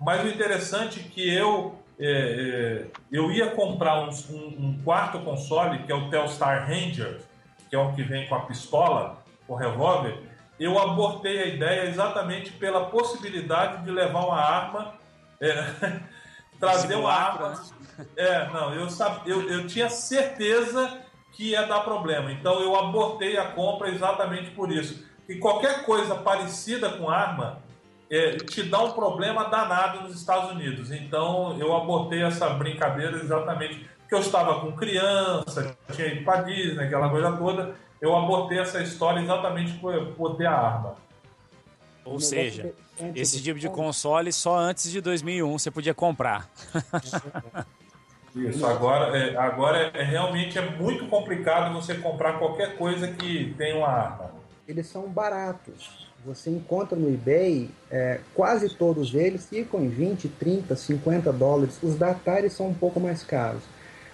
Mas 0.00 0.24
o 0.24 0.28
interessante 0.28 1.00
é 1.00 1.02
que 1.02 1.34
eu, 1.34 1.74
é, 1.98 2.10
é 2.10 2.86
eu 3.10 3.30
ia 3.30 3.50
comprar 3.50 4.04
um, 4.04 4.10
um, 4.32 4.80
quarto 4.84 5.18
console, 5.20 5.80
que 5.80 5.92
é 5.92 5.94
o 5.94 6.08
Telstar 6.10 6.66
Ranger, 6.68 7.18
que 7.68 7.76
é 7.76 7.78
um 7.78 7.94
que 7.94 8.02
vem 8.02 8.26
com 8.26 8.34
a 8.34 8.40
pistola, 8.40 9.22
o 9.48 9.54
revólver, 9.54 10.18
eu 10.58 10.78
abortei 10.78 11.42
a 11.42 11.46
ideia 11.46 11.88
exatamente 11.88 12.52
pela 12.52 12.86
possibilidade 12.86 13.84
de 13.84 13.90
levar 13.90 14.24
uma 14.24 14.40
arma, 14.40 14.94
é, 15.40 15.72
trazer 16.58 16.96
uma 16.96 17.12
arma. 17.12 17.50
Né? 17.50 18.06
É, 18.16 18.48
não, 18.48 18.74
eu, 18.74 18.86
eu, 19.26 19.50
eu 19.50 19.66
tinha 19.66 19.88
certeza 19.88 21.00
que 21.32 21.50
ia 21.50 21.66
dar 21.66 21.80
problema. 21.80 22.32
Então 22.32 22.60
eu 22.60 22.74
abortei 22.74 23.36
a 23.36 23.50
compra 23.50 23.90
exatamente 23.90 24.50
por 24.50 24.72
isso. 24.72 25.04
E 25.28 25.36
qualquer 25.36 25.84
coisa 25.84 26.14
parecida 26.14 26.90
com 26.90 27.10
arma 27.10 27.58
é, 28.10 28.36
te 28.36 28.62
dá 28.62 28.82
um 28.82 28.92
problema 28.92 29.44
danado 29.44 30.02
nos 30.02 30.14
Estados 30.14 30.52
Unidos. 30.52 30.90
Então 30.90 31.58
eu 31.58 31.76
abortei 31.76 32.22
essa 32.22 32.48
brincadeira 32.50 33.16
exatamente 33.16 33.86
porque 34.00 34.14
eu 34.14 34.20
estava 34.20 34.60
com 34.60 34.70
criança, 34.72 35.76
tinha 35.92 36.06
ido 36.06 36.24
para 36.24 36.42
Disney, 36.42 36.84
aquela 36.84 37.08
coisa 37.08 37.32
toda 37.32 37.74
eu 38.00 38.14
abortei 38.14 38.58
essa 38.58 38.82
história 38.82 39.20
exatamente 39.20 39.78
por, 39.78 40.06
por 40.12 40.36
ter 40.36 40.46
a 40.46 40.52
arma. 40.52 40.96
Ou 42.04 42.20
seja, 42.20 42.72
esse 43.14 43.42
tipo 43.42 43.58
de 43.58 43.68
console 43.68 44.32
só 44.32 44.56
antes 44.56 44.90
de 44.90 45.00
2001 45.00 45.58
você 45.58 45.70
podia 45.70 45.94
comprar. 45.94 46.48
Isso, 48.34 48.66
agora, 48.66 49.16
é, 49.16 49.36
agora 49.36 49.90
é, 49.94 50.02
realmente 50.02 50.58
é 50.58 50.70
muito 50.70 51.06
complicado 51.06 51.72
você 51.72 51.94
comprar 51.94 52.38
qualquer 52.38 52.76
coisa 52.76 53.08
que 53.08 53.54
tenha 53.56 53.76
uma 53.76 53.88
arma. 53.88 54.30
Eles 54.68 54.86
são 54.86 55.08
baratos. 55.08 56.06
Você 56.24 56.50
encontra 56.50 56.98
no 56.98 57.08
eBay, 57.08 57.70
é, 57.90 58.20
quase 58.34 58.68
todos 58.68 59.14
eles 59.14 59.48
ficam 59.48 59.80
em 59.80 59.88
20, 59.88 60.28
30, 60.28 60.76
50 60.76 61.32
dólares. 61.32 61.78
Os 61.82 61.96
da 61.96 62.10
Atari 62.10 62.50
são 62.50 62.68
um 62.68 62.74
pouco 62.74 63.00
mais 63.00 63.22
caros. 63.22 63.62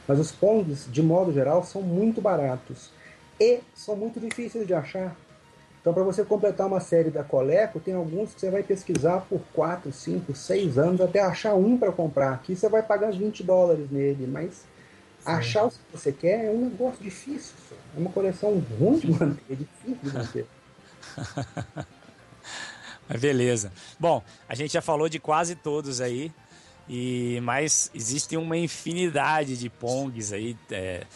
Mas 0.07 0.21
os 0.21 0.31
Pongs, 0.31 0.87
de 0.91 1.03
modo 1.03 1.33
geral, 1.33 1.65
são 1.65 1.83
muito 1.83 2.21
baratos 2.21 2.91
e 3.41 3.61
são 3.75 3.97
muito 3.97 4.21
difíceis 4.21 4.67
de 4.67 4.75
achar. 4.75 5.17
Então, 5.81 5.93
para 5.93 6.05
você 6.05 6.25
completar 6.25 6.69
uma 6.69 6.79
série 6.79 7.11
da 7.11 7.25
Coleco, 7.25 7.81
tem 7.81 7.93
alguns 7.93 8.33
que 8.33 8.41
você 8.41 8.51
vai 8.51 8.63
pesquisar 8.63 9.23
por 9.23 9.41
4, 9.53 9.93
5, 9.93 10.33
6 10.33 10.79
anos 10.79 11.01
até 11.01 11.21
achar 11.21 11.55
um 11.55 11.77
para 11.77 11.91
comprar. 11.91 12.35
Aqui 12.35 12.55
você 12.55 12.69
vai 12.69 12.83
pagar 12.85 13.11
20 13.11 13.43
dólares 13.43 13.91
nele, 13.91 14.29
mas 14.29 14.53
Sim. 14.53 14.65
achar 15.25 15.65
o 15.65 15.71
que 15.71 15.77
você 15.93 16.13
quer 16.13 16.45
é 16.47 16.51
um 16.51 16.67
negócio 16.67 17.03
difícil. 17.03 17.55
É 17.97 17.99
uma 17.99 18.11
coleção 18.11 18.63
ruim 18.79 19.01
de 19.01 19.11
manter, 19.11 19.43
é 19.51 19.55
difícil 19.57 19.99
de 20.03 20.11
manter. 20.15 20.47
Beleza. 23.19 23.73
Bom, 23.99 24.23
a 24.49 24.55
gente 24.55 24.73
já 24.73 24.81
falou 24.81 25.09
de 25.09 25.19
quase 25.19 25.57
todos 25.57 26.01
aí. 26.01 26.33
E 26.89 27.41
mas 27.43 27.91
existe 27.95 28.37
uma 28.37 28.57
infinidade 28.57 29.57
de 29.57 29.69
Pongs 29.69 30.33
aí, 30.33 30.57
é, 30.71 31.07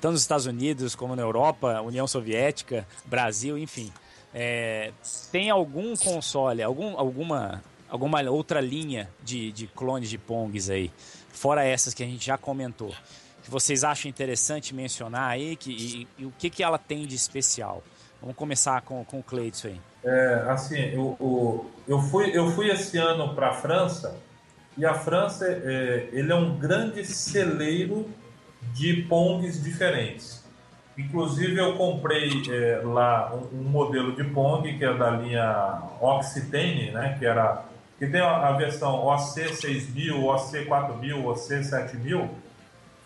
tanto 0.00 0.12
nos 0.12 0.22
Estados 0.22 0.46
Unidos 0.46 0.94
como 0.94 1.16
na 1.16 1.22
Europa, 1.22 1.80
União 1.80 2.06
Soviética, 2.06 2.86
Brasil, 3.04 3.56
enfim. 3.58 3.92
É, 4.34 4.92
tem 5.32 5.48
algum 5.50 5.96
console, 5.96 6.62
algum, 6.62 6.98
alguma, 6.98 7.62
alguma 7.88 8.20
outra 8.30 8.60
linha 8.60 9.08
de, 9.22 9.50
de 9.52 9.66
clones 9.66 10.10
de 10.10 10.18
Pongs 10.18 10.68
aí, 10.68 10.92
fora 11.30 11.64
essas 11.64 11.94
que 11.94 12.02
a 12.02 12.06
gente 12.06 12.26
já 12.26 12.36
comentou, 12.36 12.92
que 13.42 13.50
vocês 13.50 13.84
acham 13.84 14.10
interessante 14.10 14.74
mencionar 14.74 15.30
aí, 15.30 15.56
que, 15.56 15.70
e, 15.70 16.08
e 16.18 16.26
o 16.26 16.32
que, 16.38 16.50
que 16.50 16.62
ela 16.62 16.78
tem 16.78 17.06
de 17.06 17.14
especial? 17.14 17.82
Vamos 18.20 18.36
começar 18.36 18.82
com, 18.82 19.04
com 19.04 19.20
o 19.20 19.22
Cleidson 19.22 19.68
aí. 19.68 19.80
É, 20.04 20.44
assim, 20.48 20.80
eu, 20.80 21.16
eu, 21.20 21.70
eu, 21.88 22.00
fui, 22.00 22.30
eu 22.36 22.50
fui 22.50 22.68
esse 22.70 22.98
ano 22.98 23.34
para 23.34 23.50
a 23.50 23.54
França 23.54 24.16
e 24.76 24.84
a 24.84 24.94
França 24.94 25.46
é, 25.46 26.08
ele 26.12 26.30
é 26.30 26.34
um 26.34 26.58
grande 26.58 27.04
celeiro 27.04 28.06
de 28.72 29.02
Pongs 29.02 29.62
diferentes. 29.62 30.44
Inclusive 30.98 31.58
eu 31.58 31.74
comprei 31.74 32.30
é, 32.50 32.80
lá 32.82 33.34
um, 33.34 33.60
um, 33.60 33.62
modelo 33.64 34.12
de 34.12 34.24
Pong 34.24 34.78
que 34.78 34.84
é 34.84 34.94
da 34.94 35.10
linha 35.10 35.82
Occitane, 36.00 36.90
né, 36.90 37.16
que 37.18 37.26
era 37.26 37.64
que 37.98 38.06
tem 38.06 38.20
a, 38.20 38.48
a 38.48 38.52
versão 38.52 38.94
OC 39.06 39.54
6000, 39.54 40.26
OC 40.26 40.66
4000, 40.66 41.26
OC 41.26 41.64
7000, 41.64 42.30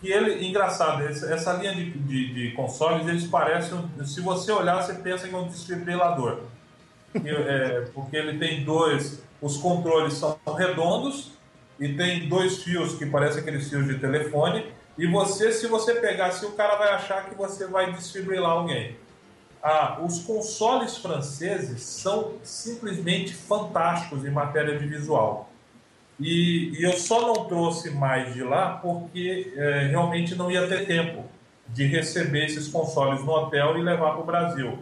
que 0.01 0.11
ele, 0.11 0.45
engraçado, 0.47 1.03
essa 1.03 1.53
linha 1.53 1.73
de, 1.75 1.91
de, 1.91 2.33
de, 2.33 2.51
consoles, 2.51 3.07
eles 3.07 3.25
parecem, 3.27 3.79
se 4.03 4.19
você 4.19 4.51
olhar, 4.51 4.81
você 4.81 4.95
pensa 4.95 5.27
que 5.27 5.35
é 5.35 5.37
um 5.37 5.47
desfibrilador. 5.47 6.39
é, 7.23 7.87
porque 7.93 8.17
ele 8.17 8.37
tem 8.37 8.63
dois, 8.63 9.23
os 9.41 9.57
controles 9.57 10.13
são 10.15 10.37
redondos 10.57 11.31
e 11.79 11.89
tem 11.93 12.27
dois 12.27 12.63
fios 12.63 12.95
que 12.95 13.05
parecem 13.05 13.41
aqueles 13.41 13.69
fios 13.69 13.87
de 13.87 13.99
telefone, 13.99 14.65
e 14.97 15.07
você, 15.07 15.51
se 15.51 15.67
você 15.67 15.95
pegar, 15.95 16.31
se 16.31 16.45
o 16.45 16.51
cara 16.51 16.75
vai 16.75 16.89
achar 16.93 17.29
que 17.29 17.35
você 17.35 17.67
vai 17.67 17.91
desfibrilar 17.93 18.51
alguém. 18.51 18.97
Ah, 19.63 19.99
os 20.03 20.23
consoles 20.23 20.97
franceses 20.97 21.83
são 21.83 22.33
simplesmente 22.43 23.33
fantásticos 23.33 24.25
em 24.25 24.31
matéria 24.31 24.77
de 24.77 24.85
visual. 24.85 25.49
E, 26.19 26.79
e 26.79 26.83
eu 26.83 26.93
só 26.93 27.21
não 27.27 27.45
trouxe 27.45 27.91
mais 27.91 28.33
de 28.33 28.43
lá 28.43 28.77
porque 28.81 29.53
é, 29.55 29.87
realmente 29.87 30.35
não 30.35 30.51
ia 30.51 30.67
ter 30.67 30.85
tempo 30.85 31.25
de 31.67 31.85
receber 31.85 32.45
esses 32.45 32.67
consoles 32.67 33.23
no 33.23 33.31
hotel 33.31 33.77
e 33.77 33.81
levar 33.81 34.11
para 34.11 34.21
o 34.21 34.25
Brasil. 34.25 34.79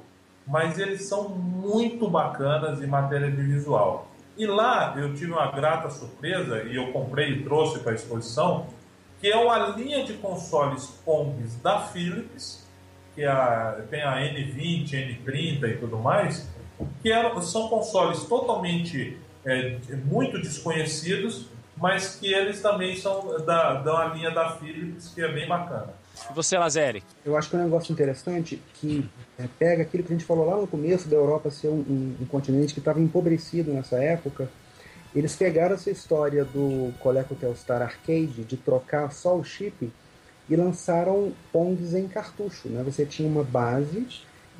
Mas 0.47 0.79
eles 0.79 1.07
são 1.07 1.29
muito 1.29 2.09
bacanas 2.09 2.81
em 2.81 2.87
matéria 2.87 3.29
de 3.29 3.41
visual. 3.41 4.09
E 4.37 4.45
lá 4.47 4.95
eu 4.97 5.13
tive 5.13 5.31
uma 5.31 5.51
grata 5.51 5.89
surpresa 5.89 6.63
e 6.63 6.75
eu 6.75 6.91
comprei 6.91 7.31
e 7.31 7.43
trouxe 7.43 7.79
para 7.79 7.91
a 7.91 7.95
exposição, 7.95 8.67
que 9.19 9.27
é 9.27 9.35
uma 9.35 9.75
linha 9.75 10.03
de 10.03 10.13
consoles 10.13 10.85
Pongs 11.05 11.55
da 11.61 11.81
Philips 11.81 12.67
que 13.15 13.25
a, 13.25 13.83
tem 13.89 14.01
a 14.01 14.15
N20, 14.15 15.23
N30 15.25 15.63
e 15.63 15.77
tudo 15.77 15.97
mais, 15.97 16.47
que 17.01 17.11
eram, 17.11 17.41
são 17.41 17.67
consoles 17.67 18.23
totalmente 18.23 19.17
é, 19.45 19.77
muito 20.05 20.39
desconhecidos, 20.39 21.47
mas 21.75 22.15
que 22.15 22.33
eles 22.33 22.61
também 22.61 22.95
são 22.95 23.43
da, 23.45 23.73
da 23.73 24.05
linha 24.13 24.31
da 24.31 24.51
Philips, 24.51 25.11
que 25.13 25.21
é 25.21 25.29
bem 25.29 25.47
bacana. 25.47 25.93
E 26.29 26.33
você, 26.33 26.57
Lazeri? 26.57 27.03
Eu 27.25 27.37
acho 27.37 27.49
que 27.49 27.55
é 27.55 27.59
um 27.59 27.63
negócio 27.63 27.91
interessante 27.91 28.61
que 28.75 29.09
é, 29.37 29.45
pega 29.57 29.83
aquilo 29.83 30.03
que 30.03 30.13
a 30.13 30.15
gente 30.15 30.25
falou 30.25 30.45
lá 30.45 30.57
no 30.57 30.67
começo 30.67 31.07
da 31.07 31.15
Europa 31.15 31.49
ser 31.49 31.67
um, 31.67 31.79
um, 31.79 32.15
um 32.21 32.25
continente 32.25 32.73
que 32.73 32.79
estava 32.79 32.99
empobrecido 32.99 33.71
nessa 33.73 34.01
época. 34.01 34.49
Eles 35.15 35.35
pegaram 35.35 35.75
essa 35.75 35.89
história 35.89 36.45
do 36.45 36.93
Coleco 36.99 37.35
Telstar 37.35 37.81
Arcade, 37.81 38.43
de 38.43 38.57
trocar 38.57 39.11
só 39.11 39.35
o 39.35 39.43
chip 39.43 39.91
e 40.47 40.55
lançaram 40.55 41.31
Pongs 41.51 41.93
em 41.95 42.07
cartucho. 42.07 42.69
Né? 42.69 42.83
Você 42.83 43.05
tinha 43.05 43.27
uma 43.27 43.43
base 43.43 44.07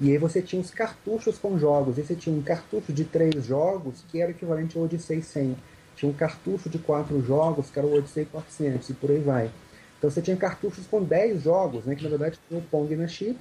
e 0.02 0.12
aí 0.12 0.18
você 0.18 0.42
tinha 0.42 0.62
os 0.62 0.72
cartuchos 0.72 1.38
com 1.38 1.60
jogos. 1.60 1.98
E 1.98 2.04
você 2.04 2.16
tinha 2.16 2.36
um 2.36 2.42
cartucho 2.42 2.92
de 2.92 3.04
três 3.04 3.46
jogos 3.46 4.04
que 4.10 4.22
era 4.22 4.32
equivalente 4.32 4.78
ao 4.78 4.86
Odyssey 4.86 5.22
100. 5.22 5.56
Tinha 5.96 6.12
um 6.12 6.16
cartucho 6.16 6.70
de 6.70 6.80
quatro 6.80 7.22
jogos 7.22 7.70
que 7.70 7.78
era 7.78 7.88
o 7.88 7.96
Odyssey 7.96 8.26
400 8.26 8.90
e 8.90 8.94
por 8.94 9.12
aí 9.12 9.20
vai. 9.20 9.52
Então 9.98 10.10
você 10.10 10.22
tinha 10.22 10.38
cartuchos 10.38 10.88
com 10.88 11.04
10 11.04 11.44
jogos, 11.44 11.84
né, 11.84 11.94
que 11.94 12.04
na 12.04 12.10
verdade 12.10 12.40
tinha 12.48 12.60
o 12.60 12.64
Pong 12.64 12.96
na 12.96 13.08
chip, 13.08 13.38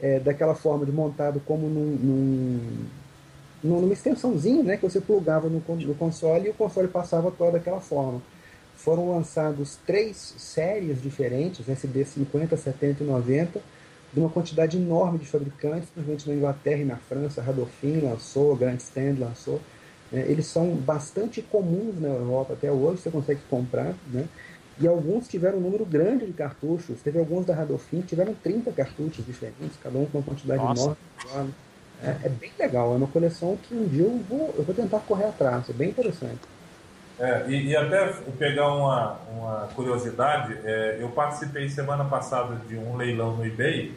é, 0.00 0.18
daquela 0.18 0.54
forma 0.54 0.84
de 0.84 0.90
montado 0.90 1.40
como 1.46 1.68
num, 1.68 1.96
num, 1.96 2.86
numa 3.62 3.92
extensãozinha, 3.92 4.62
né, 4.62 4.76
que 4.76 4.82
você 4.82 5.00
plugava 5.00 5.48
no, 5.48 5.62
no 5.66 5.94
console 5.94 6.46
e 6.46 6.50
o 6.50 6.54
console 6.54 6.88
passava 6.88 7.30
toda 7.30 7.52
daquela 7.52 7.80
forma 7.80 8.20
foram 8.82 9.12
lançados 9.12 9.78
três 9.86 10.34
séries 10.36 11.00
diferentes, 11.00 11.68
SD 11.68 12.04
50, 12.04 12.56
70 12.56 13.04
e 13.04 13.06
90, 13.06 13.60
de 14.12 14.20
uma 14.20 14.28
quantidade 14.28 14.76
enorme 14.76 15.18
de 15.18 15.26
fabricantes, 15.26 15.88
principalmente 15.90 16.28
na 16.28 16.34
Inglaterra 16.34 16.82
e 16.82 16.84
na 16.84 16.96
França, 16.96 17.40
Radolfin 17.40 18.00
lançou, 18.00 18.56
Grand 18.56 18.76
Stand 18.76 19.16
lançou. 19.20 19.60
Né? 20.10 20.26
Eles 20.28 20.46
são 20.46 20.74
bastante 20.74 21.40
comuns 21.40 22.00
na 22.00 22.08
Europa 22.08 22.54
até 22.54 22.70
hoje, 22.70 23.02
você 23.02 23.10
consegue 23.10 23.40
comprar, 23.48 23.94
né? 24.12 24.26
E 24.80 24.88
alguns 24.88 25.28
tiveram 25.28 25.58
um 25.58 25.60
número 25.60 25.84
grande 25.84 26.26
de 26.26 26.32
cartuchos. 26.32 27.00
Teve 27.02 27.18
alguns 27.18 27.46
da 27.46 27.54
Radolfin 27.54 28.00
que 28.00 28.08
tiveram 28.08 28.34
30 28.34 28.72
cartuchos 28.72 29.24
diferentes, 29.24 29.76
cada 29.82 29.96
um 29.96 30.06
com 30.06 30.18
uma 30.18 30.24
quantidade 30.24 30.62
Nossa. 30.62 30.96
enorme. 31.24 31.54
É, 32.02 32.26
é, 32.26 32.28
bem 32.28 32.52
legal, 32.58 32.92
é 32.92 32.96
uma 32.96 33.06
coleção 33.06 33.56
que 33.56 33.74
um 33.74 33.86
dia 33.86 34.04
eu 34.04 34.18
vou, 34.28 34.54
eu 34.56 34.64
vou 34.64 34.74
tentar 34.74 34.98
correr 35.00 35.26
atrás, 35.26 35.70
é 35.70 35.72
bem 35.72 35.90
interessante. 35.90 36.40
É, 37.18 37.44
e, 37.46 37.68
e, 37.68 37.76
até 37.76 38.06
pegar 38.38 38.72
uma, 38.74 39.18
uma 39.30 39.68
curiosidade, 39.74 40.58
é, 40.64 40.96
eu 40.98 41.08
participei 41.10 41.68
semana 41.68 42.04
passada 42.04 42.56
de 42.66 42.76
um 42.76 42.96
leilão 42.96 43.36
no 43.36 43.46
eBay 43.46 43.94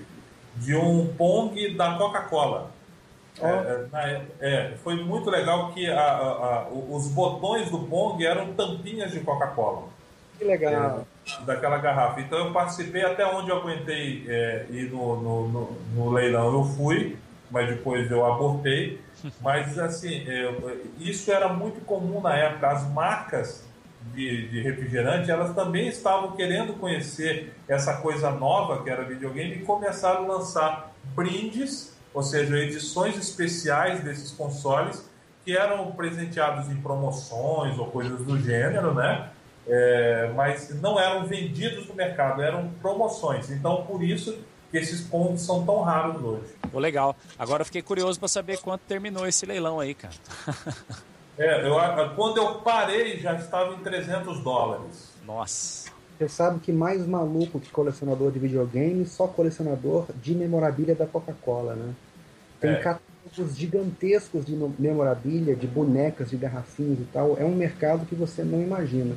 de 0.57 0.75
um 0.75 1.07
Pong 1.17 1.75
da 1.75 1.97
Coca-Cola. 1.97 2.69
Oh. 3.39 3.47
É, 3.47 4.21
é, 4.39 4.73
foi 4.83 5.03
muito 5.03 5.29
legal 5.29 5.71
que 5.73 5.89
a, 5.89 5.99
a, 5.99 6.27
a, 6.29 6.67
os 6.69 7.07
botões 7.07 7.69
do 7.69 7.79
Pong 7.79 8.23
eram 8.25 8.53
tampinhas 8.53 9.11
de 9.11 9.19
Coca-Cola. 9.21 9.83
Que 10.37 10.45
legal. 10.45 11.05
É, 11.27 11.45
daquela 11.45 11.77
garrafa. 11.77 12.21
Então 12.21 12.37
eu 12.39 12.53
participei 12.53 13.03
até 13.03 13.25
onde 13.25 13.49
eu 13.49 13.57
aguentei 13.57 14.25
é, 14.27 14.65
ir 14.69 14.91
no, 14.91 15.21
no, 15.21 15.47
no, 15.47 15.77
no 15.95 16.11
leilão. 16.11 16.53
Eu 16.53 16.63
fui, 16.63 17.17
mas 17.55 17.69
depois 17.69 18.11
eu 18.11 18.25
abortei. 18.25 18.99
Mas, 19.39 19.79
assim, 19.79 20.25
isso 20.99 21.31
era 21.31 21.47
muito 21.47 21.79
comum 21.85 22.19
na 22.19 22.35
época. 22.35 22.67
As 22.67 22.91
marcas 22.91 23.65
de, 24.13 24.49
de, 24.49 24.61
refrigerante, 24.61 25.31
elas 25.31 25.55
também 25.55 25.87
estavam 25.87 26.35
querendo 26.35 26.73
conhecer 26.73 27.55
essa 27.65 27.95
coisa 28.01 28.29
nova 28.29 28.83
que 28.83 28.89
era 28.89 29.05
videogame 29.05 29.55
e 29.55 29.59
começaram 29.59 30.25
a 30.25 30.35
lançar 30.35 30.91
brindes, 31.15 31.97
ou 32.13 32.21
seja, 32.21 32.57
edições 32.57 33.17
especiais 33.17 34.03
desses 34.03 34.31
consoles 34.31 35.09
que 35.45 35.55
eram 35.55 35.93
presenteados 35.93 36.69
em 36.69 36.75
promoções 36.75 37.79
ou 37.79 37.85
coisas 37.85 38.19
do 38.19 38.37
gênero, 38.37 38.93
né? 38.93 39.29
É, 39.65 40.29
mas 40.35 40.69
não 40.81 40.99
eram 40.99 41.25
vendidos 41.25 41.87
no 41.87 41.95
mercado, 41.95 42.41
eram 42.41 42.69
promoções. 42.81 43.49
Então, 43.49 43.85
por 43.85 44.03
isso 44.03 44.37
que 44.75 44.79
esses 44.79 44.99
pontos 44.99 45.43
são 45.43 45.65
tão 45.65 45.81
raros 45.81 46.21
hoje. 46.21 46.53
Pô, 46.69 46.79
legal. 46.79 47.15
Agora 47.39 47.61
eu 47.61 47.65
fiquei 47.65 47.81
curioso 47.81 48.19
para 48.19 48.27
saber 48.27 48.59
quanto 48.59 48.81
terminou 48.81 49.25
esse 49.25 49.45
leilão 49.45 49.79
aí, 49.79 49.93
cara. 49.93 50.13
é, 51.39 51.65
eu, 51.65 51.75
quando 52.13 52.37
eu 52.37 52.55
parei 52.55 53.17
já 53.17 53.35
estava 53.35 53.73
em 53.73 53.77
300 53.77 54.43
dólares. 54.43 55.13
Nossa. 55.25 55.89
Você 56.17 56.27
sabe 56.27 56.59
que 56.59 56.73
mais 56.73 57.07
maluco 57.07 57.57
que 57.59 57.69
colecionador 57.69 58.31
de 58.31 58.39
videogame, 58.39 59.05
só 59.05 59.27
colecionador 59.27 60.07
de 60.21 60.35
memorabilia 60.35 60.95
da 60.95 61.05
Coca-Cola, 61.05 61.75
né? 61.75 61.93
Tem 62.59 62.71
é. 62.71 62.75
catálogos 62.75 63.55
gigantescos 63.55 64.45
de 64.45 64.55
memorabilia, 64.77 65.55
de 65.55 65.67
bonecas, 65.67 66.29
de 66.29 66.37
garrafinhas 66.37 66.99
e 66.99 67.07
tal. 67.13 67.37
É 67.37 67.45
um 67.45 67.55
mercado 67.55 68.05
que 68.05 68.15
você 68.15 68.43
não 68.43 68.61
imagina. 68.61 69.15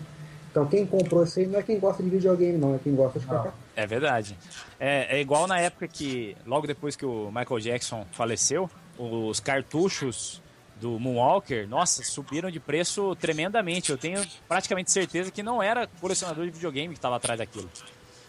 Então 0.53 0.67
quem 0.67 0.87
comprou 0.87 1.25
isso 1.25 1.41
aí 1.41 1.47
não 1.47 1.59
é 1.59 1.63
quem 1.65 1.81
gosta 1.81 2.01
de 2.01 2.11
videogame, 2.11 2.59
não, 2.59 2.77
é 2.77 2.79
quem 2.79 2.95
gosta 2.95 3.19
de 3.19 3.27
Coca-Cola. 3.27 3.68
É 3.79 3.87
verdade. 3.87 4.37
É, 4.81 5.19
é, 5.19 5.21
igual 5.21 5.47
na 5.47 5.61
época 5.61 5.87
que, 5.87 6.37
logo 6.45 6.67
depois 6.67 6.97
que 6.97 7.07
o 7.07 7.31
Michael 7.31 7.61
Jackson 7.61 8.05
faleceu, 8.11 8.69
os 8.99 9.39
cartuchos 9.39 10.43
do 10.81 10.99
Moonwalker, 10.99 11.69
nossa, 11.69 12.03
subiram 12.03 12.51
de 12.51 12.59
preço 12.59 13.15
tremendamente. 13.15 13.93
Eu 13.93 13.97
tenho 13.97 14.21
praticamente 14.49 14.91
certeza 14.91 15.31
que 15.31 15.45
não 15.45 15.63
era 15.63 15.87
colecionador 16.01 16.45
de 16.45 16.51
videogame 16.51 16.93
que 16.93 16.99
estava 16.99 17.15
atrás 17.15 17.39
daquilo. 17.39 17.71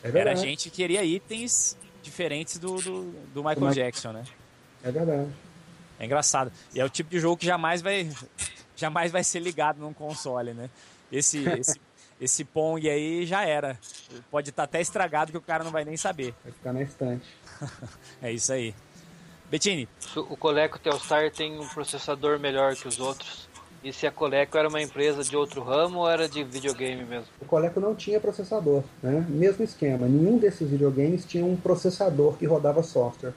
É 0.04 0.16
era 0.16 0.36
gente 0.36 0.70
que 0.70 0.76
queria 0.76 1.04
itens 1.04 1.76
diferentes 2.04 2.60
do, 2.60 2.76
do, 2.76 3.12
do 3.34 3.44
Michael. 3.44 3.72
Jackson, 3.72 4.12
né? 4.12 4.26
É 4.84 4.92
verdade. 4.92 5.32
É 6.00 6.06
engraçado. 6.06 6.52
E 6.76 6.80
é 6.80 6.86
o 6.86 6.90
tipo 6.90 7.10
de 7.10 7.20
jogo 7.20 7.38
que 7.38 7.48
jamais 7.48 7.82
vai, 7.82 8.08
jamais 8.78 9.12
vai 9.12 9.24
ser 9.24 9.40
ligado 9.40 9.80
num 9.80 9.94
console, 9.94 10.54
né? 10.54 10.70
Esse, 11.12 11.44
esse 11.50 11.80
esse 12.20 12.44
Pong 12.44 12.90
aí 12.90 13.26
já 13.26 13.46
era. 13.46 13.78
Pode 14.30 14.50
estar 14.50 14.64
tá 14.64 14.66
até 14.66 14.82
estragado 14.82 15.32
que 15.32 15.38
o 15.38 15.42
cara 15.42 15.64
não 15.64 15.72
vai 15.72 15.86
nem 15.86 15.98
saber. 15.98 16.34
Vai 16.44 16.52
ficar 16.52 16.74
na 16.74 16.82
estante. 16.82 17.26
é 18.22 18.32
isso 18.32 18.52
aí. 18.52 18.74
Bettini. 19.50 19.88
O 20.16 20.38
Coleco 20.38 20.78
Telstar 20.78 21.32
tem 21.32 21.60
um 21.60 21.68
processador 21.68 22.40
melhor 22.40 22.76
que 22.76 22.88
os 22.88 23.00
outros. 23.00 23.50
E 23.82 23.94
se 23.94 24.06
a 24.06 24.12
Coleco 24.12 24.58
era 24.58 24.68
uma 24.68 24.82
empresa 24.82 25.24
de 25.24 25.36
outro 25.36 25.64
ramo 25.64 26.00
ou 26.00 26.10
era 26.10 26.28
de 26.28 26.44
videogame 26.44 27.06
mesmo? 27.06 27.28
O 27.42 27.46
Coleco 27.46 27.80
não 27.80 27.96
tinha 27.96 28.20
processador, 28.20 28.84
né? 29.02 29.26
Mesmo 29.30 29.64
esquema. 29.64 30.06
Nenhum 30.06 30.38
desses 30.38 30.70
videogames 30.70 31.26
tinha 31.26 31.46
um 31.46 31.56
processador 31.56 32.34
que 32.34 32.46
rodava 32.46 32.84
software. 32.84 33.34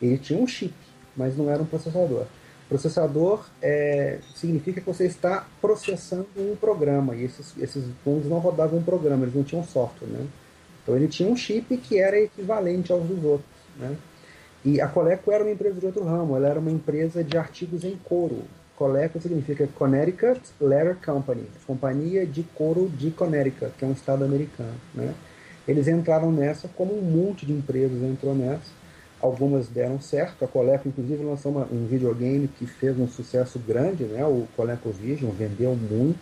Ele 0.00 0.18
tinha 0.18 0.38
um 0.38 0.46
chip, 0.46 0.74
mas 1.16 1.36
não 1.36 1.50
era 1.50 1.62
um 1.62 1.66
processador. 1.66 2.26
Processador 2.68 3.46
é, 3.62 4.18
significa 4.34 4.80
que 4.80 4.86
você 4.86 5.06
está 5.06 5.46
processando 5.60 6.26
um 6.36 6.56
programa, 6.56 7.14
e 7.14 7.24
esses, 7.24 7.54
esses 7.58 7.84
fundos 8.02 8.28
não 8.28 8.38
rodavam 8.38 8.80
um 8.80 8.82
programa, 8.82 9.24
eles 9.24 9.34
não 9.34 9.44
tinham 9.44 9.62
software, 9.62 10.08
né? 10.08 10.26
Então 10.82 10.96
ele 10.96 11.08
tinha 11.08 11.28
um 11.28 11.36
chip 11.36 11.76
que 11.76 11.98
era 11.98 12.18
equivalente 12.18 12.92
aos 12.92 13.04
dos 13.06 13.22
outros, 13.24 13.48
né? 13.78 13.96
E 14.64 14.80
a 14.80 14.88
Coleco 14.88 15.30
era 15.30 15.44
uma 15.44 15.52
empresa 15.52 15.78
de 15.78 15.86
outro 15.86 16.04
ramo, 16.04 16.34
ela 16.36 16.48
era 16.48 16.58
uma 16.58 16.70
empresa 16.70 17.22
de 17.22 17.38
artigos 17.38 17.84
em 17.84 17.96
couro. 18.04 18.42
Coleco 18.76 19.20
significa 19.20 19.66
Connecticut 19.68 20.40
Leather 20.60 20.96
Company, 21.04 21.46
companhia 21.66 22.26
de 22.26 22.42
couro 22.42 22.88
de 22.88 23.10
Connecticut, 23.10 23.72
que 23.78 23.84
é 23.84 23.88
um 23.88 23.92
estado 23.92 24.24
americano. 24.24 24.74
Né? 24.92 25.14
Eles 25.66 25.88
entraram 25.88 26.30
nessa 26.30 26.68
como 26.68 26.96
um 26.96 27.02
monte 27.02 27.46
de 27.46 27.52
empresas 27.52 28.02
entrou 28.02 28.34
nessa. 28.34 28.85
Algumas 29.20 29.68
deram 29.68 30.00
certo. 30.00 30.44
A 30.44 30.48
Coleco, 30.48 30.88
inclusive, 30.88 31.24
lançou 31.24 31.52
uma, 31.52 31.66
um 31.72 31.86
videogame 31.86 32.48
que 32.48 32.66
fez 32.66 32.98
um 32.98 33.08
sucesso 33.08 33.58
grande, 33.58 34.04
né? 34.04 34.24
o 34.24 34.46
ColecoVision, 34.56 35.30
vendeu 35.30 35.74
muito. 35.74 36.18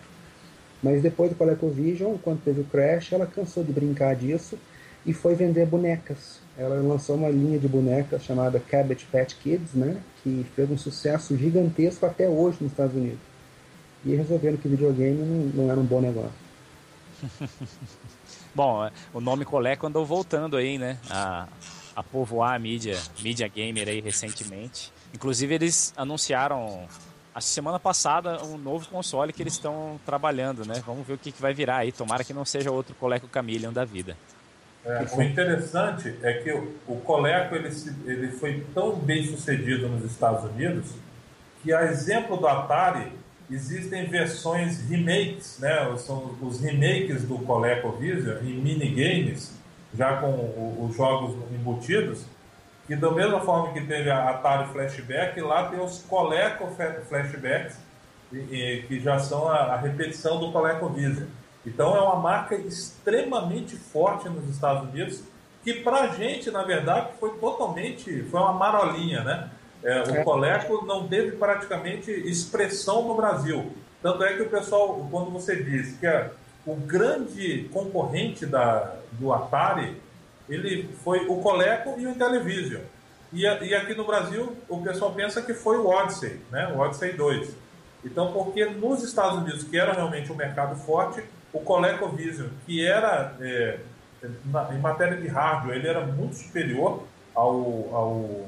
Mas 0.83 1.03
depois 1.03 1.31
do 1.31 1.37
ColecoVision, 1.37 2.17
quando 2.23 2.43
teve 2.45 2.61
o 2.61 2.65
crash, 2.65 3.13
ela 3.13 3.27
cansou 3.27 3.65
de 3.65 3.73
brincar 3.73 4.15
disso 4.15 4.59
e 5.05 5.13
foi 5.13 5.35
vender 5.35 5.67
bonecas. 5.67 6.41
Ela 6.57 6.77
lançou 6.77 7.17
uma 7.17 7.29
linha 7.29 7.59
de 7.59 7.67
bonecas 7.67 8.23
chamada 8.23 8.61
Cabbage 8.61 9.07
Patch 9.11 9.35
Kids, 9.43 9.75
né? 9.75 10.01
que 10.23 10.47
fez 10.55 10.71
um 10.71 10.79
sucesso 10.79 11.37
gigantesco 11.37 12.07
até 12.07 12.29
hoje 12.29 12.59
nos 12.61 12.71
Estados 12.71 12.95
Unidos. 12.95 13.19
E 14.05 14.15
resolveram 14.15 14.57
que 14.57 14.69
videogame 14.69 15.19
não, 15.19 15.65
não 15.65 15.71
era 15.71 15.81
um 15.81 15.85
bom 15.85 16.01
negócio. 16.01 16.45
Bom, 18.55 18.89
o 19.13 19.21
nome 19.21 19.45
Coleco 19.45 19.87
andou 19.87 20.07
voltando 20.07 20.57
aí, 20.57 20.79
né? 20.79 20.99
A, 21.11 21.49
a 21.95 22.03
povoar 22.03 22.55
a 22.55 22.59
mídia, 22.59 22.99
mídia 23.21 23.49
gamer 23.49 23.89
aí 23.89 24.01
recentemente. 24.01 24.93
Inclusive 25.13 25.55
eles 25.55 25.93
anunciaram 25.97 26.87
a 27.35 27.41
semana 27.41 27.81
passada 27.81 28.43
um 28.45 28.57
novo 28.57 28.89
console 28.89 29.33
que 29.33 29.43
eles 29.43 29.55
estão 29.55 30.01
trabalhando, 30.07 30.65
né? 30.65 30.83
Vamos 30.87 31.07
ver 31.07 31.15
o 31.15 31.19
que, 31.19 31.33
que 31.33 31.43
vai 31.43 31.53
virar 31.53 31.79
aí. 31.79 31.91
Tomara 31.91 32.23
que 32.23 32.33
não 32.33 32.45
seja 32.45 32.71
outro 32.71 32.95
Coleco 32.95 33.29
Chameleon 33.33 33.73
da 33.73 33.85
vida. 33.85 34.17
É, 34.85 35.05
o 35.17 35.23
interessante 35.23 36.15
é 36.23 36.35
que 36.35 36.53
o, 36.53 36.75
o 36.87 37.01
Coleco 37.01 37.55
ele, 37.55 37.73
se, 37.73 37.95
ele 38.05 38.29
foi 38.33 38.65
tão 38.75 38.97
bem 38.97 39.27
sucedido 39.27 39.89
nos 39.89 40.05
Estados 40.05 40.45
Unidos 40.51 40.91
que, 41.63 41.73
a 41.73 41.85
exemplo 41.85 42.37
do 42.37 42.47
Atari, 42.47 43.11
existem 43.51 44.07
versões 44.07 44.83
remakes, 44.89 45.59
né? 45.59 45.93
São 45.99 46.37
os 46.41 46.61
remakes 46.61 47.25
do 47.25 47.39
ColecoVision 47.39 48.39
em 48.43 48.55
minigames, 48.55 49.53
já 49.97 50.17
com 50.17 50.85
os 50.85 50.97
jogos 50.97 51.37
embutidos, 51.53 52.25
que 52.87 52.95
da 52.97 53.11
mesma 53.11 53.41
forma 53.41 53.73
que 53.73 53.81
teve 53.87 54.11
a 54.11 54.31
Atari 54.31 54.69
Flashback, 54.73 55.41
lá 55.41 55.69
tem 55.69 55.81
os 55.81 56.03
Coleco 56.03 56.69
Flashbacks, 57.09 57.79
que 58.31 59.01
já 59.01 59.19
são 59.19 59.49
a, 59.49 59.77
repetição 59.77 60.39
do 60.39 60.53
ColecoVision. 60.53 61.27
Então 61.65 61.97
é 61.97 62.01
uma 62.01 62.17
marca 62.17 62.55
extremamente 62.55 63.77
forte 63.77 64.29
nos 64.29 64.49
Estados 64.49 64.89
Unidos, 64.89 65.23
que 65.63 65.75
para 65.75 66.03
a 66.03 66.07
gente, 66.09 66.51
na 66.51 66.63
verdade, 66.63 67.09
foi 67.19 67.31
totalmente, 67.39 68.23
foi 68.25 68.41
uma 68.41 68.53
marolinha, 68.53 69.23
né? 69.23 69.51
É, 69.83 70.03
o 70.03 70.17
é. 70.17 70.25
Coleco 70.25 70.85
não 70.85 71.09
teve 71.09 71.37
praticamente 71.37 72.11
expressão 72.11 73.07
no 73.09 73.15
Brasil. 73.15 73.73
Tanto 74.03 74.23
é 74.25 74.35
que 74.35 74.43
o 74.43 74.51
pessoal, 74.51 75.07
quando 75.11 75.31
você 75.31 75.63
diz 75.63 75.99
que 75.99 76.07
o 76.67 76.75
grande 76.75 77.69
concorrente 77.73 78.47
da, 78.47 78.97
do 79.13 79.33
Atari, 79.33 80.01
ele 80.49 80.91
foi 81.03 81.27
o 81.27 81.37
Coleco 81.41 81.95
e 81.99 82.07
o 82.07 82.11
Intellivision. 82.11 82.83
E, 83.33 83.43
e 83.43 83.75
aqui 83.75 83.95
no 83.95 84.07
Brasil, 84.07 84.57
o 84.69 84.81
pessoal 84.83 85.13
pensa 85.13 85.43
que 85.43 85.53
foi 85.53 85.77
o 85.77 85.87
Odyssey, 85.87 86.41
né? 86.51 86.73
o 86.75 86.79
Odyssey 86.79 87.13
2. 87.13 87.55
Então, 88.05 88.33
porque 88.33 88.65
nos 88.67 89.03
Estados 89.03 89.39
Unidos, 89.39 89.65
que 89.65 89.79
era 89.79 89.93
realmente 89.93 90.31
um 90.31 90.37
mercado 90.37 90.77
forte, 90.77 91.23
o 91.53 91.61
ColecoVision, 91.61 92.49
que 92.67 92.87
era, 92.87 93.35
é, 93.41 93.79
na, 94.45 94.75
em 94.75 94.79
matéria 94.79 95.17
de 95.17 95.27
hardware, 95.27 95.77
ele 95.77 95.89
era 95.89 96.01
muito 96.07 96.37
superior 96.37 97.05
ao, 97.35 97.95
ao, 97.95 98.47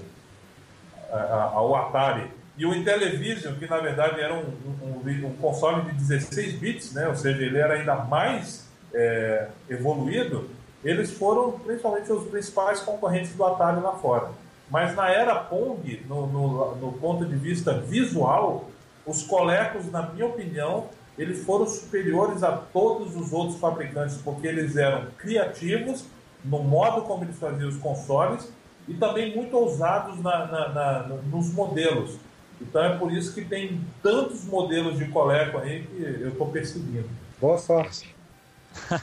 ao 1.52 1.74
Atari. 1.76 2.30
E 2.56 2.64
o 2.64 2.74
Intellivision, 2.74 3.54
que 3.54 3.68
na 3.68 3.78
verdade 3.78 4.20
era 4.20 4.34
um, 4.34 4.44
um, 4.82 5.26
um, 5.26 5.36
console 5.40 5.82
de 5.82 5.92
16 5.92 6.54
bits, 6.54 6.92
né? 6.92 7.06
ou 7.08 7.14
seja, 7.14 7.42
ele 7.42 7.58
era 7.58 7.74
ainda 7.74 7.96
mais 7.96 8.66
é, 8.94 9.48
evoluído, 9.68 10.48
eles 10.82 11.10
foram 11.10 11.52
principalmente 11.52 12.10
os 12.12 12.28
principais 12.28 12.80
concorrentes 12.80 13.34
do 13.34 13.44
Atari 13.44 13.80
lá 13.80 13.92
fora. 13.92 14.30
Mas 14.70 14.94
na 14.94 15.08
era 15.10 15.34
Pong, 15.34 16.04
no, 16.08 16.26
no, 16.26 16.76
no 16.76 16.92
ponto 16.92 17.24
de 17.24 17.36
vista 17.36 17.72
visual, 17.72 18.70
os 19.04 19.22
Colecos, 19.22 19.90
na 19.90 20.02
minha 20.02 20.26
opinião, 20.26 20.88
eles 21.18 21.44
foram 21.44 21.66
superiores 21.66 22.42
a 22.42 22.52
todos 22.52 23.16
os 23.16 23.32
outros 23.32 23.58
fabricantes, 23.58 24.16
porque 24.18 24.46
eles 24.46 24.76
eram 24.76 25.06
criativos 25.18 26.04
no 26.44 26.62
modo 26.62 27.02
como 27.02 27.24
eles 27.24 27.38
faziam 27.38 27.68
os 27.68 27.78
consoles 27.78 28.52
e 28.86 28.94
também 28.94 29.34
muito 29.34 29.56
ousados 29.56 30.20
na, 30.22 30.46
na, 30.46 30.68
na, 30.68 31.02
nos 31.30 31.52
modelos. 31.52 32.18
Então 32.60 32.82
é 32.84 32.98
por 32.98 33.12
isso 33.12 33.34
que 33.34 33.44
tem 33.44 33.80
tantos 34.02 34.44
modelos 34.44 34.98
de 34.98 35.06
Coleco 35.08 35.58
aí 35.58 35.84
que 35.86 36.02
eu 36.02 36.28
estou 36.30 36.48
perseguindo. 36.48 37.08
Boa 37.40 37.58
sorte. 37.58 38.14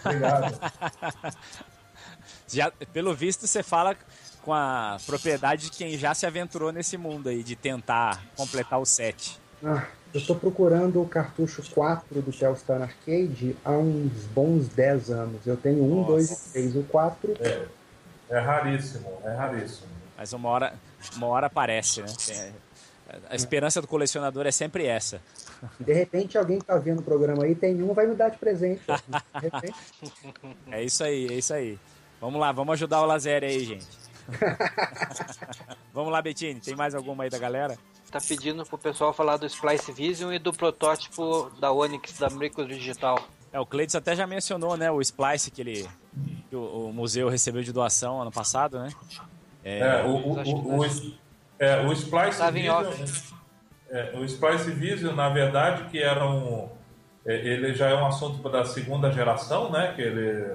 Obrigado. 0.06 0.59
já, 2.48 2.72
pelo 2.91 3.14
visto, 3.14 3.48
você 3.48 3.61
fala 3.61 3.95
com 4.41 4.53
a 4.53 4.98
propriedade 5.06 5.69
de 5.69 5.72
quem 5.72 5.98
já 5.98 6.14
se 6.14 6.25
aventurou 6.25 6.72
nesse 6.72 6.98
mundo 6.98 7.30
aí, 7.30 7.43
de 7.43 7.56
tentar 7.56 8.23
completar 8.35 8.80
o 8.80 8.85
set. 8.85 9.40
Ah, 9.64 9.88
eu 10.14 10.19
estou 10.19 10.35
procurando 10.35 11.01
o 11.01 11.07
cartucho 11.07 11.64
4 11.73 12.22
do 12.22 12.32
Telstar 12.32 12.82
Arcade 12.82 13.56
há 13.64 13.72
uns 13.72 14.25
bons 14.33 14.67
10 14.67 15.09
anos. 15.09 15.48
Eu 15.48 15.56
tenho 15.56 15.83
um, 15.83 16.03
2 16.03 16.30
e 16.30 16.51
3. 16.53 16.75
O 16.75 16.83
4. 16.83 17.33
É, 17.40 17.65
é 18.30 18.40
raríssimo, 18.40 19.11
é 19.23 19.33
raríssimo. 19.33 19.88
Mas 20.17 20.33
uma 20.33 20.49
hora, 20.49 20.73
uma 21.15 21.27
hora 21.27 21.48
aparece, 21.48 22.01
né? 22.01 22.53
A 23.30 23.35
esperança 23.35 23.82
do 23.82 23.88
colecionador 23.88 24.45
é 24.48 24.51
sempre 24.51 24.85
essa. 24.85 25.22
De 25.80 25.93
repente, 25.93 26.38
alguém 26.38 26.59
que 26.59 26.65
tá 26.65 26.77
vendo 26.77 26.99
o 26.99 27.03
programa 27.03 27.43
aí 27.43 27.53
tem 27.53 27.82
um, 27.83 27.93
vai 27.93 28.07
me 28.07 28.15
dar 28.15 28.30
de 28.30 28.38
presente. 28.38 28.82
é 30.72 30.83
isso 30.83 31.03
aí, 31.03 31.27
é 31.27 31.33
isso 31.33 31.53
aí. 31.53 31.80
Vamos 32.19 32.40
lá, 32.40 32.51
vamos 32.51 32.73
ajudar 32.73 33.01
o 33.01 33.06
Lazer 33.06 33.43
aí, 33.43 33.64
gente. 33.64 33.88
vamos 35.93 36.11
lá, 36.11 36.22
Bettini, 36.22 36.59
tem 36.59 36.75
mais 36.75 36.95
alguma 36.95 37.25
aí 37.25 37.30
da 37.30 37.38
galera? 37.38 37.77
Tá 38.09 38.19
pedindo 38.22 38.65
pro 38.65 38.77
pessoal 38.77 39.14
falar 39.14 39.38
do 39.38 39.45
Splice 39.45 39.91
Vision 39.91 40.32
e 40.32 40.40
do 40.40 40.53
protótipo 40.53 41.51
da 41.59 41.72
Onyx 41.72 42.19
da 42.19 42.30
Micro 42.30 42.65
Digital. 42.65 43.19
É, 43.51 43.59
o 43.59 43.65
Cleiton 43.65 43.98
até 43.98 44.15
já 44.15 44.25
mencionou, 44.25 44.77
né, 44.77 44.90
o 44.90 45.01
Splice 45.01 45.51
que 45.51 45.61
ele 45.61 45.88
que 46.49 46.56
o, 46.56 46.88
o, 46.88 46.93
museu 46.93 47.30
recebeu 47.30 47.61
de 47.61 47.72
doação 47.72 48.22
ano 48.22 48.32
passado, 48.32 48.80
né? 48.80 48.90
É, 49.64 49.80
é 49.80 50.03
o, 50.03 50.09
o, 50.09 50.33
o, 50.33 50.82
o, 50.82 51.14
é, 51.59 51.82
o 51.82 51.93
Splice 51.93 52.51
Vision, 52.51 52.85
é, 53.90 54.11
o 54.15 54.23
Splice 54.25 54.72
Vision, 54.72 55.15
na 55.15 55.30
verdade, 55.30 55.85
que 55.90 56.01
era 56.01 56.25
um 56.27 56.69
é, 57.25 57.35
ele 57.35 57.73
já 57.73 57.90
é 57.90 57.95
um 57.95 58.06
assunto 58.06 58.48
da 58.49 58.65
segunda 58.65 59.09
geração, 59.11 59.72
né? 59.72 59.93
Que 59.95 60.01
ele, 60.01 60.45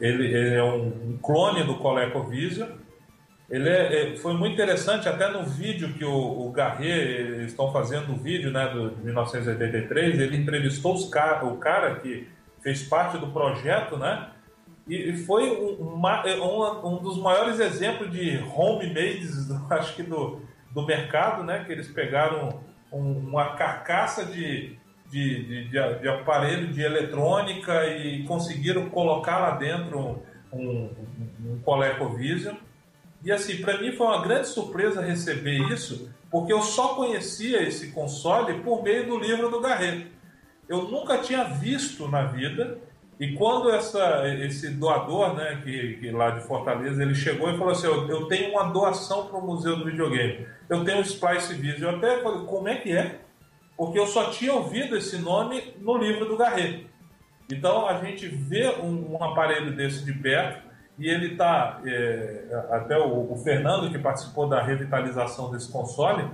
ele, 0.00 0.26
ele 0.26 0.54
é 0.54 0.62
um 0.62 1.18
clone 1.20 1.64
do 1.64 1.76
ColecoVision. 1.76 2.68
Ele 3.50 3.68
é, 3.68 4.12
é, 4.12 4.16
foi 4.16 4.32
muito 4.34 4.54
interessante, 4.54 5.08
até 5.08 5.28
no 5.28 5.44
vídeo 5.44 5.92
que 5.94 6.04
o, 6.04 6.46
o 6.46 6.50
Garret 6.52 7.44
estão 7.44 7.72
fazendo, 7.72 8.12
o 8.12 8.16
vídeo 8.16 8.50
né, 8.50 8.68
do, 8.68 8.90
de 8.90 9.04
1983, 9.04 10.20
ele 10.20 10.36
entrevistou 10.36 10.94
os 10.94 11.04
o 11.04 11.56
cara 11.56 11.96
que 11.96 12.28
fez 12.62 12.82
parte 12.84 13.18
do 13.18 13.26
projeto, 13.26 13.96
né? 13.96 14.28
E 14.86 15.16
foi 15.18 15.48
um, 15.50 15.94
uma, 15.94 16.26
um, 16.26 16.94
um 16.94 17.02
dos 17.02 17.18
maiores 17.18 17.60
exemplos 17.60 18.10
de 18.10 18.38
homemades, 18.54 19.50
acho 19.70 19.94
que 19.94 20.02
do, 20.02 20.40
do 20.70 20.84
mercado, 20.84 21.44
né? 21.44 21.64
Que 21.64 21.72
eles 21.72 21.88
pegaram 21.88 22.60
um, 22.92 23.28
uma 23.28 23.54
carcaça 23.54 24.24
de, 24.24 24.76
de, 25.08 25.44
de, 25.44 25.64
de, 25.68 25.98
de, 26.00 26.08
aparelho 26.08 26.72
de 26.72 26.82
eletrônica 26.82 27.86
e 27.86 28.24
conseguiram 28.24 28.90
colocar 28.90 29.38
lá 29.38 29.50
dentro 29.52 30.22
um, 30.52 30.58
um, 30.58 30.90
um 31.46 31.60
ColecoVision. 31.62 32.56
E 33.24 33.30
assim, 33.30 33.58
para 33.58 33.80
mim 33.80 33.92
foi 33.92 34.06
uma 34.06 34.22
grande 34.22 34.48
surpresa 34.48 35.00
receber 35.00 35.58
isso, 35.72 36.10
porque 36.30 36.52
eu 36.52 36.60
só 36.60 36.94
conhecia 36.94 37.62
esse 37.62 37.92
console 37.92 38.60
por 38.62 38.82
meio 38.82 39.06
do 39.06 39.18
livro 39.18 39.48
do 39.48 39.60
Garret. 39.60 40.06
Eu 40.68 40.84
nunca 40.84 41.18
tinha 41.18 41.44
visto 41.44 42.08
na 42.08 42.24
vida. 42.24 42.78
E 43.20 43.34
quando 43.34 43.70
essa, 43.70 44.26
esse 44.40 44.70
doador, 44.70 45.34
né, 45.34 45.60
que, 45.62 45.98
que, 45.98 46.10
lá 46.10 46.30
de 46.30 46.40
Fortaleza, 46.40 47.02
ele 47.02 47.14
chegou 47.14 47.50
e 47.50 47.56
falou 47.56 47.72
assim: 47.72 47.86
Eu, 47.86 48.08
eu 48.08 48.26
tenho 48.26 48.52
uma 48.52 48.64
doação 48.64 49.26
para 49.26 49.38
o 49.38 49.46
Museu 49.46 49.76
do 49.76 49.84
Videogame. 49.84 50.46
Eu 50.68 50.84
tenho 50.84 50.98
o 50.98 51.02
Splice 51.02 51.54
Vision. 51.54 51.92
Eu 51.92 51.98
até 51.98 52.20
falei: 52.22 52.44
Como 52.46 52.68
é 52.68 52.76
que 52.76 52.90
é? 52.90 53.20
porque 53.76 53.98
eu 53.98 54.06
só 54.06 54.30
tinha 54.30 54.52
ouvido 54.52 54.96
esse 54.96 55.18
nome 55.18 55.74
no 55.80 55.96
livro 55.96 56.24
do 56.26 56.36
Garret. 56.36 56.86
Então 57.50 57.86
a 57.88 57.94
gente 57.98 58.28
vê 58.28 58.68
um, 58.80 59.14
um 59.14 59.24
aparelho 59.24 59.74
desse 59.74 60.04
de 60.04 60.12
perto 60.12 60.68
e 60.96 61.08
ele 61.08 61.32
está, 61.32 61.80
é, 61.84 62.66
até 62.70 62.96
o, 62.96 63.32
o, 63.32 63.36
Fernando 63.38 63.90
que 63.90 63.98
participou 63.98 64.48
da 64.48 64.62
revitalização 64.62 65.50
desse 65.50 65.68
console, 65.70 66.30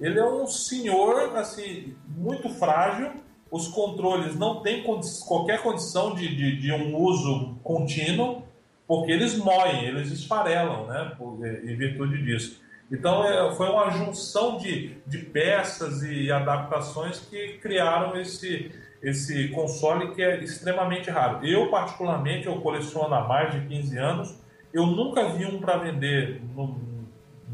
ele 0.00 0.18
é 0.18 0.24
um 0.24 0.48
senhor 0.48 1.36
assim 1.36 1.96
muito 2.08 2.48
frágil. 2.48 3.12
Os 3.50 3.68
controles 3.68 4.38
não 4.38 4.62
têm 4.62 4.84
qualquer 5.26 5.62
condição 5.62 6.14
de, 6.14 6.28
de, 6.28 6.60
de, 6.60 6.72
um 6.72 6.96
uso 6.96 7.56
contínuo, 7.62 8.42
porque 8.86 9.10
eles 9.10 9.36
moem, 9.36 9.86
eles 9.86 10.10
esfarelam, 10.10 10.86
né, 10.86 11.12
por, 11.18 11.44
em 11.44 11.76
virtude 11.76 12.22
disso. 12.22 12.60
Então 12.90 13.24
é, 13.24 13.54
foi 13.54 13.68
uma 13.68 13.90
junção 13.90 14.58
de, 14.58 14.96
de 15.06 15.18
peças 15.18 16.02
e 16.02 16.30
adaptações 16.30 17.20
que 17.20 17.58
criaram 17.58 18.20
esse, 18.20 18.72
esse 19.02 19.48
console 19.48 20.12
que 20.12 20.22
é 20.22 20.42
extremamente 20.42 21.08
raro. 21.08 21.44
Eu, 21.46 21.70
particularmente, 21.70 22.46
eu 22.46 22.60
coleciono 22.60 23.14
há 23.14 23.26
mais 23.26 23.52
de 23.52 23.66
15 23.66 23.98
anos, 23.98 24.40
eu 24.72 24.86
nunca 24.86 25.28
vi 25.30 25.46
um 25.46 25.60
para 25.60 25.76
vender 25.76 26.40
no, 26.54 26.80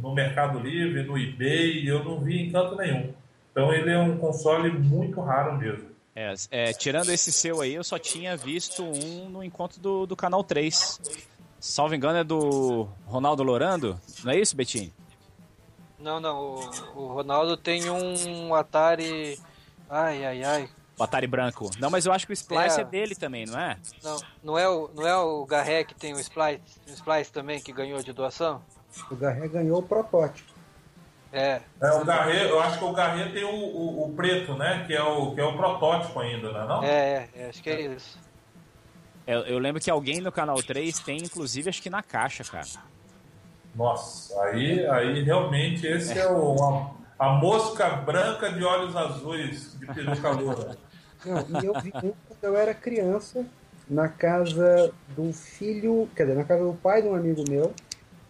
no 0.00 0.14
Mercado 0.14 0.58
Livre, 0.58 1.02
no 1.02 1.18
eBay, 1.18 1.86
eu 1.86 2.04
não 2.04 2.20
vi 2.20 2.42
em 2.42 2.50
canto 2.50 2.76
nenhum. 2.76 3.12
Então 3.56 3.72
ele 3.72 3.90
é 3.90 3.98
um 3.98 4.18
console 4.18 4.70
muito 4.70 5.18
raro 5.18 5.56
mesmo. 5.56 5.88
É, 6.14 6.34
é, 6.50 6.72
tirando 6.74 7.08
esse 7.08 7.32
seu 7.32 7.62
aí, 7.62 7.72
eu 7.74 7.82
só 7.82 7.98
tinha 7.98 8.36
visto 8.36 8.84
um 8.84 9.30
no 9.30 9.42
encontro 9.42 9.80
do, 9.80 10.04
do 10.04 10.14
Canal 10.14 10.44
3. 10.44 11.00
Salvo 11.58 11.94
engano, 11.94 12.18
é 12.18 12.24
do 12.24 12.86
Ronaldo 13.06 13.42
Lorando, 13.42 13.98
não 14.22 14.30
é 14.30 14.38
isso, 14.38 14.54
Betinho? 14.54 14.92
Não, 15.98 16.20
não. 16.20 16.38
O, 16.38 17.00
o 17.00 17.06
Ronaldo 17.14 17.56
tem 17.56 17.88
um 17.88 18.54
Atari. 18.54 19.40
Ai, 19.88 20.22
ai, 20.22 20.44
ai. 20.44 20.68
O 20.98 21.02
Atari 21.02 21.26
branco. 21.26 21.70
Não, 21.80 21.88
mas 21.88 22.04
eu 22.04 22.12
acho 22.12 22.26
que 22.26 22.32
o 22.32 22.34
Splice 22.34 22.80
é, 22.80 22.82
é 22.82 22.84
dele 22.84 23.14
também, 23.14 23.46
não 23.46 23.58
é? 23.58 23.78
Não, 24.02 24.20
não 24.42 24.58
é 24.58 24.68
o, 24.68 24.90
não 24.94 25.06
é 25.06 25.16
o 25.16 25.46
Garré 25.46 25.82
que 25.82 25.94
tem 25.94 26.12
o 26.12 26.20
Splice, 26.20 26.60
o 26.86 26.92
Splice 26.92 27.32
também 27.32 27.58
que 27.58 27.72
ganhou 27.72 28.02
de 28.02 28.12
doação? 28.12 28.60
O 29.10 29.16
Garré 29.16 29.48
ganhou 29.48 29.78
o 29.78 29.82
protótipo. 29.82 30.55
É. 31.32 31.60
é 31.80 31.90
o 31.90 32.04
Garré, 32.04 32.50
eu 32.50 32.60
acho 32.60 32.78
que 32.78 32.84
o 32.84 32.92
Garré 32.92 33.28
tem 33.30 33.44
o, 33.44 33.50
o, 33.50 34.06
o, 34.06 34.12
preto, 34.14 34.54
né? 34.54 34.84
Que 34.86 34.94
é 34.94 35.02
o, 35.02 35.34
que 35.34 35.40
é 35.40 35.44
o 35.44 35.56
protótipo 35.56 36.18
ainda, 36.20 36.52
né? 36.52 36.64
Não? 36.66 36.82
É, 36.82 37.28
é, 37.34 37.48
acho 37.48 37.62
que 37.62 37.70
é 37.70 37.80
isso. 37.80 38.18
Eu, 39.26 39.40
eu 39.40 39.58
lembro 39.58 39.80
que 39.80 39.90
alguém 39.90 40.20
no 40.20 40.30
Canal 40.30 40.62
3 40.62 41.00
tem, 41.00 41.18
inclusive, 41.18 41.68
acho 41.68 41.82
que 41.82 41.90
na 41.90 42.02
caixa, 42.02 42.44
cara. 42.44 42.66
Nossa, 43.74 44.40
aí, 44.42 44.86
aí 44.86 45.22
realmente 45.22 45.86
esse 45.86 46.18
é, 46.18 46.22
é 46.22 46.30
o, 46.30 46.94
a, 47.18 47.26
a, 47.26 47.32
mosca 47.32 47.88
branca 47.90 48.50
de 48.50 48.64
olhos 48.64 48.96
azuis 48.96 49.78
de 49.78 49.86
peruca 49.86 50.30
loura. 50.30 50.78
Não, 51.26 51.60
e 51.60 51.66
eu 51.66 51.74
vi 51.80 51.92
um 51.96 52.12
quando 52.28 52.44
eu 52.44 52.56
era 52.56 52.72
criança, 52.72 53.44
na 53.88 54.08
casa 54.08 54.92
do 55.16 55.32
filho, 55.32 56.08
quer 56.14 56.24
dizer, 56.24 56.36
na 56.36 56.44
casa 56.44 56.64
do 56.64 56.74
pai 56.74 57.02
de 57.02 57.08
um 57.08 57.14
amigo 57.14 57.44
meu. 57.48 57.72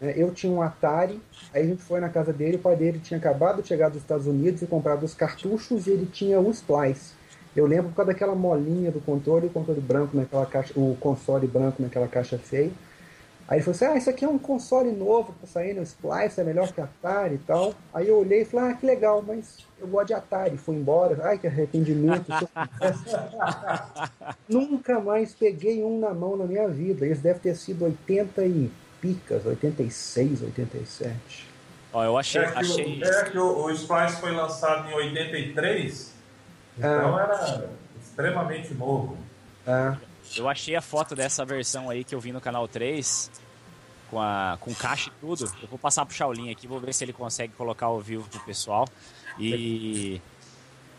Né, 0.01 0.15
eu 0.17 0.33
tinha 0.33 0.53
um 0.53 0.63
Atari, 0.63 1.21
aí 1.53 1.63
a 1.63 1.67
gente 1.67 1.83
foi 1.83 2.01
na 2.01 2.09
casa 2.09 2.33
dele, 2.33 2.57
o 2.57 2.61
pai 2.61 2.77
dele 2.77 2.99
tinha 2.99 3.19
acabado 3.19 3.63
de 3.63 3.69
chegar 3.69 3.89
dos 3.89 4.03
Estados 4.03 4.27
Unidos 4.27 4.63
e 4.63 4.67
comprado 4.67 5.05
os 5.05 5.15
cartuchos 5.15 5.87
e 5.87 5.91
ele 5.91 6.07
tinha 6.07 6.41
o 6.41 6.51
Splice. 6.51 7.15
Eu 7.55 7.67
lembro 7.67 7.89
por 7.89 7.97
causa 7.97 8.13
daquela 8.13 8.35
molinha 8.35 8.91
do 8.91 9.01
controle, 9.01 9.47
o 9.47 9.51
controle 9.51 9.81
branco 9.81 10.15
naquela 10.15 10.45
caixa, 10.45 10.75
o 10.77 10.95
console 11.01 11.47
branco 11.47 11.83
naquela 11.83 12.07
caixa 12.07 12.37
feia. 12.37 12.71
Aí 13.49 13.59
ele 13.59 13.65
falou 13.65 13.77
assim: 13.77 13.85
Ah, 13.85 13.97
isso 13.97 14.11
aqui 14.11 14.25
é 14.25 14.29
um 14.29 14.39
console 14.39 14.91
novo 14.91 15.33
que 15.33 15.41
tá 15.41 15.47
saindo, 15.47 15.81
o 15.81 15.83
Splice 15.83 16.41
é 16.41 16.45
melhor 16.45 16.71
que 16.71 16.81
Atari 16.81 17.37
e 17.37 17.39
tal. 17.39 17.73
Aí 17.95 18.09
eu 18.09 18.19
olhei 18.19 18.43
e 18.43 18.45
falei: 18.45 18.73
Ah, 18.73 18.75
que 18.75 18.85
legal, 18.85 19.25
mas 19.27 19.59
eu 19.79 19.87
gosto 19.87 20.09
de 20.09 20.15
Atari. 20.15 20.59
Fui 20.59 20.77
embora. 20.77 21.19
Ai, 21.23 21.39
que 21.39 21.47
arrependimento. 21.47 22.27
Nunca 24.49 25.01
mais 25.01 25.33
peguei 25.33 25.83
um 25.83 25.99
na 25.99 26.13
mão 26.13 26.37
na 26.37 26.45
minha 26.45 26.69
vida. 26.69 27.07
Isso 27.07 27.23
deve 27.23 27.39
ter 27.39 27.55
sido 27.55 27.85
80 27.85 28.45
e 28.45 28.71
picas, 29.01 29.45
86, 29.45 30.43
87. 30.43 31.47
Ó, 31.93 32.05
eu 32.05 32.19
achei. 32.19 32.43
É 32.43 32.51
que, 32.51 32.59
achei... 32.59 33.01
O, 33.01 33.05
é 33.05 33.31
que 33.31 33.39
o, 33.39 33.65
o 33.65 33.71
Splice 33.71 34.21
foi 34.21 34.33
lançado 34.33 34.91
em 34.91 34.95
83, 34.95 36.15
então 36.79 37.17
ah. 37.17 37.23
era 37.23 37.71
extremamente 38.01 38.75
novo. 38.75 39.17
Ah. 39.67 39.97
Eu 40.37 40.49
achei 40.49 40.75
a 40.75 40.83
foto 40.83 41.15
dessa 41.15 41.45
versão 41.45 41.89
aí 41.89 42.03
que 42.03 42.15
eu 42.15 42.21
vi 42.21 42.33
no 42.33 42.41
canal 42.41 42.67
3, 42.67 43.31
com, 44.11 44.21
a, 44.21 44.59
com 44.61 44.75
caixa 44.75 45.11
e 45.11 45.21
tudo. 45.21 45.51
Eu 45.63 45.69
vou 45.69 45.79
passar 45.79 46.05
pro 46.05 46.15
Shaolin 46.15 46.51
aqui, 46.51 46.67
vou 46.67 46.81
ver 46.81 46.93
se 46.93 47.05
ele 47.05 47.13
consegue 47.13 47.53
colocar 47.55 47.87
ao 47.87 48.01
vivo 48.01 48.29
pro 48.29 48.41
pessoal. 48.41 48.87
E, 49.39 50.21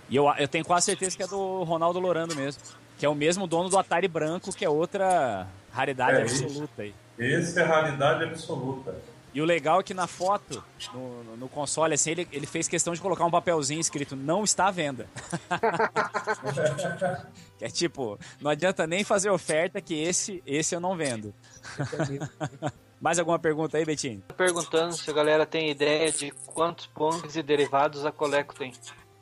e 0.09 0.15
eu, 0.15 0.27
eu 0.37 0.47
tenho 0.47 0.63
quase 0.63 0.85
certeza 0.85 1.15
que 1.15 1.23
é 1.23 1.27
do 1.27 1.63
Ronaldo 1.63 1.99
Lorando 1.99 2.35
mesmo. 2.35 2.61
Que 2.97 3.05
é 3.05 3.09
o 3.09 3.15
mesmo 3.15 3.45
dono 3.45 3.69
do 3.69 3.77
Atari 3.77 4.07
branco, 4.07 4.51
que 4.51 4.65
é 4.65 4.69
outra 4.69 5.47
raridade 5.71 6.17
é, 6.17 6.21
absoluta 6.23 6.81
aí. 6.81 6.93
Esse 7.17 7.59
é 7.59 7.63
raridade 7.63 8.23
absoluta. 8.23 8.95
E 9.33 9.41
o 9.41 9.45
legal 9.45 9.81
é 9.81 9.83
que 9.83 9.93
na 9.93 10.07
foto, 10.07 10.63
no, 10.93 11.37
no 11.37 11.49
console, 11.49 11.93
assim, 11.93 12.11
ele, 12.11 12.27
ele 12.31 12.47
fez 12.47 12.67
questão 12.67 12.93
de 12.93 13.01
colocar 13.01 13.25
um 13.25 13.29
papelzinho 13.29 13.79
escrito 13.79 14.15
não 14.15 14.43
está 14.43 14.67
à 14.67 14.71
venda. 14.71 15.07
que 17.59 17.65
é 17.65 17.69
tipo, 17.69 18.17
não 18.41 18.49
adianta 18.49 18.87
nem 18.87 19.03
fazer 19.03 19.29
oferta 19.29 19.79
que 19.79 19.93
esse, 19.93 20.41
esse 20.45 20.73
eu 20.73 20.79
não 20.79 20.95
vendo. 20.95 21.33
Mais 22.99 23.19
alguma 23.19 23.37
pergunta 23.37 23.77
aí, 23.77 23.85
Betinho? 23.85 24.23
Perguntando 24.35 24.93
se 24.93 25.07
a 25.07 25.13
galera 25.13 25.45
tem 25.45 25.69
ideia 25.69 26.11
de 26.11 26.31
quantos 26.47 26.87
pongs 26.87 27.35
e 27.35 27.43
derivados 27.43 28.07
a 28.07 28.11
Coleco 28.11 28.55
tem. 28.55 28.73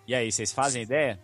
E 0.08 0.16
aí, 0.16 0.32
vocês 0.32 0.54
fazem 0.54 0.84
ideia? 0.84 1.20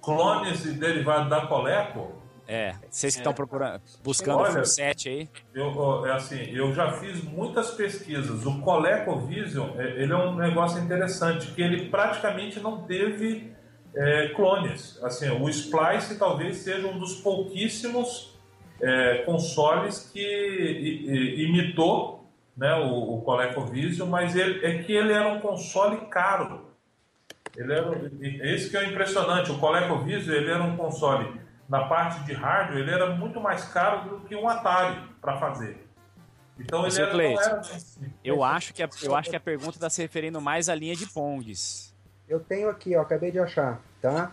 Clones 0.00 0.64
e 0.64 0.72
derivados 0.72 1.28
da 1.28 1.46
Coleco? 1.46 2.21
É, 2.52 2.74
vocês 2.90 3.14
que 3.14 3.20
estão 3.20 3.32
é. 3.32 3.34
procurando, 3.34 3.80
buscando 4.04 4.40
Olha, 4.40 4.60
o 4.60 4.66
set 4.66 5.08
aí. 5.08 5.26
Eu, 5.54 6.04
é 6.04 6.12
assim, 6.12 6.50
eu 6.50 6.74
já 6.74 6.92
fiz 6.92 7.24
muitas 7.24 7.70
pesquisas. 7.70 8.44
O 8.44 8.60
ColecoVision, 8.60 9.70
é, 9.80 10.02
ele 10.02 10.12
é 10.12 10.16
um 10.16 10.36
negócio 10.36 10.78
interessante, 10.78 11.50
que 11.52 11.62
ele 11.62 11.88
praticamente 11.88 12.60
não 12.60 12.82
teve 12.82 13.54
é, 13.96 14.28
clones. 14.36 15.02
Assim, 15.02 15.30
o 15.30 15.48
Splice 15.48 16.18
talvez 16.18 16.58
seja 16.58 16.86
um 16.86 16.98
dos 16.98 17.22
pouquíssimos 17.22 18.38
é, 18.82 19.22
consoles 19.24 20.10
que 20.12 21.38
imitou 21.38 22.22
né, 22.54 22.74
o, 22.74 23.14
o 23.14 23.22
ColecoVision, 23.22 24.06
mas 24.10 24.36
ele, 24.36 24.62
é 24.62 24.82
que 24.82 24.92
ele 24.92 25.14
era 25.14 25.32
um 25.32 25.40
console 25.40 26.04
caro. 26.10 26.70
Ele 27.56 27.72
era, 27.72 28.12
esse 28.42 28.68
que 28.68 28.76
é 28.76 28.84
impressionante. 28.84 29.50
O 29.50 29.58
ColecoVision 29.58 30.36
ele 30.36 30.50
era 30.50 30.62
um 30.62 30.76
console 30.76 31.40
na 31.68 31.84
parte 31.84 32.24
de 32.24 32.32
hardware, 32.32 32.78
ele 32.80 32.90
era 32.90 33.14
muito 33.14 33.40
mais 33.40 33.64
caro 33.64 34.08
do 34.08 34.20
que 34.26 34.34
um 34.34 34.48
Atari 34.48 35.00
para 35.20 35.38
fazer. 35.38 35.86
Então 36.58 36.86
ele 36.86 37.00
era, 37.00 37.22
era 37.22 37.60
assim. 37.60 38.12
eu 38.22 38.44
acho 38.44 38.74
que 38.74 38.82
a, 38.82 38.88
eu 39.02 39.16
acho 39.16 39.30
que 39.30 39.36
a 39.36 39.40
pergunta 39.40 39.76
está 39.76 39.88
se 39.88 40.02
referindo 40.02 40.40
mais 40.40 40.68
à 40.68 40.74
linha 40.74 40.94
de 40.94 41.06
Pongs. 41.06 41.94
Eu 42.28 42.40
tenho 42.40 42.68
aqui, 42.68 42.94
ó, 42.96 43.02
acabei 43.02 43.30
de 43.30 43.38
achar, 43.38 43.80
tá? 44.00 44.30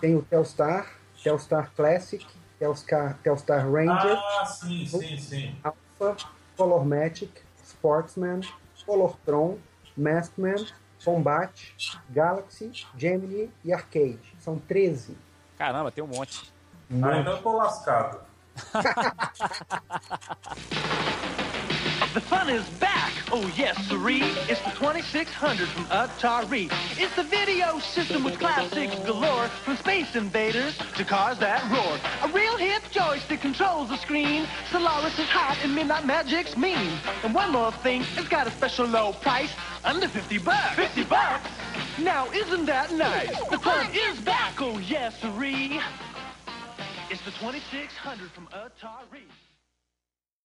Tem 0.00 0.14
o 0.14 0.22
Telstar, 0.22 0.94
Telstar 1.22 1.72
Classic, 1.74 2.24
Telstar, 2.58 3.18
Telstar 3.22 3.70
Ranger, 3.70 4.16
ah, 4.16 4.46
sim, 4.46 4.86
sim, 4.86 5.18
sim. 5.18 5.56
Alpha, 5.64 6.16
Colormatic, 6.56 7.30
Sportsman, 7.64 8.40
Colortron, 8.86 9.58
Maskman, 9.96 10.66
Combat, 11.04 11.52
Galaxy, 12.10 12.86
Gemini 12.96 13.50
e 13.64 13.72
Arcade. 13.72 14.20
São 14.38 14.58
13. 14.58 15.16
Caramba, 15.58 15.90
tem 15.90 16.02
um 16.02 16.06
monte. 16.06 16.51
Ah, 17.00 17.18
então 17.18 17.32
eu 17.32 17.42
tô 17.42 17.52
lascado. 17.56 18.18
The 22.12 22.20
fun 22.20 22.50
is 22.50 22.68
back! 22.78 23.10
Oh, 23.32 23.50
yes, 23.56 23.74
siree! 23.88 24.20
It's 24.46 24.60
the 24.60 24.72
2600 24.72 25.66
from 25.68 25.84
Atari. 25.86 26.70
It's 26.98 27.16
the 27.16 27.22
video 27.22 27.78
system 27.78 28.22
with 28.22 28.38
classics 28.38 28.94
galore, 29.06 29.48
from 29.64 29.78
Space 29.78 30.14
Invaders 30.14 30.76
to 30.96 31.04
cars 31.06 31.38
that 31.38 31.64
roar. 31.72 31.98
A 32.22 32.28
real 32.34 32.58
hip 32.58 32.82
joystick 32.90 33.40
controls 33.40 33.88
the 33.88 33.96
screen. 33.96 34.46
Solaris 34.70 35.18
is 35.18 35.28
hot 35.30 35.56
and 35.64 35.74
Midnight 35.74 36.04
Magic's 36.04 36.54
mean. 36.58 36.98
And 37.24 37.34
one 37.34 37.50
more 37.52 37.72
thing, 37.72 38.04
it's 38.18 38.28
got 38.28 38.46
a 38.46 38.50
special 38.50 38.84
low 38.84 39.14
price, 39.14 39.54
under 39.82 40.06
50 40.06 40.36
bucks. 40.40 40.74
50 40.74 41.04
bucks? 41.04 41.48
Now, 41.98 42.30
isn't 42.32 42.66
that 42.66 42.92
nice? 42.92 43.34
The 43.48 43.58
fun 43.58 43.86
is 43.94 44.20
back! 44.20 44.60
Oh, 44.60 44.76
yes, 44.80 45.18
siree! 45.22 45.80
It's 47.12 47.20
the 47.26 47.30
2600 47.32 48.30
from 48.30 48.48
Atari. 48.56 49.28